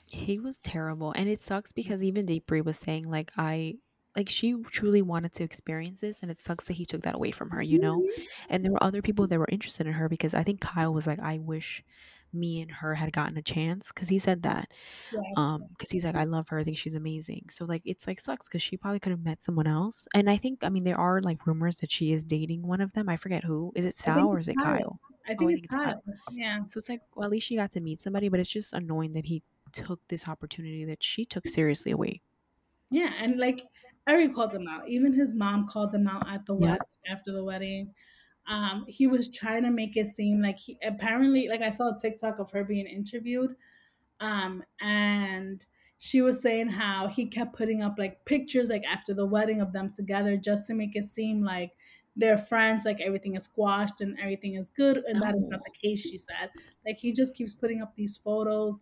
he 0.06 0.38
was 0.38 0.58
terrible 0.60 1.12
and 1.16 1.28
it 1.28 1.40
sucks 1.40 1.72
because 1.72 2.02
even 2.02 2.26
Deepti 2.26 2.62
was 2.64 2.78
saying 2.78 3.04
like 3.10 3.32
i 3.36 3.74
like 4.14 4.28
she 4.28 4.54
truly 4.70 5.00
wanted 5.02 5.32
to 5.32 5.42
experience 5.44 6.00
this 6.02 6.20
and 6.22 6.30
it 6.30 6.40
sucks 6.40 6.64
that 6.64 6.74
he 6.74 6.84
took 6.84 7.02
that 7.02 7.14
away 7.14 7.30
from 7.30 7.50
her 7.50 7.62
you 7.62 7.78
know 7.78 7.98
Mhm. 8.00 8.24
and 8.50 8.64
there 8.64 8.72
were 8.72 8.82
other 8.84 9.00
people 9.02 9.26
that 9.26 9.38
were 9.38 9.48
interested 9.50 9.86
in 9.86 9.94
her 9.94 10.08
because 10.08 10.34
i 10.34 10.42
think 10.42 10.60
kyle 10.60 10.92
was 10.92 11.06
like 11.06 11.20
i 11.20 11.38
wish 11.38 11.82
me 12.34 12.60
and 12.60 12.70
her 12.70 12.94
had 12.94 13.12
gotten 13.12 13.36
a 13.36 13.42
chance 13.42 13.92
because 13.92 14.08
he 14.08 14.18
said 14.18 14.42
that 14.42 14.70
um 15.36 15.64
because 15.70 15.90
he's 15.90 16.04
like 16.04 16.14
i 16.14 16.24
love 16.24 16.48
her 16.48 16.58
i 16.58 16.64
think 16.64 16.76
she's 16.78 16.94
amazing 16.94 17.44
so 17.50 17.64
like 17.64 17.82
it's 17.84 18.06
like 18.06 18.18
sucks 18.20 18.48
because 18.48 18.62
she 18.62 18.76
probably 18.76 18.98
could 19.00 19.10
have 19.10 19.24
met 19.24 19.42
someone 19.42 19.66
else 19.66 20.08
and 20.14 20.28
i 20.30 20.36
think 20.36 20.62
i 20.62 20.68
mean 20.68 20.84
there 20.84 20.98
are 20.98 21.20
like 21.20 21.46
rumors 21.46 21.76
that 21.76 21.90
she 21.90 22.12
is 22.12 22.24
dating 22.24 22.62
one 22.62 22.80
of 22.80 22.92
them 22.94 23.08
i 23.08 23.16
forget 23.16 23.44
who 23.44 23.72
is 23.74 23.84
it 23.84 23.94
sal 23.94 24.26
or 24.28 24.40
is 24.40 24.48
it 24.48 24.56
Kyle. 24.56 24.78
kyle 24.78 25.00
I 25.28 25.34
Oh, 25.34 25.36
think 25.36 25.42
I 25.50 25.54
think 25.54 25.64
it's 25.66 25.74
Kyle. 25.74 25.84
Kyle. 25.84 26.02
Yeah. 26.32 26.58
so 26.68 26.78
it's 26.78 26.88
like 26.88 27.00
well 27.14 27.24
at 27.26 27.30
least 27.30 27.46
she 27.46 27.56
got 27.56 27.70
to 27.72 27.80
meet 27.80 28.00
somebody 28.00 28.28
but 28.28 28.40
it's 28.40 28.50
just 28.50 28.72
annoying 28.72 29.12
that 29.12 29.24
he 29.26 29.42
took 29.72 30.00
this 30.08 30.26
opportunity 30.28 30.84
that 30.86 31.02
she 31.02 31.24
took 31.24 31.46
seriously 31.46 31.92
away 31.92 32.20
Yeah. 32.90 33.12
And 33.20 33.38
like, 33.38 33.62
Eric 34.08 34.34
called 34.34 34.50
them 34.52 34.66
out. 34.68 34.88
Even 34.88 35.12
his 35.12 35.34
mom 35.34 35.66
called 35.68 35.92
them 35.92 36.06
out 36.08 36.28
at 36.28 36.44
the 36.44 36.54
wedding, 36.54 36.78
after 37.08 37.30
the 37.32 37.42
wedding. 37.44 37.94
Um, 38.48 38.84
he 38.88 39.06
was 39.06 39.34
trying 39.34 39.62
to 39.62 39.70
make 39.70 39.96
it 39.96 40.06
seem 40.08 40.42
like 40.42 40.58
he 40.58 40.78
apparently, 40.84 41.48
like, 41.48 41.62
I 41.62 41.70
saw 41.70 41.88
a 41.88 41.98
TikTok 41.98 42.38
of 42.38 42.50
her 42.50 42.64
being 42.64 42.86
interviewed. 42.86 43.54
Um, 44.20 44.62
and 44.80 45.64
she 45.98 46.20
was 46.22 46.42
saying 46.42 46.68
how 46.68 47.06
he 47.06 47.26
kept 47.26 47.56
putting 47.56 47.82
up 47.82 47.94
like 47.98 48.24
pictures 48.24 48.68
like 48.68 48.84
after 48.84 49.14
the 49.14 49.26
wedding 49.26 49.60
of 49.60 49.72
them 49.72 49.92
together 49.92 50.36
just 50.36 50.66
to 50.66 50.74
make 50.74 50.96
it 50.96 51.04
seem 51.04 51.44
like 51.44 51.72
they're 52.16 52.38
friends, 52.38 52.84
like 52.84 53.00
everything 53.00 53.36
is 53.36 53.44
squashed 53.44 54.00
and 54.00 54.18
everything 54.20 54.54
is 54.54 54.70
good, 54.70 55.02
and 55.06 55.20
that 55.20 55.34
is 55.34 55.46
not 55.46 55.60
the 55.64 55.70
case, 55.70 56.00
she 56.00 56.18
said. 56.18 56.50
Like 56.86 56.98
he 56.98 57.12
just 57.12 57.34
keeps 57.34 57.54
putting 57.54 57.80
up 57.80 57.94
these 57.96 58.16
photos. 58.16 58.80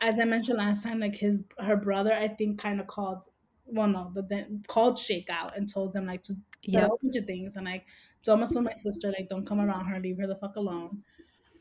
As 0.00 0.18
I 0.18 0.24
mentioned 0.24 0.58
last 0.58 0.82
time, 0.82 1.00
like 1.00 1.16
his 1.16 1.44
her 1.58 1.76
brother, 1.76 2.12
I 2.12 2.28
think 2.28 2.58
kind 2.58 2.80
of 2.80 2.86
called 2.86 3.28
well 3.64 3.88
no, 3.88 4.10
but 4.14 4.28
then 4.28 4.62
called 4.66 4.98
Shake 4.98 5.30
out 5.30 5.56
and 5.56 5.72
told 5.72 5.92
them 5.92 6.06
like 6.06 6.22
to 6.24 6.36
yeah. 6.62 6.86
A 6.86 6.88
bunch 6.88 7.16
of 7.16 7.24
things 7.24 7.56
and 7.56 7.66
like 7.66 7.86
don't 8.22 8.40
mess 8.40 8.54
with 8.54 8.64
my 8.64 8.74
sister, 8.76 9.10
like 9.12 9.28
don't 9.28 9.46
come 9.46 9.60
around 9.60 9.86
her, 9.86 10.00
leave 10.00 10.18
her 10.18 10.26
the 10.26 10.36
fuck 10.36 10.56
alone. 10.56 11.02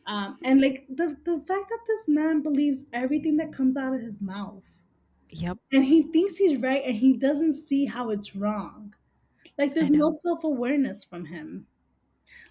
Um, 0.08 0.40
and 0.44 0.62
like 0.62 0.86
the 0.90 1.18
the 1.26 1.44
fact 1.48 1.70
that 1.70 1.80
this 1.88 2.08
man 2.08 2.42
believes 2.42 2.86
everything 2.94 3.38
that 3.38 3.54
comes 3.54 3.78
out 3.78 3.94
of 3.94 4.02
his 4.02 4.22
mouth, 4.22 4.64
yep 5.30 5.58
and 5.72 5.84
he 5.86 6.04
thinks 6.04 6.38
he's 6.38 6.60
right, 6.60 6.84
and 6.86 6.96
he 6.96 7.14
doesn't 7.14 7.54
see 7.54 7.86
how 7.86 8.10
it's 8.10 8.36
wrong. 8.36 8.94
Like 9.58 9.74
there's 9.74 9.90
no 9.92 10.12
self 10.12 10.44
awareness 10.44 11.04
from 11.04 11.26
him. 11.26 11.68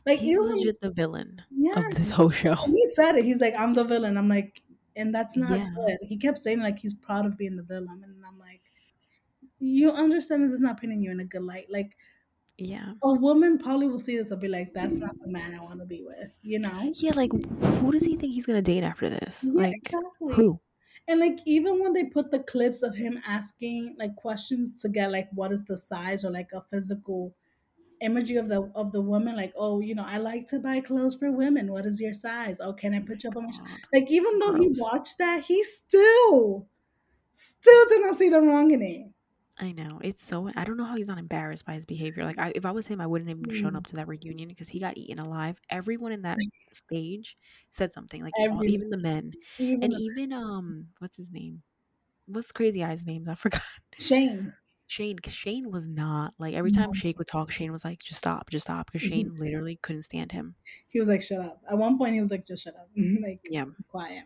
Like 0.06 0.18
he's 0.18 0.38
legit 0.38 0.80
the 0.80 0.90
villain 0.90 1.42
yeah, 1.50 1.88
of 1.88 1.94
this 1.94 2.11
whole 2.11 2.30
show 2.30 2.54
he 2.54 2.86
said 2.94 3.16
it. 3.16 3.24
He's 3.24 3.40
like, 3.40 3.54
I'm 3.58 3.74
the 3.74 3.84
villain. 3.84 4.16
I'm 4.16 4.28
like, 4.28 4.62
and 4.96 5.14
that's 5.14 5.36
not 5.36 5.58
Yeah. 5.58 5.70
good. 5.74 5.98
He 6.02 6.16
kept 6.16 6.38
saying 6.38 6.61
like 6.61 6.78
he's 6.78 6.94
proud 6.94 7.26
of 7.26 7.36
being 7.36 7.56
the 7.56 7.62
villain, 7.62 8.02
and 8.04 8.24
I'm 8.26 8.38
like, 8.38 8.62
you 9.58 9.90
understand 9.90 10.42
that 10.44 10.48
this 10.48 10.56
is 10.56 10.62
not 10.62 10.80
painting 10.80 11.02
you 11.02 11.11
in 11.11 11.20
a 11.20 11.24
good 11.24 11.42
light. 11.42 11.66
Like 11.70 11.96
yeah 12.59 12.94
a 13.03 13.12
woman 13.12 13.59
probably 13.59 13.88
will 13.88 13.98
see 13.98 14.16
this 14.16 14.30
and 14.30 14.40
be 14.40 14.48
like, 14.48 14.72
that's 14.74 15.01
not 15.01 15.18
the 15.20 15.28
man 15.28 15.55
I 15.55 15.62
want 15.62 15.80
to 15.80 15.86
be 15.86 16.03
with. 16.03 16.32
You 16.42 16.59
know? 16.61 16.96
yeah 16.98 17.12
like 17.14 17.30
who 17.32 17.92
does 17.92 18.05
he 18.05 18.16
think 18.16 18.32
he's 18.32 18.46
gonna 18.46 18.62
date 18.62 18.84
after 18.84 19.09
this 19.09 19.51
Yeah, 19.53 19.53
like 19.55 19.74
exactly. 19.74 20.34
who 20.34 20.61
And 21.09 21.20
like 21.20 21.40
even 21.46 21.80
when 21.80 21.92
they 21.92 22.05
put 22.05 22.30
the 22.30 22.42
clips 22.42 22.82
of 22.82 22.96
him 22.96 23.20
asking 23.26 23.96
like 23.98 24.16
questions 24.16 24.80
to 24.82 24.88
get 24.88 25.11
like 25.12 25.28
what 25.32 25.53
is 25.53 25.64
the 25.64 25.76
size 25.76 26.24
or 26.24 26.30
like 26.30 26.51
a 26.53 26.62
physical 26.70 27.34
imagery 28.01 28.36
of 28.36 28.48
the 28.48 28.62
of 28.74 28.92
the 28.92 29.03
woman, 29.03 29.36
like 29.36 29.53
oh 29.57 29.80
you 29.80 29.94
know 29.94 30.05
I 30.07 30.18
like 30.18 30.46
to 30.48 30.61
buy 30.61 30.80
clothes 30.80 31.16
for 31.16 31.32
women. 31.32 31.72
What 31.72 31.86
is 31.86 32.01
your 32.01 32.14
size? 32.14 32.61
Oh, 32.61 32.72
can 32.74 32.94
I 32.94 33.01
oh 33.01 33.03
put 33.03 33.24
you 33.24 33.30
up 33.30 33.36
on 33.36 33.46
my? 33.46 33.53
sh-" 33.53 33.61
Like 33.94 34.11
even 34.11 34.38
though 34.40 34.55
he 34.55 34.68
watched 34.70 35.18
that, 35.18 35.44
he 35.44 35.64
still 35.64 36.68
still 37.32 37.86
did 37.88 38.03
not 38.03 38.16
see 38.16 38.30
the 38.30 38.42
wrong 38.42 38.70
in 38.72 38.82
it. 38.82 39.09
I 39.62 39.72
know 39.72 40.00
it's 40.02 40.22
so. 40.24 40.50
I 40.56 40.64
don't 40.64 40.78
know 40.78 40.84
how 40.86 40.96
he's 40.96 41.08
not 41.08 41.18
embarrassed 41.18 41.66
by 41.66 41.74
his 41.74 41.84
behavior. 41.84 42.24
Like, 42.24 42.38
I, 42.38 42.50
if 42.54 42.64
I 42.64 42.70
was 42.72 42.86
him, 42.86 43.00
I 43.00 43.06
wouldn't 43.06 43.28
have 43.28 43.38
even 43.38 43.50
shown 43.52 43.74
Mm. 43.74 43.76
up 43.76 43.86
to 43.88 43.96
that 43.96 44.08
reunion 44.08 44.48
because 44.48 44.70
he 44.70 44.80
got 44.80 44.96
eaten 44.96 45.18
alive. 45.18 45.61
Everyone 45.68 46.12
in 46.12 46.22
that 46.22 46.40
stage 46.72 47.36
said 47.70 47.92
something. 47.92 48.22
Like, 48.22 48.36
all, 48.36 48.62
even 48.64 48.88
the 48.90 48.96
men, 48.96 49.36
Even 49.58 49.82
and 49.82 49.92
even 49.92 50.32
um, 50.32 50.88
what's 50.98 51.16
his 51.18 51.30
name? 51.30 51.62
What's 52.26 52.52
Crazy 52.52 52.84
Eyes' 52.84 53.06
name? 53.06 53.28
I 53.28 53.34
forgot. 53.36 53.62
Shane. 54.00 54.52
Shane, 54.88 55.16
because 55.16 55.32
Shane 55.32 55.70
was 55.70 55.88
not 55.88 56.34
like 56.38 56.52
every 56.54 56.70
time 56.70 56.88
No. 56.88 56.92
Shake 56.92 57.16
would 57.18 57.28
talk, 57.28 57.50
Shane 57.50 57.72
was 57.72 57.82
like, 57.84 58.00
"Just 58.02 58.18
stop, 58.18 58.50
just 58.50 58.64
stop," 58.66 58.86
because 58.88 59.00
Shane 59.02 59.38
literally 59.38 59.76
couldn't 59.76 60.02
stand 60.02 60.32
him. 60.32 60.56
He 60.88 61.00
was 61.00 61.08
like, 61.08 61.22
"Shut 61.22 61.40
up." 61.40 61.62
At 61.68 61.78
one 61.78 61.96
point, 61.96 62.14
he 62.14 62.20
was 62.20 62.30
like, 62.30 62.44
"Just 62.44 62.64
shut 62.64 62.76
up." 62.76 62.90
like 62.96 63.40
Yeah, 63.48 63.66
quiet. 63.88 64.24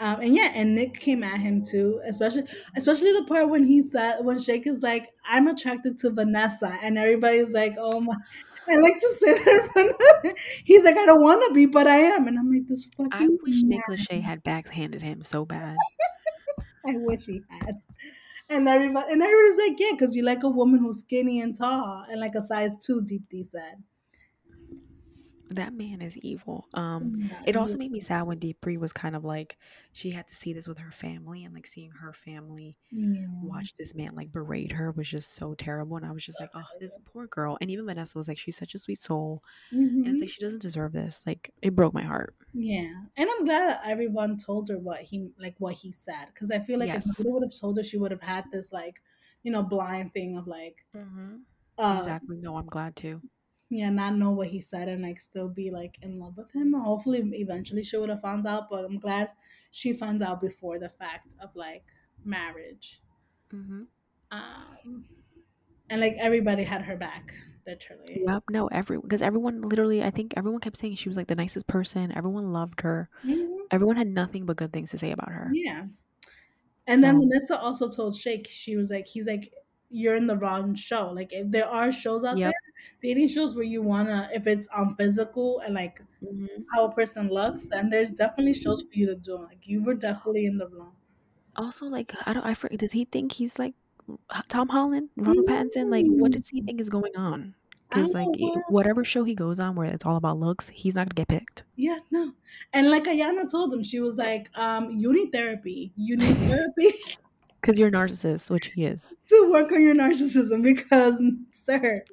Um, 0.00 0.20
and 0.20 0.34
yeah, 0.34 0.50
and 0.54 0.74
Nick 0.74 0.98
came 0.98 1.22
at 1.22 1.38
him 1.38 1.62
too, 1.62 2.00
especially 2.04 2.44
especially 2.76 3.12
the 3.12 3.24
part 3.24 3.48
when 3.48 3.64
he 3.64 3.80
said 3.80 4.24
when 4.24 4.38
Shake 4.38 4.66
is 4.66 4.82
like, 4.82 5.12
"I'm 5.24 5.46
attracted 5.46 5.98
to 5.98 6.10
Vanessa," 6.10 6.76
and 6.82 6.98
everybody's 6.98 7.52
like, 7.52 7.76
"Oh 7.78 8.00
my." 8.00 8.14
I 8.68 8.76
like 8.76 8.98
to 8.98 9.14
say 9.18 9.34
that. 9.34 10.34
He's 10.64 10.84
like, 10.84 10.96
I 10.96 11.04
don't 11.04 11.20
want 11.20 11.46
to 11.46 11.52
be, 11.52 11.66
but 11.66 11.86
I 11.86 11.96
am, 11.96 12.26
and 12.26 12.38
I'm 12.38 12.50
like, 12.50 12.66
this 12.66 12.86
fucking. 12.96 13.10
I 13.12 13.28
wish 13.42 13.62
man. 13.62 13.68
Nick 13.68 13.82
Lachey 13.90 14.22
had 14.22 14.42
backhanded 14.42 15.02
him 15.02 15.22
so 15.22 15.44
bad. 15.44 15.76
I 16.86 16.94
wish 16.96 17.26
he 17.26 17.42
had. 17.50 17.82
And 18.48 18.66
everybody, 18.66 19.12
and 19.12 19.22
everybody's 19.22 19.68
like, 19.68 19.78
yeah, 19.78 19.90
because 19.92 20.16
you 20.16 20.22
like 20.22 20.44
a 20.44 20.48
woman 20.48 20.80
who's 20.80 21.00
skinny 21.00 21.40
and 21.42 21.54
tall, 21.54 22.06
and 22.08 22.20
like 22.20 22.34
a 22.34 22.40
size 22.40 22.74
two. 22.78 23.02
Deepti 23.02 23.44
said. 23.44 23.82
That 25.54 25.72
man 25.72 26.00
is 26.02 26.16
evil. 26.18 26.66
Um, 26.74 27.30
it 27.46 27.56
also 27.56 27.76
made 27.76 27.90
me 27.90 28.00
sad 28.00 28.22
when 28.22 28.38
Deepti 28.40 28.78
was 28.78 28.92
kind 28.92 29.14
of 29.14 29.24
like 29.24 29.56
she 29.92 30.10
had 30.10 30.26
to 30.28 30.34
see 30.34 30.52
this 30.52 30.66
with 30.66 30.78
her 30.78 30.90
family 30.90 31.44
and 31.44 31.54
like 31.54 31.66
seeing 31.66 31.90
her 31.90 32.12
family 32.12 32.76
yeah. 32.90 33.26
watch 33.42 33.74
this 33.76 33.94
man 33.94 34.14
like 34.14 34.32
berate 34.32 34.72
her 34.72 34.90
was 34.92 35.08
just 35.08 35.34
so 35.34 35.54
terrible. 35.54 35.96
And 35.96 36.04
I 36.06 36.12
was 36.12 36.24
just 36.24 36.40
like, 36.40 36.50
oh, 36.54 36.62
this 36.80 36.98
poor 37.12 37.26
girl. 37.28 37.56
And 37.60 37.70
even 37.70 37.86
Vanessa 37.86 38.18
was 38.18 38.28
like, 38.28 38.38
she's 38.38 38.56
such 38.56 38.74
a 38.74 38.78
sweet 38.78 38.98
soul, 39.00 39.42
and 39.70 40.06
it's 40.08 40.20
like 40.20 40.30
she 40.30 40.40
doesn't 40.40 40.62
deserve 40.62 40.92
this. 40.92 41.22
Like 41.26 41.52
it 41.62 41.74
broke 41.74 41.94
my 41.94 42.02
heart. 42.02 42.34
Yeah, 42.52 42.90
and 43.16 43.28
I'm 43.30 43.44
glad 43.44 43.68
that 43.68 43.82
everyone 43.84 44.36
told 44.36 44.68
her 44.68 44.78
what 44.78 45.00
he 45.00 45.28
like 45.38 45.54
what 45.58 45.74
he 45.74 45.92
said 45.92 46.26
because 46.32 46.50
I 46.50 46.58
feel 46.60 46.78
like 46.78 46.88
Yes. 46.88 47.06
if 47.06 47.18
nobody 47.18 47.32
would 47.32 47.42
have 47.52 47.60
told 47.60 47.76
her, 47.76 47.82
she 47.84 47.98
would 47.98 48.10
have 48.10 48.22
had 48.22 48.44
this 48.52 48.72
like, 48.72 49.00
you 49.42 49.52
know, 49.52 49.62
blind 49.62 50.12
thing 50.12 50.36
of 50.36 50.46
like, 50.46 50.76
Mm-hmm. 50.96 51.36
uh, 51.78 51.96
exactly. 51.98 52.36
No, 52.40 52.56
I'm 52.56 52.66
glad 52.66 52.96
too. 52.96 53.20
Yeah, 53.74 53.90
not 53.90 54.16
know 54.16 54.30
what 54.30 54.48
he 54.48 54.60
said 54.60 54.88
and 54.88 55.02
like 55.02 55.20
still 55.20 55.48
be 55.48 55.70
like 55.70 55.98
in 56.02 56.18
love 56.18 56.36
with 56.36 56.52
him. 56.52 56.72
Hopefully, 56.74 57.22
eventually 57.34 57.82
she 57.82 57.96
would 57.96 58.08
have 58.08 58.22
found 58.22 58.46
out, 58.46 58.70
but 58.70 58.84
I'm 58.84 58.98
glad 58.98 59.30
she 59.70 59.92
found 59.92 60.22
out 60.22 60.40
before 60.40 60.78
the 60.78 60.88
fact 60.88 61.34
of 61.42 61.50
like 61.54 61.84
marriage. 62.24 63.02
Mm-hmm. 63.52 63.82
Um, 64.30 65.04
and 65.90 66.00
like 66.00 66.16
everybody 66.18 66.64
had 66.64 66.82
her 66.82 66.96
back, 66.96 67.34
literally. 67.66 68.22
Yep. 68.26 68.44
No, 68.50 68.68
everyone 68.68 69.06
because 69.06 69.22
everyone 69.22 69.62
literally, 69.62 70.02
I 70.02 70.10
think 70.10 70.34
everyone 70.36 70.60
kept 70.60 70.76
saying 70.76 70.94
she 70.96 71.08
was 71.08 71.16
like 71.16 71.28
the 71.28 71.34
nicest 71.34 71.66
person. 71.66 72.16
Everyone 72.16 72.52
loved 72.52 72.80
her. 72.82 73.08
Mhm. 73.24 73.58
Everyone 73.70 73.96
had 73.96 74.08
nothing 74.08 74.46
but 74.46 74.56
good 74.56 74.72
things 74.72 74.90
to 74.90 74.98
say 74.98 75.10
about 75.10 75.30
her. 75.30 75.50
Yeah. 75.52 75.86
And 76.86 77.02
then 77.02 77.18
Vanessa 77.18 77.58
also 77.58 77.88
told 77.88 78.14
Shake, 78.14 78.46
she 78.46 78.76
was 78.76 78.90
like, 78.90 79.06
he's 79.06 79.26
like, 79.26 79.52
you're 79.94 80.14
in 80.16 80.26
the 80.26 80.36
wrong 80.36 80.74
show. 80.74 81.10
Like, 81.10 81.32
if 81.32 81.50
there 81.50 81.66
are 81.66 81.90
shows 81.92 82.24
out 82.24 82.36
Yep. 82.36 82.50
there, 82.52 82.72
dating 83.02 83.28
shows 83.28 83.54
where 83.54 83.64
you 83.74 83.80
wanna, 83.82 84.28
if 84.34 84.46
it's 84.46 84.66
on 84.68 84.94
physical 84.96 85.60
and 85.60 85.74
like 85.74 86.02
Mhm. 86.22 86.48
how 86.74 86.86
a 86.86 86.92
person 86.92 87.28
looks, 87.28 87.70
and 87.70 87.92
there's 87.92 88.10
definitely 88.10 88.54
shows 88.54 88.82
for 88.82 88.94
you 88.98 89.06
to 89.06 89.14
do. 89.16 89.36
Like, 89.38 89.66
you 89.66 89.82
were 89.82 89.94
definitely 89.94 90.46
in 90.46 90.58
the 90.58 90.68
wrong. 90.68 90.92
Also, 91.56 91.86
like 91.86 92.12
I 92.26 92.32
don't, 92.34 92.44
I 92.44 92.54
forget. 92.54 92.80
Does 92.80 92.92
he 92.92 93.04
think 93.04 93.32
he's 93.32 93.58
like 93.58 93.74
Tom 94.48 94.68
Holland, 94.68 95.10
Robert 95.16 95.46
Pattinson? 95.46 95.90
Like, 95.90 96.06
what 96.08 96.32
does 96.32 96.48
he 96.48 96.60
think 96.62 96.80
is 96.80 96.90
going 96.90 97.16
on? 97.16 97.54
Because 97.88 98.12
like 98.12 98.26
what- 98.38 98.64
whatever 98.72 99.04
show 99.04 99.22
he 99.22 99.34
goes 99.36 99.60
on 99.60 99.76
where 99.76 99.86
it's 99.86 100.04
all 100.04 100.16
about 100.16 100.38
looks, 100.40 100.68
he's 100.70 100.96
not 100.96 101.06
gonna 101.06 101.14
get 101.24 101.28
picked. 101.28 101.62
Yeah, 101.76 101.98
no. 102.10 102.32
And 102.72 102.90
like 102.90 103.04
Iyanna 103.04 103.48
told 103.48 103.72
him, 103.72 103.82
she 103.84 104.00
was 104.00 104.16
like, 104.16 104.50
um, 104.56 104.90
you 104.90 105.12
need 105.12 105.30
therapy. 105.30 105.92
You 105.96 106.16
need 106.16 106.36
therapy 106.48 106.90
Because 107.66 107.78
you're 107.78 107.88
a 107.88 107.92
narcissist, 107.92 108.50
which 108.50 108.66
he 108.66 108.84
is. 108.84 109.14
to 109.28 109.50
work 109.50 109.72
on 109.72 109.82
your 109.82 109.94
narcissism 109.94 110.62
because, 110.62 111.22
sir, 111.50 112.04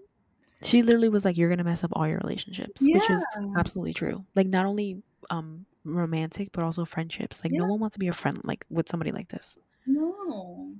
She 0.63 0.83
literally 0.83 1.09
was 1.09 1.25
like, 1.25 1.37
"You're 1.37 1.49
gonna 1.49 1.63
mess 1.63 1.83
up 1.83 1.91
all 1.93 2.07
your 2.07 2.19
relationships," 2.23 2.81
which 2.81 3.09
is 3.09 3.25
absolutely 3.57 3.93
true. 3.93 4.25
Like 4.35 4.47
not 4.47 4.65
only 4.65 5.01
um 5.29 5.65
romantic 5.83 6.49
but 6.51 6.63
also 6.63 6.85
friendships. 6.85 7.43
Like 7.43 7.51
no 7.51 7.65
one 7.65 7.79
wants 7.79 7.95
to 7.95 7.99
be 7.99 8.07
a 8.07 8.13
friend 8.13 8.39
like 8.43 8.65
with 8.69 8.87
somebody 8.87 9.11
like 9.11 9.29
this. 9.29 9.57
No. 9.85 10.73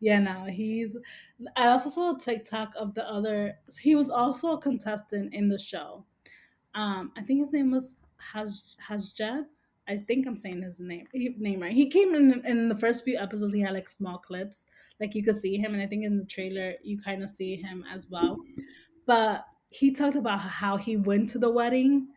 Yeah, 0.00 0.20
no, 0.20 0.44
he's. 0.44 0.96
I 1.56 1.68
also 1.68 1.90
saw 1.90 2.14
a 2.14 2.18
TikTok 2.18 2.72
of 2.76 2.94
the 2.94 3.06
other. 3.08 3.58
He 3.80 3.94
was 3.94 4.10
also 4.10 4.52
a 4.52 4.60
contestant 4.60 5.34
in 5.34 5.48
the 5.48 5.58
show. 5.58 6.04
Um, 6.74 7.12
I 7.16 7.22
think 7.22 7.40
his 7.40 7.52
name 7.52 7.70
was 7.70 7.96
Haj 8.18 8.50
Hajjab. 8.88 9.46
I 9.88 9.96
think 9.96 10.26
I'm 10.26 10.36
saying 10.36 10.62
his 10.62 10.80
name 10.80 11.06
he, 11.12 11.34
name 11.38 11.60
right. 11.60 11.72
He 11.72 11.88
came 11.88 12.14
in 12.14 12.44
in 12.44 12.68
the 12.68 12.76
first 12.76 13.04
few 13.04 13.16
episodes. 13.18 13.54
He 13.54 13.60
had 13.60 13.74
like 13.74 13.88
small 13.88 14.18
clips, 14.18 14.66
like 15.00 15.14
you 15.14 15.24
could 15.24 15.36
see 15.36 15.56
him, 15.56 15.72
and 15.74 15.82
I 15.82 15.86
think 15.86 16.04
in 16.04 16.18
the 16.18 16.24
trailer 16.24 16.74
you 16.82 17.00
kind 17.00 17.22
of 17.22 17.30
see 17.30 17.56
him 17.56 17.84
as 17.90 18.06
well. 18.08 18.36
But 19.06 19.46
he 19.70 19.90
talked 19.90 20.16
about 20.16 20.40
how 20.40 20.76
he 20.76 20.96
went 20.96 21.30
to 21.30 21.38
the 21.38 21.50
wedding 21.50 22.08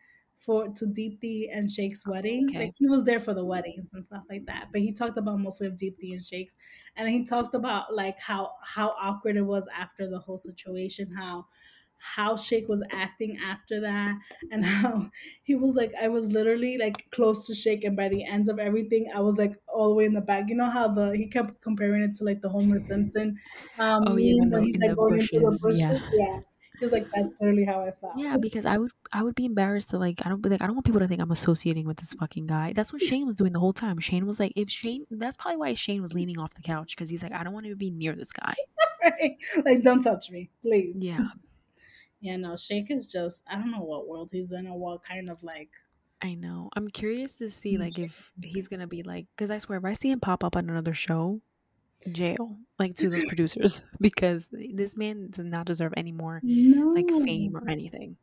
for 0.44 0.68
to 0.68 0.86
Deepti 0.86 1.48
and 1.52 1.70
Shake's 1.70 2.06
wedding. 2.06 2.48
okay. 2.50 2.64
Like 2.64 2.72
he 2.76 2.88
was 2.88 3.04
there 3.04 3.20
for 3.20 3.32
the 3.32 3.44
weddings 3.44 3.88
and 3.92 4.04
stuff 4.04 4.24
like 4.28 4.44
that. 4.46 4.68
But 4.72 4.80
he 4.80 4.92
talked 4.92 5.16
about 5.16 5.38
mostly 5.38 5.66
of 5.66 5.74
Deepti 5.74 6.12
and 6.12 6.24
Shake's, 6.24 6.56
and 6.96 7.08
he 7.08 7.24
talked 7.24 7.54
about 7.54 7.94
like 7.94 8.18
how 8.18 8.52
how 8.62 8.94
awkward 9.00 9.36
it 9.36 9.42
was 9.42 9.66
after 9.76 10.08
the 10.08 10.18
whole 10.18 10.38
situation, 10.38 11.10
how 11.16 11.46
how 12.02 12.36
Shake 12.36 12.68
was 12.68 12.82
acting 12.90 13.38
after 13.44 13.80
that, 13.80 14.18
and 14.50 14.64
how 14.64 15.10
he 15.44 15.54
was 15.54 15.74
like, 15.74 15.92
I 16.00 16.08
was 16.08 16.30
literally 16.32 16.78
like 16.78 17.10
close 17.10 17.46
to 17.46 17.54
Shake, 17.54 17.84
and 17.84 17.96
by 17.96 18.08
the 18.08 18.24
end 18.24 18.48
of 18.48 18.58
everything, 18.58 19.10
I 19.14 19.20
was 19.20 19.36
like 19.38 19.54
all 19.68 19.88
the 19.88 19.94
way 19.94 20.04
in 20.04 20.14
the 20.14 20.20
back. 20.20 20.44
You 20.48 20.56
know 20.56 20.70
how 20.70 20.88
the 20.88 21.16
he 21.16 21.26
kept 21.28 21.60
comparing 21.62 22.02
it 22.02 22.14
to 22.16 22.24
like 22.24 22.40
the 22.40 22.48
Homer 22.48 22.78
Simpson 22.78 23.36
um, 23.78 24.04
Oh, 24.06 24.16
yeah, 24.16 24.34
when 24.48 24.64
he's 24.64 24.78
like 24.78 24.96
going 24.96 25.20
into 25.20 25.28
the 25.32 25.40
bushes, 25.40 25.62
bushes. 25.62 25.80
yeah. 25.80 26.00
yeah. 26.14 26.40
He 26.78 26.84
was 26.84 26.90
like, 26.92 27.06
that's 27.14 27.40
literally 27.40 27.64
how 27.64 27.80
I 27.84 27.92
felt. 27.92 28.14
Yeah, 28.18 28.36
because 28.40 28.66
I 28.66 28.76
would 28.76 28.90
I 29.12 29.22
would 29.22 29.36
be 29.36 29.44
embarrassed 29.44 29.90
to 29.90 29.98
like 29.98 30.20
I 30.26 30.28
don't 30.28 30.42
be 30.42 30.48
like 30.48 30.60
I 30.60 30.66
don't 30.66 30.74
want 30.74 30.84
people 30.84 31.00
to 31.00 31.06
think 31.06 31.20
I'm 31.20 31.30
associating 31.30 31.86
with 31.86 31.98
this 31.98 32.12
fucking 32.14 32.48
guy. 32.48 32.72
That's 32.74 32.92
what 32.92 33.00
Shane 33.00 33.24
was 33.24 33.36
doing 33.36 33.52
the 33.52 33.60
whole 33.60 33.72
time. 33.72 34.00
Shane 34.00 34.26
was 34.26 34.40
like 34.40 34.52
if 34.56 34.68
Shane 34.68 35.06
that's 35.08 35.36
probably 35.36 35.58
why 35.58 35.74
Shane 35.74 36.02
was 36.02 36.12
leaning 36.12 36.38
off 36.38 36.54
the 36.54 36.62
couch 36.62 36.96
because 36.96 37.08
he's 37.08 37.22
like 37.22 37.30
I 37.32 37.44
don't 37.44 37.52
want 37.52 37.66
to 37.66 37.76
be 37.76 37.90
near 37.90 38.14
this 38.14 38.32
guy. 38.32 38.54
Right? 39.04 39.36
Like, 39.64 39.82
don't 39.82 40.00
touch 40.00 40.30
me, 40.30 40.48
please. 40.62 40.94
Yeah. 40.96 41.26
Yeah, 42.22 42.36
no, 42.36 42.56
Shake 42.56 42.90
is 42.90 43.06
just, 43.06 43.42
I 43.48 43.56
don't 43.56 43.70
know 43.72 43.82
what 43.82 44.08
world 44.08 44.30
he's 44.32 44.52
in 44.52 44.66
or 44.68 44.78
what 44.78 45.02
kind 45.02 45.28
of 45.28 45.42
like. 45.42 45.68
I 46.22 46.34
know. 46.34 46.70
I'm 46.76 46.86
curious 46.88 47.34
to 47.38 47.50
see 47.50 47.76
like 47.78 47.98
if 47.98 48.30
he's 48.40 48.68
gonna 48.68 48.86
be 48.86 49.02
like 49.02 49.26
because 49.36 49.50
I 49.50 49.58
swear 49.58 49.78
if 49.78 49.84
I 49.84 49.94
see 49.94 50.10
him 50.10 50.20
pop 50.20 50.44
up 50.44 50.54
on 50.56 50.70
another 50.70 50.94
show, 50.94 51.40
jail 52.12 52.58
like 52.78 52.94
to 52.96 53.10
those 53.10 53.24
producers 53.28 53.82
because 54.00 54.46
this 54.52 54.96
man 54.96 55.30
does 55.30 55.44
not 55.44 55.66
deserve 55.66 55.94
any 55.96 56.12
more 56.12 56.40
No. 56.44 56.90
like 56.92 57.08
fame 57.26 57.56
or 57.56 57.68
anything. 57.68 58.18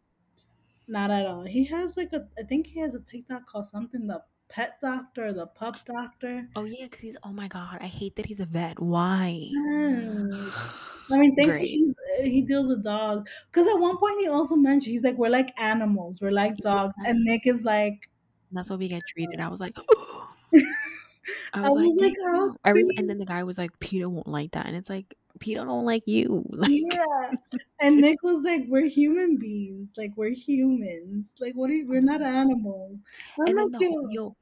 Not 0.88 1.12
at 1.12 1.26
all. 1.26 1.44
He 1.44 1.66
has 1.66 1.98
like 1.98 2.14
a, 2.14 2.26
I 2.38 2.44
think 2.44 2.68
he 2.68 2.80
has 2.80 2.96
a 2.96 3.02
TikTok 3.02 3.46
called 3.46 3.66
something 3.68 4.08
the 4.08 4.24
pet 4.50 4.80
doctor 4.82 5.32
the 5.34 5.48
pup 5.48 5.76
doctor. 5.86 6.48
Oh 6.56 6.66
yeah, 6.66 6.86
because 6.86 7.02
he's 7.02 7.18
oh 7.24 7.32
my 7.32 7.48
god, 7.48 7.78
I 7.82 7.88
hate 7.88 8.16
that 8.18 8.26
he's 8.26 8.40
a 8.40 8.46
vet. 8.46 8.80
Why? 8.80 9.50
Yes. 9.52 10.90
I 11.12 11.18
mean, 11.18 11.36
thankfully 11.36 11.96
uh, 12.20 12.24
he 12.24 12.42
deals 12.42 12.70
with 12.70 12.84
dogs. 12.84 13.30
Because 13.52 13.68
at 13.68 13.80
one 13.80 13.98
point 13.98 14.20
he 14.20 14.28
also 14.28 14.56
mentioned 14.56 14.92
he's 14.92 15.04
like, 15.04 15.18
we're 15.18 15.30
like 15.30 15.52
animals, 15.60 16.22
we're 16.22 16.32
like 16.32 16.58
dogs, 16.58 16.96
and 17.06 17.20
Nick 17.24 17.48
is 17.48 17.64
like, 17.64 18.10
That's 18.52 18.70
how 18.70 18.76
we 18.78 18.88
get 18.88 19.04
treated. 19.08 19.40
I 19.40 19.48
was 19.50 19.60
like, 19.60 19.78
I 21.54 21.62
I 21.64 21.70
was, 21.70 21.84
was 21.88 21.98
like, 22.00 22.14
like, 22.14 22.18
"Damn." 22.24 22.56
Every- 22.66 22.84
dare 22.84 22.92
and 22.98 23.10
then 23.10 23.18
the 23.18 23.26
guy 23.26 23.44
was 23.44 23.58
like, 23.58 23.80
Peter 23.80 24.10
won't 24.10 24.28
like 24.28 24.52
that, 24.52 24.66
and 24.68 24.76
it's 24.76 24.90
like 24.90 25.16
Peter 25.40 25.64
don't 25.64 25.86
like 25.86 26.04
you. 26.06 26.46
Like, 26.52 26.70
yeah. 26.72 27.32
And 27.82 27.98
Nick 27.98 28.22
was 28.24 28.44
like, 28.44 28.64
we're 28.68 28.88
human 28.88 29.38
beings, 29.38 29.92
like 29.96 30.12
we're 30.18 30.34
humans, 30.34 31.32
like 31.40 31.54
what? 31.54 31.70
Are 31.70 31.74
you, 31.74 31.88
we're 31.88 32.02
not 32.02 32.22
animals. 32.22 33.02
I'm 33.40 33.48
and 33.48 33.58
then 33.58 33.72
the 33.72 34.08
yo, 34.12 34.36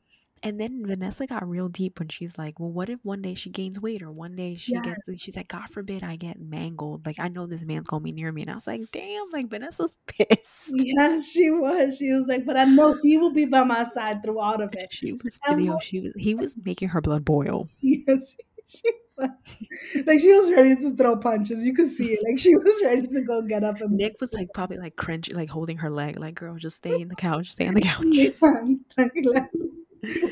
and 0.43 0.59
then 0.59 0.85
Vanessa 0.85 1.27
got 1.27 1.47
real 1.47 1.67
deep 1.67 1.99
when 1.99 2.09
she's 2.09 2.37
like, 2.37 2.59
well, 2.59 2.71
what 2.71 2.89
if 2.89 3.03
one 3.03 3.21
day 3.21 3.33
she 3.35 3.49
gains 3.49 3.79
weight, 3.79 4.01
or 4.01 4.11
one 4.11 4.35
day 4.35 4.55
she 4.55 4.73
Yes. 4.73 4.97
gets, 5.07 5.21
she's 5.21 5.35
like, 5.35 5.47
God 5.47 5.69
forbid 5.69 6.03
I 6.03 6.15
get 6.15 6.39
mangled. 6.39 7.05
Like 7.05 7.19
I 7.19 7.27
know 7.27 7.45
this 7.45 7.63
man's 7.63 7.87
gonna 7.87 8.03
be 8.03 8.11
near 8.11 8.31
me, 8.31 8.41
and 8.41 8.51
I 8.51 8.55
was 8.55 8.65
like, 8.67 8.89
damn, 8.91 9.25
like 9.31 9.49
Vanessa's 9.49 9.97
pissed. 10.07 10.71
yes, 10.73 11.29
she 11.29 11.51
was. 11.51 11.97
She 11.97 12.11
was 12.11 12.25
like, 12.27 12.45
but 12.45 12.57
I 12.57 12.65
know 12.65 12.97
he 13.03 13.17
will 13.17 13.33
be 13.33 13.45
by 13.45 13.63
my 13.63 13.83
side 13.83 14.23
through 14.23 14.39
all 14.39 14.59
of 14.61 14.73
it. 14.73 14.91
She 14.91 15.13
was, 15.13 15.39
And 15.45 15.63
yo, 15.63 15.77
she 15.79 15.99
was, 15.99 16.13
he 16.17 16.33
was 16.35 16.55
making 16.65 16.89
her 16.89 17.01
blood 17.01 17.23
boil. 17.25 17.67
Yes, 17.81 18.35
she. 18.67 18.81
Like 19.17 20.19
she 20.19 20.31
was 20.31 20.51
ready 20.51 20.75
to 20.75 20.95
throw 20.95 21.17
punches. 21.17 21.65
You 21.65 21.73
could 21.73 21.87
see 21.87 22.13
it. 22.13 22.19
Like 22.23 22.39
she 22.39 22.55
was 22.55 22.81
ready 22.83 23.07
to 23.07 23.21
go 23.21 23.41
get 23.41 23.63
up 23.63 23.81
and 23.81 23.91
Nick 23.91 24.17
was 24.19 24.33
like 24.33 24.47
probably 24.53 24.77
like 24.77 24.95
cringe, 24.95 25.31
like 25.31 25.49
holding 25.49 25.77
her 25.77 25.89
leg, 25.89 26.19
like 26.19 26.35
girl, 26.35 26.55
just 26.55 26.77
stay 26.77 27.01
in 27.01 27.07
the 27.07 27.15
couch, 27.15 27.51
stay 27.51 27.67
on 27.67 27.73
the 27.73 27.81
couch. 27.81 28.05
Yeah, 28.05 28.29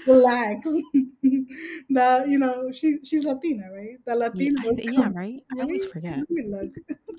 relax. 0.08 0.70
the 1.90 2.26
you 2.28 2.38
know 2.38 2.72
she 2.72 3.00
she's 3.04 3.26
Latina, 3.26 3.72
right? 3.72 3.98
The 4.06 4.16
Latina 4.16 4.62
I, 4.64 4.68
was 4.68 4.80
yeah, 4.80 4.92
coming. 4.92 5.14
right. 5.14 5.44
I 5.58 5.62
always 5.62 5.86
forget. 5.86 6.20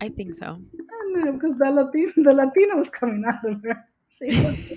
I 0.01 0.09
think 0.09 0.35
so. 0.35 0.61
I 1.27 1.31
because 1.33 1.57
the 1.59 1.71
Latina 1.71 2.13
the 2.17 2.35
Latina 2.35 2.77
was 2.77 2.91
coming 2.91 3.25
out 3.27 3.45
of 3.45 3.63
her. 3.63 3.85
She 4.11 4.27
was 4.27 4.73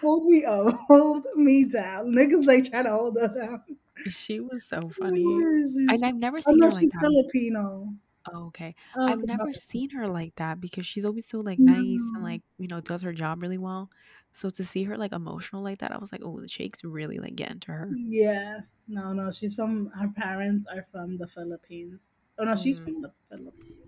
hold 0.00 0.26
me 0.26 0.44
up, 0.44 0.74
hold 0.88 1.24
me 1.36 1.64
down. 1.64 2.12
Niggas 2.12 2.46
like 2.46 2.70
trying 2.70 2.84
to 2.84 2.90
hold 2.90 3.18
her 3.20 3.28
down. 3.28 3.62
She 4.08 4.40
was 4.40 4.64
so 4.64 4.88
funny, 4.90 5.48
and 5.88 6.04
I've 6.04 6.16
never 6.16 6.42
seen 6.42 6.62
her 6.62 6.72
like 6.72 6.80
she's 6.80 6.92
that. 6.92 7.00
Filipino. 7.00 7.94
Oh, 8.32 8.46
okay. 8.46 8.74
Oh, 8.96 9.06
I've 9.06 9.22
never 9.26 9.52
seen 9.52 9.90
her 9.90 10.08
like 10.08 10.34
that 10.36 10.60
because 10.60 10.86
she's 10.86 11.04
always 11.04 11.26
so 11.28 11.40
like 11.40 11.58
nice 11.58 12.10
and 12.14 12.22
like 12.24 12.42
you 12.58 12.68
know 12.68 12.80
does 12.80 13.02
her 13.02 13.12
job 13.12 13.42
really 13.42 13.58
well. 13.58 13.90
So 14.32 14.48
to 14.50 14.64
see 14.64 14.84
her 14.84 14.96
like 14.96 15.12
emotional 15.12 15.62
like 15.62 15.78
that, 15.80 15.92
I 15.92 15.98
was 15.98 16.10
like, 16.12 16.22
oh, 16.24 16.40
the 16.40 16.48
shakes 16.48 16.82
really 16.84 17.18
like 17.18 17.36
get 17.36 17.50
into 17.52 17.72
her. 17.72 17.98
Yeah. 18.08 18.60
No, 18.88 19.12
no, 19.12 19.30
she's 19.30 19.54
from 19.54 19.88
her 19.88 20.08
parents 20.08 20.66
are 20.66 20.86
from 20.90 21.16
the 21.18 21.26
Philippines. 21.26 22.14
Oh 22.38 22.44
no, 22.44 22.54
she's 22.56 22.78
Mm. 22.80 22.84
from 22.84 23.02
the 23.02 23.12
Philippines. 23.28 23.80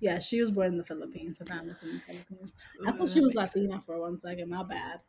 Yeah, 0.00 0.18
she 0.18 0.40
was 0.40 0.50
born 0.50 0.68
in 0.72 0.78
the 0.78 0.84
Philippines. 0.84 1.38
Her 1.38 1.46
family's 1.46 1.80
from 1.80 1.94
the 1.94 2.00
Philippines. 2.00 2.54
I 2.86 2.92
thought 2.92 3.08
she 3.10 3.20
was. 3.20 3.34
Latina 3.34 3.80
for 3.80 3.98
one 4.00 4.18
second. 4.18 4.50
My 4.50 4.62
bad. 4.62 5.00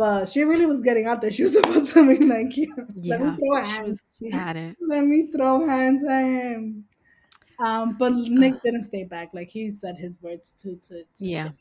But 0.00 0.30
she 0.30 0.44
really 0.44 0.64
was 0.64 0.80
getting 0.80 1.04
out 1.04 1.20
there. 1.20 1.30
She 1.30 1.42
was 1.42 1.54
about 1.60 1.86
to 1.88 2.06
be 2.08 2.24
like, 2.24 2.56
yeah, 2.56 2.72
let 3.04 3.20
me 3.20 3.36
throw 3.36 3.62
hands. 3.62 4.00
had 4.32 4.56
it. 4.64 4.76
Let 4.80 5.04
me 5.04 5.26
throw 5.30 5.66
hands 5.66 6.02
at 6.08 6.24
him. 6.24 6.86
Um, 7.58 7.96
but 7.98 8.14
Nick 8.14 8.62
didn't 8.64 8.80
stay 8.84 9.04
back. 9.04 9.28
Like 9.34 9.48
he 9.50 9.70
said 9.70 9.96
his 9.98 10.18
words 10.22 10.54
to 10.60 10.76
to, 10.76 11.04
to 11.16 11.26
Yeah. 11.26 11.42
shit. 11.44 11.52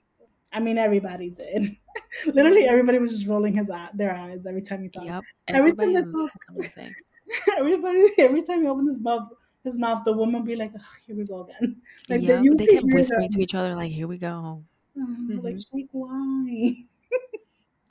I 0.54 0.62
mean, 0.62 0.78
everybody 0.78 1.32
did. 1.32 1.76
Literally, 2.34 2.64
everybody 2.66 2.98
was 3.00 3.12
just 3.12 3.28
rolling 3.28 3.52
his 3.58 3.70
eye, 3.70 3.90
their 3.94 4.16
eyes 4.16 4.46
every 4.48 4.62
time 4.62 4.84
he 4.84 4.88
talked. 4.90 5.06
Yep. 5.08 5.24
Every 5.50 5.72
time 5.74 5.90
Everybody 5.90 5.94
they 5.94 6.12
talk, 6.14 6.32
something 6.48 6.64
to 6.64 6.70
say. 6.70 6.96
everybody, 7.58 8.04
every 8.20 8.42
time 8.42 8.62
he 8.62 8.68
opened 8.70 8.88
his 8.88 9.02
mouth, 9.02 9.28
his 9.66 9.78
mouth, 9.78 10.02
the 10.06 10.14
woman 10.14 10.44
be 10.46 10.56
like, 10.56 10.72
"Ugh, 10.74 10.82
"Here 11.06 11.16
we 11.18 11.26
go 11.26 11.42
again." 11.44 11.76
Like 12.08 12.22
Yep. 12.22 12.44
They 12.58 12.66
kept 12.68 12.86
whispering 12.88 13.30
to 13.34 13.40
each 13.42 13.54
other 13.54 13.76
like, 13.76 13.92
"Here 13.92 14.08
we 14.08 14.18
go." 14.18 14.64
Uh, 14.98 15.06
Like, 15.44 15.56
Mhm. 15.56 15.66
Shake, 15.70 15.90
why? 15.92 16.86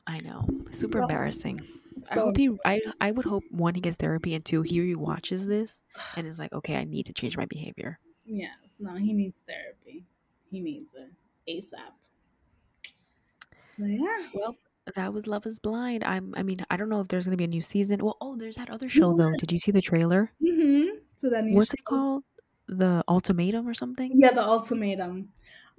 I 0.08 0.20
know. 0.20 0.48
Super 0.72 1.00
embarrassing. 1.00 1.60
I 2.10 2.14
hope 2.14 2.36
he. 2.36 2.50
I. 2.64 2.80
I 3.00 3.10
would 3.10 3.26
hope 3.26 3.44
one 3.50 3.74
he 3.74 3.80
gets 3.80 3.98
therapy 3.98 4.34
and 4.34 4.44
two 4.44 4.62
he 4.62 4.94
watches 4.94 5.46
this 5.46 5.82
and 6.16 6.26
is 6.26 6.38
like, 6.38 6.52
okay, 6.52 6.76
I 6.76 6.84
need 6.84 7.06
to 7.06 7.12
change 7.12 7.36
my 7.36 7.44
behavior. 7.44 7.98
yes, 8.24 8.50
no, 8.80 8.94
he 8.94 9.12
needs 9.12 9.42
therapy. 9.46 10.06
He 10.50 10.60
needs 10.60 10.94
it 10.94 11.10
ASAP. 11.48 11.92
But 13.78 13.90
yeah. 13.90 14.28
Well, 14.32 14.56
that 14.94 15.12
was 15.12 15.26
Love 15.26 15.44
Is 15.46 15.58
Blind. 15.58 16.04
I'm. 16.04 16.34
I 16.36 16.42
mean, 16.42 16.64
I 16.70 16.78
don't 16.78 16.88
know 16.88 17.00
if 17.00 17.08
there's 17.08 17.26
gonna 17.26 17.36
be 17.36 17.44
a 17.44 17.48
new 17.48 17.62
season. 17.62 18.00
Well, 18.02 18.16
oh, 18.20 18.36
there's 18.36 18.56
that 18.56 18.70
other 18.70 18.88
show 18.88 19.12
though. 19.14 19.32
Did 19.36 19.52
you 19.52 19.58
see 19.58 19.72
the 19.72 19.82
trailer? 19.82 20.32
Mm-hmm. 20.42 20.98
So 21.16 21.28
that 21.30 21.44
new 21.44 21.54
What's 21.54 21.74
it 21.74 21.84
called? 21.84 22.24
The 22.68 23.02
Ultimatum 23.08 23.66
or 23.68 23.74
something? 23.74 24.12
Yeah, 24.14 24.32
the 24.32 24.42
ultimatum. 24.44 25.30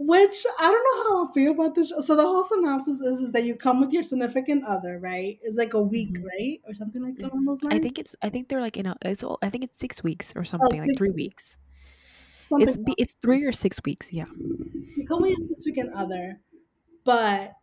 Which 0.02 0.46
I 0.58 0.72
don't 0.72 0.84
know 0.84 1.04
how 1.04 1.28
I 1.30 1.34
feel 1.34 1.52
about 1.52 1.76
this. 1.76 1.90
show. 1.90 2.00
So 2.00 2.16
the 2.16 2.24
whole 2.24 2.44
synopsis 2.44 3.02
is, 3.02 3.20
is 3.20 3.32
that 3.34 3.44
you 3.44 3.54
come 3.56 3.82
with 3.82 3.92
your 3.92 4.02
significant 4.02 4.64
other, 4.66 4.98
right? 4.98 5.38
It's 5.44 5.58
like 5.58 5.74
a 5.74 5.82
week, 5.82 6.14
Mhm. 6.14 6.24
right, 6.24 6.62
or 6.66 6.74
something 6.74 7.04
like 7.04 7.20
along 7.20 7.46
those. 7.46 7.60
I 7.70 7.80
think 7.80 8.00
it's. 8.00 8.16
I 8.22 8.30
think 8.30 8.48
they're 8.48 8.62
like 8.62 8.78
in 8.78 8.86
a. 8.86 8.96
It's. 9.04 9.24
all- 9.24 9.40
I 9.42 9.50
think 9.50 9.66
it's 9.66 9.78
six 9.78 10.02
weeks 10.04 10.34
or 10.38 10.46
something, 10.46 10.80
like 10.80 10.98
three 10.98 11.10
weeks. 11.10 11.58
weeks. 11.58 11.58
Something 12.50 12.68
It's. 12.70 12.78
be- 12.78 12.96
It's 12.98 13.14
three 13.22 13.44
or 13.44 13.52
six 13.52 13.80
weeks. 13.86 14.12
Yeah. 14.14 14.26
you 14.98 15.06
come 15.06 15.22
with 15.22 15.32
your 15.32 15.38
significant 15.38 15.94
other, 15.94 16.40
but 17.04 17.54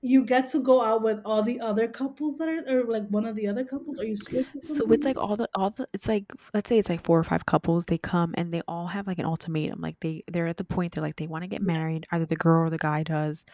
you 0.00 0.24
get 0.24 0.48
to 0.48 0.60
go 0.60 0.82
out 0.82 1.02
with 1.02 1.20
all 1.24 1.42
the 1.42 1.60
other 1.60 1.88
couples 1.88 2.38
that 2.38 2.48
are, 2.48 2.64
or 2.68 2.84
like 2.84 3.08
one 3.08 3.26
of 3.26 3.34
the 3.34 3.48
other 3.48 3.64
couples, 3.64 3.98
or 3.98 4.04
you 4.04 4.16
switch. 4.16 4.46
So 4.62 4.90
it's 4.92 5.04
like 5.04 5.18
all 5.18 5.36
the 5.36 5.48
all 5.54 5.70
the 5.70 5.88
it's 5.92 6.06
like 6.06 6.24
let's 6.54 6.68
say 6.68 6.78
it's 6.78 6.88
like 6.88 7.04
four 7.04 7.18
or 7.18 7.24
five 7.24 7.46
couples 7.46 7.86
they 7.86 7.98
come 7.98 8.34
and 8.36 8.52
they 8.52 8.62
all 8.68 8.86
have 8.86 9.06
like 9.06 9.18
an 9.18 9.24
ultimatum 9.24 9.80
like 9.80 9.96
they 10.00 10.22
they're 10.30 10.46
at 10.46 10.56
the 10.56 10.64
point 10.64 10.92
they're 10.92 11.02
like 11.02 11.16
they 11.16 11.26
want 11.26 11.42
to 11.42 11.48
get 11.48 11.62
married 11.62 12.06
either 12.12 12.26
the 12.26 12.36
girl 12.36 12.66
or 12.66 12.70
the 12.70 12.78
guy 12.78 13.02
does 13.02 13.44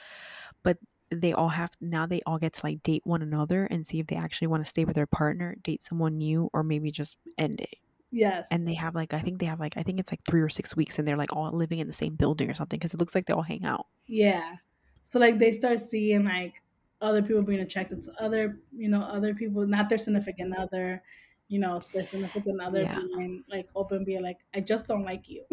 but 0.62 0.78
they 1.10 1.32
all 1.32 1.48
have 1.48 1.70
now 1.80 2.06
they 2.06 2.20
all 2.26 2.38
get 2.38 2.54
to 2.54 2.60
like 2.64 2.82
date 2.82 3.02
one 3.04 3.22
another 3.22 3.64
and 3.66 3.86
see 3.86 4.00
if 4.00 4.06
they 4.06 4.16
actually 4.16 4.48
want 4.48 4.62
to 4.62 4.68
stay 4.68 4.84
with 4.84 4.96
their 4.96 5.06
partner 5.06 5.56
date 5.62 5.82
someone 5.82 6.18
new 6.18 6.50
or 6.52 6.62
maybe 6.62 6.90
just 6.90 7.16
end 7.38 7.60
it. 7.60 7.76
Yes, 8.10 8.48
and 8.50 8.66
they 8.66 8.74
have 8.74 8.94
like 8.94 9.12
I 9.12 9.20
think 9.20 9.40
they 9.40 9.46
have 9.46 9.58
like 9.58 9.76
I 9.76 9.82
think 9.82 9.98
it's 9.98 10.12
like 10.12 10.20
three 10.28 10.40
or 10.40 10.48
six 10.48 10.76
weeks 10.76 10.98
and 10.98 11.06
they're 11.08 11.16
like 11.16 11.34
all 11.34 11.50
living 11.50 11.80
in 11.80 11.88
the 11.88 11.92
same 11.92 12.14
building 12.14 12.48
or 12.48 12.54
something 12.54 12.78
because 12.78 12.94
it 12.94 13.00
looks 13.00 13.14
like 13.14 13.26
they 13.26 13.34
all 13.34 13.42
hang 13.42 13.64
out. 13.64 13.86
Yeah. 14.06 14.56
So 15.04 15.18
like 15.18 15.38
they 15.38 15.52
start 15.52 15.80
seeing 15.80 16.24
like 16.24 16.62
other 17.00 17.22
people 17.22 17.42
being 17.42 17.60
attracted 17.60 18.02
to 18.02 18.12
other, 18.22 18.58
you 18.74 18.88
know, 18.88 19.02
other 19.02 19.34
people, 19.34 19.66
not 19.66 19.88
their 19.88 19.98
significant 19.98 20.56
other, 20.56 21.02
you 21.48 21.58
know, 21.58 21.80
their 21.92 22.06
significant 22.06 22.60
other 22.60 22.82
Yeah. 22.82 22.98
being 22.98 23.44
like 23.48 23.68
open, 23.74 24.04
being 24.04 24.22
like, 24.22 24.38
I 24.54 24.60
just 24.60 24.88
don't 24.88 25.04
like 25.04 25.28
you. 25.28 25.44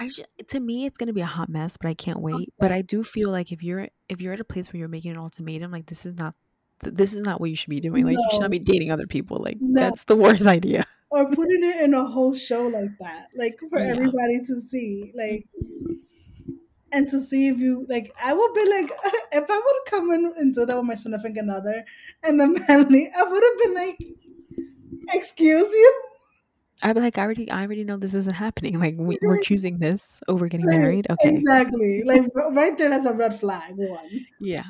I 0.00 0.08
should, 0.08 0.26
to 0.48 0.58
me 0.60 0.86
it's 0.86 0.96
gonna 0.96 1.12
be 1.12 1.20
a 1.20 1.26
hot 1.26 1.48
mess, 1.48 1.76
but 1.76 1.88
I 1.88 1.94
can't 1.94 2.18
oh, 2.18 2.22
wait. 2.22 2.52
But 2.58 2.72
I 2.72 2.82
do 2.82 3.04
feel 3.04 3.30
like 3.30 3.52
if 3.52 3.62
you're 3.62 3.88
if 4.08 4.20
you're 4.20 4.32
at 4.32 4.40
a 4.40 4.44
place 4.44 4.72
where 4.72 4.78
you're 4.78 4.88
making 4.88 5.12
an 5.12 5.18
ultimatum, 5.18 5.70
like 5.70 5.86
this 5.86 6.04
is 6.06 6.16
not 6.16 6.34
this 6.82 7.14
is 7.14 7.20
not 7.24 7.40
what 7.40 7.50
you 7.50 7.56
should 7.56 7.70
be 7.70 7.80
doing. 7.80 8.04
Like 8.04 8.16
you 8.16 8.28
should 8.32 8.40
not 8.40 8.50
be 8.50 8.58
dating 8.58 8.90
other 8.90 9.06
people. 9.06 9.38
Like 9.38 9.58
No. 9.60 9.80
that's 9.80 10.04
the 10.04 10.16
worst 10.16 10.46
idea. 10.46 10.84
or 11.10 11.26
putting 11.30 11.62
it 11.64 11.80
in 11.82 11.94
a 11.94 12.04
whole 12.04 12.34
show 12.34 12.66
like 12.66 12.90
that, 13.00 13.28
like 13.36 13.58
for 13.70 13.78
Yeah. 13.78 13.86
everybody 13.92 14.40
to 14.40 14.60
see, 14.60 15.12
like, 15.14 15.46
and 16.92 17.08
to 17.10 17.20
see 17.20 17.48
if 17.48 17.58
you 17.58 17.86
like. 17.88 18.12
I 18.20 18.32
would 18.32 18.54
be 18.54 18.68
like, 18.68 18.90
if 19.32 19.44
I 19.48 19.56
would 19.56 19.76
come 19.86 20.10
in 20.12 20.32
and 20.36 20.54
do 20.54 20.66
that 20.66 20.76
with 20.76 20.86
my 20.86 20.94
significant 20.94 21.50
other, 21.50 21.84
and 22.22 22.40
then 22.40 22.54
manly, 22.68 23.10
I 23.16 23.22
would 23.22 23.42
have 23.42 23.58
been 23.58 23.74
like, 23.74 23.98
excuse 25.12 25.72
you. 25.72 26.02
I'd 26.82 26.94
be 26.94 27.00
like, 27.00 27.18
I 27.18 27.22
already 27.22 27.50
I 27.50 27.62
already 27.62 27.84
know 27.84 27.96
this 27.96 28.14
isn't 28.14 28.34
happening. 28.34 28.78
Like 28.78 28.94
we, 28.96 29.18
we're 29.22 29.40
choosing 29.40 29.78
this 29.78 30.20
over 30.28 30.46
getting 30.48 30.66
Right, 30.66 30.78
married. 30.78 31.06
Okay. 31.10 31.34
Exactly. 31.34 32.02
Like 32.04 32.22
right 32.34 32.78
there, 32.78 32.88
that's 32.88 33.06
a 33.06 33.12
red 33.12 33.38
flag. 33.38 33.74
One. 33.74 34.26
Yeah. 34.40 34.64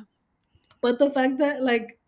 But 0.80 0.98
the 0.98 1.10
fact 1.10 1.38
that 1.38 1.62
like 1.62 1.98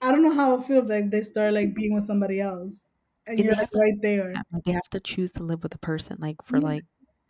I 0.00 0.12
don't 0.12 0.22
know 0.22 0.32
how 0.32 0.54
it 0.58 0.64
feels 0.64 0.88
like 0.88 1.10
they 1.10 1.20
start 1.20 1.52
like 1.52 1.74
being 1.74 1.94
with 1.94 2.04
somebody 2.04 2.40
else 2.40 2.80
and 3.26 3.38
And 3.38 3.46
you're 3.46 3.54
like 3.54 3.68
right 3.74 4.00
there. 4.00 4.34
Like 4.52 4.64
they 4.64 4.72
have 4.72 4.88
to 4.90 5.00
choose 5.00 5.32
to 5.32 5.42
live 5.42 5.62
with 5.62 5.74
a 5.74 5.78
person, 5.78 6.16
like 6.20 6.36
for 6.42 6.60
like, 6.60 6.84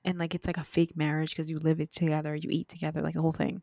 and 0.05 0.19
like 0.19 0.35
it's 0.35 0.47
like 0.47 0.57
a 0.57 0.65
fake 0.65 0.97
marriage 0.97 1.31
because 1.31 1.51
you 1.51 1.59
live 1.59 1.81
it 1.81 1.93
together, 1.93 2.35
you 2.35 2.49
eat 2.51 2.69
together, 2.69 3.03
like 3.03 3.15
the 3.15 3.23
whole 3.23 3.33
thing. 3.33 3.63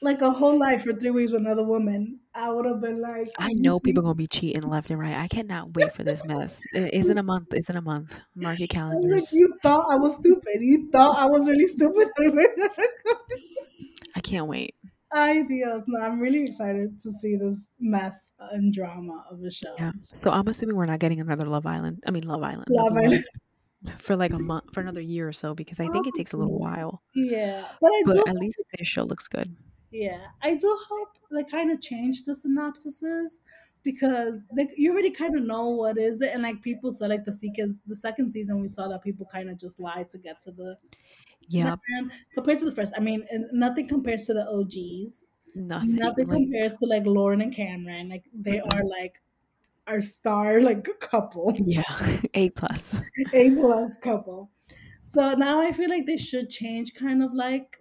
Like 0.00 0.22
a 0.22 0.30
whole 0.30 0.56
life 0.56 0.84
for 0.84 0.92
three 0.92 1.10
weeks 1.10 1.32
with 1.32 1.40
another 1.40 1.64
woman. 1.64 2.20
I 2.32 2.52
would 2.52 2.66
have 2.66 2.80
been 2.80 3.02
like 3.02 3.28
I 3.36 3.50
know 3.54 3.80
people 3.80 4.02
are 4.02 4.04
gonna 4.04 4.14
be 4.14 4.28
cheating 4.28 4.62
left 4.62 4.90
and 4.90 5.00
right. 5.00 5.16
I 5.16 5.26
cannot 5.26 5.74
wait 5.74 5.92
for 5.92 6.04
this 6.04 6.24
mess. 6.24 6.62
It 6.72 6.94
isn't 6.94 7.18
a 7.18 7.22
month. 7.22 7.52
It 7.52 7.60
isn't 7.60 7.76
a 7.76 7.82
month. 7.82 8.18
Mark 8.36 8.60
your 8.60 8.64
like, 8.64 8.70
calendars. 8.70 9.32
you 9.32 9.52
thought 9.60 9.86
I 9.90 9.96
was 9.96 10.14
stupid. 10.14 10.58
You 10.60 10.88
thought 10.92 11.18
I 11.18 11.26
was 11.26 11.48
really 11.48 11.66
stupid. 11.66 12.08
I 14.14 14.20
can't 14.20 14.46
wait. 14.46 14.76
Dios. 15.12 15.82
No, 15.86 16.00
I'm 16.00 16.20
really 16.20 16.44
excited 16.44 17.00
to 17.00 17.10
see 17.10 17.36
this 17.36 17.66
mess 17.80 18.30
and 18.52 18.72
drama 18.72 19.24
of 19.30 19.40
the 19.40 19.50
show. 19.50 19.74
Yeah. 19.78 19.92
So 20.14 20.30
I'm 20.30 20.46
assuming 20.46 20.76
we're 20.76 20.86
not 20.86 21.00
getting 21.00 21.20
another 21.20 21.46
Love 21.46 21.66
Island. 21.66 22.04
I 22.06 22.10
mean 22.10 22.24
Love 22.24 22.42
Island. 22.42 22.66
Love 22.68 22.96
Island. 22.96 23.24
For 23.96 24.16
like 24.16 24.32
a 24.32 24.38
month 24.38 24.72
for 24.72 24.80
another 24.80 25.00
year 25.00 25.28
or 25.28 25.32
so 25.32 25.54
because 25.54 25.78
I 25.80 25.88
think 25.88 26.06
it 26.06 26.14
takes 26.14 26.32
a 26.32 26.36
little 26.36 26.54
oh, 26.54 26.58
while. 26.58 27.02
Yeah. 27.14 27.68
But 27.80 27.88
I 27.88 28.02
But 28.04 28.12
do 28.14 28.24
at 28.26 28.36
least 28.36 28.62
their 28.76 28.84
show 28.84 29.04
looks 29.04 29.28
good. 29.28 29.56
Yeah, 29.90 30.26
I 30.42 30.54
do 30.54 30.78
hope 30.88 31.08
they 31.30 31.44
kind 31.44 31.70
of 31.70 31.80
change 31.80 32.24
the 32.24 32.32
synopsises 32.32 33.38
because 33.84 34.44
like 34.56 34.70
you 34.76 34.92
already 34.92 35.10
kind 35.10 35.34
of 35.36 35.44
know 35.44 35.68
what 35.68 35.96
is 35.96 36.20
it, 36.20 36.32
and 36.34 36.42
like 36.42 36.60
people 36.60 36.92
said, 36.92 37.08
like 37.10 37.24
the 37.24 37.32
second 37.32 37.78
the 37.86 37.96
second 37.96 38.32
season 38.32 38.60
we 38.60 38.68
saw 38.68 38.88
that 38.88 39.02
people 39.02 39.26
kind 39.32 39.48
of 39.48 39.58
just 39.58 39.80
lied 39.80 40.10
to 40.10 40.18
get 40.18 40.40
to 40.40 40.50
the 40.50 40.76
to 40.76 40.88
the 41.50 41.58
Yep. 41.58 41.78
end. 41.96 42.12
compared 42.34 42.58
to 42.58 42.64
the 42.66 42.72
first. 42.72 42.92
I 42.96 43.00
mean, 43.00 43.26
nothing 43.52 43.88
compares 43.88 44.26
to 44.26 44.34
the 44.34 44.46
OGs. 44.50 45.24
Nothing. 45.54 45.94
Nothing 45.94 46.28
Like, 46.28 46.36
compares 46.36 46.72
to 46.80 46.86
like 46.86 47.06
Lauren 47.06 47.40
and 47.40 47.54
Cameron. 47.54 48.10
Like 48.10 48.24
they 48.34 48.60
are 48.60 48.84
like 48.84 49.22
our 49.88 50.00
star 50.00 50.60
like 50.62 50.86
a 50.88 50.94
couple, 50.94 51.54
yeah. 51.58 51.82
A 52.34 52.50
plus. 52.50 52.94
A 53.32 53.50
plus 53.50 53.96
couple. 53.96 54.50
So 55.04 55.34
now 55.34 55.60
I 55.60 55.72
feel 55.72 55.88
like 55.88 56.06
they 56.06 56.16
should 56.18 56.50
change 56.50 56.94
kind 56.94 57.22
of 57.22 57.32
like 57.34 57.78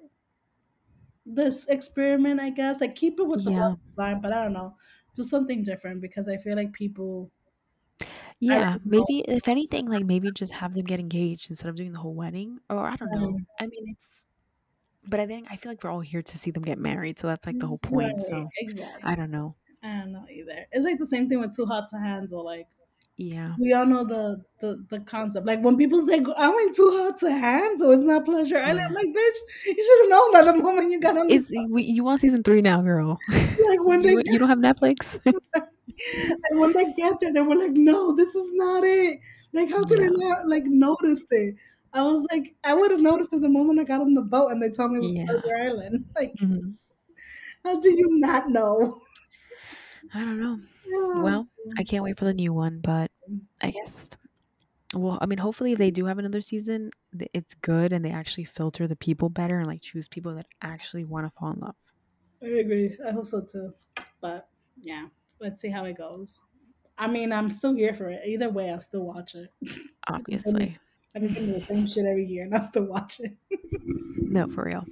this 1.26 1.66
experiment, 1.68 2.40
I 2.40 2.50
guess. 2.50 2.80
Like 2.82 2.96
keep 2.96 3.20
it 3.20 3.24
with 3.28 3.44
the 3.44 3.52
Yeah. 3.52 3.76
line, 3.98 4.22
but 4.22 4.34
I 4.34 4.44
don't 4.44 4.54
know. 4.54 4.78
Do 5.16 5.24
something 5.24 5.64
different 5.64 6.02
because 6.02 6.28
I 6.30 6.38
feel 6.38 6.56
like 6.56 6.74
people 6.74 7.32
Yeah. 8.40 8.78
know. 8.86 9.06
Maybe 9.06 9.22
if 9.28 9.48
anything, 9.48 9.88
like 9.88 10.06
maybe 10.06 10.32
just 10.32 10.54
have 10.54 10.74
them 10.74 10.86
get 10.86 11.00
engaged 11.00 11.50
instead 11.50 11.70
of 11.70 11.76
doing 11.76 11.92
the 11.94 12.00
whole 12.00 12.14
wedding. 12.14 12.60
Or 12.70 12.86
I 12.88 12.96
don't 12.96 13.12
know. 13.12 13.40
I 13.60 13.68
mean 13.68 13.86
it's 13.88 14.26
but 15.08 15.20
I 15.20 15.28
think 15.28 15.48
I 15.50 15.58
feel 15.58 15.72
like 15.72 15.84
we're 15.84 15.92
all 15.92 16.02
here 16.02 16.22
to 16.24 16.38
see 16.38 16.52
them 16.52 16.64
get 16.64 16.80
married, 16.80 17.20
so 17.20 17.28
that's 17.28 17.46
like 17.48 17.60
the 17.60 17.68
whole 17.68 17.80
point. 17.80 18.20
Right, 18.20 18.28
So 18.28 18.50
exactly. 18.58 19.02
I 19.04 19.16
don't 19.16 19.32
know. 19.32 19.56
I 19.88 20.00
don't 20.00 20.12
know 20.12 20.26
either. 20.30 20.66
It's 20.72 20.86
like 20.86 21.00
the 21.00 21.06
same 21.06 21.30
thing 21.30 21.40
with 21.40 21.56
Too 21.56 21.66
Hot 21.66 21.88
to 21.92 21.98
Handle. 21.98 22.44
Like 22.44 22.68
Yeah. 23.18 23.54
we 23.60 23.74
all 23.74 23.86
know 23.86 24.04
the 24.06 24.44
the, 24.62 24.86
the 24.90 25.00
concept. 25.02 25.46
Like 25.48 25.62
when 25.62 25.78
people 25.78 26.02
say 26.06 26.24
I 26.38 26.50
went 26.50 26.76
too 26.76 26.90
hot 26.98 27.18
to 27.20 27.32
handle, 27.32 27.92
it's 27.92 28.04
not 28.04 28.26
pleasure. 28.26 28.58
I'm 28.58 28.76
like, 28.76 29.08
bitch, 29.08 29.40
you 29.68 29.84
should 29.86 30.02
have 30.04 30.10
known 30.10 30.32
that 30.34 30.46
the 30.56 30.62
moment 30.64 30.92
you 30.92 31.00
got 31.00 31.18
on 31.18 31.28
the 31.28 31.36
Is 31.36 31.52
we, 31.70 31.84
you 31.84 32.04
want 32.04 32.22
season 32.22 32.44
three 32.44 32.62
now, 32.62 32.82
girl? 32.82 33.18
like 33.30 33.86
when 33.86 34.02
they 34.02 34.12
you, 34.14 34.24
you 34.26 34.40
don't 34.40 34.50
have 34.50 34.60
Netflix? 34.60 35.20
and 36.50 36.60
when 36.60 36.74
they 36.74 36.86
get 36.94 37.20
there, 37.22 37.34
they 37.34 37.42
were 37.42 37.56
like, 37.56 37.72
no, 37.74 38.16
this 38.16 38.36
is 38.36 38.52
not 38.54 38.84
it. 38.84 39.20
Like 39.54 39.70
how 39.70 39.84
could 39.86 40.02
I 40.02 40.08
not 40.10 40.48
like 40.48 40.66
notice 40.66 41.24
it? 41.32 41.56
I 41.94 42.04
was 42.04 42.26
like, 42.32 42.56
I 42.64 42.74
would 42.76 42.92
have 42.92 43.02
noticed 43.02 43.34
it 43.34 43.42
the 43.42 43.50
moment 43.50 43.80
I 43.80 43.84
got 43.86 44.02
on 44.02 44.14
the 44.14 44.22
boat 44.22 44.52
and 44.52 44.62
they 44.62 44.70
told 44.70 44.92
me 44.92 44.98
it 45.00 45.02
was 45.04 45.14
Yeah. 45.16 45.26
Pleasure 45.26 45.58
Island. 45.58 46.06
Like, 46.16 46.36
Mhm. 46.36 46.76
how 47.64 47.80
do 47.80 47.90
you 47.90 48.20
not 48.20 48.50
know? 48.50 49.02
I 50.14 50.20
don't 50.20 50.40
know. 50.40 50.60
Well, 51.22 51.48
I 51.78 51.84
can't 51.84 52.04
wait 52.04 52.18
for 52.18 52.26
the 52.26 52.34
new 52.34 52.54
one, 52.54 52.80
but 52.80 53.12
I 53.62 53.72
guess. 53.72 54.10
Well, 54.94 55.18
I 55.22 55.26
mean, 55.26 55.38
hopefully, 55.38 55.74
if 55.74 55.78
they 55.78 55.92
do 55.92 56.06
have 56.06 56.18
another 56.18 56.42
season, 56.42 56.92
it's 57.34 57.54
good 57.56 57.92
and 57.92 58.06
they 58.06 58.12
actually 58.12 58.46
filter 58.46 58.88
the 58.88 58.96
people 58.96 59.30
better 59.30 59.60
and 59.60 59.68
like 59.68 59.82
choose 59.82 60.08
people 60.08 60.36
that 60.36 60.48
actually 60.62 61.04
want 61.04 61.26
to 61.26 61.32
fall 61.38 61.52
in 61.52 61.60
love. 61.60 61.76
I 62.42 62.48
agree. 62.48 62.96
I 63.06 63.12
hope 63.12 63.28
so 63.28 63.42
too. 63.42 63.74
But 64.22 64.48
yeah, 64.80 65.08
let's 65.40 65.62
see 65.62 65.70
how 65.70 65.86
it 65.86 65.98
goes. 65.98 66.40
I 66.98 67.08
mean, 67.08 67.32
I'm 67.32 67.50
still 67.50 67.76
here 67.76 67.94
for 67.94 68.10
it. 68.10 68.22
Either 68.26 68.50
way, 68.50 68.72
I'll 68.72 68.80
still 68.80 69.04
watch 69.04 69.36
it. 69.36 69.54
Obviously, 70.08 70.78
I 71.16 71.20
can 71.20 71.30
think 71.30 71.50
of 71.50 71.56
the 71.56 71.62
same 71.62 71.88
shit 71.88 72.06
every 72.06 72.26
year 72.26 72.46
and 72.46 72.56
I 72.56 72.62
still 72.62 72.86
watch 72.86 73.20
it. 73.20 73.36
no, 74.16 74.48
for 74.48 74.66
real. 74.66 74.86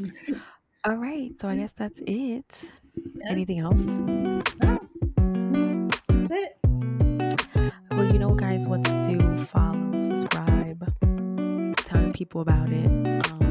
All 0.84 0.96
right, 0.96 1.30
so 1.38 1.48
I 1.48 1.56
guess 1.56 1.72
that's 1.72 2.02
it. 2.06 2.68
Anything 3.28 3.58
else? 3.60 3.84
No. 3.84 4.80
That's 6.08 6.30
it. 6.30 6.58
Well, 7.90 8.12
you 8.12 8.18
know, 8.18 8.34
guys, 8.34 8.66
what 8.66 8.84
to 8.84 9.00
do. 9.08 9.38
Follow, 9.44 10.02
subscribe, 10.04 10.92
tell 11.78 12.10
people 12.12 12.40
about 12.40 12.70
it. 12.70 12.86
Um, 12.86 13.43